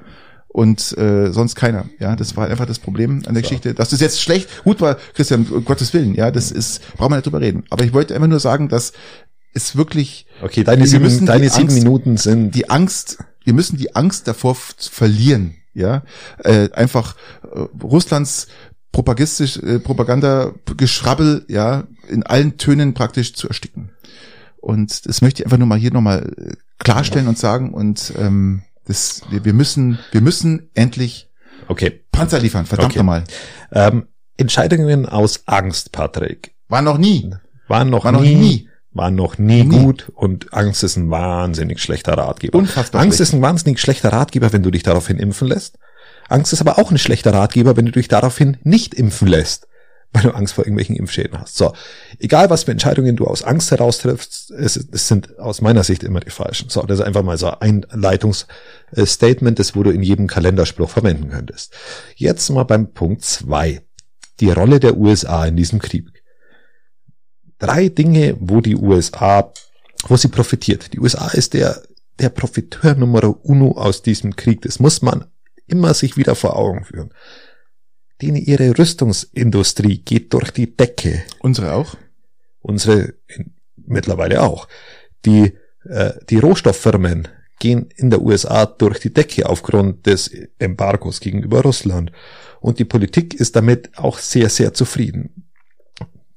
und 0.48 0.96
äh, 0.98 1.30
sonst 1.30 1.54
keiner. 1.54 1.84
Ja, 1.98 2.16
das 2.16 2.36
war 2.36 2.48
einfach 2.48 2.66
das 2.66 2.78
Problem 2.78 3.22
an 3.26 3.34
der 3.34 3.42
Geschichte. 3.42 3.74
Dass 3.74 3.90
das 3.90 4.00
jetzt 4.00 4.20
schlecht, 4.20 4.64
gut 4.64 4.80
war, 4.80 4.96
Christian, 5.14 5.46
um 5.46 5.64
Gottes 5.64 5.92
Willen, 5.94 6.14
ja, 6.14 6.30
das 6.30 6.50
ist, 6.50 6.80
brauchen 6.96 7.12
wir 7.12 7.16
nicht 7.16 7.26
drüber 7.26 7.40
reden. 7.40 7.64
Aber 7.70 7.84
ich 7.84 7.92
wollte 7.92 8.14
einfach 8.14 8.28
nur 8.28 8.40
sagen, 8.40 8.68
dass 8.68 8.92
es 9.52 9.76
wirklich 9.76 10.26
Okay, 10.42 10.64
deine 10.64 10.82
Wir 10.82 10.86
sieben, 10.88 11.26
deine 11.26 11.48
sieben 11.50 11.68
Angst- 11.68 11.76
Minuten 11.76 12.16
sind 12.16 12.54
die 12.54 12.70
Angst, 12.70 13.18
wir 13.44 13.52
müssen 13.52 13.76
die 13.76 13.94
Angst 13.94 14.26
davor 14.26 14.54
verlieren, 14.56 15.54
ja, 15.74 16.02
äh, 16.44 16.70
einfach 16.72 17.14
äh, 17.44 17.60
Russlands 17.82 18.46
propagistisch, 18.92 19.56
äh, 19.58 19.78
Propagandageschrabbel, 19.78 21.44
ja, 21.48 21.84
in 22.08 22.22
allen 22.24 22.58
Tönen 22.58 22.94
praktisch 22.94 23.34
zu 23.34 23.48
ersticken. 23.48 23.90
Und 24.60 25.06
das 25.06 25.22
möchte 25.22 25.42
ich 25.42 25.46
einfach 25.46 25.58
nur 25.58 25.66
mal 25.66 25.78
hier 25.78 25.92
nochmal 25.92 26.32
äh, 26.36 26.52
klarstellen 26.78 27.28
und 27.28 27.38
sagen 27.38 27.72
und 27.74 28.12
ähm, 28.18 28.62
das, 28.86 29.22
wir, 29.30 29.52
müssen, 29.52 29.98
wir 30.12 30.20
müssen 30.20 30.68
endlich 30.74 31.28
okay. 31.68 32.02
Panzer 32.12 32.38
liefern, 32.40 32.66
verdammt 32.66 32.90
Okay. 32.92 32.98
nochmal. 32.98 33.24
Ähm, 33.72 34.06
Entscheidungen 34.36 35.06
aus 35.06 35.42
Angst, 35.46 35.92
Patrick, 35.92 36.54
War 36.68 36.82
noch 36.82 36.98
nie. 36.98 37.30
waren 37.68 37.90
noch 37.90 38.04
War 38.04 38.12
noch 38.12 38.22
nie, 38.22 38.34
nie. 38.34 38.68
waren 38.92 39.14
noch 39.14 39.38
nie, 39.38 39.64
Nie. 39.64 39.78
gut 39.78 40.10
und 40.14 40.52
Angst 40.54 40.82
ist 40.82 40.96
ein 40.96 41.10
wahnsinnig 41.10 41.80
schlechter 41.80 42.14
Ratgeber. 42.14 42.58
Unfassbar 42.58 43.02
Angst 43.02 43.16
schlecht. 43.18 43.28
ist 43.30 43.34
ein 43.34 43.42
wahnsinnig 43.42 43.78
schlechter 43.80 44.12
Ratgeber, 44.12 44.52
wenn 44.52 44.62
du 44.62 44.70
dich 44.70 44.82
daraufhin 44.82 45.18
impfen 45.18 45.48
lässt. 45.48 45.78
Angst 46.28 46.52
ist 46.52 46.60
aber 46.60 46.78
auch 46.78 46.90
ein 46.90 46.98
schlechter 46.98 47.32
Ratgeber, 47.34 47.76
wenn 47.76 47.86
du 47.86 47.92
dich 47.92 48.08
daraufhin 48.08 48.56
nicht 48.62 48.94
impfen 48.94 49.28
lässt, 49.28 49.68
weil 50.12 50.22
du 50.22 50.34
Angst 50.34 50.54
vor 50.54 50.64
irgendwelchen 50.64 50.96
Impfschäden 50.96 51.38
hast. 51.38 51.56
So, 51.56 51.72
egal 52.18 52.50
was 52.50 52.64
für 52.64 52.72
Entscheidungen 52.72 53.16
du 53.16 53.26
aus 53.26 53.44
Angst 53.44 53.70
heraus 53.70 53.98
triffst, 53.98 54.50
es, 54.50 54.76
es 54.76 55.08
sind 55.08 55.38
aus 55.38 55.60
meiner 55.60 55.84
Sicht 55.84 56.02
immer 56.02 56.20
die 56.20 56.30
falschen. 56.30 56.68
So, 56.68 56.82
das 56.82 56.98
ist 56.98 57.04
einfach 57.04 57.22
mal 57.22 57.38
so 57.38 57.50
ein 57.60 57.84
Einleitungsstatement, 57.84 59.58
das 59.58 59.76
wo 59.76 59.82
du 59.82 59.90
in 59.90 60.02
jedem 60.02 60.26
Kalenderspruch 60.26 60.90
verwenden 60.90 61.30
könntest. 61.30 61.74
Jetzt 62.16 62.50
mal 62.50 62.64
beim 62.64 62.92
Punkt 62.92 63.24
zwei: 63.24 63.82
Die 64.40 64.50
Rolle 64.50 64.80
der 64.80 64.96
USA 64.96 65.46
in 65.46 65.56
diesem 65.56 65.78
Krieg. 65.78 66.06
Drei 67.58 67.88
Dinge, 67.88 68.36
wo 68.40 68.60
die 68.60 68.76
USA, 68.76 69.52
wo 70.08 70.16
sie 70.16 70.28
profitiert. 70.28 70.92
Die 70.92 70.98
USA 70.98 71.28
ist 71.28 71.54
der 71.54 71.82
der 72.18 72.28
Profiteur 72.28 72.94
Nummer 72.94 73.34
uno 73.44 73.72
aus 73.72 74.02
diesem 74.02 74.36
Krieg. 74.36 74.60
Das 74.62 74.78
muss 74.78 75.02
man 75.02 75.24
immer 75.66 75.94
sich 75.94 76.16
wieder 76.16 76.34
vor 76.34 76.56
Augen 76.56 76.84
führen. 76.84 77.14
Denen 78.22 78.36
ihre 78.36 78.76
Rüstungsindustrie 78.76 79.98
geht 79.98 80.32
durch 80.32 80.50
die 80.50 80.76
Decke. 80.76 81.22
Unsere 81.40 81.72
auch? 81.72 81.96
Unsere 82.60 83.14
mittlerweile 83.76 84.42
auch. 84.42 84.68
Die, 85.24 85.54
äh, 85.84 86.12
die 86.28 86.38
Rohstofffirmen 86.38 87.28
gehen 87.58 87.88
in 87.96 88.10
der 88.10 88.22
USA 88.22 88.66
durch 88.66 89.00
die 89.00 89.12
Decke 89.12 89.48
aufgrund 89.48 90.06
des 90.06 90.30
Embargos 90.58 91.20
gegenüber 91.20 91.62
Russland. 91.62 92.12
Und 92.60 92.78
die 92.78 92.84
Politik 92.84 93.34
ist 93.34 93.56
damit 93.56 93.90
auch 93.96 94.18
sehr, 94.18 94.48
sehr 94.48 94.74
zufrieden. 94.74 95.46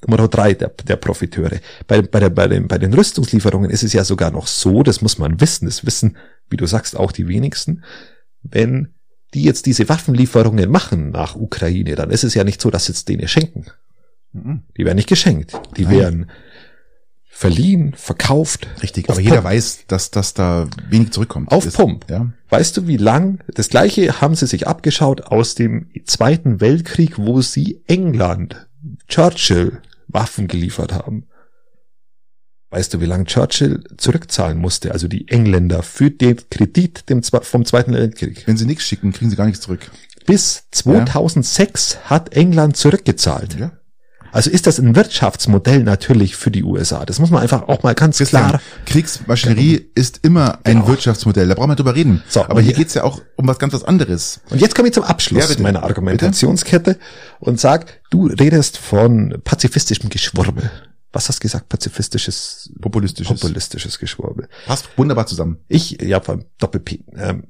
Nummer 0.05 0.27
drei 0.27 0.53
der, 0.53 0.69
der 0.69 0.97
Profiteure. 0.97 1.59
Bei, 1.87 2.01
bei, 2.01 2.19
der, 2.19 2.29
bei, 2.29 2.47
den, 2.47 2.67
bei 2.67 2.77
den 2.77 2.93
Rüstungslieferungen 2.93 3.69
ist 3.69 3.83
es 3.83 3.93
ja 3.93 4.03
sogar 4.03 4.31
noch 4.31 4.47
so, 4.47 4.83
das 4.83 5.01
muss 5.01 5.17
man 5.17 5.39
wissen, 5.39 5.65
das 5.65 5.85
wissen, 5.85 6.17
wie 6.49 6.57
du 6.57 6.65
sagst, 6.65 6.97
auch 6.97 7.11
die 7.11 7.27
wenigsten, 7.27 7.83
wenn 8.41 8.93
die 9.33 9.43
jetzt 9.43 9.65
diese 9.65 9.89
Waffenlieferungen 9.89 10.69
machen 10.69 11.11
nach 11.11 11.35
Ukraine, 11.35 11.95
dann 11.95 12.09
ist 12.11 12.23
es 12.23 12.33
ja 12.33 12.43
nicht 12.43 12.61
so, 12.61 12.69
dass 12.69 12.87
jetzt 12.87 13.09
denen 13.09 13.27
schenken. 13.27 13.65
Mhm. 14.31 14.63
Die 14.77 14.85
werden 14.85 14.95
nicht 14.97 15.09
geschenkt. 15.09 15.59
Die 15.77 15.83
Nein. 15.85 15.91
werden 15.97 16.31
verliehen, 17.29 17.93
verkauft. 17.97 18.67
Richtig, 18.81 19.09
aber 19.09 19.19
jeder 19.19 19.37
Pump. 19.37 19.47
weiß, 19.47 19.85
dass, 19.87 20.11
dass 20.11 20.33
da 20.33 20.67
wenig 20.89 21.11
zurückkommt. 21.11 21.51
Auf 21.51 21.65
Das- 21.65 21.73
Pump. 21.73 22.05
Ja. 22.09 22.31
Weißt 22.49 22.77
du, 22.77 22.87
wie 22.87 22.97
lang? 22.97 23.39
Das 23.53 23.69
gleiche 23.69 24.21
haben 24.21 24.35
sie 24.35 24.45
sich 24.47 24.67
abgeschaut 24.67 25.21
aus 25.21 25.55
dem 25.55 25.89
Zweiten 26.05 26.61
Weltkrieg, 26.61 27.17
wo 27.17 27.41
sie 27.41 27.81
England, 27.87 28.67
Churchill 29.07 29.81
Waffen 30.07 30.47
geliefert 30.47 30.93
haben. 30.93 31.25
Weißt 32.73 32.91
du, 32.91 33.01
wie 33.01 33.05
lange 33.05 33.25
Churchill 33.25 33.83
zurückzahlen 33.97 34.57
musste, 34.57 34.93
also 34.93 35.07
die 35.07 35.27
Engländer, 35.27 35.83
für 35.83 36.09
den 36.09 36.37
Kredit 36.49 37.03
vom 37.43 37.65
Zweiten 37.65 37.93
Weltkrieg? 37.93 38.47
Wenn 38.47 38.57
sie 38.57 38.65
nichts 38.65 38.83
schicken, 38.85 39.13
kriegen 39.13 39.29
sie 39.29 39.35
gar 39.35 39.45
nichts 39.45 39.61
zurück. 39.61 39.91
Bis 40.25 40.63
2006 40.71 41.99
hat 42.05 42.33
England 42.33 42.75
zurückgezahlt. 42.75 43.59
Ja. 43.59 43.73
Also 44.31 44.49
ist 44.49 44.65
das 44.65 44.79
ein 44.79 44.95
Wirtschaftsmodell 44.95 45.83
natürlich 45.83 46.35
für 46.35 46.49
die 46.49 46.63
USA. 46.63 47.05
Das 47.05 47.19
muss 47.19 47.29
man 47.29 47.43
einfach 47.43 47.67
auch 47.67 47.83
mal 47.83 47.93
ganz 47.93 48.17
Christian, 48.17 48.47
klar. 48.47 48.61
Kriegsmaschinerie 48.87 49.91
ist 49.93 50.21
immer 50.23 50.57
ein 50.63 50.77
Genau. 50.77 50.87
Wirtschaftsmodell. 50.87 51.47
Da 51.49 51.53
brauchen 51.53 51.69
wir 51.69 51.75
drüber 51.75 51.93
reden. 51.93 52.23
So, 52.27 52.43
Aber 52.43 52.59
hier 52.61 52.73
geht's 52.73 52.95
ja 52.95 53.03
auch 53.03 53.21
um 53.35 53.47
was 53.47 53.59
ganz 53.59 53.73
was 53.75 53.83
anderes. 53.83 54.41
Und 54.49 54.59
jetzt 54.59 54.73
komme 54.73 54.87
ich 54.87 54.95
zum 54.95 55.03
Abschluss 55.03 55.43
Ja, 55.43 55.47
bitte. 55.47 55.61
meiner 55.61 55.83
Argumentationskette 55.83 56.97
und 57.39 57.59
sag, 57.59 58.01
du 58.09 58.25
redest 58.25 58.79
von 58.79 59.39
pazifistischem 59.43 60.09
Geschwurbel. 60.09 60.71
Was 61.13 61.29
hast 61.29 61.39
du 61.39 61.43
gesagt? 61.43 61.69
Pazifistisches, 61.69 62.73
Populistisches. 62.81 63.39
populistisches 63.39 63.99
Geschwurbel. 63.99 64.49
Passt 64.65 64.89
wunderbar 64.97 65.27
zusammen. 65.27 65.59
Ich, 65.67 66.01
ja, 66.01 66.19
von 66.19 66.45
Doppel-P. 66.57 67.05
Ähm, 67.15 67.47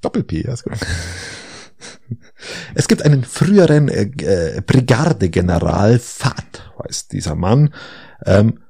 Doppel-P, 0.00 0.42
ja, 0.42 0.54
ist 0.54 0.64
gut. 0.64 0.72
es 2.74 2.88
gibt 2.88 3.02
einen 3.02 3.24
früheren 3.24 3.88
äh, 3.88 4.04
äh, 4.04 4.62
Brigadegeneral, 4.62 5.98
Fat, 5.98 6.72
heißt 6.82 7.12
dieser 7.12 7.34
Mann. 7.34 7.74
Ähm, 8.24 8.60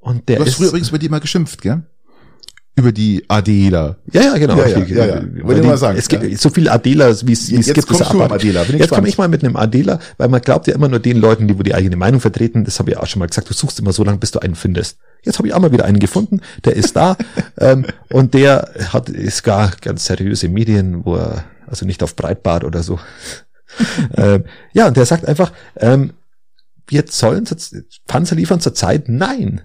und 0.00 0.28
der 0.28 0.36
Du 0.36 0.42
hast 0.42 0.48
ist, 0.48 0.56
früher 0.56 0.68
übrigens 0.68 0.88
über 0.88 0.98
die 0.98 1.08
mal 1.08 1.20
geschimpft, 1.20 1.62
gell? 1.62 1.84
Über 2.80 2.92
die 2.92 3.22
Adela. 3.28 3.96
Ja, 4.10 4.22
ja, 4.22 4.38
genau. 4.38 4.56
Ja, 4.56 4.66
ja, 4.68 4.78
Ich- 4.78 4.88
ja, 4.88 5.04
ja. 5.06 5.22
Wollte 5.42 5.62
mal 5.62 5.76
sagen, 5.76 5.98
Es 5.98 6.08
gibt 6.08 6.22
ja. 6.24 6.34
so 6.38 6.48
viele 6.48 6.72
Adelas, 6.72 7.26
wie 7.26 7.32
es 7.34 7.50
wie 7.50 7.56
es 7.56 7.66
Jetzt 7.66 7.74
gibt. 7.74 7.88
kommst 7.88 8.00
es 8.00 8.08
du 8.08 8.22
am 8.22 8.32
Adela, 8.32 8.64
bin 8.64 8.76
ich 8.76 8.80
Jetzt 8.80 8.90
komme 8.90 9.06
ich 9.06 9.18
mal 9.18 9.28
mit 9.28 9.44
einem 9.44 9.56
Adela, 9.56 9.98
weil 10.16 10.28
man 10.28 10.40
glaubt 10.40 10.66
ja 10.66 10.74
immer 10.74 10.88
nur 10.88 10.98
den 10.98 11.18
Leuten, 11.18 11.46
die 11.46 11.58
wo 11.58 11.62
die 11.62 11.74
eigene 11.74 11.96
Meinung 11.96 12.20
vertreten. 12.20 12.64
Das 12.64 12.78
habe 12.78 12.90
ich 12.92 12.96
auch 12.96 13.06
schon 13.06 13.20
mal 13.20 13.26
gesagt. 13.26 13.50
Du 13.50 13.52
suchst 13.52 13.78
immer 13.80 13.92
so 13.92 14.02
lange, 14.02 14.16
bis 14.16 14.30
du 14.30 14.38
einen 14.38 14.54
findest. 14.54 14.96
Jetzt 15.22 15.36
habe 15.36 15.46
ich 15.46 15.52
auch 15.52 15.60
mal 15.60 15.72
wieder 15.72 15.84
einen 15.84 15.98
gefunden. 15.98 16.40
Der 16.64 16.74
ist 16.74 16.96
da 16.96 17.18
ähm, 17.58 17.84
und 18.10 18.32
der 18.32 18.70
hat 18.94 19.10
ist 19.10 19.42
gar 19.42 19.72
ganz 19.82 20.06
seriöse 20.06 20.48
Medien, 20.48 21.04
wo 21.04 21.16
er 21.16 21.44
also 21.66 21.84
nicht 21.84 22.02
auf 22.02 22.16
Breitbart 22.16 22.64
oder 22.64 22.82
so. 22.82 22.98
ähm, 24.16 24.44
ja, 24.72 24.88
und 24.88 24.96
der 24.96 25.04
sagt 25.04 25.26
einfach, 25.26 25.52
ähm, 25.76 26.14
wir 26.86 27.04
sollen 27.08 27.46
Panzer 28.08 28.36
liefern 28.36 28.60
zur 28.60 28.74
Zeit? 28.74 29.08
Nein, 29.10 29.60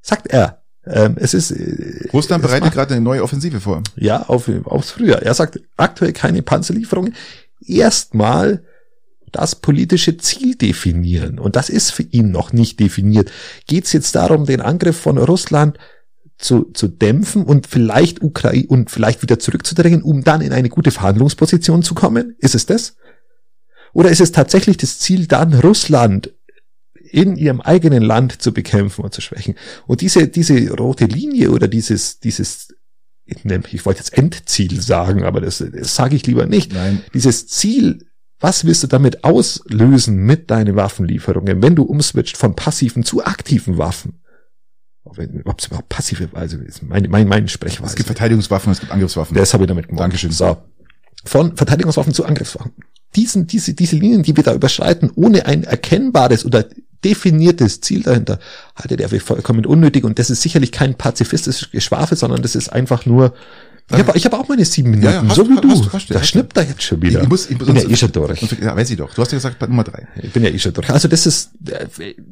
sagt 0.00 0.28
er. 0.28 0.62
Ähm, 0.86 1.16
es 1.18 1.34
ist 1.34 1.50
äh, 1.50 2.08
Russland 2.12 2.44
es 2.44 2.48
bereitet 2.48 2.66
macht- 2.66 2.74
gerade 2.74 2.94
eine 2.94 3.02
neue 3.02 3.22
Offensive 3.22 3.60
vor. 3.60 3.82
ja, 3.96 4.22
auf, 4.22 4.48
aufs 4.64 4.90
Frühjahr. 4.90 5.22
Er 5.22 5.34
sagt 5.34 5.60
aktuell 5.76 6.12
keine 6.12 6.42
Panzerlieferungen. 6.42 7.14
Erstmal 7.66 8.62
das 9.32 9.56
politische 9.56 10.16
Ziel 10.16 10.54
definieren. 10.54 11.38
Und 11.38 11.56
das 11.56 11.68
ist 11.68 11.90
für 11.90 12.04
ihn 12.04 12.30
noch 12.30 12.52
nicht 12.52 12.78
definiert. 12.80 13.30
Geht 13.66 13.84
es 13.84 13.92
jetzt 13.92 14.14
darum, 14.14 14.46
den 14.46 14.60
Angriff 14.60 14.96
von 14.98 15.18
Russland 15.18 15.76
zu, 16.38 16.70
zu 16.72 16.86
dämpfen 16.88 17.42
und 17.44 17.66
vielleicht 17.66 18.22
Ukraine 18.22 18.66
und 18.68 18.90
vielleicht 18.90 19.22
wieder 19.22 19.38
zurückzudrängen, 19.38 20.02
um 20.02 20.22
dann 20.22 20.40
in 20.40 20.52
eine 20.52 20.68
gute 20.68 20.90
Verhandlungsposition 20.92 21.82
zu 21.82 21.94
kommen? 21.94 22.36
Ist 22.38 22.54
es 22.54 22.66
das? 22.66 22.96
Oder 23.92 24.10
ist 24.10 24.20
es 24.20 24.32
tatsächlich 24.32 24.76
das 24.76 24.98
Ziel, 25.00 25.26
dann 25.26 25.54
Russland 25.54 26.30
in 27.10 27.36
ihrem 27.36 27.60
eigenen 27.60 28.02
Land 28.02 28.40
zu 28.42 28.52
bekämpfen 28.52 29.04
und 29.04 29.14
zu 29.14 29.20
schwächen? 29.20 29.54
Und 29.86 30.00
diese, 30.00 30.28
diese 30.28 30.70
rote 30.72 31.06
Linie 31.06 31.50
oder 31.50 31.68
dieses, 31.68 32.20
dieses, 32.20 32.74
ich 33.24 33.86
wollte 33.86 34.00
jetzt 34.00 34.16
Endziel 34.16 34.80
sagen, 34.80 35.24
aber 35.24 35.40
das, 35.40 35.58
das 35.58 35.96
sage 35.96 36.16
ich 36.16 36.26
lieber 36.26 36.46
nicht. 36.46 36.72
Nein. 36.72 37.02
Dieses 37.12 37.48
Ziel, 37.48 38.06
was 38.38 38.64
willst 38.64 38.82
du 38.82 38.86
damit 38.86 39.24
auslösen 39.24 40.16
mit 40.16 40.50
deinen 40.50 40.76
Waffenlieferungen, 40.76 41.62
wenn 41.62 41.74
du 41.74 41.82
umswitcht 41.82 42.36
von 42.36 42.54
passiven 42.54 43.04
zu 43.04 43.24
aktiven 43.24 43.78
Waffen? 43.78 44.20
ob 45.06 45.58
es 45.58 45.66
überhaupt 45.66 45.88
passive, 45.88 46.28
also 46.32 46.58
ist 46.58 46.82
meine, 46.82 47.08
mein, 47.08 47.28
mein 47.28 47.48
Sprechweise. 47.48 47.90
Es 47.90 47.96
gibt 47.96 48.08
Verteidigungswaffen, 48.08 48.72
es 48.72 48.80
gibt 48.80 48.92
Angriffswaffen. 48.92 49.36
Das 49.36 49.54
habe 49.54 49.64
ich 49.64 49.68
damit 49.68 49.88
gemacht. 49.88 50.02
Dankeschön. 50.02 50.32
So. 50.32 50.56
Von 51.24 51.56
Verteidigungswaffen 51.56 52.12
zu 52.12 52.24
Angriffswaffen. 52.24 52.72
Diesen, 53.14 53.46
diese, 53.46 53.74
diese 53.74 53.96
Linien, 53.96 54.22
die 54.22 54.36
wir 54.36 54.42
da 54.42 54.52
überschreiten, 54.52 55.10
ohne 55.14 55.46
ein 55.46 55.64
erkennbares 55.64 56.44
oder 56.44 56.66
definiertes 57.10 57.80
Ziel 57.80 58.02
dahinter, 58.02 58.38
haltet 58.74 59.00
er 59.00 59.08
für 59.08 59.20
vollkommen 59.20 59.64
unnötig 59.66 60.04
und 60.04 60.18
das 60.18 60.30
ist 60.30 60.42
sicherlich 60.42 60.72
kein 60.72 60.94
pazifistisches 60.94 61.70
Geschwafel, 61.70 62.16
sondern 62.16 62.42
das 62.42 62.54
ist 62.56 62.68
einfach 62.70 63.06
nur 63.06 63.32
ich 63.88 63.98
habe 63.98 64.18
ich 64.18 64.24
hab 64.26 64.32
auch 64.32 64.48
meine 64.48 64.64
sieben 64.64 64.90
Minuten, 64.90 65.06
Ja, 65.06 65.22
ja, 65.22 65.28
hast 65.28 65.36
so 65.36 65.48
wie 65.48 65.54
hast 65.54 65.62
du. 65.62 65.92
hast 65.92 66.10
du, 66.10 66.14
da 66.14 66.20
hast 66.20 66.28
schnippt 66.28 66.56
er 66.56 66.64
jetzt 66.64 66.82
schon 66.82 67.00
wieder. 67.00 67.22
Ich 67.22 67.28
muss, 67.28 67.48
ich, 67.48 67.56
bin 67.56 67.76
ja 67.76 67.88
eh 67.88 67.94
schon 67.94 68.10
durch. 68.10 68.42
Ja, 68.60 68.74
weiß 68.74 68.90
ich 68.90 68.96
doch. 68.96 69.14
Du 69.14 69.22
hast 69.22 69.30
ja 69.30 69.38
gesagt, 69.38 69.60
Nummer 69.62 69.84
drei. 69.84 70.08
Ich 70.20 70.32
bin 70.32 70.42
ja 70.42 70.50
eh 70.50 70.58
schon 70.58 70.72
durch. 70.72 70.90
Also 70.90 71.06
das 71.06 71.24
ist, 71.24 71.50
äh, 71.68 71.86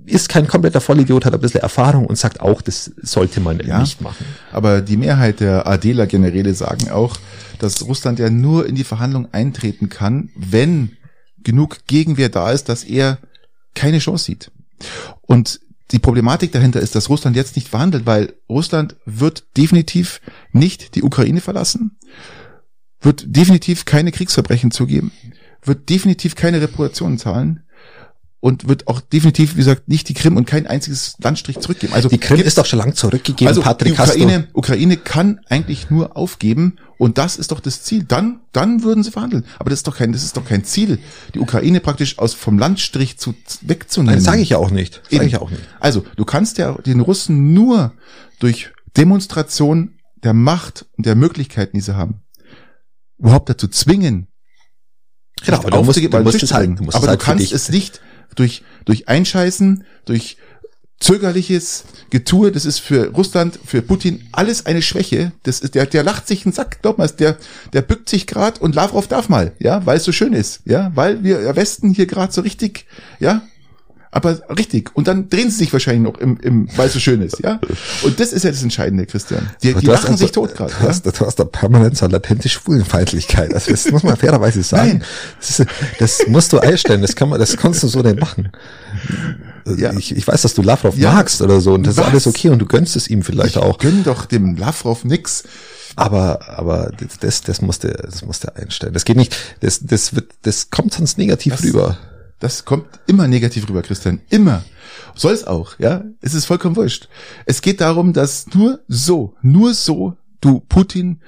ist 0.04 0.28
kein 0.28 0.48
kompletter 0.48 0.80
Vollidiot, 0.80 1.24
hat 1.24 1.32
ein 1.32 1.38
bisschen 1.40 1.60
Erfahrung 1.60 2.06
und 2.06 2.18
sagt 2.18 2.40
auch, 2.40 2.60
das 2.60 2.90
sollte 3.00 3.38
man 3.38 3.60
Ja. 3.64 3.78
nicht 3.78 4.00
machen. 4.00 4.24
Aber 4.50 4.80
die 4.80 4.96
Mehrheit 4.96 5.38
der 5.38 5.64
Adela-Generäle 5.68 6.54
sagen 6.54 6.90
auch, 6.90 7.16
dass 7.60 7.86
Russland 7.86 8.18
ja 8.18 8.30
nur 8.30 8.66
in 8.66 8.74
die 8.74 8.82
Verhandlung 8.82 9.28
eintreten 9.30 9.88
kann, 9.88 10.30
wenn 10.34 10.96
genug 11.44 11.86
Gegenwehr 11.86 12.30
da 12.30 12.50
ist, 12.50 12.68
dass 12.68 12.82
er 12.82 13.18
keine 13.76 14.00
Chance 14.00 14.24
sieht. 14.24 14.50
Und 15.22 15.60
die 15.90 15.98
Problematik 15.98 16.52
dahinter 16.52 16.80
ist, 16.80 16.94
dass 16.94 17.08
Russland 17.08 17.36
jetzt 17.36 17.56
nicht 17.56 17.68
verhandelt, 17.68 18.06
weil 18.06 18.34
Russland 18.48 18.96
wird 19.04 19.44
definitiv 19.56 20.20
nicht 20.52 20.94
die 20.94 21.02
Ukraine 21.02 21.40
verlassen, 21.40 21.98
wird 23.00 23.24
definitiv 23.26 23.84
keine 23.84 24.12
Kriegsverbrechen 24.12 24.70
zugeben, 24.70 25.12
wird 25.62 25.88
definitiv 25.90 26.34
keine 26.34 26.60
Reparationen 26.60 27.18
zahlen 27.18 27.64
und 28.44 28.68
wird 28.68 28.88
auch 28.88 29.00
definitiv, 29.00 29.54
wie 29.54 29.60
gesagt, 29.60 29.88
nicht 29.88 30.06
die 30.10 30.12
Krim 30.12 30.36
und 30.36 30.44
kein 30.46 30.66
einziges 30.66 31.16
Landstrich 31.18 31.60
zurückgeben. 31.60 31.94
Also 31.94 32.10
Die 32.10 32.18
Krim 32.18 32.40
ist 32.40 32.58
doch 32.58 32.66
schon 32.66 32.78
lang 32.78 32.94
zurückgegeben, 32.94 33.48
also 33.48 33.62
Patrick. 33.62 33.94
die 33.94 33.98
Ukraine, 33.98 34.48
Ukraine 34.52 34.96
kann 34.98 35.40
eigentlich 35.48 35.88
nur 35.88 36.14
aufgeben 36.14 36.76
und 36.98 37.16
das 37.16 37.36
ist 37.36 37.52
doch 37.52 37.60
das 37.60 37.82
Ziel. 37.84 38.04
Dann, 38.04 38.40
dann 38.52 38.82
würden 38.82 39.02
sie 39.02 39.12
verhandeln. 39.12 39.46
Aber 39.58 39.70
das 39.70 39.78
ist 39.78 39.86
doch 39.86 39.96
kein, 39.96 40.12
das 40.12 40.24
ist 40.24 40.36
doch 40.36 40.44
kein 40.44 40.62
Ziel, 40.62 40.98
die 41.32 41.38
Ukraine 41.38 41.80
praktisch 41.80 42.18
aus 42.18 42.34
vom 42.34 42.58
Landstrich 42.58 43.16
zu 43.16 43.34
wegzunehmen. 43.62 44.16
Nein, 44.16 44.22
sage 44.22 44.42
ich 44.42 44.50
ja 44.50 44.58
auch 44.58 44.70
nicht. 44.70 45.00
Sage 45.10 45.24
ich 45.24 45.32
ja 45.32 45.40
auch 45.40 45.50
nicht. 45.50 45.62
Also 45.80 46.04
du 46.16 46.26
kannst 46.26 46.58
ja 46.58 46.72
den 46.74 47.00
Russen 47.00 47.54
nur 47.54 47.94
durch 48.40 48.72
Demonstration 48.94 49.94
der 50.22 50.34
Macht 50.34 50.84
und 50.98 51.06
der 51.06 51.14
Möglichkeiten, 51.14 51.78
die 51.78 51.82
sie 51.82 51.96
haben, 51.96 52.20
überhaupt 53.16 53.48
dazu 53.48 53.68
zwingen, 53.68 54.28
Genau, 55.44 55.58
aber 55.58 55.70
du 55.70 55.76
musst, 55.78 55.88
aufzugeben, 55.88 56.10
du 56.12 56.16
weil 56.18 56.24
musst 56.24 56.42
es 56.42 56.52
halt, 56.52 56.66
wollen. 56.66 56.76
du 56.76 56.84
musst 56.84 56.96
aber 56.96 57.04
es 57.06 57.08
halt 57.10 57.20
du 57.20 57.24
kannst 57.24 57.52
es 57.52 57.68
nicht 57.68 58.00
durch, 58.34 58.62
durch 58.84 59.08
Einscheißen, 59.08 59.84
durch 60.04 60.36
zögerliches 61.00 61.84
Getue, 62.10 62.50
das 62.50 62.64
ist 62.64 62.78
für 62.78 63.10
Russland, 63.10 63.58
für 63.64 63.82
Putin 63.82 64.26
alles 64.32 64.64
eine 64.64 64.80
Schwäche. 64.80 65.32
Das 65.42 65.60
ist, 65.60 65.74
der, 65.74 65.86
der 65.86 66.02
lacht 66.02 66.26
sich 66.26 66.46
einen 66.46 66.52
Sack, 66.52 66.80
glaub 66.82 66.98
mal, 66.98 67.08
der, 67.08 67.36
der 67.72 67.82
bückt 67.82 68.08
sich 68.08 68.26
grad 68.26 68.60
und 68.60 68.74
Lavrov 68.74 69.06
darf 69.06 69.28
mal, 69.28 69.52
ja, 69.58 69.84
weil 69.84 69.98
es 69.98 70.04
so 70.04 70.12
schön 70.12 70.32
ist, 70.32 70.60
ja, 70.64 70.92
weil 70.94 71.22
wir 71.22 71.54
Westen 71.56 71.90
hier 71.90 72.06
gerade 72.06 72.32
so 72.32 72.40
richtig, 72.40 72.86
ja, 73.20 73.42
aber 74.14 74.38
richtig. 74.56 74.90
Und 74.94 75.08
dann 75.08 75.28
drehen 75.28 75.50
sie 75.50 75.56
sich 75.58 75.72
wahrscheinlich 75.72 76.02
noch 76.04 76.18
im, 76.20 76.38
im 76.40 76.68
weil 76.76 76.86
es 76.86 76.92
so 76.94 77.00
schön 77.00 77.20
ist, 77.20 77.40
ja. 77.40 77.60
Und 78.04 78.20
das 78.20 78.32
ist 78.32 78.44
ja 78.44 78.50
das 78.50 78.62
Entscheidende, 78.62 79.06
Christian. 79.06 79.50
Die, 79.62 79.74
die 79.74 79.86
lachen 79.86 80.10
also- 80.12 80.18
sich 80.24 80.32
tot 80.32 80.54
gerade. 80.54 80.72
Du 80.72 80.82
Ja? 80.84 80.88
hast, 80.88 81.04
du 81.04 81.12
hast 81.26 81.36
da 81.36 81.44
permanent 81.44 81.96
so 81.96 82.04
eine 82.04 82.12
latente 82.12 82.48
Schwulenfeindlichkeit. 82.48 83.52
Also 83.52 83.70
das 83.72 83.90
muss 83.90 84.02
man 84.04 84.16
fairerweise 84.16 84.62
sagen. 84.62 84.88
Nein. 84.88 85.04
Das, 85.40 85.60
ist, 85.60 85.68
das 85.98 86.26
musst 86.28 86.52
du 86.52 86.58
einstellen. 86.60 87.02
Das 87.02 87.16
kann 87.16 87.28
man, 87.28 87.38
das 87.40 87.56
kannst 87.56 87.82
du 87.82 87.88
so 87.88 88.00
nicht 88.02 88.20
machen. 88.20 88.50
Ja. 89.76 89.92
Ich, 89.94 90.14
ich 90.14 90.26
weiß, 90.26 90.42
dass 90.42 90.54
du 90.54 90.62
Lavrov 90.62 90.96
Ja. 90.96 91.12
magst 91.12 91.40
oder 91.42 91.60
so 91.60 91.74
und 91.74 91.86
das 91.86 91.96
Was? 91.96 92.04
ist 92.06 92.10
alles 92.10 92.26
okay 92.26 92.50
und 92.50 92.58
du 92.60 92.66
gönnst 92.66 92.96
es 92.96 93.08
ihm 93.08 93.22
vielleicht 93.22 93.56
auch. 93.56 93.78
Gönn 93.78 94.04
doch 94.04 94.26
dem 94.26 94.56
Lavrov 94.56 95.04
nix. 95.04 95.44
Aber, 95.96 96.40
aber 96.58 96.90
das, 97.20 97.42
das 97.42 97.62
musste, 97.62 97.88
das 97.88 98.24
musste 98.24 98.56
einstellen. 98.56 98.92
Das 98.92 99.04
geht 99.04 99.16
nicht. 99.16 99.36
Das, 99.60 99.80
das 99.82 100.14
wird, 100.14 100.32
das 100.42 100.70
kommt 100.70 100.92
sonst 100.94 101.18
negativ 101.18 101.54
Das- 101.54 101.64
rüber. 101.64 101.96
Das 102.44 102.66
kommt 102.66 103.00
immer 103.06 103.26
negativ 103.26 103.66
rüber, 103.70 103.80
Christian. 103.80 104.20
Immer. 104.28 104.62
Soll 105.14 105.32
es 105.32 105.46
auch, 105.46 105.78
ja? 105.78 106.04
Es 106.20 106.34
ist 106.34 106.44
vollkommen 106.44 106.76
wurscht. 106.76 107.08
Es 107.46 107.62
geht 107.62 107.80
darum, 107.80 108.12
dass 108.12 108.48
nur 108.48 108.80
so, 108.86 109.34
nur 109.40 109.72
so 109.72 110.18
du 110.42 110.60
Putin 110.60 111.22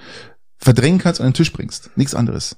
verdrängen 0.58 0.98
kannst 0.98 1.20
und 1.20 1.24
an 1.24 1.32
den 1.32 1.36
Tisch 1.36 1.54
bringst. 1.54 1.88
Nichts 1.96 2.14
anderes. 2.14 2.56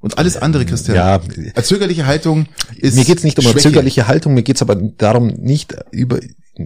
Und 0.00 0.18
alles 0.18 0.36
andere, 0.36 0.66
Christian. 0.66 0.96
Ja. 0.96 1.18
Zögerliche 1.62 2.04
Haltung 2.04 2.44
ist. 2.76 2.94
Mir 2.94 3.06
geht's 3.06 3.24
nicht 3.24 3.38
um 3.38 3.46
eine 3.46 3.56
zögerliche 3.56 4.06
Haltung, 4.06 4.34
mir 4.34 4.42
geht's 4.42 4.60
aber 4.60 4.76
darum, 4.76 5.28
nicht 5.28 5.74
über 5.90 6.20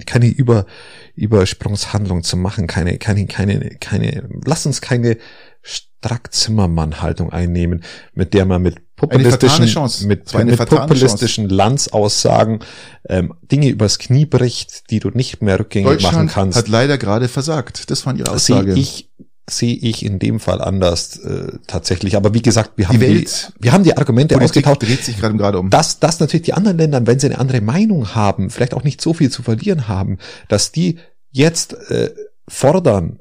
keine 0.07 0.27
über 0.27 0.67
Übersprungshandlung 1.15 2.25
zu 2.25 2.37
machen, 2.37 2.67
keine 2.67 2.99
keine 2.99 3.27
keine 3.29 3.77
keine 3.79 4.29
lass 4.45 4.67
uns 4.67 4.81
keine 4.81 5.19
Strack-Zimmermann-Haltung 5.63 7.31
einnehmen, 7.31 7.85
mit 8.13 8.35
der 8.35 8.45
man 8.45 8.63
mit 8.63 8.81
populistischen 9.09 9.67
Chance. 9.67 10.07
mit, 10.07 10.33
mit 10.35 10.57
populistischen 10.57 11.49
Landsaussagen 11.49 12.61
ähm, 13.09 13.35
Dinge 13.51 13.69
übers 13.69 13.99
Knie 13.99 14.27
bricht, 14.27 14.91
die 14.91 15.01
du 15.01 15.11
nicht 15.11 15.43
mehr 15.43 15.59
rückgängig 15.59 16.03
machen 16.03 16.29
kannst. 16.29 16.57
hat 16.59 16.69
leider 16.69 16.99
gerade 16.99 17.29
versagt. 17.29 17.91
Das 17.91 18.07
war 18.07 18.15
ihre 18.15 18.25
Das 18.25 18.47
sehe 18.47 18.57
Aussage. 18.57 18.75
ich 18.75 19.09
sehe 19.51 19.75
ich 19.75 20.05
in 20.05 20.21
dem 20.21 20.39
Fall 20.39 20.61
anders 20.63 21.17
äh, 21.19 21.59
tatsächlich. 21.67 22.17
Aber 22.17 22.33
wie 22.33 22.43
gesagt, 22.43 22.73
wir 22.77 22.89
haben 22.89 23.01
die, 23.01 23.07
Welt- 23.07 23.53
wir 23.59 23.73
haben 23.73 23.83
die 23.83 23.97
Argumente 23.97 24.35
Politik 24.37 24.67
ausgetauscht 24.67 24.89
dreht 24.89 25.05
sich 25.05 25.19
gerade 25.19 25.37
gerade 25.37 25.59
um. 25.59 25.69
dass, 25.69 25.99
dass 25.99 26.21
natürlich 26.21 26.45
die 26.47 26.55
anderen 26.55 26.79
Länder, 26.79 27.05
wenn 27.07 27.19
sie 27.19 27.27
eine 27.27 27.39
andere 27.39 27.61
Meinung 27.61 28.15
haben, 28.15 28.51
vielleicht 28.51 28.73
auch 28.73 28.85
nicht 28.85 29.01
so 29.01 29.13
viel 29.15 29.31
zu 29.31 29.43
verlieren 29.43 29.89
haben, 29.89 30.19
dass 30.49 30.71
die 30.71 30.99
jetzt 31.33 31.75
äh, 31.91 32.11
fordern, 32.49 33.19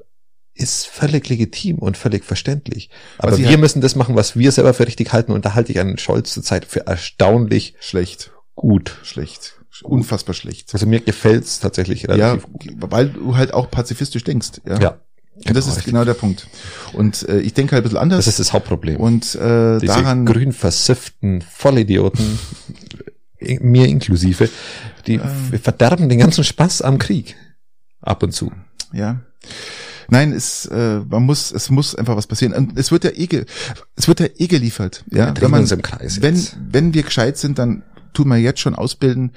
ist 0.54 0.86
völlig 0.86 1.28
legitim 1.28 1.78
und 1.78 1.96
völlig 1.96 2.24
verständlich. 2.24 2.90
Aber 3.18 3.34
sie 3.34 3.48
wir 3.48 3.56
müssen 3.58 3.80
das 3.80 3.94
machen, 3.96 4.14
was 4.16 4.36
wir 4.36 4.52
selber 4.52 4.74
für 4.74 4.86
richtig 4.86 5.12
halten 5.12 5.32
und 5.32 5.44
da 5.44 5.54
halte 5.54 5.72
ich 5.72 5.78
einen 5.80 5.98
Scholz 5.98 6.32
zurzeit 6.34 6.64
für 6.66 6.86
erstaunlich 6.86 7.74
schlecht. 7.80 8.30
gut. 8.54 8.98
Schlecht. 9.02 9.54
Unfassbar 9.82 10.34
schlecht. 10.34 10.72
Also 10.74 10.86
mir 10.86 11.00
gefällt's 11.00 11.58
tatsächlich 11.58 12.02
Ja, 12.02 12.10
relativ 12.14 12.44
gut. 12.52 12.74
weil 12.92 13.08
du 13.08 13.36
halt 13.36 13.52
auch 13.54 13.70
pazifistisch 13.70 14.22
denkst. 14.22 14.60
Ja. 14.66 14.78
Ja, 14.80 14.98
Und 15.48 15.56
das 15.56 15.66
ist 15.66 15.84
genau 15.84 16.04
der 16.04 16.14
Punkt. 16.14 16.46
Und 16.92 17.26
äh, 17.28 17.40
ich 17.40 17.54
denke 17.54 17.72
halt 17.74 17.82
ein 17.82 17.88
bisschen 17.88 17.98
anders. 17.98 18.18
das 18.26 18.34
ist 18.34 18.38
das 18.40 18.52
Hauptproblem. 18.52 18.98
und 18.98 19.34
äh, 19.34 19.78
Diese 19.80 19.94
daran 19.94 20.26
grün 20.26 20.52
versifften 20.52 21.42
Vollidioten, 21.50 22.38
mir 23.40 23.88
inklusive, 23.88 24.48
die 25.06 25.14
Ähm. 25.14 25.58
verderben 25.60 26.08
den 26.10 26.18
ganzen 26.20 26.44
Spaß 26.44 26.82
am 26.82 26.98
Krieg. 26.98 27.34
Ab 28.02 28.22
und 28.22 28.32
zu. 28.32 28.52
ja. 28.92 29.20
Nein, 30.12 30.34
es 30.34 30.66
äh, 30.66 31.00
man 31.08 31.22
muss 31.22 31.50
es 31.52 31.70
muss 31.70 31.94
einfach 31.94 32.16
was 32.16 32.26
passieren. 32.26 32.52
Und 32.52 32.78
es 32.78 32.92
wird 32.92 33.04
ja 33.04 33.10
eh 33.14 33.26
ge, 33.26 33.46
es 33.96 34.08
wird 34.08 34.20
ja 34.20 34.26
eh 34.36 34.46
geliefert, 34.46 35.04
ja. 35.10 35.34
Wir 35.34 35.48
uns 35.50 35.72
im 35.72 35.80
Kreis 35.80 36.20
wenn 36.20 36.34
jetzt. 36.34 36.58
wenn 36.70 36.92
wir 36.92 37.02
gescheit 37.02 37.38
sind, 37.38 37.58
dann 37.58 37.82
tun 38.12 38.28
wir 38.28 38.36
jetzt 38.36 38.60
schon 38.60 38.74
ausbilden 38.74 39.32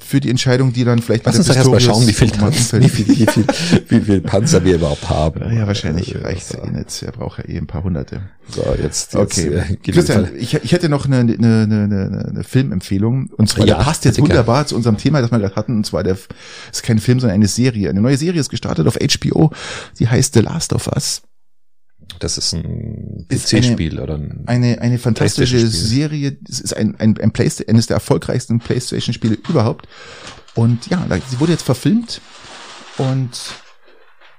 für 0.00 0.20
die 0.20 0.30
Entscheidung, 0.30 0.72
die 0.72 0.84
dann 0.84 1.00
vielleicht 1.00 1.24
Lass 1.26 1.36
uns 1.36 1.46
doch 1.46 1.56
erstmal 1.56 1.80
schauen, 1.80 2.06
wie 2.06 2.12
viel, 2.12 2.30
Tanz, 2.30 2.72
wie 2.72 2.88
viel, 2.88 3.06
wie 3.08 3.26
viel, 3.26 3.44
wie 3.88 4.00
viel 4.00 4.20
Panzer 4.20 4.64
wir 4.64 4.74
überhaupt 4.74 5.08
haben. 5.08 5.54
Ja, 5.54 5.66
wahrscheinlich 5.66 6.14
Äh, 6.14 6.18
reicht's 6.18 6.52
ja 6.52 6.64
eh 6.64 6.70
nicht. 6.70 7.02
Er 7.02 7.12
braucht 7.12 7.38
ja 7.38 7.48
eh 7.48 7.58
ein 7.58 7.66
paar 7.66 7.84
hunderte. 7.84 8.22
So, 8.48 8.62
jetzt, 8.82 9.14
jetzt 9.14 9.16
Okay. 9.16 9.48
äh, 9.48 9.76
geht 9.76 9.94
Christian, 9.94 10.28
ich, 10.36 10.54
ich 10.54 10.72
hätte 10.72 10.88
noch 10.88 11.06
eine, 11.06 11.18
eine, 11.18 11.34
eine, 11.36 12.26
eine, 12.28 12.44
Filmempfehlung. 12.44 13.30
Und 13.36 13.48
zwar, 13.48 13.66
Ja, 13.66 13.76
der 13.76 13.84
passt 13.84 14.04
jetzt 14.04 14.20
wunderbar 14.20 14.66
zu 14.66 14.74
unserem 14.74 14.96
Thema, 14.96 15.20
das 15.20 15.30
wir 15.30 15.38
gerade 15.38 15.54
hatten. 15.54 15.76
Und 15.76 15.86
zwar, 15.86 16.02
der 16.02 16.16
ist 16.72 16.82
kein 16.82 16.98
Film, 16.98 17.20
sondern 17.20 17.34
eine 17.36 17.48
Serie. 17.48 17.90
Eine 17.90 18.00
neue 18.00 18.16
Serie 18.16 18.40
ist 18.40 18.48
gestartet 18.48 18.86
auf 18.86 18.96
HBO. 18.96 19.50
Die 19.98 20.08
heißt 20.08 20.34
The 20.34 20.40
Last 20.40 20.72
of 20.72 20.88
Us. 20.88 21.22
Das 22.20 22.38
ist 22.38 22.52
ein 22.52 23.26
PC-Spiel 23.28 23.98
oder 23.98 24.14
ein, 24.14 24.44
Eine, 24.46 24.80
eine 24.80 24.98
fantastische. 24.98 25.66
Serie. 25.66 26.36
Es 26.48 26.60
ist 26.60 26.76
ein, 26.76 26.94
ein, 27.00 27.18
ein 27.18 27.32
Playsta 27.32 27.64
eines 27.66 27.88
der 27.88 27.96
erfolgreichsten 27.96 28.60
PlayStation-Spiele 28.60 29.38
überhaupt. 29.48 29.88
Und 30.54 30.86
ja, 30.88 31.04
sie 31.28 31.40
wurde 31.40 31.52
jetzt 31.52 31.62
verfilmt. 31.64 32.20
Und 32.98 33.30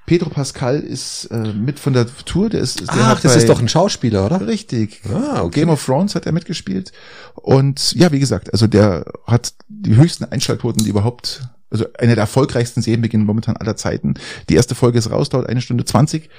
Pedro 0.05 0.29
Pascal 0.29 0.79
ist 0.79 1.25
äh, 1.25 1.53
mit 1.53 1.79
von 1.79 1.93
der 1.93 2.05
Tour. 2.25 2.49
Der 2.49 2.61
ist, 2.61 2.81
der 2.81 2.87
Ach, 2.89 3.19
das 3.19 3.33
bei- 3.33 3.39
ist 3.39 3.49
doch 3.49 3.59
ein 3.61 3.69
Schauspieler, 3.69 4.25
oder? 4.25 4.45
Richtig. 4.45 5.01
Ah, 5.11 5.41
okay. 5.41 5.61
Game 5.61 5.69
of 5.69 5.83
Thrones 5.85 6.15
hat 6.15 6.25
er 6.25 6.31
mitgespielt. 6.31 6.91
Und 7.35 7.93
ja, 7.93 8.11
wie 8.11 8.19
gesagt, 8.19 8.51
also 8.53 8.67
der 8.67 9.05
hat 9.25 9.53
die 9.69 9.95
höchsten 9.95 10.25
Einschaltquoten, 10.25 10.83
die 10.83 10.89
überhaupt, 10.89 11.41
also 11.69 11.85
eine 11.97 12.15
der 12.15 12.23
erfolgreichsten 12.23 12.81
Serienbeginn 12.81 13.23
momentan 13.23 13.55
aller 13.57 13.77
Zeiten. 13.77 14.15
Die 14.49 14.55
erste 14.55 14.75
Folge 14.75 14.99
ist 14.99 15.09
raus, 15.09 15.29
dauert 15.29 15.47
eine 15.47 15.61
Stunde 15.61 15.85
zwanzig 15.85 16.29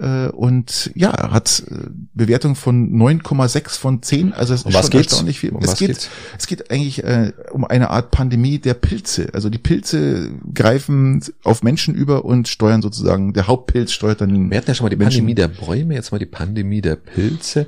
Äh, 0.00 0.28
und 0.28 0.90
ja, 0.94 1.30
hat 1.32 1.62
äh, 1.70 1.74
Bewertung 2.14 2.54
von 2.54 2.90
9,6 2.92 3.78
von 3.78 4.02
10. 4.02 4.32
Also 4.32 4.54
es 4.54 4.62
Um 4.62 4.70
ist 4.70 4.74
was 4.76 4.82
schon 4.86 4.90
geht's? 4.92 5.12
erstaunlich 5.12 5.38
viel. 5.40 5.50
Um 5.50 5.62
es, 5.62 5.76
geht, 5.76 5.88
geht's? 5.88 6.08
es 6.38 6.46
geht 6.46 6.70
eigentlich 6.70 7.04
äh, 7.04 7.32
um 7.52 7.64
eine 7.64 7.90
Art 7.90 8.10
Pandemie 8.10 8.58
der 8.58 8.74
Pilze. 8.74 9.28
Also 9.34 9.50
die 9.50 9.58
Pilze 9.58 10.30
greifen 10.54 11.22
auf 11.44 11.62
Menschen 11.62 11.94
über 11.94 12.24
und 12.24 12.48
steuern 12.48 12.80
sozusagen, 12.82 13.32
der 13.34 13.46
Hauptpilz 13.48 13.92
steuert 13.92 14.20
dann 14.22 14.50
Wir 14.50 14.56
hatten 14.58 14.70
ja 14.70 14.74
schon 14.74 14.84
mal 14.86 14.90
die 14.90 14.96
Menschen. 14.96 15.18
Pandemie 15.26 15.34
der 15.34 15.48
Bäume, 15.48 15.94
jetzt 15.94 16.10
mal 16.10 16.18
die 16.18 16.26
Pandemie 16.26 16.80
der 16.80 16.96
Pilze. 16.96 17.66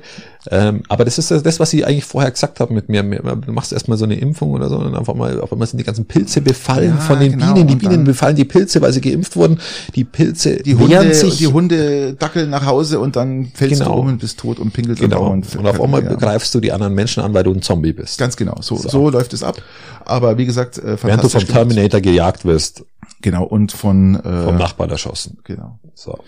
Ähm, 0.49 0.83
aber 0.89 1.05
das 1.05 1.17
ist 1.17 1.31
das, 1.31 1.59
was 1.59 1.69
Sie 1.71 1.85
eigentlich 1.85 2.05
vorher 2.05 2.31
gesagt 2.31 2.59
haben 2.59 2.75
mit 2.75 2.89
mir. 2.89 3.03
Du 3.03 3.51
machst 3.51 3.73
erstmal 3.73 3.97
so 3.97 4.05
eine 4.05 4.15
Impfung 4.15 4.51
oder 4.51 4.69
so 4.69 4.77
und 4.77 4.95
einfach 4.95 5.15
mal, 5.15 5.39
auf 5.41 5.51
einmal 5.51 5.67
sind 5.67 5.77
die 5.79 5.83
ganzen 5.83 6.05
Pilze 6.05 6.41
befallen 6.41 6.95
Ja, 6.95 7.01
von 7.01 7.19
den 7.19 7.33
genau. 7.33 7.53
Bienen. 7.53 7.67
Die 7.67 7.75
Bienen 7.75 8.03
befallen 8.03 8.35
die 8.35 8.45
Pilze, 8.45 8.81
weil 8.81 8.93
sie 8.93 9.01
geimpft 9.01 9.35
wurden. 9.35 9.59
Die 9.95 10.03
Pilze 10.03 10.57
Die 10.57 10.75
Hunde, 10.75 11.13
sich. 11.13 11.37
die 11.37 11.47
Hunde 11.47 12.14
dackeln 12.17 12.49
nach 12.49 12.65
Hause 12.65 12.99
und 12.99 13.15
dann 13.15 13.47
fällst 13.53 13.79
Genau. 13.81 13.93
du 13.95 13.99
um 14.01 14.07
und 14.07 14.17
bist 14.19 14.39
tot 14.39 14.59
und 14.59 14.71
pinkelst 14.73 15.01
genau. 15.01 15.31
Und, 15.31 15.51
Baum 15.55 15.65
auf 15.65 15.81
einmal 15.81 16.03
ja. 16.03 16.13
greifst 16.15 16.53
du 16.55 16.59
die 16.59 16.71
anderen 16.71 16.93
Menschen 16.93 17.23
an, 17.23 17.33
weil 17.33 17.43
du 17.43 17.51
ein 17.53 17.61
Zombie 17.61 17.93
bist. 17.93 18.17
Ganz 18.17 18.35
genau, 18.35 18.55
so, 18.61 18.75
So. 18.75 18.89
so. 18.89 19.09
läuft 19.09 19.33
es 19.33 19.43
ab. 19.43 19.61
Aber 20.05 20.37
wie 20.37 20.45
gesagt, 20.45 20.77
äh, 20.77 20.97
Während 21.01 21.23
du 21.23 21.29
vom. 21.29 21.45
Terminator 21.45 22.01
gejagt 22.01 22.45
wirst, 22.45 22.85
Genau, 23.21 23.43
und 23.43 23.71
von, 23.71 24.15
äh, 24.15 24.43
vom 24.43 24.57
Nachbarn 24.57 24.89
erschossen. 24.89 25.39
genau. 25.43 25.79
So. 25.93 26.19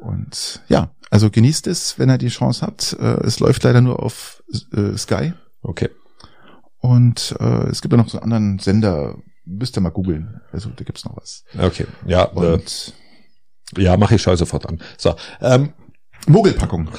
Und 0.00 0.62
ja, 0.68 0.90
also 1.10 1.30
genießt 1.30 1.66
es, 1.66 1.98
wenn 1.98 2.10
ihr 2.10 2.18
die 2.18 2.28
Chance 2.28 2.64
habt. 2.66 2.96
Äh, 3.00 3.24
es 3.24 3.40
läuft 3.40 3.62
leider 3.64 3.80
nur 3.80 4.02
auf 4.02 4.42
äh, 4.74 4.96
Sky. 4.96 5.32
Okay. 5.62 5.88
Und 6.80 7.34
äh, 7.40 7.68
es 7.70 7.80
gibt 7.80 7.92
ja 7.92 7.96
noch 7.98 8.08
so 8.08 8.18
einen 8.20 8.32
anderen 8.32 8.58
Sender, 8.58 9.16
müsst 9.46 9.76
ihr 9.76 9.80
mal 9.80 9.90
googeln. 9.90 10.40
Also 10.52 10.70
da 10.74 10.84
gibt's 10.84 11.04
noch 11.04 11.16
was. 11.16 11.44
Okay. 11.58 11.86
Ja, 12.06 12.24
äh, 12.34 12.54
Und 12.54 12.92
ja, 13.78 13.96
mache 13.96 14.16
ich 14.16 14.22
schau 14.22 14.34
sofort 14.36 14.66
an. 14.68 14.80
So. 14.96 15.14
Ähm, 15.40 15.72
Mogelpackung. 16.26 16.88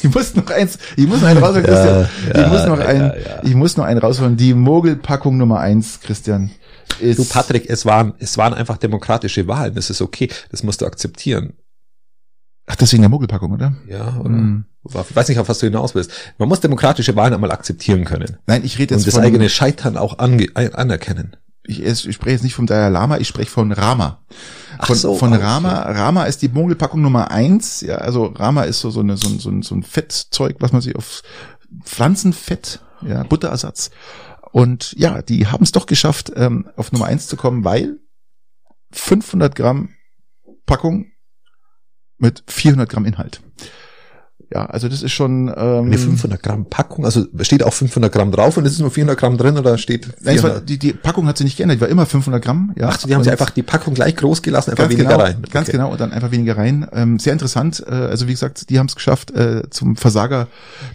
Ich 0.00 0.14
muss 0.14 0.34
noch 0.36 0.48
eins, 0.50 0.78
ich 0.96 1.08
muss 1.08 1.20
noch 1.20 1.26
einen 1.28 1.42
rausholen, 1.42 1.66
Ja, 1.66 1.72
Christian. 1.74 2.08
ja, 2.32 2.44
ich 2.46 2.52
muss 2.52 2.66
noch 2.66 2.78
ja, 2.78 2.86
einen, 2.86 3.00
ja. 3.10 3.42
ich 3.42 3.54
muss 3.56 3.76
noch 3.76 3.84
einen 3.84 3.98
rausholen. 3.98 4.36
Die 4.36 4.54
Mogelpackung 4.54 5.36
Nummer 5.36 5.58
eins, 5.58 5.98
Christian, 6.00 6.50
ist. 7.00 7.18
du 7.18 7.24
Patrick, 7.24 7.68
es 7.68 7.84
waren, 7.84 8.14
es 8.20 8.38
waren 8.38 8.54
einfach 8.54 8.76
demokratische 8.76 9.48
Wahlen. 9.48 9.74
Das 9.74 9.90
ist 9.90 10.00
okay. 10.00 10.30
Das 10.50 10.62
musst 10.62 10.80
du 10.82 10.86
akzeptieren. 10.86 11.54
Ach, 12.66 12.76
deswegen 12.76 13.02
der 13.02 13.08
Mogelpackung, 13.08 13.50
oder? 13.52 13.74
Ja, 13.88 14.16
oder? 14.20 14.28
Hm. 14.28 14.66
Ich 14.84 15.16
weiß 15.16 15.28
nicht, 15.28 15.38
auf 15.38 15.48
was 15.48 15.58
du 15.58 15.66
hinaus 15.66 15.94
willst. 15.94 16.12
Man 16.38 16.48
muss 16.48 16.60
demokratische 16.60 17.16
Wahlen 17.16 17.34
einmal 17.34 17.50
akzeptieren 17.50 18.04
können. 18.04 18.36
Nein, 18.46 18.64
ich 18.64 18.78
rede 18.78 18.94
jetzt 18.94 19.06
Und 19.06 19.14
das 19.14 19.20
eigene 19.20 19.48
Scheitern 19.48 19.96
auch 19.96 20.18
an 20.18 20.40
anerkennen. 20.54 21.36
Ich, 21.68 21.82
ich 21.82 22.14
spreche 22.14 22.32
jetzt 22.34 22.42
nicht 22.42 22.54
vom 22.54 22.66
Dalai 22.66 22.88
Lama, 22.88 23.18
ich 23.18 23.28
spreche 23.28 23.50
von 23.50 23.70
Rama. 23.72 24.24
Ach 24.78 24.86
Von, 24.86 24.96
so, 24.96 25.14
von 25.16 25.32
okay. 25.32 25.42
Rama. 25.42 25.72
Rama 25.82 26.24
ist 26.24 26.42
die 26.42 26.48
Mogelpackung 26.48 27.00
Nummer 27.02 27.30
eins. 27.30 27.80
Ja, 27.82 27.96
also 27.96 28.26
Rama 28.26 28.62
ist 28.62 28.80
so, 28.80 28.90
so, 28.90 29.00
eine, 29.00 29.16
so, 29.16 29.28
ein- 29.28 29.38
so, 29.38 29.50
ein- 29.50 29.62
so 29.62 29.74
ein 29.74 29.82
Fettzeug, 29.82 30.56
was 30.60 30.72
man 30.72 30.80
sich 30.80 30.96
auf 30.96 31.22
Pflanzenfett, 31.84 32.80
ja, 33.02 33.22
Butterersatz. 33.24 33.90
Und 34.52 34.94
ja, 34.96 35.20
die 35.22 35.46
haben 35.46 35.62
es 35.62 35.72
doch 35.72 35.86
geschafft, 35.86 36.32
ähm, 36.36 36.68
auf 36.76 36.92
Nummer 36.92 37.06
eins 37.06 37.26
zu 37.26 37.36
kommen, 37.36 37.64
weil 37.64 37.98
500 38.92 39.54
Gramm 39.54 39.90
Packung 40.64 41.06
mit 42.16 42.42
400 42.46 42.88
Gramm 42.88 43.04
Inhalt. 43.04 43.40
Ja, 44.52 44.64
also 44.64 44.88
das 44.88 45.02
ist 45.02 45.12
schon 45.12 45.48
ähm, 45.54 45.86
Eine 45.86 45.98
500 45.98 46.42
Gramm 46.42 46.64
Packung, 46.64 47.04
also 47.04 47.26
steht 47.42 47.62
auch 47.62 47.72
500 47.74 48.10
Gramm 48.10 48.32
drauf 48.32 48.56
und 48.56 48.64
es 48.64 48.72
ist 48.72 48.78
nur 48.80 48.90
400 48.90 49.18
Gramm 49.18 49.36
drin 49.36 49.58
oder 49.58 49.76
steht 49.76 50.08
Nein, 50.22 50.36
es 50.36 50.42
war, 50.42 50.50
400? 50.50 50.68
die, 50.68 50.78
die 50.78 50.92
Packung 50.94 51.26
hat 51.26 51.36
sich 51.36 51.44
nicht 51.44 51.56
geändert, 51.58 51.76
die 51.76 51.80
war 51.82 51.88
immer 51.88 52.06
500 52.06 52.42
Gramm. 52.42 52.72
Ja, 52.76 52.88
Ach, 52.88 52.98
so, 52.98 53.06
die 53.06 53.14
haben 53.14 53.22
sie 53.24 53.30
einfach 53.30 53.50
die 53.50 53.62
Packung 53.62 53.92
gleich 53.92 54.16
groß 54.16 54.40
gelassen, 54.40 54.70
einfach 54.70 54.84
ganz 54.84 54.92
weniger 54.94 55.10
genau, 55.10 55.22
rein. 55.22 55.42
Ganz 55.50 55.68
Okay. 55.68 55.76
genau, 55.76 55.92
und 55.92 56.00
dann 56.00 56.12
einfach 56.12 56.30
weniger 56.30 56.56
rein. 56.56 56.86
Ähm, 56.92 57.18
sehr 57.18 57.34
interessant. 57.34 57.84
Äh, 57.86 57.92
also 57.92 58.26
wie 58.26 58.32
gesagt, 58.32 58.70
die 58.70 58.78
haben 58.78 58.86
es 58.86 58.94
geschafft, 58.94 59.32
äh, 59.32 59.68
zum 59.68 59.96
Versager 59.96 60.48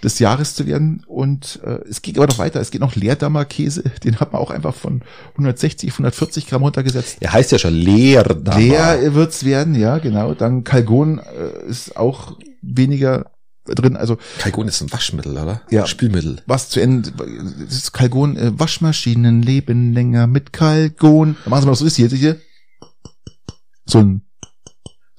des 0.04 0.18
Jahres 0.18 0.56
zu 0.56 0.66
werden. 0.66 1.04
Und 1.06 1.60
äh, 1.64 1.78
es 1.88 2.02
geht 2.02 2.18
aber 2.18 2.26
noch 2.26 2.40
weiter. 2.40 2.60
Es 2.60 2.72
geht 2.72 2.82
noch 2.82 2.96
Leerdammer 2.96 3.46
Käse. 3.46 3.84
Den 4.04 4.20
hat 4.20 4.34
man 4.34 4.42
auch 4.42 4.50
einfach 4.50 4.74
von 4.74 5.04
160, 5.34 5.92
140 5.92 6.48
Gramm 6.48 6.64
runtergesetzt. 6.64 7.18
Er 7.20 7.34
heißt 7.34 7.52
ja 7.52 7.60
schon 7.60 7.76
leer. 7.76 8.24
da 8.24 8.58
Leer 8.58 9.14
wird's 9.14 9.46
werden, 9.46 9.76
ja, 9.76 10.00
genau. 10.00 10.34
Dann 10.34 10.64
Kalgon 10.64 11.20
äh, 11.20 11.70
ist 11.70 11.98
auch 11.98 12.38
weniger 12.64 13.26
drin. 13.66 13.96
Also 13.96 14.18
Kalgon 14.40 14.68
ist 14.68 14.82
ein 14.82 14.92
Waschmittel, 14.92 15.34
oder? 15.34 15.62
Ja. 15.70 15.86
Spülmittel. 15.86 16.42
was 16.46 16.70
zu 16.70 16.80
Ende, 16.80 17.12
das 17.12 17.74
ist 17.74 17.94
Kalgon, 17.94 18.38
äh, 18.38 18.58
Waschmaschinen 18.60 19.42
leben 19.42 19.94
länger 19.94 20.28
mit 20.28 20.54
Kalgon. 20.54 21.38
Da 21.44 21.50
machen 21.50 21.62
sie 21.62 21.68
mal 21.68 21.76
so 21.76 21.86
ist 21.86 21.96
hier, 21.96 22.10
hier. 22.10 22.40
So 23.86 24.00
ein, 24.00 24.22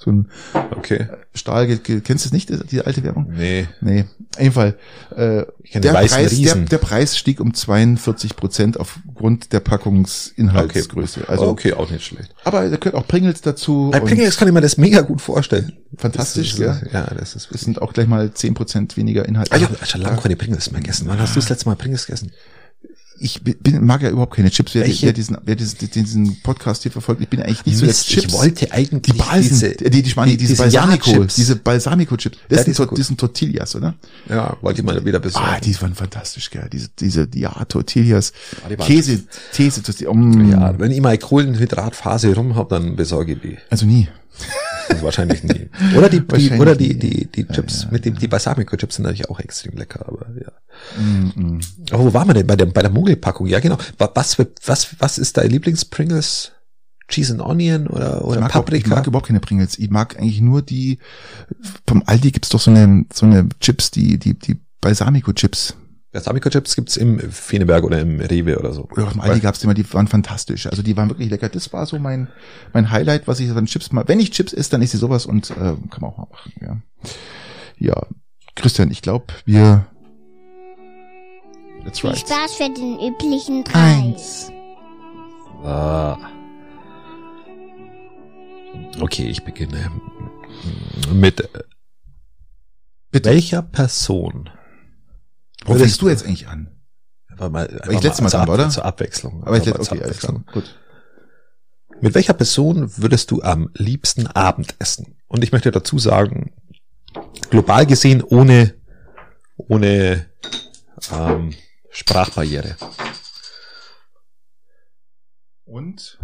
so 0.05 0.13
ein 0.13 0.29
Okay. 0.77 1.09
Stahl, 1.35 1.67
kennst 1.79 2.25
du 2.25 2.29
es 2.29 2.33
nicht, 2.33 2.51
diese 2.71 2.87
alte 2.87 3.03
Werbung? 3.03 3.33
Nee. 3.37 3.67
Nee, 3.81 4.05
auf 4.37 4.41
jeden 4.41 4.53
Fall. 4.53 4.77
Äh, 5.17 5.45
der, 5.75 5.93
Preis, 5.93 6.39
der, 6.39 6.55
der 6.57 6.79
Preis 6.79 7.17
stieg 7.17 7.41
um 7.41 7.55
42 7.55 8.37
Prozent 8.37 8.79
aufgrund 8.79 9.53
der 9.53 9.61
Packungsinhaltsgröße. 9.61 11.29
Also, 11.29 11.49
okay, 11.49 11.73
auch 11.73 11.91
nicht 11.91 12.05
schlecht. 12.05 12.35
aber 12.45 12.69
da 12.69 12.77
gehört 12.77 12.95
auch 12.95 13.07
Pringles 13.07 13.41
dazu. 13.41 13.91
Bei 13.93 14.01
und 14.01 14.07
Pringles 14.09 14.37
kann 14.37 14.49
ich 14.49 14.55
mir 14.55 14.61
das 14.61 14.77
mega 14.77 15.01
gut 15.01 15.21
vorstellen. 15.21 15.73
Fantastisch, 15.97 16.57
das 16.57 16.77
ist, 16.77 16.83
gell? 16.83 16.91
Ja, 16.93 17.07
das 17.19 17.35
ist 17.35 17.49
Es 17.53 17.63
sind 17.63 17.81
auch 17.83 17.93
gleich 17.93 18.07
mal 18.07 18.33
10 18.33 18.55
Prozent 18.55 18.97
weniger 18.97 19.27
Inhalt. 19.27 19.53
Ah, 19.53 19.57
ich 19.57 19.65
habe 19.65 19.77
schon 19.87 20.03
lange 20.03 20.21
keine 20.21 20.37
Pringles 20.37 20.71
mehr 20.71 20.81
gegessen. 20.81 21.07
Wann 21.09 21.19
hast 21.21 21.35
du 21.35 21.41
das 21.41 21.49
letzte 21.49 21.69
Mal 21.69 21.77
Pringles 21.77 22.07
gegessen? 22.07 22.31
Ich 23.19 23.43
bin, 23.43 23.85
mag 23.87 24.03
ja 24.03 24.11
überhaupt 24.11 24.35
keine 24.35 24.51
Chips. 24.51 24.75
Wer, 24.75 24.87
wer, 24.87 25.13
diesen, 25.13 25.39
wer 25.45 25.55
diesen, 25.57 25.91
diesen 25.91 26.41
Podcast 26.43 26.83
hier 26.83 26.93
verfolgt, 26.93 27.23
ich 27.23 27.29
bin 27.29 27.41
eigentlich 27.41 27.65
nicht 27.65 27.79
so 27.79 27.87
Mist, 27.87 28.11
der 28.11 28.15
Chips. 28.21 28.33
ich 28.35 28.39
wollte 28.39 28.73
eigentlich 28.73 29.03
die 29.03 29.13
Balsen, 29.13 29.49
diese, 29.51 29.71
die, 29.77 29.91
die, 29.91 30.03
die, 30.03 30.15
die, 30.15 30.37
diese 30.37 30.57
Balsamico, 30.57 31.25
diese 31.25 31.57
Balsamico-Chips. 31.57 32.37
Ja, 32.51 32.57
Das, 32.57 32.65
die 32.65 32.73
sind, 32.73 32.99
das 32.99 33.07
sind 33.07 33.21
Tortillas, 33.21 33.77
oder? 33.77 33.95
ja, 34.29 34.57
wollte 34.61 34.81
ich 34.81 34.87
mal 34.87 35.05
wieder 35.05 35.21
besorgen. 35.21 35.49
Ah, 35.49 35.61
die 35.61 35.81
waren 35.81 35.95
fantastisch, 35.95 36.51
gell. 36.51 36.69
Diese, 36.73 36.89
diese, 36.99 37.29
ja, 37.35 37.51
Tortillas, 37.67 38.33
Ah, 38.65 38.71
waren- 38.71 38.87
Käse, 38.87 39.23
Käse, 39.53 39.83
Tortillas, 39.83 40.15
mm. 40.15 40.51
ja, 40.51 40.79
wenn 40.79 40.91
ich 40.91 41.01
mal 41.01 41.17
Kohlenhydratphase 41.17 42.35
rum 42.35 42.57
hab, 42.57 42.69
dann 42.69 42.97
besorge 42.97 43.33
ich 43.35 43.41
die. 43.41 43.59
Also 43.71 43.87
nie. 43.87 44.09
Das 44.89 45.03
wahrscheinlich 45.03 45.43
nie. 45.45 45.69
Oder 45.97 46.09
die, 46.09 46.21
die 46.21 46.51
oder 46.53 46.75
die, 46.77 46.99
die, 46.99 47.27
die 47.27 47.47
Chips 47.47 47.87
mit 47.91 48.05
dem, 48.05 48.19
die 48.19 48.29
Balsamico-Chips 48.29 48.97
sind 48.97 49.05
natürlich 49.05 49.29
auch 49.31 49.41
extrem 49.41 49.77
lecker, 49.77 50.07
aber 50.09 50.27
ja. 50.41 50.53
Mm, 51.01 51.33
mm. 51.57 51.61
Aber 51.93 52.05
wo 52.07 52.15
waren 52.15 52.29
wir 52.29 52.35
denn 52.35 52.47
bei 52.47 52.57
der, 52.57 52.67
bei 52.67 52.83
der 52.83 52.91
Mogelpackung? 52.91 53.47
Ja, 53.47 53.61
genau. 53.61 53.79
Wa- 53.99 54.11
Was, 54.15 54.35
für- 54.35 54.51
was, 54.67 54.97
was 54.99 55.19
ist 55.19 55.37
dein 55.37 55.51
Lieblings-Pringles? 55.51 56.53
Cheese 57.07 57.35
and 57.35 57.43
Onion 57.43 57.87
oder, 57.87 58.17
Ich 58.19 58.25
oder 58.25 58.41
mag, 58.41 58.51
auch, 58.57 58.61
ich 58.61 58.65
Paprika? 58.65 58.89
mag 58.89 59.07
überhaupt 59.07 59.27
keine 59.27 59.41
Pringles. 59.41 59.79
Ich 59.79 59.91
mag 59.91 60.19
eigentlich 60.19 60.41
nur 60.41 60.63
die, 60.63 60.99
vom 61.87 62.03
Aldi 62.07 62.31
gibt's 62.31 62.49
doch 62.49 62.61
so 62.61 62.71
eine, 62.71 63.05
so 63.13 63.27
eine 63.27 63.49
Chips, 63.61 63.91
die, 63.91 64.19
die, 64.19 64.33
die 64.39 64.59
Balsamico-Chips. 64.81 65.77
Balsamico-Chips 66.15 66.77
gibt's 66.77 66.97
im 66.97 67.19
Feneberg 67.19 67.85
oder 67.85 68.01
im 68.01 68.21
Rewe 68.21 68.59
oder 68.59 68.73
so. 68.73 68.89
Oder 68.93 69.05
auf 69.05 69.13
dem 69.13 69.21
Aldi 69.21 69.41
gab's 69.41 69.59
die 69.59 69.65
immer, 69.65 69.75
die 69.75 69.93
waren 69.93 70.07
fantastisch. 70.07 70.67
Also 70.67 70.83
die 70.83 70.97
waren 70.97 71.11
wirklich 71.11 71.29
lecker. 71.29 71.49
Das 71.49 71.73
war 71.73 71.85
so 71.87 71.99
mein, 71.99 72.29
mein 72.73 72.91
Highlight, 72.91 73.27
was 73.27 73.41
ich 73.41 73.51
an 73.51 73.67
Chips 73.67 73.93
mal, 73.93 74.07
wenn 74.07 74.21
ich 74.21 74.31
Chips 74.31 74.53
esse, 74.53 74.71
dann 74.71 74.81
ist 74.81 74.93
sie 74.93 74.97
sowas 74.97 75.27
und 75.27 75.51
äh, 75.51 75.55
kann 75.55 76.01
man 76.01 76.11
auch 76.11 76.17
mal 76.17 76.29
machen, 76.31 76.53
ja. 76.61 76.77
Ja, 77.77 78.07
Christian, 78.55 78.91
ich 78.91 79.03
glaube, 79.03 79.27
wir 79.45 79.87
That's 81.85 82.01
Viel 82.01 82.11
right. 82.11 82.19
Spaß 82.21 82.55
für 82.55 82.71
den 82.71 82.99
üblichen 82.99 83.65
Preis. 83.65 83.75
Eins. 83.85 84.53
Ah. 85.63 86.17
Okay, 89.01 89.29
ich 89.29 89.45
beginne 89.45 89.91
mit 91.13 91.49
Bitte. 93.11 93.29
welcher 93.29 93.63
Person? 93.63 94.49
Wo 95.65 95.75
fängst 95.75 96.01
du 96.03 96.09
jetzt 96.09 96.25
eigentlich 96.25 96.49
an? 96.49 96.71
Einfach 97.29 97.51
mal, 97.51 97.81
Weil 97.85 97.97
ich 97.97 98.03
letztes 98.03 98.21
Mal 98.21 98.31
dran 98.31 98.49
war, 98.49 98.55
oder? 98.55 98.71
Zur 98.71 98.85
Abwechslung. 98.85 99.43
Aber 99.45 99.57
ich 99.57 99.67
Einfach 99.67 99.79
letzt, 99.79 99.91
mal 99.91 99.97
okay. 99.97 100.05
Abwechslung. 100.05 100.45
Gut. 100.53 100.79
Mit 102.01 102.15
welcher 102.15 102.35
Person 102.35 102.97
würdest 102.97 103.31
du 103.31 103.43
am 103.43 103.71
liebsten 103.75 104.27
Abend 104.27 104.75
essen? 104.79 105.17
Und 105.27 105.43
ich 105.43 105.53
möchte 105.53 105.71
dazu 105.71 105.99
sagen, 105.99 106.53
global 107.51 107.87
gesehen 107.87 108.23
ohne, 108.23 108.75
ohne 109.57 110.27
ähm, 111.13 111.55
Sprachbarriere. 111.91 112.77
Und? 115.65 116.19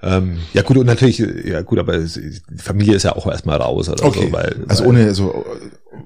Ähm, 0.00 0.38
ja 0.54 0.62
gut, 0.62 0.76
und 0.76 0.86
natürlich, 0.86 1.18
ja 1.18 1.62
gut, 1.62 1.78
aber 1.78 1.94
es- 1.94 2.14
die 2.14 2.40
Familie 2.58 2.94
ist 2.94 3.02
ja 3.02 3.16
auch 3.16 3.26
erstmal 3.26 3.56
raus 3.60 3.88
oder 3.88 4.04
Okay. 4.04 4.26
so, 4.26 4.32
weil, 4.32 4.64
also 4.68 4.84
weil, 4.84 4.88
ohne, 4.90 5.14
so, 5.14 5.44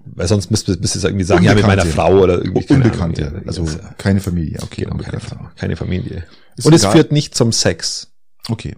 weil 0.06 0.26
sonst 0.28 0.50
müsstest 0.50 0.80
müsstest 0.80 1.04
du 1.04 1.08
irgendwie 1.08 1.24
sagen, 1.26 1.44
ja, 1.44 1.54
mit 1.54 1.66
meiner. 1.66 1.84
Frau 1.84 2.20
oder 2.20 2.38
irgendwie. 2.38 2.72
Unbekannte. 2.72 3.26
Ahnung, 3.26 3.40
ja, 3.42 3.46
also 3.48 3.64
ja, 3.64 3.94
keine 3.98 4.20
Familie. 4.20 4.58
Okay, 4.62 4.84
genau, 4.84 4.96
keine. 4.96 5.20
Frau, 5.20 5.36
keine 5.56 5.76
Familie. 5.76 6.24
Ist 6.56 6.64
und 6.66 6.72
es 6.72 6.82
egal. 6.82 6.92
führt 6.92 7.12
nicht 7.12 7.34
zum 7.34 7.52
Sex. 7.52 8.12
Okay. 8.48 8.76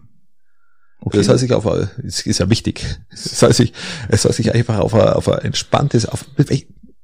Okay. 1.01 1.19
Das 1.19 1.27
soll 1.27 1.39
sich 1.39 1.53
auf, 1.53 1.67
es 1.67 2.25
ist 2.27 2.39
ja 2.39 2.49
wichtig. 2.51 2.85
Es 3.13 3.39
soll 3.39 3.53
sich, 3.53 3.73
es 4.09 4.23
soll 4.23 4.33
sich 4.33 4.55
einfach 4.55 4.79
auf 4.79 4.95
ein, 4.95 5.09
auf 5.13 5.29
ein 5.29 5.39
entspanntes, 5.41 6.07
auf, 6.07 6.25
mit, 6.39 6.51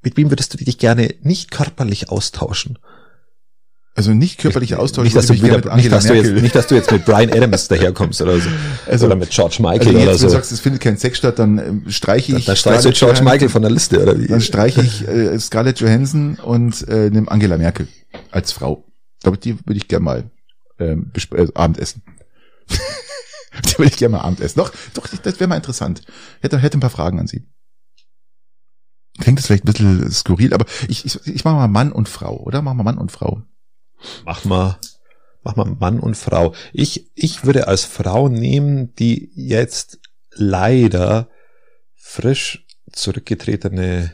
mit 0.03 0.17
wem 0.17 0.31
würdest 0.31 0.55
du 0.55 0.59
dich 0.59 0.79
gerne 0.79 1.15
nicht 1.23 1.51
körperlich 1.51 2.09
austauschen? 2.09 2.79
Also 3.95 4.13
nicht 4.15 4.39
körperlicher 4.39 4.79
Austausch. 4.79 5.05
Nicht, 5.05 5.17
dass 5.17 5.27
du 5.27 5.35
wieder, 5.35 5.75
nicht, 5.75 5.91
dass 5.91 6.05
du 6.05 6.15
jetzt, 6.15 6.31
nicht, 6.31 6.55
dass 6.55 6.69
du 6.69 6.77
jetzt 6.77 6.91
mit 6.93 7.05
Brian 7.05 7.31
Adams 7.31 7.69
daherkommst 7.69 8.23
oder 8.23 8.39
so. 8.39 8.49
Also- 8.87 9.07
oder 9.07 9.17
mit 9.17 9.31
George 9.31 9.57
Michael 9.61 9.79
Also 9.81 9.91
jetzt, 9.91 10.03
oder 10.03 10.13
wenn 10.13 10.19
so. 10.19 10.27
du 10.27 10.33
sagst, 10.33 10.53
es 10.53 10.61
findet 10.61 10.81
kein 10.81 10.97
Sex 10.97 11.19
statt, 11.19 11.39
dann 11.39 11.59
ähm, 11.59 11.85
streiche 11.89 12.37
ich. 12.37 12.45
dann 12.45 12.57
streichst 12.57 12.85
du 12.85 12.93
George 12.93 13.23
Michael 13.23 13.49
von 13.49 13.63
der 13.63 13.71
Liste, 13.71 14.01
oder 14.01 14.19
wie? 14.19 14.27
Dann 14.27 14.41
streiche 14.41 14.81
ich 14.81 15.07
äh, 15.07 15.39
Scarlett 15.39 15.81
Johansson 15.81 16.37
und 16.37 16.87
äh, 16.89 17.11
nehme 17.11 17.31
Angela 17.31 17.59
Merkel 17.59 17.89
als 18.31 18.53
Frau. 18.53 18.85
Ich 19.19 19.25
glaube, 19.25 19.39
die 19.39 19.59
würde 19.59 19.77
ich 19.77 19.89
gerne 19.89 20.05
mal 20.05 20.31
ähm, 20.79 21.11
äh, 21.35 21.47
Abendessen. 21.55 22.03
die 22.69 23.79
würde 23.79 23.91
ich 23.91 23.97
gerne 23.97 24.17
mal 24.17 24.23
Abendessen. 24.23 24.59
Doch, 24.59 24.73
doch, 24.95 25.09
das 25.09 25.41
wäre 25.41 25.49
mal 25.49 25.57
interessant. 25.57 26.03
Hätte, 26.41 26.59
hätte 26.59 26.79
ein 26.79 26.81
paar 26.81 26.91
Fragen 26.91 27.19
an 27.19 27.27
sie. 27.27 27.45
Klingt 29.19 29.39
das 29.39 29.47
vielleicht 29.47 29.65
ein 29.65 29.73
bisschen 29.73 30.11
skurril, 30.11 30.55
aber 30.55 30.65
ich, 30.89 31.05
ich, 31.05 31.27
ich 31.27 31.45
mache 31.45 31.57
mal 31.57 31.69
Mann 31.69 31.93
und 31.93 32.09
Frau, 32.09 32.39
oder? 32.39 32.63
Machen 32.63 32.79
wir 32.79 32.85
Mann 32.85 32.97
und 32.97 33.13
Frau. 33.13 33.43
Mach 34.25 34.45
mal, 34.45 34.79
Mach 35.43 35.57
mal 35.57 35.65
Mann 35.65 36.01
und 36.01 36.17
Frau. 36.17 36.55
Ich, 36.73 37.11
ich 37.15 37.45
würde 37.45 37.67
als 37.67 37.85
Frau 37.85 38.29
nehmen, 38.29 38.95
die 38.97 39.31
jetzt 39.35 39.99
leider 40.35 41.29
frisch 41.97 42.67
zurückgetretene 42.93 44.13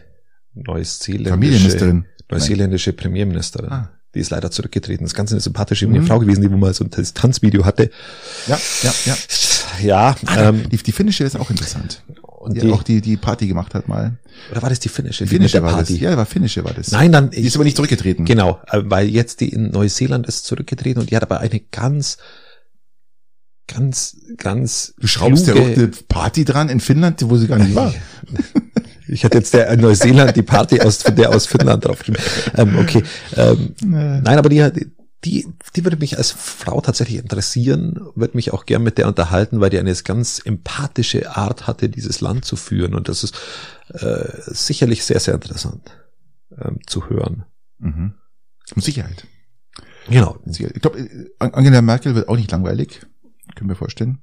neuseeländische, 0.55 2.05
neuseeländische 2.31 2.93
Premierministerin. 2.93 3.73
Ah. 3.73 3.91
Die 4.15 4.21
ist 4.21 4.31
leider 4.31 4.51
zurückgetreten. 4.51 5.05
Das 5.05 5.13
ist 5.13 5.17
ganz 5.17 5.33
eine 5.33 5.41
sympathische 5.41 5.85
junge 5.87 6.01
Mhm. 6.01 6.07
Frau 6.07 6.19
gewesen, 6.21 6.43
die 6.43 6.51
wo 6.51 6.57
mal 6.57 6.73
so 6.73 6.85
ein 6.85 6.91
Tanzvideo 6.91 7.65
hatte. 7.65 7.91
Ja, 8.47 8.59
ja, 8.83 8.95
ja. 9.05 9.17
Ja, 9.83 10.17
ähm, 10.39 10.69
Die, 10.71 10.79
die 10.79 10.93
finnische 10.93 11.25
ist 11.25 11.37
auch 11.37 11.51
interessant. 11.51 12.03
Und 12.47 12.57
Die, 12.57 12.61
die, 12.61 12.73
auch 12.73 12.83
die, 12.83 13.01
die 13.01 13.17
Party 13.17 13.47
gemacht 13.47 13.75
hat 13.75 13.89
mal. 13.89 14.17
oder 14.51 14.63
war 14.63 14.71
das 14.71 14.81
die 14.81 14.89
finnische? 14.89 15.25
Die 15.25 15.31
finnische 15.31 15.63
war 15.63 15.71
das. 15.77 15.89
Party? 15.89 15.97
Ja, 16.03 16.17
war 16.17 16.27
finnische 16.27 16.65
war 16.65 16.73
das. 16.73 16.91
Nein, 16.93 17.13
dann, 17.13 17.31
Die 17.31 17.41
ist 17.43 17.55
aber 17.57 17.65
nicht 17.65 17.77
zurückgetreten. 17.77 18.25
Genau, 18.25 18.61
äh, 18.71 18.81
weil 18.85 19.09
jetzt 19.09 19.41
die 19.41 19.49
in 19.51 19.71
Neuseeland 19.71 20.27
ist 20.27 20.45
zurückgetreten 20.47 21.01
und 21.01 21.11
die 21.11 21.17
hat 21.17 21.23
aber 21.23 21.41
eine 21.41 21.61
ganz, 21.61 22.17
ganz, 23.67 24.17
ganz. 24.37 24.95
Du 24.99 25.07
schraubst 25.07 25.47
ja 25.47 25.55
auch 25.55 25.59
eine 25.67 25.89
Party 26.09 26.45
dran 26.45 26.69
in 26.69 26.81
Finnland, 26.81 27.21
wo 27.29 27.37
sie 27.37 27.47
gar 27.49 27.59
nicht 27.59 27.75
war. 27.75 27.93
Ich 29.09 29.25
hatte 29.25 29.39
jetzt 29.39 29.55
der 29.55 29.69
in 29.71 29.79
Neuseeland 29.83 30.35
die 30.37 30.43
Party 30.43 30.81
aus 30.81 31.01
von 31.01 31.15
der 31.15 31.31
aus 31.31 31.47
Finnland 31.47 31.85
draufgeschrieben. 31.85 32.21
Ähm, 32.57 32.77
okay. 32.77 33.05
Ähm, 33.37 33.73
nein, 33.85 34.37
aber 34.37 34.49
die, 34.49 34.61
hat- 34.61 34.75
die, 35.27 35.47
die 35.75 35.85
würde 35.85 35.97
mich 35.97 36.17
als 36.17 36.31
Frau 36.31 36.81
tatsächlich 36.81 37.19
interessieren, 37.19 38.01
würde 38.15 38.37
mich 38.37 38.53
auch 38.53 38.65
gern 38.65 38.83
mit 38.83 38.97
der 38.97 39.09
unterhalten, 39.09 39.61
weil 39.61 39.71
die 39.71 39.79
eine 39.79 39.93
ganz 39.95 40.41
empathische 40.45 41.37
Art 41.37 41.67
hatte, 41.67 41.89
dieses 41.89 42.21
Land 42.21 42.45
zu 42.45 42.55
führen. 42.57 42.95
Und 42.95 43.09
das 43.09 43.25
ist 43.25 43.35
äh, 43.89 44.29
sicherlich 44.47 45.05
sehr, 45.05 45.21
sehr 45.21 45.35
interessant 45.35 45.91
ähm, 46.59 46.79
zu 46.87 47.09
hören. 47.11 47.45
Mhm. 47.79 48.15
Mit 48.75 48.85
Sicherheit. 48.85 49.27
Genau. 50.09 50.39
Ich 50.47 50.59
glaube, 50.81 51.09
Angela 51.41 51.83
Merkel 51.83 52.15
wird 52.15 52.29
auch 52.29 52.37
nicht 52.37 52.51
langweilig. 52.53 53.01
Können 53.57 53.69
wir 53.71 53.77
vorstellen. 53.77 54.19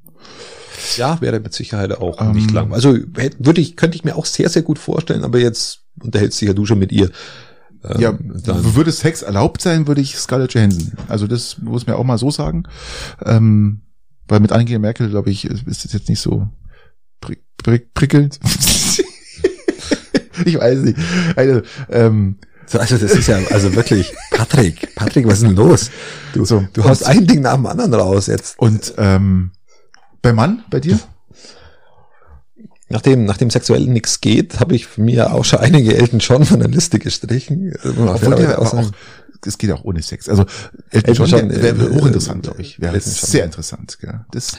Ja, 0.97 1.19
wäre 1.21 1.39
mit 1.39 1.53
Sicherheit 1.53 1.91
auch 1.91 2.19
Ähm, 2.21 2.31
nicht 2.31 2.51
lang. 2.51 2.73
Also 2.73 2.95
hätte- 3.15 3.37
würde 3.45 3.61
ich, 3.61 3.75
könnte 3.75 3.95
ich 3.97 4.03
mir 4.03 4.15
auch 4.15 4.25
sehr, 4.25 4.49
sehr 4.49 4.61
gut 4.63 4.79
vorstellen, 4.79 5.23
aber 5.23 5.39
jetzt 5.39 5.81
unterhältst 6.01 6.39
dich 6.41 6.47
ja 6.47 6.53
du 6.53 6.65
schon 6.65 6.79
mit 6.79 6.91
ihr. 6.91 7.11
Ähm, 7.83 8.01
ja, 8.01 8.13
dann, 8.45 8.75
würde 8.75 8.91
Sex 8.91 9.21
erlaubt 9.21 9.61
sein, 9.61 9.87
würde 9.87 10.01
ich 10.01 10.17
Scarlett 10.17 10.53
Johansson. 10.53 10.93
Also 11.07 11.27
das 11.27 11.57
muss 11.59 11.85
man 11.85 11.95
auch 11.95 12.03
mal 12.03 12.17
so 12.17 12.31
sagen. 12.31 12.63
Ähm, 13.25 13.81
weil 14.27 14.39
mit 14.39 14.51
Angela 14.51 14.79
Merkel, 14.79 15.09
glaube 15.09 15.31
ich, 15.31 15.45
ist 15.45 15.85
das 15.85 15.93
jetzt 15.93 16.09
nicht 16.09 16.21
so 16.21 16.47
prick, 17.19 17.41
prick, 17.57 17.93
prickelnd. 17.93 18.39
ich 20.45 20.57
weiß 20.57 20.79
nicht. 20.79 20.97
Also, 21.35 21.61
ähm, 21.89 22.37
so, 22.65 22.79
also 22.79 22.97
das 22.97 23.11
ist 23.11 23.27
ja, 23.27 23.39
also 23.51 23.75
wirklich, 23.75 24.13
Patrick, 24.31 24.95
Patrick, 24.95 25.27
was 25.27 25.35
ist 25.35 25.43
denn 25.43 25.55
los? 25.55 25.91
Du, 26.33 26.45
So, 26.45 26.65
du 26.73 26.83
haust 26.85 27.05
ein 27.05 27.27
Ding 27.27 27.41
nach 27.41 27.55
dem 27.55 27.65
anderen 27.65 27.93
raus 27.93 28.27
jetzt. 28.27 28.57
und 28.57 28.93
ähm, 28.97 29.51
beim 30.21 30.35
Mann, 30.35 30.63
bei 30.69 30.79
dir? 30.79 30.97
Nachdem, 32.93 33.25
nachdem 33.25 33.49
sexuell 33.49 33.85
nichts 33.87 34.21
geht, 34.21 34.59
habe 34.59 34.75
ich 34.75 34.97
mir 34.97 35.33
auch 35.33 35.43
schon 35.43 35.59
einige 35.59 35.97
Elton 35.97 36.19
John 36.19 36.45
von 36.45 36.59
der 36.59 36.69
Liste 36.69 36.99
gestrichen. 36.99 37.73
Obwohl 37.83 38.35
der 38.35 38.49
ja 38.51 38.57
aber 38.57 38.73
auch, 38.73 38.91
es 39.45 39.57
geht 39.57 39.71
auch 39.71 39.83
ohne 39.83 40.01
Sex. 40.01 40.29
Also 40.29 40.45
Elton 40.91 41.15
John, 41.15 41.27
John, 41.27 41.49
wäre 41.49 41.75
äh, 41.75 41.95
hochinteressant, 41.95 42.45
äh, 42.45 42.47
glaube 42.47 42.61
ich. 42.61 42.79
Wäre 42.79 42.97
sehr 42.99 43.43
interessant. 43.43 43.97
Gell? 43.99 44.21
Das, 44.31 44.57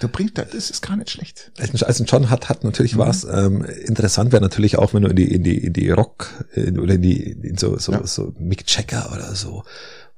der, 0.00 0.08
bringt, 0.08 0.38
da- 0.38 0.44
das 0.44 0.70
ist 0.70 0.80
gar 0.80 0.96
nicht 0.96 1.10
schlecht. 1.10 1.50
Elton 1.58 2.06
John 2.06 2.30
hat, 2.30 2.48
hat 2.48 2.62
Mhm. 2.62 2.70
natürlich 2.70 2.96
was. 2.96 3.24
Ähm, 3.24 3.64
interessant 3.84 4.32
wäre 4.32 4.40
natürlich 4.42 4.78
auch, 4.78 4.94
wenn 4.94 5.02
du 5.02 5.08
in 5.10 5.16
die, 5.16 5.34
in 5.34 5.42
die, 5.42 5.58
in 5.58 5.72
die 5.74 5.90
Rock, 5.90 6.28
in, 6.54 6.78
oder 6.78 6.94
in 6.94 7.02
die, 7.02 7.20
in 7.42 7.58
so, 7.58 7.76
so, 7.78 7.92
Ja. 7.92 8.06
so 8.06 8.32
Mick 8.38 8.64
Jagger 8.68 9.10
oder 9.12 9.34
so, 9.34 9.64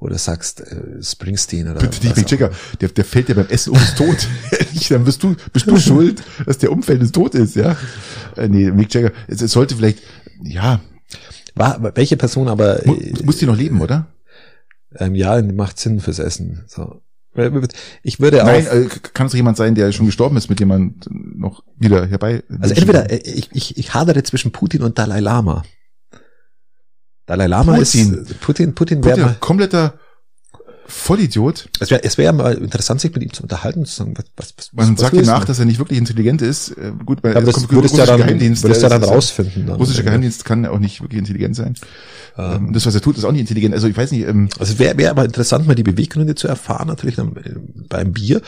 du 0.08 0.18
sagst, 0.18 0.60
äh, 0.60 1.02
Springsteen 1.02 1.68
oder 1.68 1.80
Bitte 1.80 2.04
nicht 2.04 2.16
Mick 2.16 2.30
Jagger. 2.30 2.50
Der, 2.80 2.88
der 2.88 3.04
fällt 3.04 3.28
ja 3.28 3.34
beim 3.34 3.48
Essen 3.48 3.70
um 3.70 3.76
ist 3.76 3.96
tot. 3.96 4.28
Dann 4.88 5.04
bist 5.04 5.22
du, 5.22 5.34
bist 5.52 5.66
du 5.66 5.76
schuld, 5.78 6.22
dass 6.46 6.58
der 6.58 6.72
umfällt 6.72 7.00
und 7.00 7.12
tot 7.12 7.34
ist, 7.34 7.56
ja? 7.56 7.76
Äh, 8.36 8.48
nee, 8.48 8.70
Mick 8.70 8.92
Jagger. 8.92 9.12
Es, 9.28 9.40
es 9.40 9.52
sollte 9.52 9.76
vielleicht, 9.76 10.00
ja, 10.42 10.80
War, 11.54 11.92
welche 11.96 12.16
Person 12.16 12.48
aber, 12.48 12.80
mu, 12.84 12.94
äh, 12.94 13.14
muss 13.24 13.38
die 13.38 13.46
noch 13.46 13.56
leben, 13.56 13.80
oder? 13.80 14.08
ähm, 14.98 15.14
ja, 15.14 15.40
macht 15.42 15.78
Sinn 15.78 16.00
fürs 16.00 16.18
Essen. 16.18 16.64
So. 16.66 17.00
Ich 18.04 18.20
würde 18.20 18.44
auch, 18.44 18.46
Nein, 18.46 18.66
äh, 18.66 18.86
kann 19.12 19.26
es 19.26 19.32
doch 19.32 19.36
jemand 19.36 19.56
sein, 19.56 19.74
der 19.74 19.90
schon 19.90 20.06
gestorben 20.06 20.36
ist, 20.36 20.48
mit 20.48 20.60
dem 20.60 20.68
man 20.68 20.94
noch 21.10 21.64
wieder 21.76 22.06
herbei. 22.06 22.44
also 22.60 22.74
entweder, 22.74 23.10
äh, 23.10 23.16
ich, 23.16 23.48
ich, 23.52 23.76
ich 23.76 23.92
hadere 23.92 24.22
zwischen 24.22 24.52
Putin 24.52 24.82
und 24.82 24.98
Dalai 24.98 25.18
Lama. 25.18 25.64
Dalai 27.26 27.46
Lama 27.46 27.76
Putin. 27.76 28.14
ist, 28.14 28.40
Putin, 28.40 28.74
Putin 28.74 29.02
wäre 29.04 29.14
Putin, 29.14 29.24
mal, 29.26 29.36
kompletter 29.40 29.94
Vollidiot. 30.86 31.70
es 31.80 31.90
wäre, 31.90 32.04
es 32.04 32.18
wäre 32.18 32.34
mal 32.34 32.54
interessant, 32.58 33.00
sich 33.00 33.10
mit 33.14 33.22
ihm 33.22 33.32
zu 33.32 33.42
unterhalten, 33.42 33.86
zu 33.86 33.94
sagen, 33.94 34.12
was, 34.16 34.26
was, 34.36 34.54
was, 34.56 34.72
Man 34.74 34.94
was 34.94 35.00
sagt 35.00 35.14
ihm 35.16 35.24
nach, 35.24 35.46
dass 35.46 35.58
er 35.58 35.64
nicht 35.64 35.78
wirklich 35.78 35.98
intelligent 35.98 36.42
ist. 36.42 36.72
Äh, 36.72 36.92
Gut, 37.06 37.24
weil 37.24 37.34
aber 37.34 37.46
das 37.46 37.54
kommt- 37.54 37.72
würdest 37.72 37.94
du 37.94 37.98
ja 37.98 38.04
russischer 38.04 38.18
dann, 38.18 38.26
Geheimdienst, 38.26 38.62
würdest 38.64 38.82
der 38.82 38.90
ja 38.90 38.98
dann 38.98 39.08
ist- 39.08 39.14
rausfinden. 39.14 39.66
Dann 39.66 39.76
Russischer. 39.76 40.02
Geheimdienst 40.02 40.44
kann 40.44 40.66
auch 40.66 40.78
nicht 40.78 41.00
wirklich 41.00 41.18
intelligent 41.20 41.56
sein. 41.56 41.74
Ähm, 42.36 42.74
das, 42.74 42.84
was 42.84 42.94
er 42.94 43.00
tut, 43.00 43.16
ist 43.16 43.24
auch 43.24 43.32
nicht 43.32 43.40
intelligent. 43.40 43.72
Also 43.74 43.86
ich 43.88 43.96
weiß 43.96 44.10
nicht, 44.12 44.26
ähm, 44.28 44.50
Also 44.58 44.78
wäre 44.78 44.98
wär 44.98 45.10
aber 45.10 45.24
interessant, 45.24 45.66
mal 45.66 45.74
die 45.74 45.84
Beweggründe 45.84 46.34
zu 46.34 46.48
erfahren, 46.48 46.88
natürlich 46.88 47.16
dann 47.16 47.34
äh, 47.36 47.54
beim 47.88 48.12
Bier. 48.12 48.42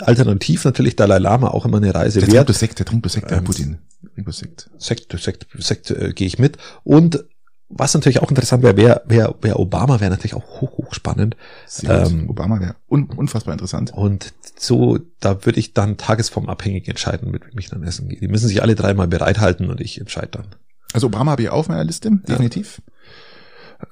Alternativ 0.00 0.64
natürlich 0.64 0.96
Dalai 0.96 1.18
Lama 1.18 1.48
auch 1.48 1.66
immer 1.66 1.76
eine 1.76 1.94
Reise 1.94 2.20
der 2.20 2.22
trinkt 2.28 2.34
wert. 2.36 2.46
bloß 2.46 2.58
Sekt, 2.58 2.78
der 2.78 2.86
trinkt 2.86 3.10
Sekt, 3.10 3.30
der 3.30 3.38
Ähm, 3.38 3.44
Putin. 3.44 3.78
Der 4.02 4.14
trinkt 4.14 4.32
Sekt. 4.32 4.70
Sekt, 4.78 5.20
Sekt, 5.20 5.46
Sekt 5.58 5.90
äh, 5.90 6.12
gehe 6.14 6.26
ich 6.26 6.38
mit. 6.38 6.56
Und 6.84 7.24
was 7.74 7.94
natürlich 7.94 8.20
auch 8.20 8.28
interessant 8.28 8.62
wäre, 8.62 8.76
wäre 8.76 9.02
wär, 9.06 9.34
wär 9.40 9.58
Obama, 9.58 10.00
wäre 10.00 10.10
natürlich 10.10 10.34
auch 10.34 10.60
hoch, 10.60 10.78
hoch 10.78 10.94
spannend. 10.94 11.36
Ähm, 11.84 12.28
Obama 12.28 12.60
wäre 12.60 12.76
un, 12.88 13.06
unfassbar 13.06 13.54
interessant. 13.54 13.92
Und 13.94 14.34
so, 14.58 14.98
da 15.20 15.44
würde 15.44 15.58
ich 15.58 15.72
dann 15.72 15.96
tagesformabhängig 15.96 16.86
entscheiden, 16.88 17.30
mit 17.30 17.46
wem 17.46 17.58
ich 17.58 17.70
dann 17.70 17.82
essen 17.82 18.08
gehe. 18.08 18.20
Die 18.20 18.28
müssen 18.28 18.48
sich 18.48 18.62
alle 18.62 18.74
dreimal 18.74 19.08
bereithalten 19.08 19.70
und 19.70 19.80
ich 19.80 20.00
entscheide 20.00 20.28
dann. 20.28 20.46
Also 20.92 21.06
Obama 21.06 21.32
habe 21.32 21.42
ich 21.42 21.48
auch 21.48 21.58
auf 21.58 21.68
meiner 21.68 21.84
Liste, 21.84 22.10
definitiv. 22.28 22.82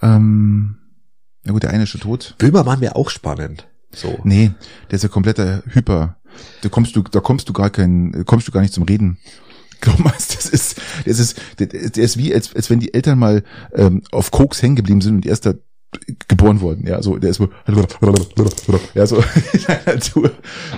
Ähm, 0.03 0.77
na 1.45 1.53
gut, 1.53 1.63
der 1.63 1.71
eine 1.71 1.85
ist 1.85 1.89
schon 1.89 2.03
tot. 2.03 2.35
Böhmermann 2.39 2.81
wäre 2.81 2.97
auch 2.97 3.09
spannend. 3.09 3.67
So. 3.93 4.21
Nee, 4.25 4.53
der 4.91 4.97
ist 4.97 5.03
ja 5.03 5.09
kompletter 5.09 5.63
Hyper. 5.67 6.17
Da 6.63 6.69
kommst 6.69 6.95
du, 6.95 7.03
da 7.03 7.21
kommst 7.21 7.49
du 7.49 7.53
gar 7.53 7.71
kein, 7.71 8.25
kommst 8.27 8.47
du 8.47 8.53
gar 8.53 8.61
nicht 8.61 8.75
zum 8.75 8.85
Reden. 8.85 9.19
Glaub 9.81 9.99
mal, 9.99 10.13
das 10.13 10.47
ist, 10.47 10.81
das 11.07 11.19
ist, 11.19 11.41
der, 11.59 11.67
der 11.67 12.05
ist 12.05 12.17
wie, 12.17 12.35
als, 12.35 12.55
als 12.55 12.71
wenn 12.71 12.81
die 12.81 12.95
Eltern 12.95 13.19
mal 13.19 13.43
ähm, 13.75 14.03
auf 14.13 14.31
Koks 14.31 14.63
hängen 14.63 14.77
geblieben 14.77 15.01
sind 15.01 15.15
und 15.17 15.27
erst 15.27 15.47
da 15.47 15.55
geboren 16.29 16.61
wurden. 16.61 16.87
Ja, 16.87 17.03
so, 17.03 17.17
der 17.19 17.31
ist 17.31 17.41
ja, 18.95 19.07
so 19.07 19.17
Natur. 19.87 20.31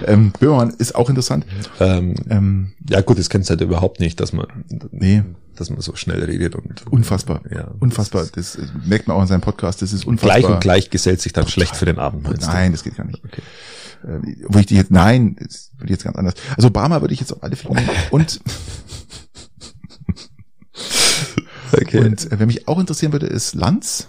Ähm, 0.07 0.33
Böhmermann 0.39 0.70
ist 0.79 0.95
auch 0.95 1.11
interessant. 1.11 1.45
Ähm, 1.81 2.15
Ähm, 2.31 2.73
ja 2.89 3.01
gut, 3.03 3.19
das 3.19 3.29
kennst 3.29 3.51
du 3.51 3.53
halt 3.53 3.61
überhaupt 3.61 4.01
nicht, 4.01 4.20
dass 4.20 4.33
man, 4.33 4.47
nee, 4.91 5.23
dass 5.63 5.71
man 5.71 5.81
so 5.81 5.95
schnell 5.97 6.23
redet 6.23 6.55
und 6.55 6.87
unfassbar. 6.91 7.41
Ja, 7.51 7.73
unfassbar. 7.81 8.27
Das, 8.35 8.57
äh, 8.57 8.63
merkt 8.85 9.09
man 9.09 9.17
auch 9.17 9.23
in 9.23 9.29
seinem 9.29 9.41
Podcast. 9.41 9.83
Das 9.83 9.93
ist 9.93 10.07
unfassbar. 10.07 10.39
gleich 10.41 10.51
und 10.53 10.61
gleich 10.61 10.91
gesellt 10.91 11.21
sich 11.21 11.33
dann 11.33 11.47
schlecht 11.49 11.77
für 11.77 11.87
den 11.87 11.99
Abend. 11.99 12.27
du? 12.27 12.33
Nein, 12.47 12.73
das 12.73 12.83
geht 12.85 12.97
gar 12.97 13.07
nicht. 13.07 13.23
Okay. 13.25 13.43
Äh, 14.05 14.21
wo 14.49 14.59
ich 14.59 14.67
die 14.67 14.77
jetzt, 14.77 14.91
nein, 14.91 15.37
das 15.39 15.71
würde 15.77 15.87
ich 15.87 15.91
jetzt 15.93 16.05
ganz 16.05 16.17
anders. 16.17 16.35
Also 16.57 16.69
Obama 16.69 17.01
würde 17.01 17.15
ich 17.15 17.21
jetzt 17.21 17.33
auf 17.33 17.43
alle 17.43 17.57
Fälle 17.57 17.75
nehmen. 17.77 17.91
Und, 18.11 18.41
Okay. 21.73 22.01
und 22.01 22.31
äh, 22.31 22.39
wer 22.39 22.47
mich 22.47 22.69
auch 22.69 22.79
interessieren 22.79 23.13
würde, 23.13 23.27
ist 23.27 23.55
Lanz. 23.55 24.09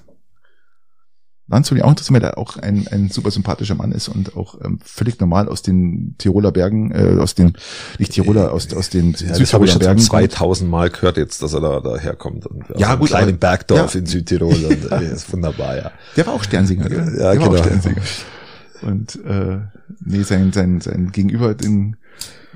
Lanz 1.47 1.69
würde 1.69 1.75
mich 1.75 1.83
auch 1.83 1.89
interessieren, 1.89 2.15
weil 2.15 2.23
er 2.23 2.37
auch 2.37 2.57
ein, 2.57 2.87
ein 2.87 3.09
super 3.09 3.29
sympathischer 3.29 3.75
Mann 3.75 3.91
ist 3.91 4.07
und 4.07 4.37
auch 4.37 4.59
ähm, 4.63 4.79
völlig 4.83 5.19
normal 5.19 5.49
aus 5.49 5.61
den 5.61 6.15
Tiroler 6.17 6.51
Bergen, 6.51 6.91
äh, 6.91 7.19
aus 7.19 7.35
den, 7.35 7.53
nicht 7.99 8.13
Tiroler, 8.13 8.53
aus, 8.53 8.73
aus 8.73 8.89
den 8.89 9.11
ja, 9.13 9.37
das 9.37 9.53
habe 9.53 9.65
ich 9.65 9.71
schon 9.71 9.79
Bergen. 9.79 9.99
2000 9.99 10.69
Mal 10.69 10.89
gehört 10.89 11.17
jetzt, 11.17 11.43
dass 11.43 11.53
er 11.53 11.59
da, 11.59 11.81
da 11.81 11.97
herkommt. 11.97 12.45
Und 12.45 12.63
Ja, 12.77 12.91
einem 12.91 12.99
gut, 12.99 13.11
aber- 13.13 13.31
Bergdorf 13.33 13.93
ja. 13.93 13.99
in 13.99 14.05
Südtirol. 14.05 14.53
Und, 14.53 14.91
äh, 14.91 15.11
ist 15.11 15.31
wunderbar, 15.33 15.75
ja. 15.75 15.91
Der 16.15 16.25
war 16.27 16.33
auch 16.33 16.43
Sternsinger, 16.43 16.87
gell? 16.87 16.99
Ja, 17.19 17.33
der 17.33 17.41
war 17.41 17.49
genau. 17.49 17.51
auch 17.51 17.57
Sternsinger. 17.57 18.01
Und 18.81 19.15
äh, 19.25 19.59
nee, 20.03 20.23
sein, 20.23 20.51
sein, 20.53 20.81
sein 20.81 21.11
Gegenüber, 21.11 21.53
den 21.53 21.95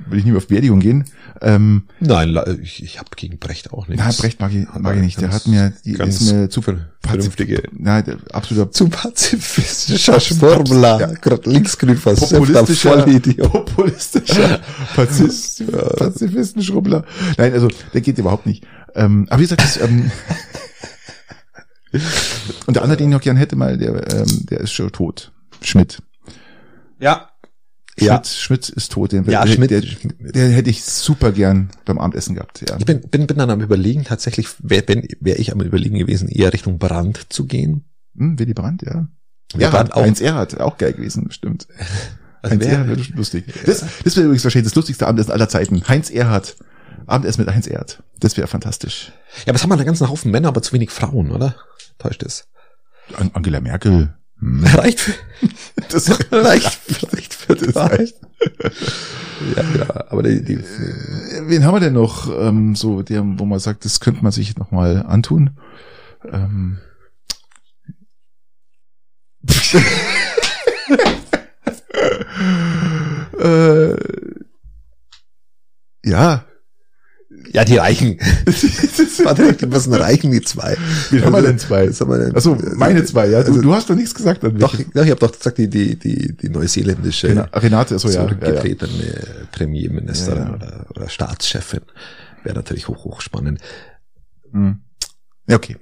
will 0.09 0.19
ich 0.19 0.25
nie 0.25 0.31
mehr 0.31 0.37
auf 0.37 0.47
Beerdigung 0.47 0.79
gehen. 0.79 1.05
Ähm, 1.41 1.83
Nein, 1.99 2.37
ich, 2.61 2.83
ich 2.83 2.99
habe 2.99 3.09
gegen 3.15 3.39
Brecht 3.39 3.73
auch 3.73 3.87
nichts. 3.87 4.03
Na, 4.05 4.11
Brecht 4.11 4.39
mag 4.39 4.53
ich, 4.53 4.67
mag 4.79 4.95
ich 4.95 5.01
nicht. 5.01 5.19
Der 5.21 5.31
hat 5.31 5.47
mir, 5.47 5.73
die 5.85 5.93
ganz 5.93 6.21
ist 6.21 6.31
mir 6.31 6.49
zu 6.49 6.61
ver- 6.61 6.87
vernünftige, 7.01 7.63
der 7.71 8.17
absoluter 8.31 8.71
zu 8.71 8.89
pazifistischer 8.89 10.19
Schwurbler. 10.19 10.99
Ja. 10.99 11.07
Gerade 11.13 11.49
linksgrün 11.49 11.99
populistischer, 11.99 12.99
Vollidiot. 13.01 13.51
populistischer 13.51 14.59
Pazist, 14.95 15.63
Pazifistenschrubbler. 15.71 17.03
Nein, 17.37 17.53
also 17.53 17.67
der 17.93 18.01
geht 18.01 18.19
überhaupt 18.19 18.45
nicht. 18.45 18.65
Ähm, 18.93 19.25
aber 19.29 19.39
wie 19.39 19.43
gesagt, 19.45 19.63
das, 19.63 19.77
ähm, 19.81 20.11
und 22.67 22.75
der 22.75 22.83
andere, 22.83 22.97
den 22.97 23.07
ich 23.09 23.13
noch 23.13 23.21
gern 23.21 23.37
hätte, 23.37 23.55
mal, 23.55 23.77
der, 23.77 24.13
ähm, 24.13 24.45
der 24.49 24.61
ist 24.61 24.71
schon 24.73 24.91
tot. 24.91 25.31
Schmidt. 25.61 26.01
Ja. 26.99 27.29
Schmidt, 27.99 28.07
Ja. 28.09 28.23
Schmidt 28.23 28.69
ist 28.69 28.91
tot. 28.91 29.11
Den, 29.11 29.25
Ja, 29.29 29.43
der, 29.43 29.51
Schmidt- 29.53 29.71
der, 29.71 29.81
der 30.19 30.49
hätte 30.49 30.69
ich 30.69 30.83
super 30.83 31.31
gern 31.31 31.69
beim 31.85 31.97
Abendessen 31.97 32.35
gehabt. 32.35 32.61
Ja. 32.69 32.77
Ich 32.77 32.85
bin, 32.85 33.01
bin, 33.01 33.25
bin 33.25 33.37
dann 33.37 33.49
am 33.49 33.61
überlegen, 33.61 34.03
tatsächlich 34.03 34.47
wäre 34.59 34.85
wär 35.19 35.39
ich 35.39 35.51
am 35.51 35.61
überlegen 35.61 35.97
gewesen, 35.97 36.29
eher 36.29 36.53
Richtung 36.53 36.77
Brand 36.77 37.25
zu 37.33 37.45
gehen. 37.45 37.85
Hm, 38.15 38.37
Willy 38.37 38.53
Brandt, 38.53 38.83
ja. 38.83 39.07
Waren 39.53 39.61
Erhard, 39.61 39.93
auch, 39.93 40.01
Heinz 40.01 40.21
Erhard, 40.21 40.59
auch 40.59 40.77
geil 40.77 40.93
gewesen, 40.93 41.23
bestimmt. 41.27 41.67
also 42.43 42.53
Heinz 42.53 42.65
wer- 42.65 42.71
Erhard 42.73 42.87
wäre 42.89 43.01
lustig. 43.15 43.45
Das, 43.65 43.83
das 44.03 44.15
wäre 44.15 44.25
übrigens 44.25 44.43
wahrscheinlich 44.43 44.69
das 44.69 44.75
lustigste 44.75 45.07
Abendessen 45.07 45.31
aller 45.31 45.49
Zeiten. 45.49 45.87
Heinz 45.87 46.09
Erhard. 46.11 46.55
Abendessen 47.07 47.41
mit 47.45 47.53
Heinz 47.53 47.65
Erhard. 47.67 48.03
Das 48.19 48.37
wäre 48.37 48.47
fantastisch. 48.47 49.11
ja, 49.45 49.49
aber 49.49 49.55
es 49.55 49.63
haben 49.63 49.69
wir 49.69 49.75
einen 49.75 49.85
ganzen 49.85 50.07
Haufen 50.09 50.29
Männer, 50.31 50.49
aber 50.49 50.61
zu 50.61 50.73
wenig 50.73 50.91
Frauen, 50.91 51.31
oder? 51.31 51.55
Täuscht 51.97 52.21
es. 52.23 52.47
An 53.15 53.31
Angela 53.33 53.61
Merkel. 53.61 54.13
Reicht 54.41 54.99
für, 54.99 55.13
Das 55.89 56.09
reicht, 56.31 56.79
reicht 57.13 57.33
für 57.33 57.55
Das 57.55 57.73
das. 57.73 57.91
reicht. 57.91 58.15
Ja, 59.55 59.63
ja, 59.77 60.11
aber 60.11 60.23
die, 60.23 60.43
die, 60.43 60.53
Äh, 60.55 61.47
Wen 61.47 61.63
haben 61.65 61.75
wir 61.75 61.79
denn 61.79 61.93
noch, 61.93 62.29
ähm, 62.39 62.75
so, 62.75 63.01
der, 63.01 63.23
wo 63.23 63.45
man 63.45 63.59
sagt, 63.59 63.85
das 63.85 63.99
könnte 63.99 64.23
man 64.23 64.31
sich 64.31 64.57
nochmal 64.57 65.03
antun? 65.07 65.57
Ähm. 66.31 66.79
äh, 73.39 73.95
ja. 76.05 76.45
Ja, 77.57 77.65
die 77.65 77.77
reichen. 77.77 78.19
Warte, 79.23 79.53
die 79.53 79.65
müssen 79.65 79.93
reichen, 79.93 80.31
die 80.31 80.41
zwei. 80.41 80.77
Wen 81.09 81.25
haben 81.25 81.33
wir 81.33 81.41
denn 81.41 81.57
zwei? 81.59 81.89
Was 81.89 81.99
haben 82.01 82.11
wir 82.11 82.19
denn? 82.19 82.35
Also 82.35 82.55
meine 82.75 83.03
zwei, 83.03 83.27
ja. 83.29 83.41
Du, 83.41 83.49
Also- 83.49 83.61
du 83.61 83.73
hast 83.73 83.89
doch 83.89 83.95
nichts 83.95 84.13
gesagt 84.13 84.43
an 84.45 84.57
Doch, 84.59 84.75
ja, 84.93 85.03
ich 85.03 85.09
habe 85.09 85.19
doch 85.19 85.31
gesagt, 85.31 85.57
die, 85.57 85.67
die, 85.67 85.95
die, 85.95 86.37
die 86.37 86.49
neuseeländische 86.49 87.29
Rena- 87.29 87.49
Renate, 87.53 87.97
so 87.97 88.07
ja. 88.09 88.13
ja, 88.13 88.21
ja. 88.21 88.27
zurückgetretene 88.27 89.47
Premierministerin 89.51 90.37
Ja, 90.43 90.47
ja. 90.49 90.53
Oder, 90.55 90.85
oder 90.91 91.09
Staatschefin 91.09 91.81
wäre 92.43 92.55
natürlich 92.55 92.87
hoch, 92.87 93.03
hoch 93.05 93.21
spannend. 93.21 93.59
Hm. 94.51 94.79
Ja, 95.49 95.55
okay. 95.55 95.77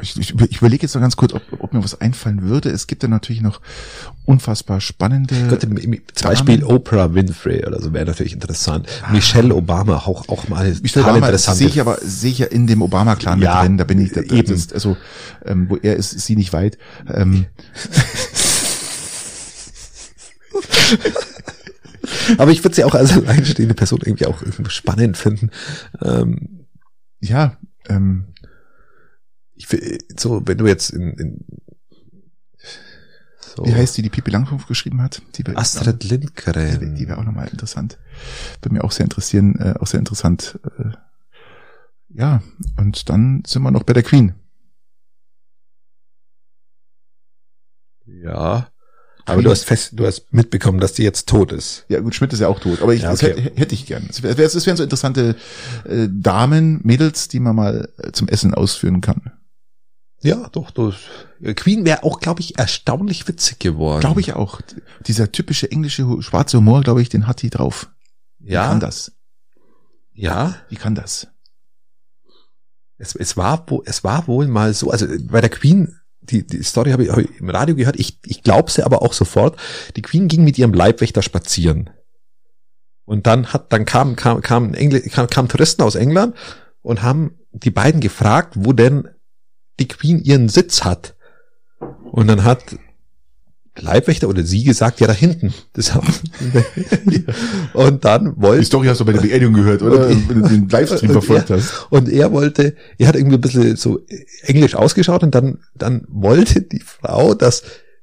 Ich, 0.00 0.18
ich, 0.18 0.34
ich 0.40 0.56
überlege 0.58 0.82
jetzt 0.82 0.94
noch 0.94 1.02
ganz 1.02 1.14
kurz, 1.16 1.34
ob, 1.34 1.42
ob 1.58 1.74
mir 1.74 1.84
was 1.84 2.00
einfallen 2.00 2.40
würde. 2.42 2.70
Es 2.70 2.86
gibt 2.86 3.02
ja 3.02 3.08
natürlich 3.10 3.42
noch 3.42 3.60
unfassbar 4.24 4.80
spannende. 4.80 5.34
Im, 5.60 6.00
zum 6.14 6.28
Beispiel 6.30 6.64
Oprah 6.64 7.12
Winfrey 7.12 7.66
oder 7.66 7.82
so 7.82 7.92
wäre 7.92 8.06
natürlich 8.06 8.32
interessant. 8.32 8.88
Michelle 9.12 9.54
Obama 9.54 9.96
auch, 9.98 10.26
auch 10.30 10.48
mal 10.48 10.66
Ah. 10.66 10.78
Michelle 10.82 11.04
Obama 11.04 11.26
interessant. 11.26 11.58
sehe 11.58 11.68
ich 11.68 11.80
aber 11.82 11.98
sehe 12.02 12.30
ich 12.30 12.38
ja 12.38 12.46
in 12.46 12.66
dem 12.66 12.80
Obama-Clan 12.80 13.42
Ja, 13.42 13.56
mit 13.56 13.64
drin. 13.68 13.76
Da 13.78 13.84
bin 13.84 14.00
ich, 14.00 14.12
da, 14.12 14.22
eben. 14.22 14.48
das 14.48 14.58
ist, 14.58 14.72
also 14.72 14.96
ähm, 15.44 15.68
wo 15.68 15.76
er 15.76 15.96
ist, 15.96 16.14
ist 16.14 16.24
sie 16.24 16.36
nicht 16.36 16.54
weit. 16.54 16.78
Ähm, 17.12 17.44
Aber 22.38 22.50
ich 22.50 22.62
würde 22.64 22.74
sie 22.74 22.84
auch 22.84 22.94
als 22.94 23.12
alleinstehende 23.12 23.74
Person 23.74 24.00
irgendwie 24.04 24.26
auch 24.26 24.42
irgendwie 24.42 24.70
spannend 24.70 25.16
finden. 25.16 25.50
Ähm, 26.02 26.66
ja, 27.20 27.56
ähm, 27.88 28.26
ich, 29.70 30.04
so, 30.18 30.42
wenn 30.46 30.58
du 30.58 30.66
jetzt 30.66 30.90
in, 30.90 31.12
in 31.14 31.44
so, 33.56 33.64
wie 33.66 33.74
heißt 33.74 33.96
die, 33.98 34.02
die 34.02 34.08
Pippi 34.08 34.30
Langstrumpf 34.30 34.66
geschrieben 34.66 35.02
hat? 35.02 35.20
Die 35.34 35.46
wär- 35.46 35.58
Astrid 35.58 36.02
Die, 36.02 36.08
Lindgren. 36.08 36.94
die 36.94 37.06
wäre 37.06 37.18
auch 37.18 37.24
nochmal 37.24 37.48
interessant. 37.48 37.98
Würde 38.62 38.74
mir 38.74 38.84
auch 38.84 38.92
sehr 38.92 39.04
interessieren, 39.04 39.56
äh, 39.58 39.74
auch 39.78 39.86
sehr 39.86 39.98
interessant. 40.00 40.58
Äh, 40.78 40.92
ja, 42.14 42.42
und 42.78 43.08
dann 43.10 43.42
sind 43.46 43.62
wir 43.62 43.70
noch 43.70 43.82
bei 43.82 43.92
der 43.92 44.02
Queen. 44.02 44.34
Ja. 48.06 48.68
Aber 49.24 49.40
du 49.42 49.50
hast 49.50 49.64
fest, 49.64 49.90
du 49.94 50.04
hast 50.04 50.32
mitbekommen, 50.32 50.80
dass 50.80 50.94
die 50.94 51.04
jetzt 51.04 51.28
tot 51.28 51.52
ist. 51.52 51.84
Ja, 51.88 52.00
gut, 52.00 52.14
Schmidt 52.14 52.32
ist 52.32 52.40
ja 52.40 52.48
auch 52.48 52.58
tot, 52.58 52.82
aber 52.82 52.92
ich, 52.92 53.02
Ja, 53.02 53.10
das 53.12 53.22
okay. 53.22 53.40
hätte, 53.40 53.56
hätte 53.60 53.74
ich 53.74 53.86
gern. 53.86 54.04
Das, 54.08 54.22
wär, 54.22 54.34
das 54.34 54.66
wären 54.66 54.76
so 54.76 54.82
interessante 54.82 55.36
äh, 55.84 56.08
Damen, 56.10 56.80
Mädels, 56.82 57.28
die 57.28 57.38
man 57.38 57.54
mal 57.54 57.88
äh, 57.98 58.10
zum 58.12 58.28
Essen 58.28 58.52
ausführen 58.52 59.00
kann. 59.00 59.30
Ja, 60.22 60.48
doch, 60.50 60.70
doch. 60.70 60.94
Queen 61.56 61.84
wäre 61.84 62.04
auch, 62.04 62.20
glaube 62.20 62.40
ich, 62.40 62.58
erstaunlich 62.58 63.26
witzig 63.26 63.58
geworden. 63.58 64.00
Glaube 64.00 64.20
ich 64.20 64.34
auch. 64.34 64.60
Dieser 65.06 65.32
typische 65.32 65.70
englische 65.70 66.06
schwarze 66.22 66.58
Humor, 66.58 66.82
glaube 66.82 67.02
ich, 67.02 67.08
den 67.08 67.26
hat 67.26 67.42
die 67.42 67.50
drauf. 67.50 67.90
Die 68.38 68.52
Ja. 68.52 68.68
kann 68.68 68.80
das. 68.80 69.12
Ja. 70.12 70.56
Die 70.70 70.76
kann 70.76 70.94
das. 70.94 71.26
Es, 72.98 73.16
es 73.16 73.36
war, 73.36 73.66
es 73.84 74.04
war 74.04 74.28
wohl 74.28 74.46
mal 74.46 74.74
so, 74.74 74.90
also 74.90 75.06
bei 75.22 75.40
der 75.40 75.50
Queen, 75.50 75.96
die, 76.20 76.46
die 76.46 76.62
Story 76.62 76.92
habe 76.92 77.02
ich, 77.04 77.40
im 77.40 77.50
Radio 77.50 77.74
gehört, 77.74 77.98
ich, 77.98 78.20
ich 78.26 78.44
glaube 78.44 78.70
sie 78.70 78.84
aber 78.84 79.02
auch 79.02 79.12
sofort. 79.12 79.58
Die 79.96 80.02
Queen 80.02 80.28
ging 80.28 80.44
mit 80.44 80.56
ihrem 80.56 80.72
Leibwächter 80.72 81.22
spazieren. 81.22 81.90
Und 83.04 83.26
dann 83.26 83.52
hat, 83.52 83.72
dann 83.72 83.84
kam, 83.84 84.14
kam, 84.14 84.40
kam, 84.40 84.72
Engl 84.74 85.00
kam, 85.00 85.26
kam 85.26 85.48
Touristen 85.48 85.82
aus 85.82 85.96
England 85.96 86.36
und 86.80 87.02
haben 87.02 87.36
die 87.50 87.72
beiden 87.72 88.00
gefragt, 88.00 88.54
wo 88.56 88.72
denn 88.72 89.08
die 89.80 89.88
Queen 89.88 90.22
ihren 90.22 90.48
Sitz 90.48 90.84
hat. 90.84 91.14
Und 92.12 92.28
dann 92.28 92.44
hat 92.44 92.76
Leibwächter 93.78 94.28
oder 94.28 94.42
sie 94.42 94.64
gesagt, 94.64 95.00
ja, 95.00 95.06
da 95.06 95.14
hinten. 95.14 95.54
Das 95.72 95.94
haben, 95.94 96.06
und 97.72 98.04
dann 98.04 98.34
Die 98.36 98.42
wollte, 98.42 98.64
Story 98.66 98.86
hast 98.88 99.00
du 99.00 99.04
bei 99.04 99.12
der 99.12 99.20
Beerdigung 99.22 99.54
gehört, 99.54 99.82
oder? 99.82 100.08
Und- 100.08 100.28
Wenn 100.28 100.42
du 100.42 100.48
den 100.48 100.68
Livestream 100.68 101.10
verfolgt 101.12 101.50
er- 101.50 101.56
hast. 101.56 101.86
und 101.90 102.08
er 102.08 102.32
wollte, 102.32 102.76
er 102.98 103.08
hat 103.08 103.16
irgendwie 103.16 103.36
ein 103.36 103.40
bisschen 103.40 103.76
so 103.76 104.00
englisch 104.42 104.74
ausgeschaut 104.74 105.22
und 105.22 105.34
dann, 105.34 105.58
dann 105.74 106.04
wollte 106.08 106.60
die 106.62 106.80
Frau, 106.80 107.34
dass 107.34 107.62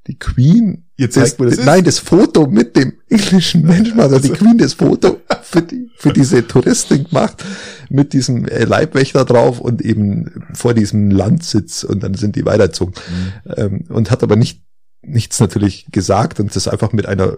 die 0.09 0.17
Queen 0.17 0.89
Ihr 0.97 1.11
zeigt, 1.11 1.39
das 1.39 1.59
ist? 1.59 1.65
nein, 1.65 1.83
das 1.83 1.99
Foto 1.99 2.47
mit 2.47 2.75
dem 2.75 2.93
englischen 3.09 3.61
Menschen 3.61 3.99
also 3.99 4.19
die 4.19 4.31
Queen 4.31 4.57
das 4.57 4.73
Foto 4.73 5.21
für 5.43 5.61
die, 5.61 5.89
für 5.95 6.11
diese 6.11 6.45
Touristin 6.47 7.05
gemacht, 7.05 7.45
mit 7.89 8.11
diesem 8.13 8.45
äh, 8.45 8.65
Leibwächter 8.65 9.23
drauf 9.23 9.61
und 9.61 9.81
eben 9.81 10.45
vor 10.53 10.73
diesem 10.73 11.11
Landsitz 11.11 11.83
und 11.83 12.01
dann 12.01 12.15
sind 12.15 12.35
die 12.35 12.45
weitergezogen. 12.45 12.95
Mhm. 12.95 13.53
Ähm, 13.55 13.85
und 13.89 14.09
hat 14.09 14.23
aber 14.23 14.35
nicht, 14.35 14.63
nichts 15.03 15.39
natürlich 15.39 15.85
gesagt 15.91 16.39
und 16.39 16.55
das 16.55 16.67
einfach 16.67 16.91
mit 16.91 17.05
einer 17.05 17.37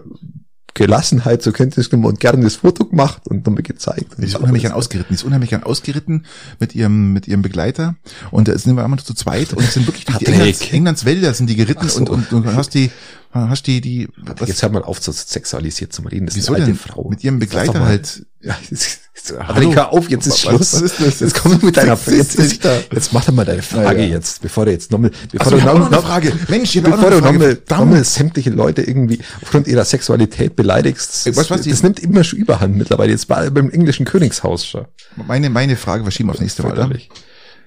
Gelassenheit 0.74 1.42
zur 1.42 1.52
Kenntnis 1.52 1.90
genommen 1.90 2.08
und 2.08 2.20
gerne 2.20 2.42
das 2.42 2.56
Foto 2.56 2.86
gemacht 2.86 3.22
und 3.26 3.44
nochmal 3.46 3.62
gezeigt. 3.62 4.14
Die 4.16 4.24
ist 4.24 4.36
unheimlich 4.36 4.62
gern 4.62 4.72
ausgeritten. 4.72 5.08
Die 5.10 5.14
ist 5.14 5.24
unheimlich 5.24 5.50
gern 5.50 5.62
ausgeritten 5.62 6.24
mit 6.60 6.74
ihrem, 6.74 7.12
mit 7.12 7.28
ihrem 7.28 7.42
Begleiter. 7.42 7.96
Und 8.30 8.48
da 8.48 8.56
sind 8.56 8.76
wir 8.76 8.84
einmal 8.84 8.98
zu 9.00 9.14
zweit 9.14 9.52
und 9.52 9.62
es 9.62 9.74
sind 9.74 9.86
wirklich 9.86 10.06
durch 10.06 10.18
die. 10.18 10.26
Englands, 10.26 10.72
Englands 10.72 11.04
Wälder 11.04 11.34
sind 11.34 11.50
die 11.50 11.56
geritten 11.56 11.88
so. 11.88 12.00
und, 12.00 12.08
und 12.10 12.30
du 12.30 12.54
hast 12.54 12.74
die, 12.74 12.90
hast 13.32 13.62
die, 13.66 13.80
die, 13.80 14.08
was, 14.16 14.48
Jetzt 14.48 14.62
hört 14.62 14.72
man 14.72 14.82
auf, 14.82 15.02
so 15.02 15.10
sexualisiert 15.12 15.92
zu 15.92 16.02
reden. 16.02 16.26
Das 16.26 16.36
wieso 16.36 16.52
ist 16.52 16.56
eine 16.60 16.66
denn? 16.66 16.74
alte 16.78 16.88
Frau. 16.92 17.08
Mit 17.08 17.24
ihrem 17.24 17.38
Begleiter 17.38 17.78
mal. 17.80 17.88
halt. 17.88 18.26
Ja, 18.44 19.54
hör 19.56 19.92
auf, 19.92 20.10
jetzt 20.10 20.26
ist 20.26 20.32
Was- 20.32 20.40
Schluss. 20.40 20.72
was 20.74 20.80
ist 20.82 21.00
das? 21.00 21.20
Jetzt 21.20 21.34
komm 21.34 21.60
mit 21.62 21.76
deiner 21.76 21.96
Frage. 21.96 22.16
Jetzt, 22.16 22.38
Jetzt- 22.38 22.64
jetzt, 22.92 23.12
mach 23.12 23.24
doch 23.24 23.32
mal 23.32 23.44
deine 23.44 23.62
Frage 23.62 23.98
Naja. 24.00 24.14
jetzt, 24.14 24.42
bevor 24.42 24.64
du 24.64 24.72
jetzt 24.72 24.90
nochmal, 24.90 25.12
bevor 25.30 25.52
Achso, 25.52 25.64
du 25.64 25.70
auch 25.72 25.90
noch 25.90 26.02
Frage. 26.04 26.32
Mensch, 26.48 26.72
bevor 26.72 26.96
noch 26.98 27.10
du 27.10 27.20
nochmal, 27.20 27.58
nochmal 27.68 28.02
sämtliche 28.04 28.50
Leute 28.50 28.82
irgendwie 28.82 29.20
aufgrund 29.42 29.68
ihrer 29.68 29.84
Sexualität 29.84 30.56
beleidigst. 30.56 31.26
Ey, 31.26 31.32
du 31.32 31.38
was, 31.50 31.60
die- 31.60 31.70
das 31.70 31.84
nimmt 31.84 32.00
immer 32.00 32.24
schon 32.24 32.40
Überhand 32.40 32.76
mittlerweile. 32.76 33.12
Jetzt 33.12 33.28
war 33.28 33.48
beim 33.50 33.70
englischen 33.70 34.06
Königshaus 34.06 34.66
schon. 34.66 34.86
Meine, 35.28 35.48
meine 35.50 35.76
Frage 35.76 36.02
verschieben 36.02 36.30
wir 36.30 36.32
aufs 36.32 36.40
nächste 36.40 36.62
Mal, 36.64 36.72
oder? 36.72 36.90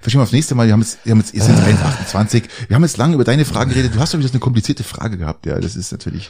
Verschieben 0.05 0.19
wir 0.19 0.25
aufs 0.25 0.33
nächste 0.33 0.53
Mal. 0.53 0.67
Wir 0.67 0.73
haben 0.73 0.81
jetzt, 0.81 0.99
wir 1.03 1.13
haben 1.13 1.17
jetzt, 1.17 1.33
ihr 1.33 1.41
sind 1.41 1.57
1,28. 1.57 2.43
Wir 2.67 2.75
haben 2.75 2.83
jetzt 2.83 2.97
lange 2.97 3.15
über 3.15 3.23
deine 3.23 3.43
Fragen 3.43 3.71
geredet. 3.71 3.95
Du 3.95 3.99
hast 3.99 4.13
doch 4.13 4.19
wieder 4.19 4.29
eine 4.29 4.39
komplizierte 4.39 4.83
Frage 4.83 5.17
gehabt. 5.17 5.47
Ja, 5.47 5.59
das 5.59 5.75
ist 5.75 5.91
natürlich, 5.91 6.29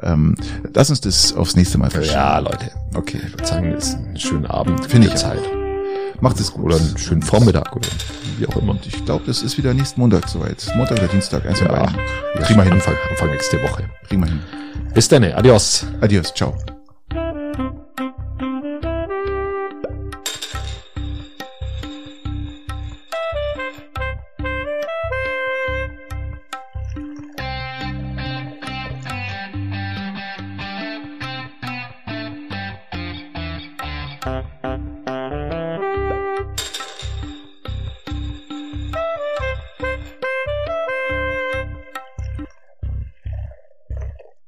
ähm, 0.00 0.36
lass 0.72 0.88
uns 0.88 1.02
das 1.02 1.34
aufs 1.34 1.54
nächste 1.54 1.76
Mal 1.76 1.90
verschieben. 1.90 2.14
Ja, 2.14 2.38
Leute. 2.38 2.70
Okay. 2.94 3.20
Ich 3.26 3.32
würde 3.34 3.44
sagen, 3.46 3.72
es 3.74 3.88
ist 3.88 3.94
ein 3.98 4.18
schöner 4.18 4.50
Abend. 4.54 4.86
Finde 4.86 5.08
ich 5.08 5.14
Zeit. 5.16 5.42
Macht 6.22 6.40
es 6.40 6.50
gut. 6.50 6.64
Oder 6.64 6.76
einen 6.76 6.96
schönen 6.96 7.20
Vormittag 7.20 7.76
oder 7.76 7.90
wie 8.38 8.46
auch 8.46 8.56
immer. 8.56 8.70
Und 8.70 8.86
ich 8.86 9.04
glaube, 9.04 9.24
das 9.26 9.42
ist 9.42 9.58
wieder 9.58 9.74
nächsten 9.74 10.00
Montag 10.00 10.26
soweit. 10.26 10.66
Montag 10.74 10.96
oder 10.96 11.08
Dienstag, 11.08 11.44
eins 11.44 11.60
Ja, 11.60 11.68
beiden. 11.68 11.94
ja, 12.36 12.40
Kriegen 12.40 12.58
wir 12.58 12.64
hin. 12.64 12.72
Anfang, 12.72 12.94
Anfang 13.10 13.28
nächste 13.32 13.62
Woche. 13.62 13.84
Kriegen 14.08 14.22
wir 14.22 14.28
hin. 14.30 14.40
Bis 14.94 15.08
dann. 15.08 15.24
Adios. 15.24 15.84
Adios, 16.00 16.32
ciao. 16.34 16.56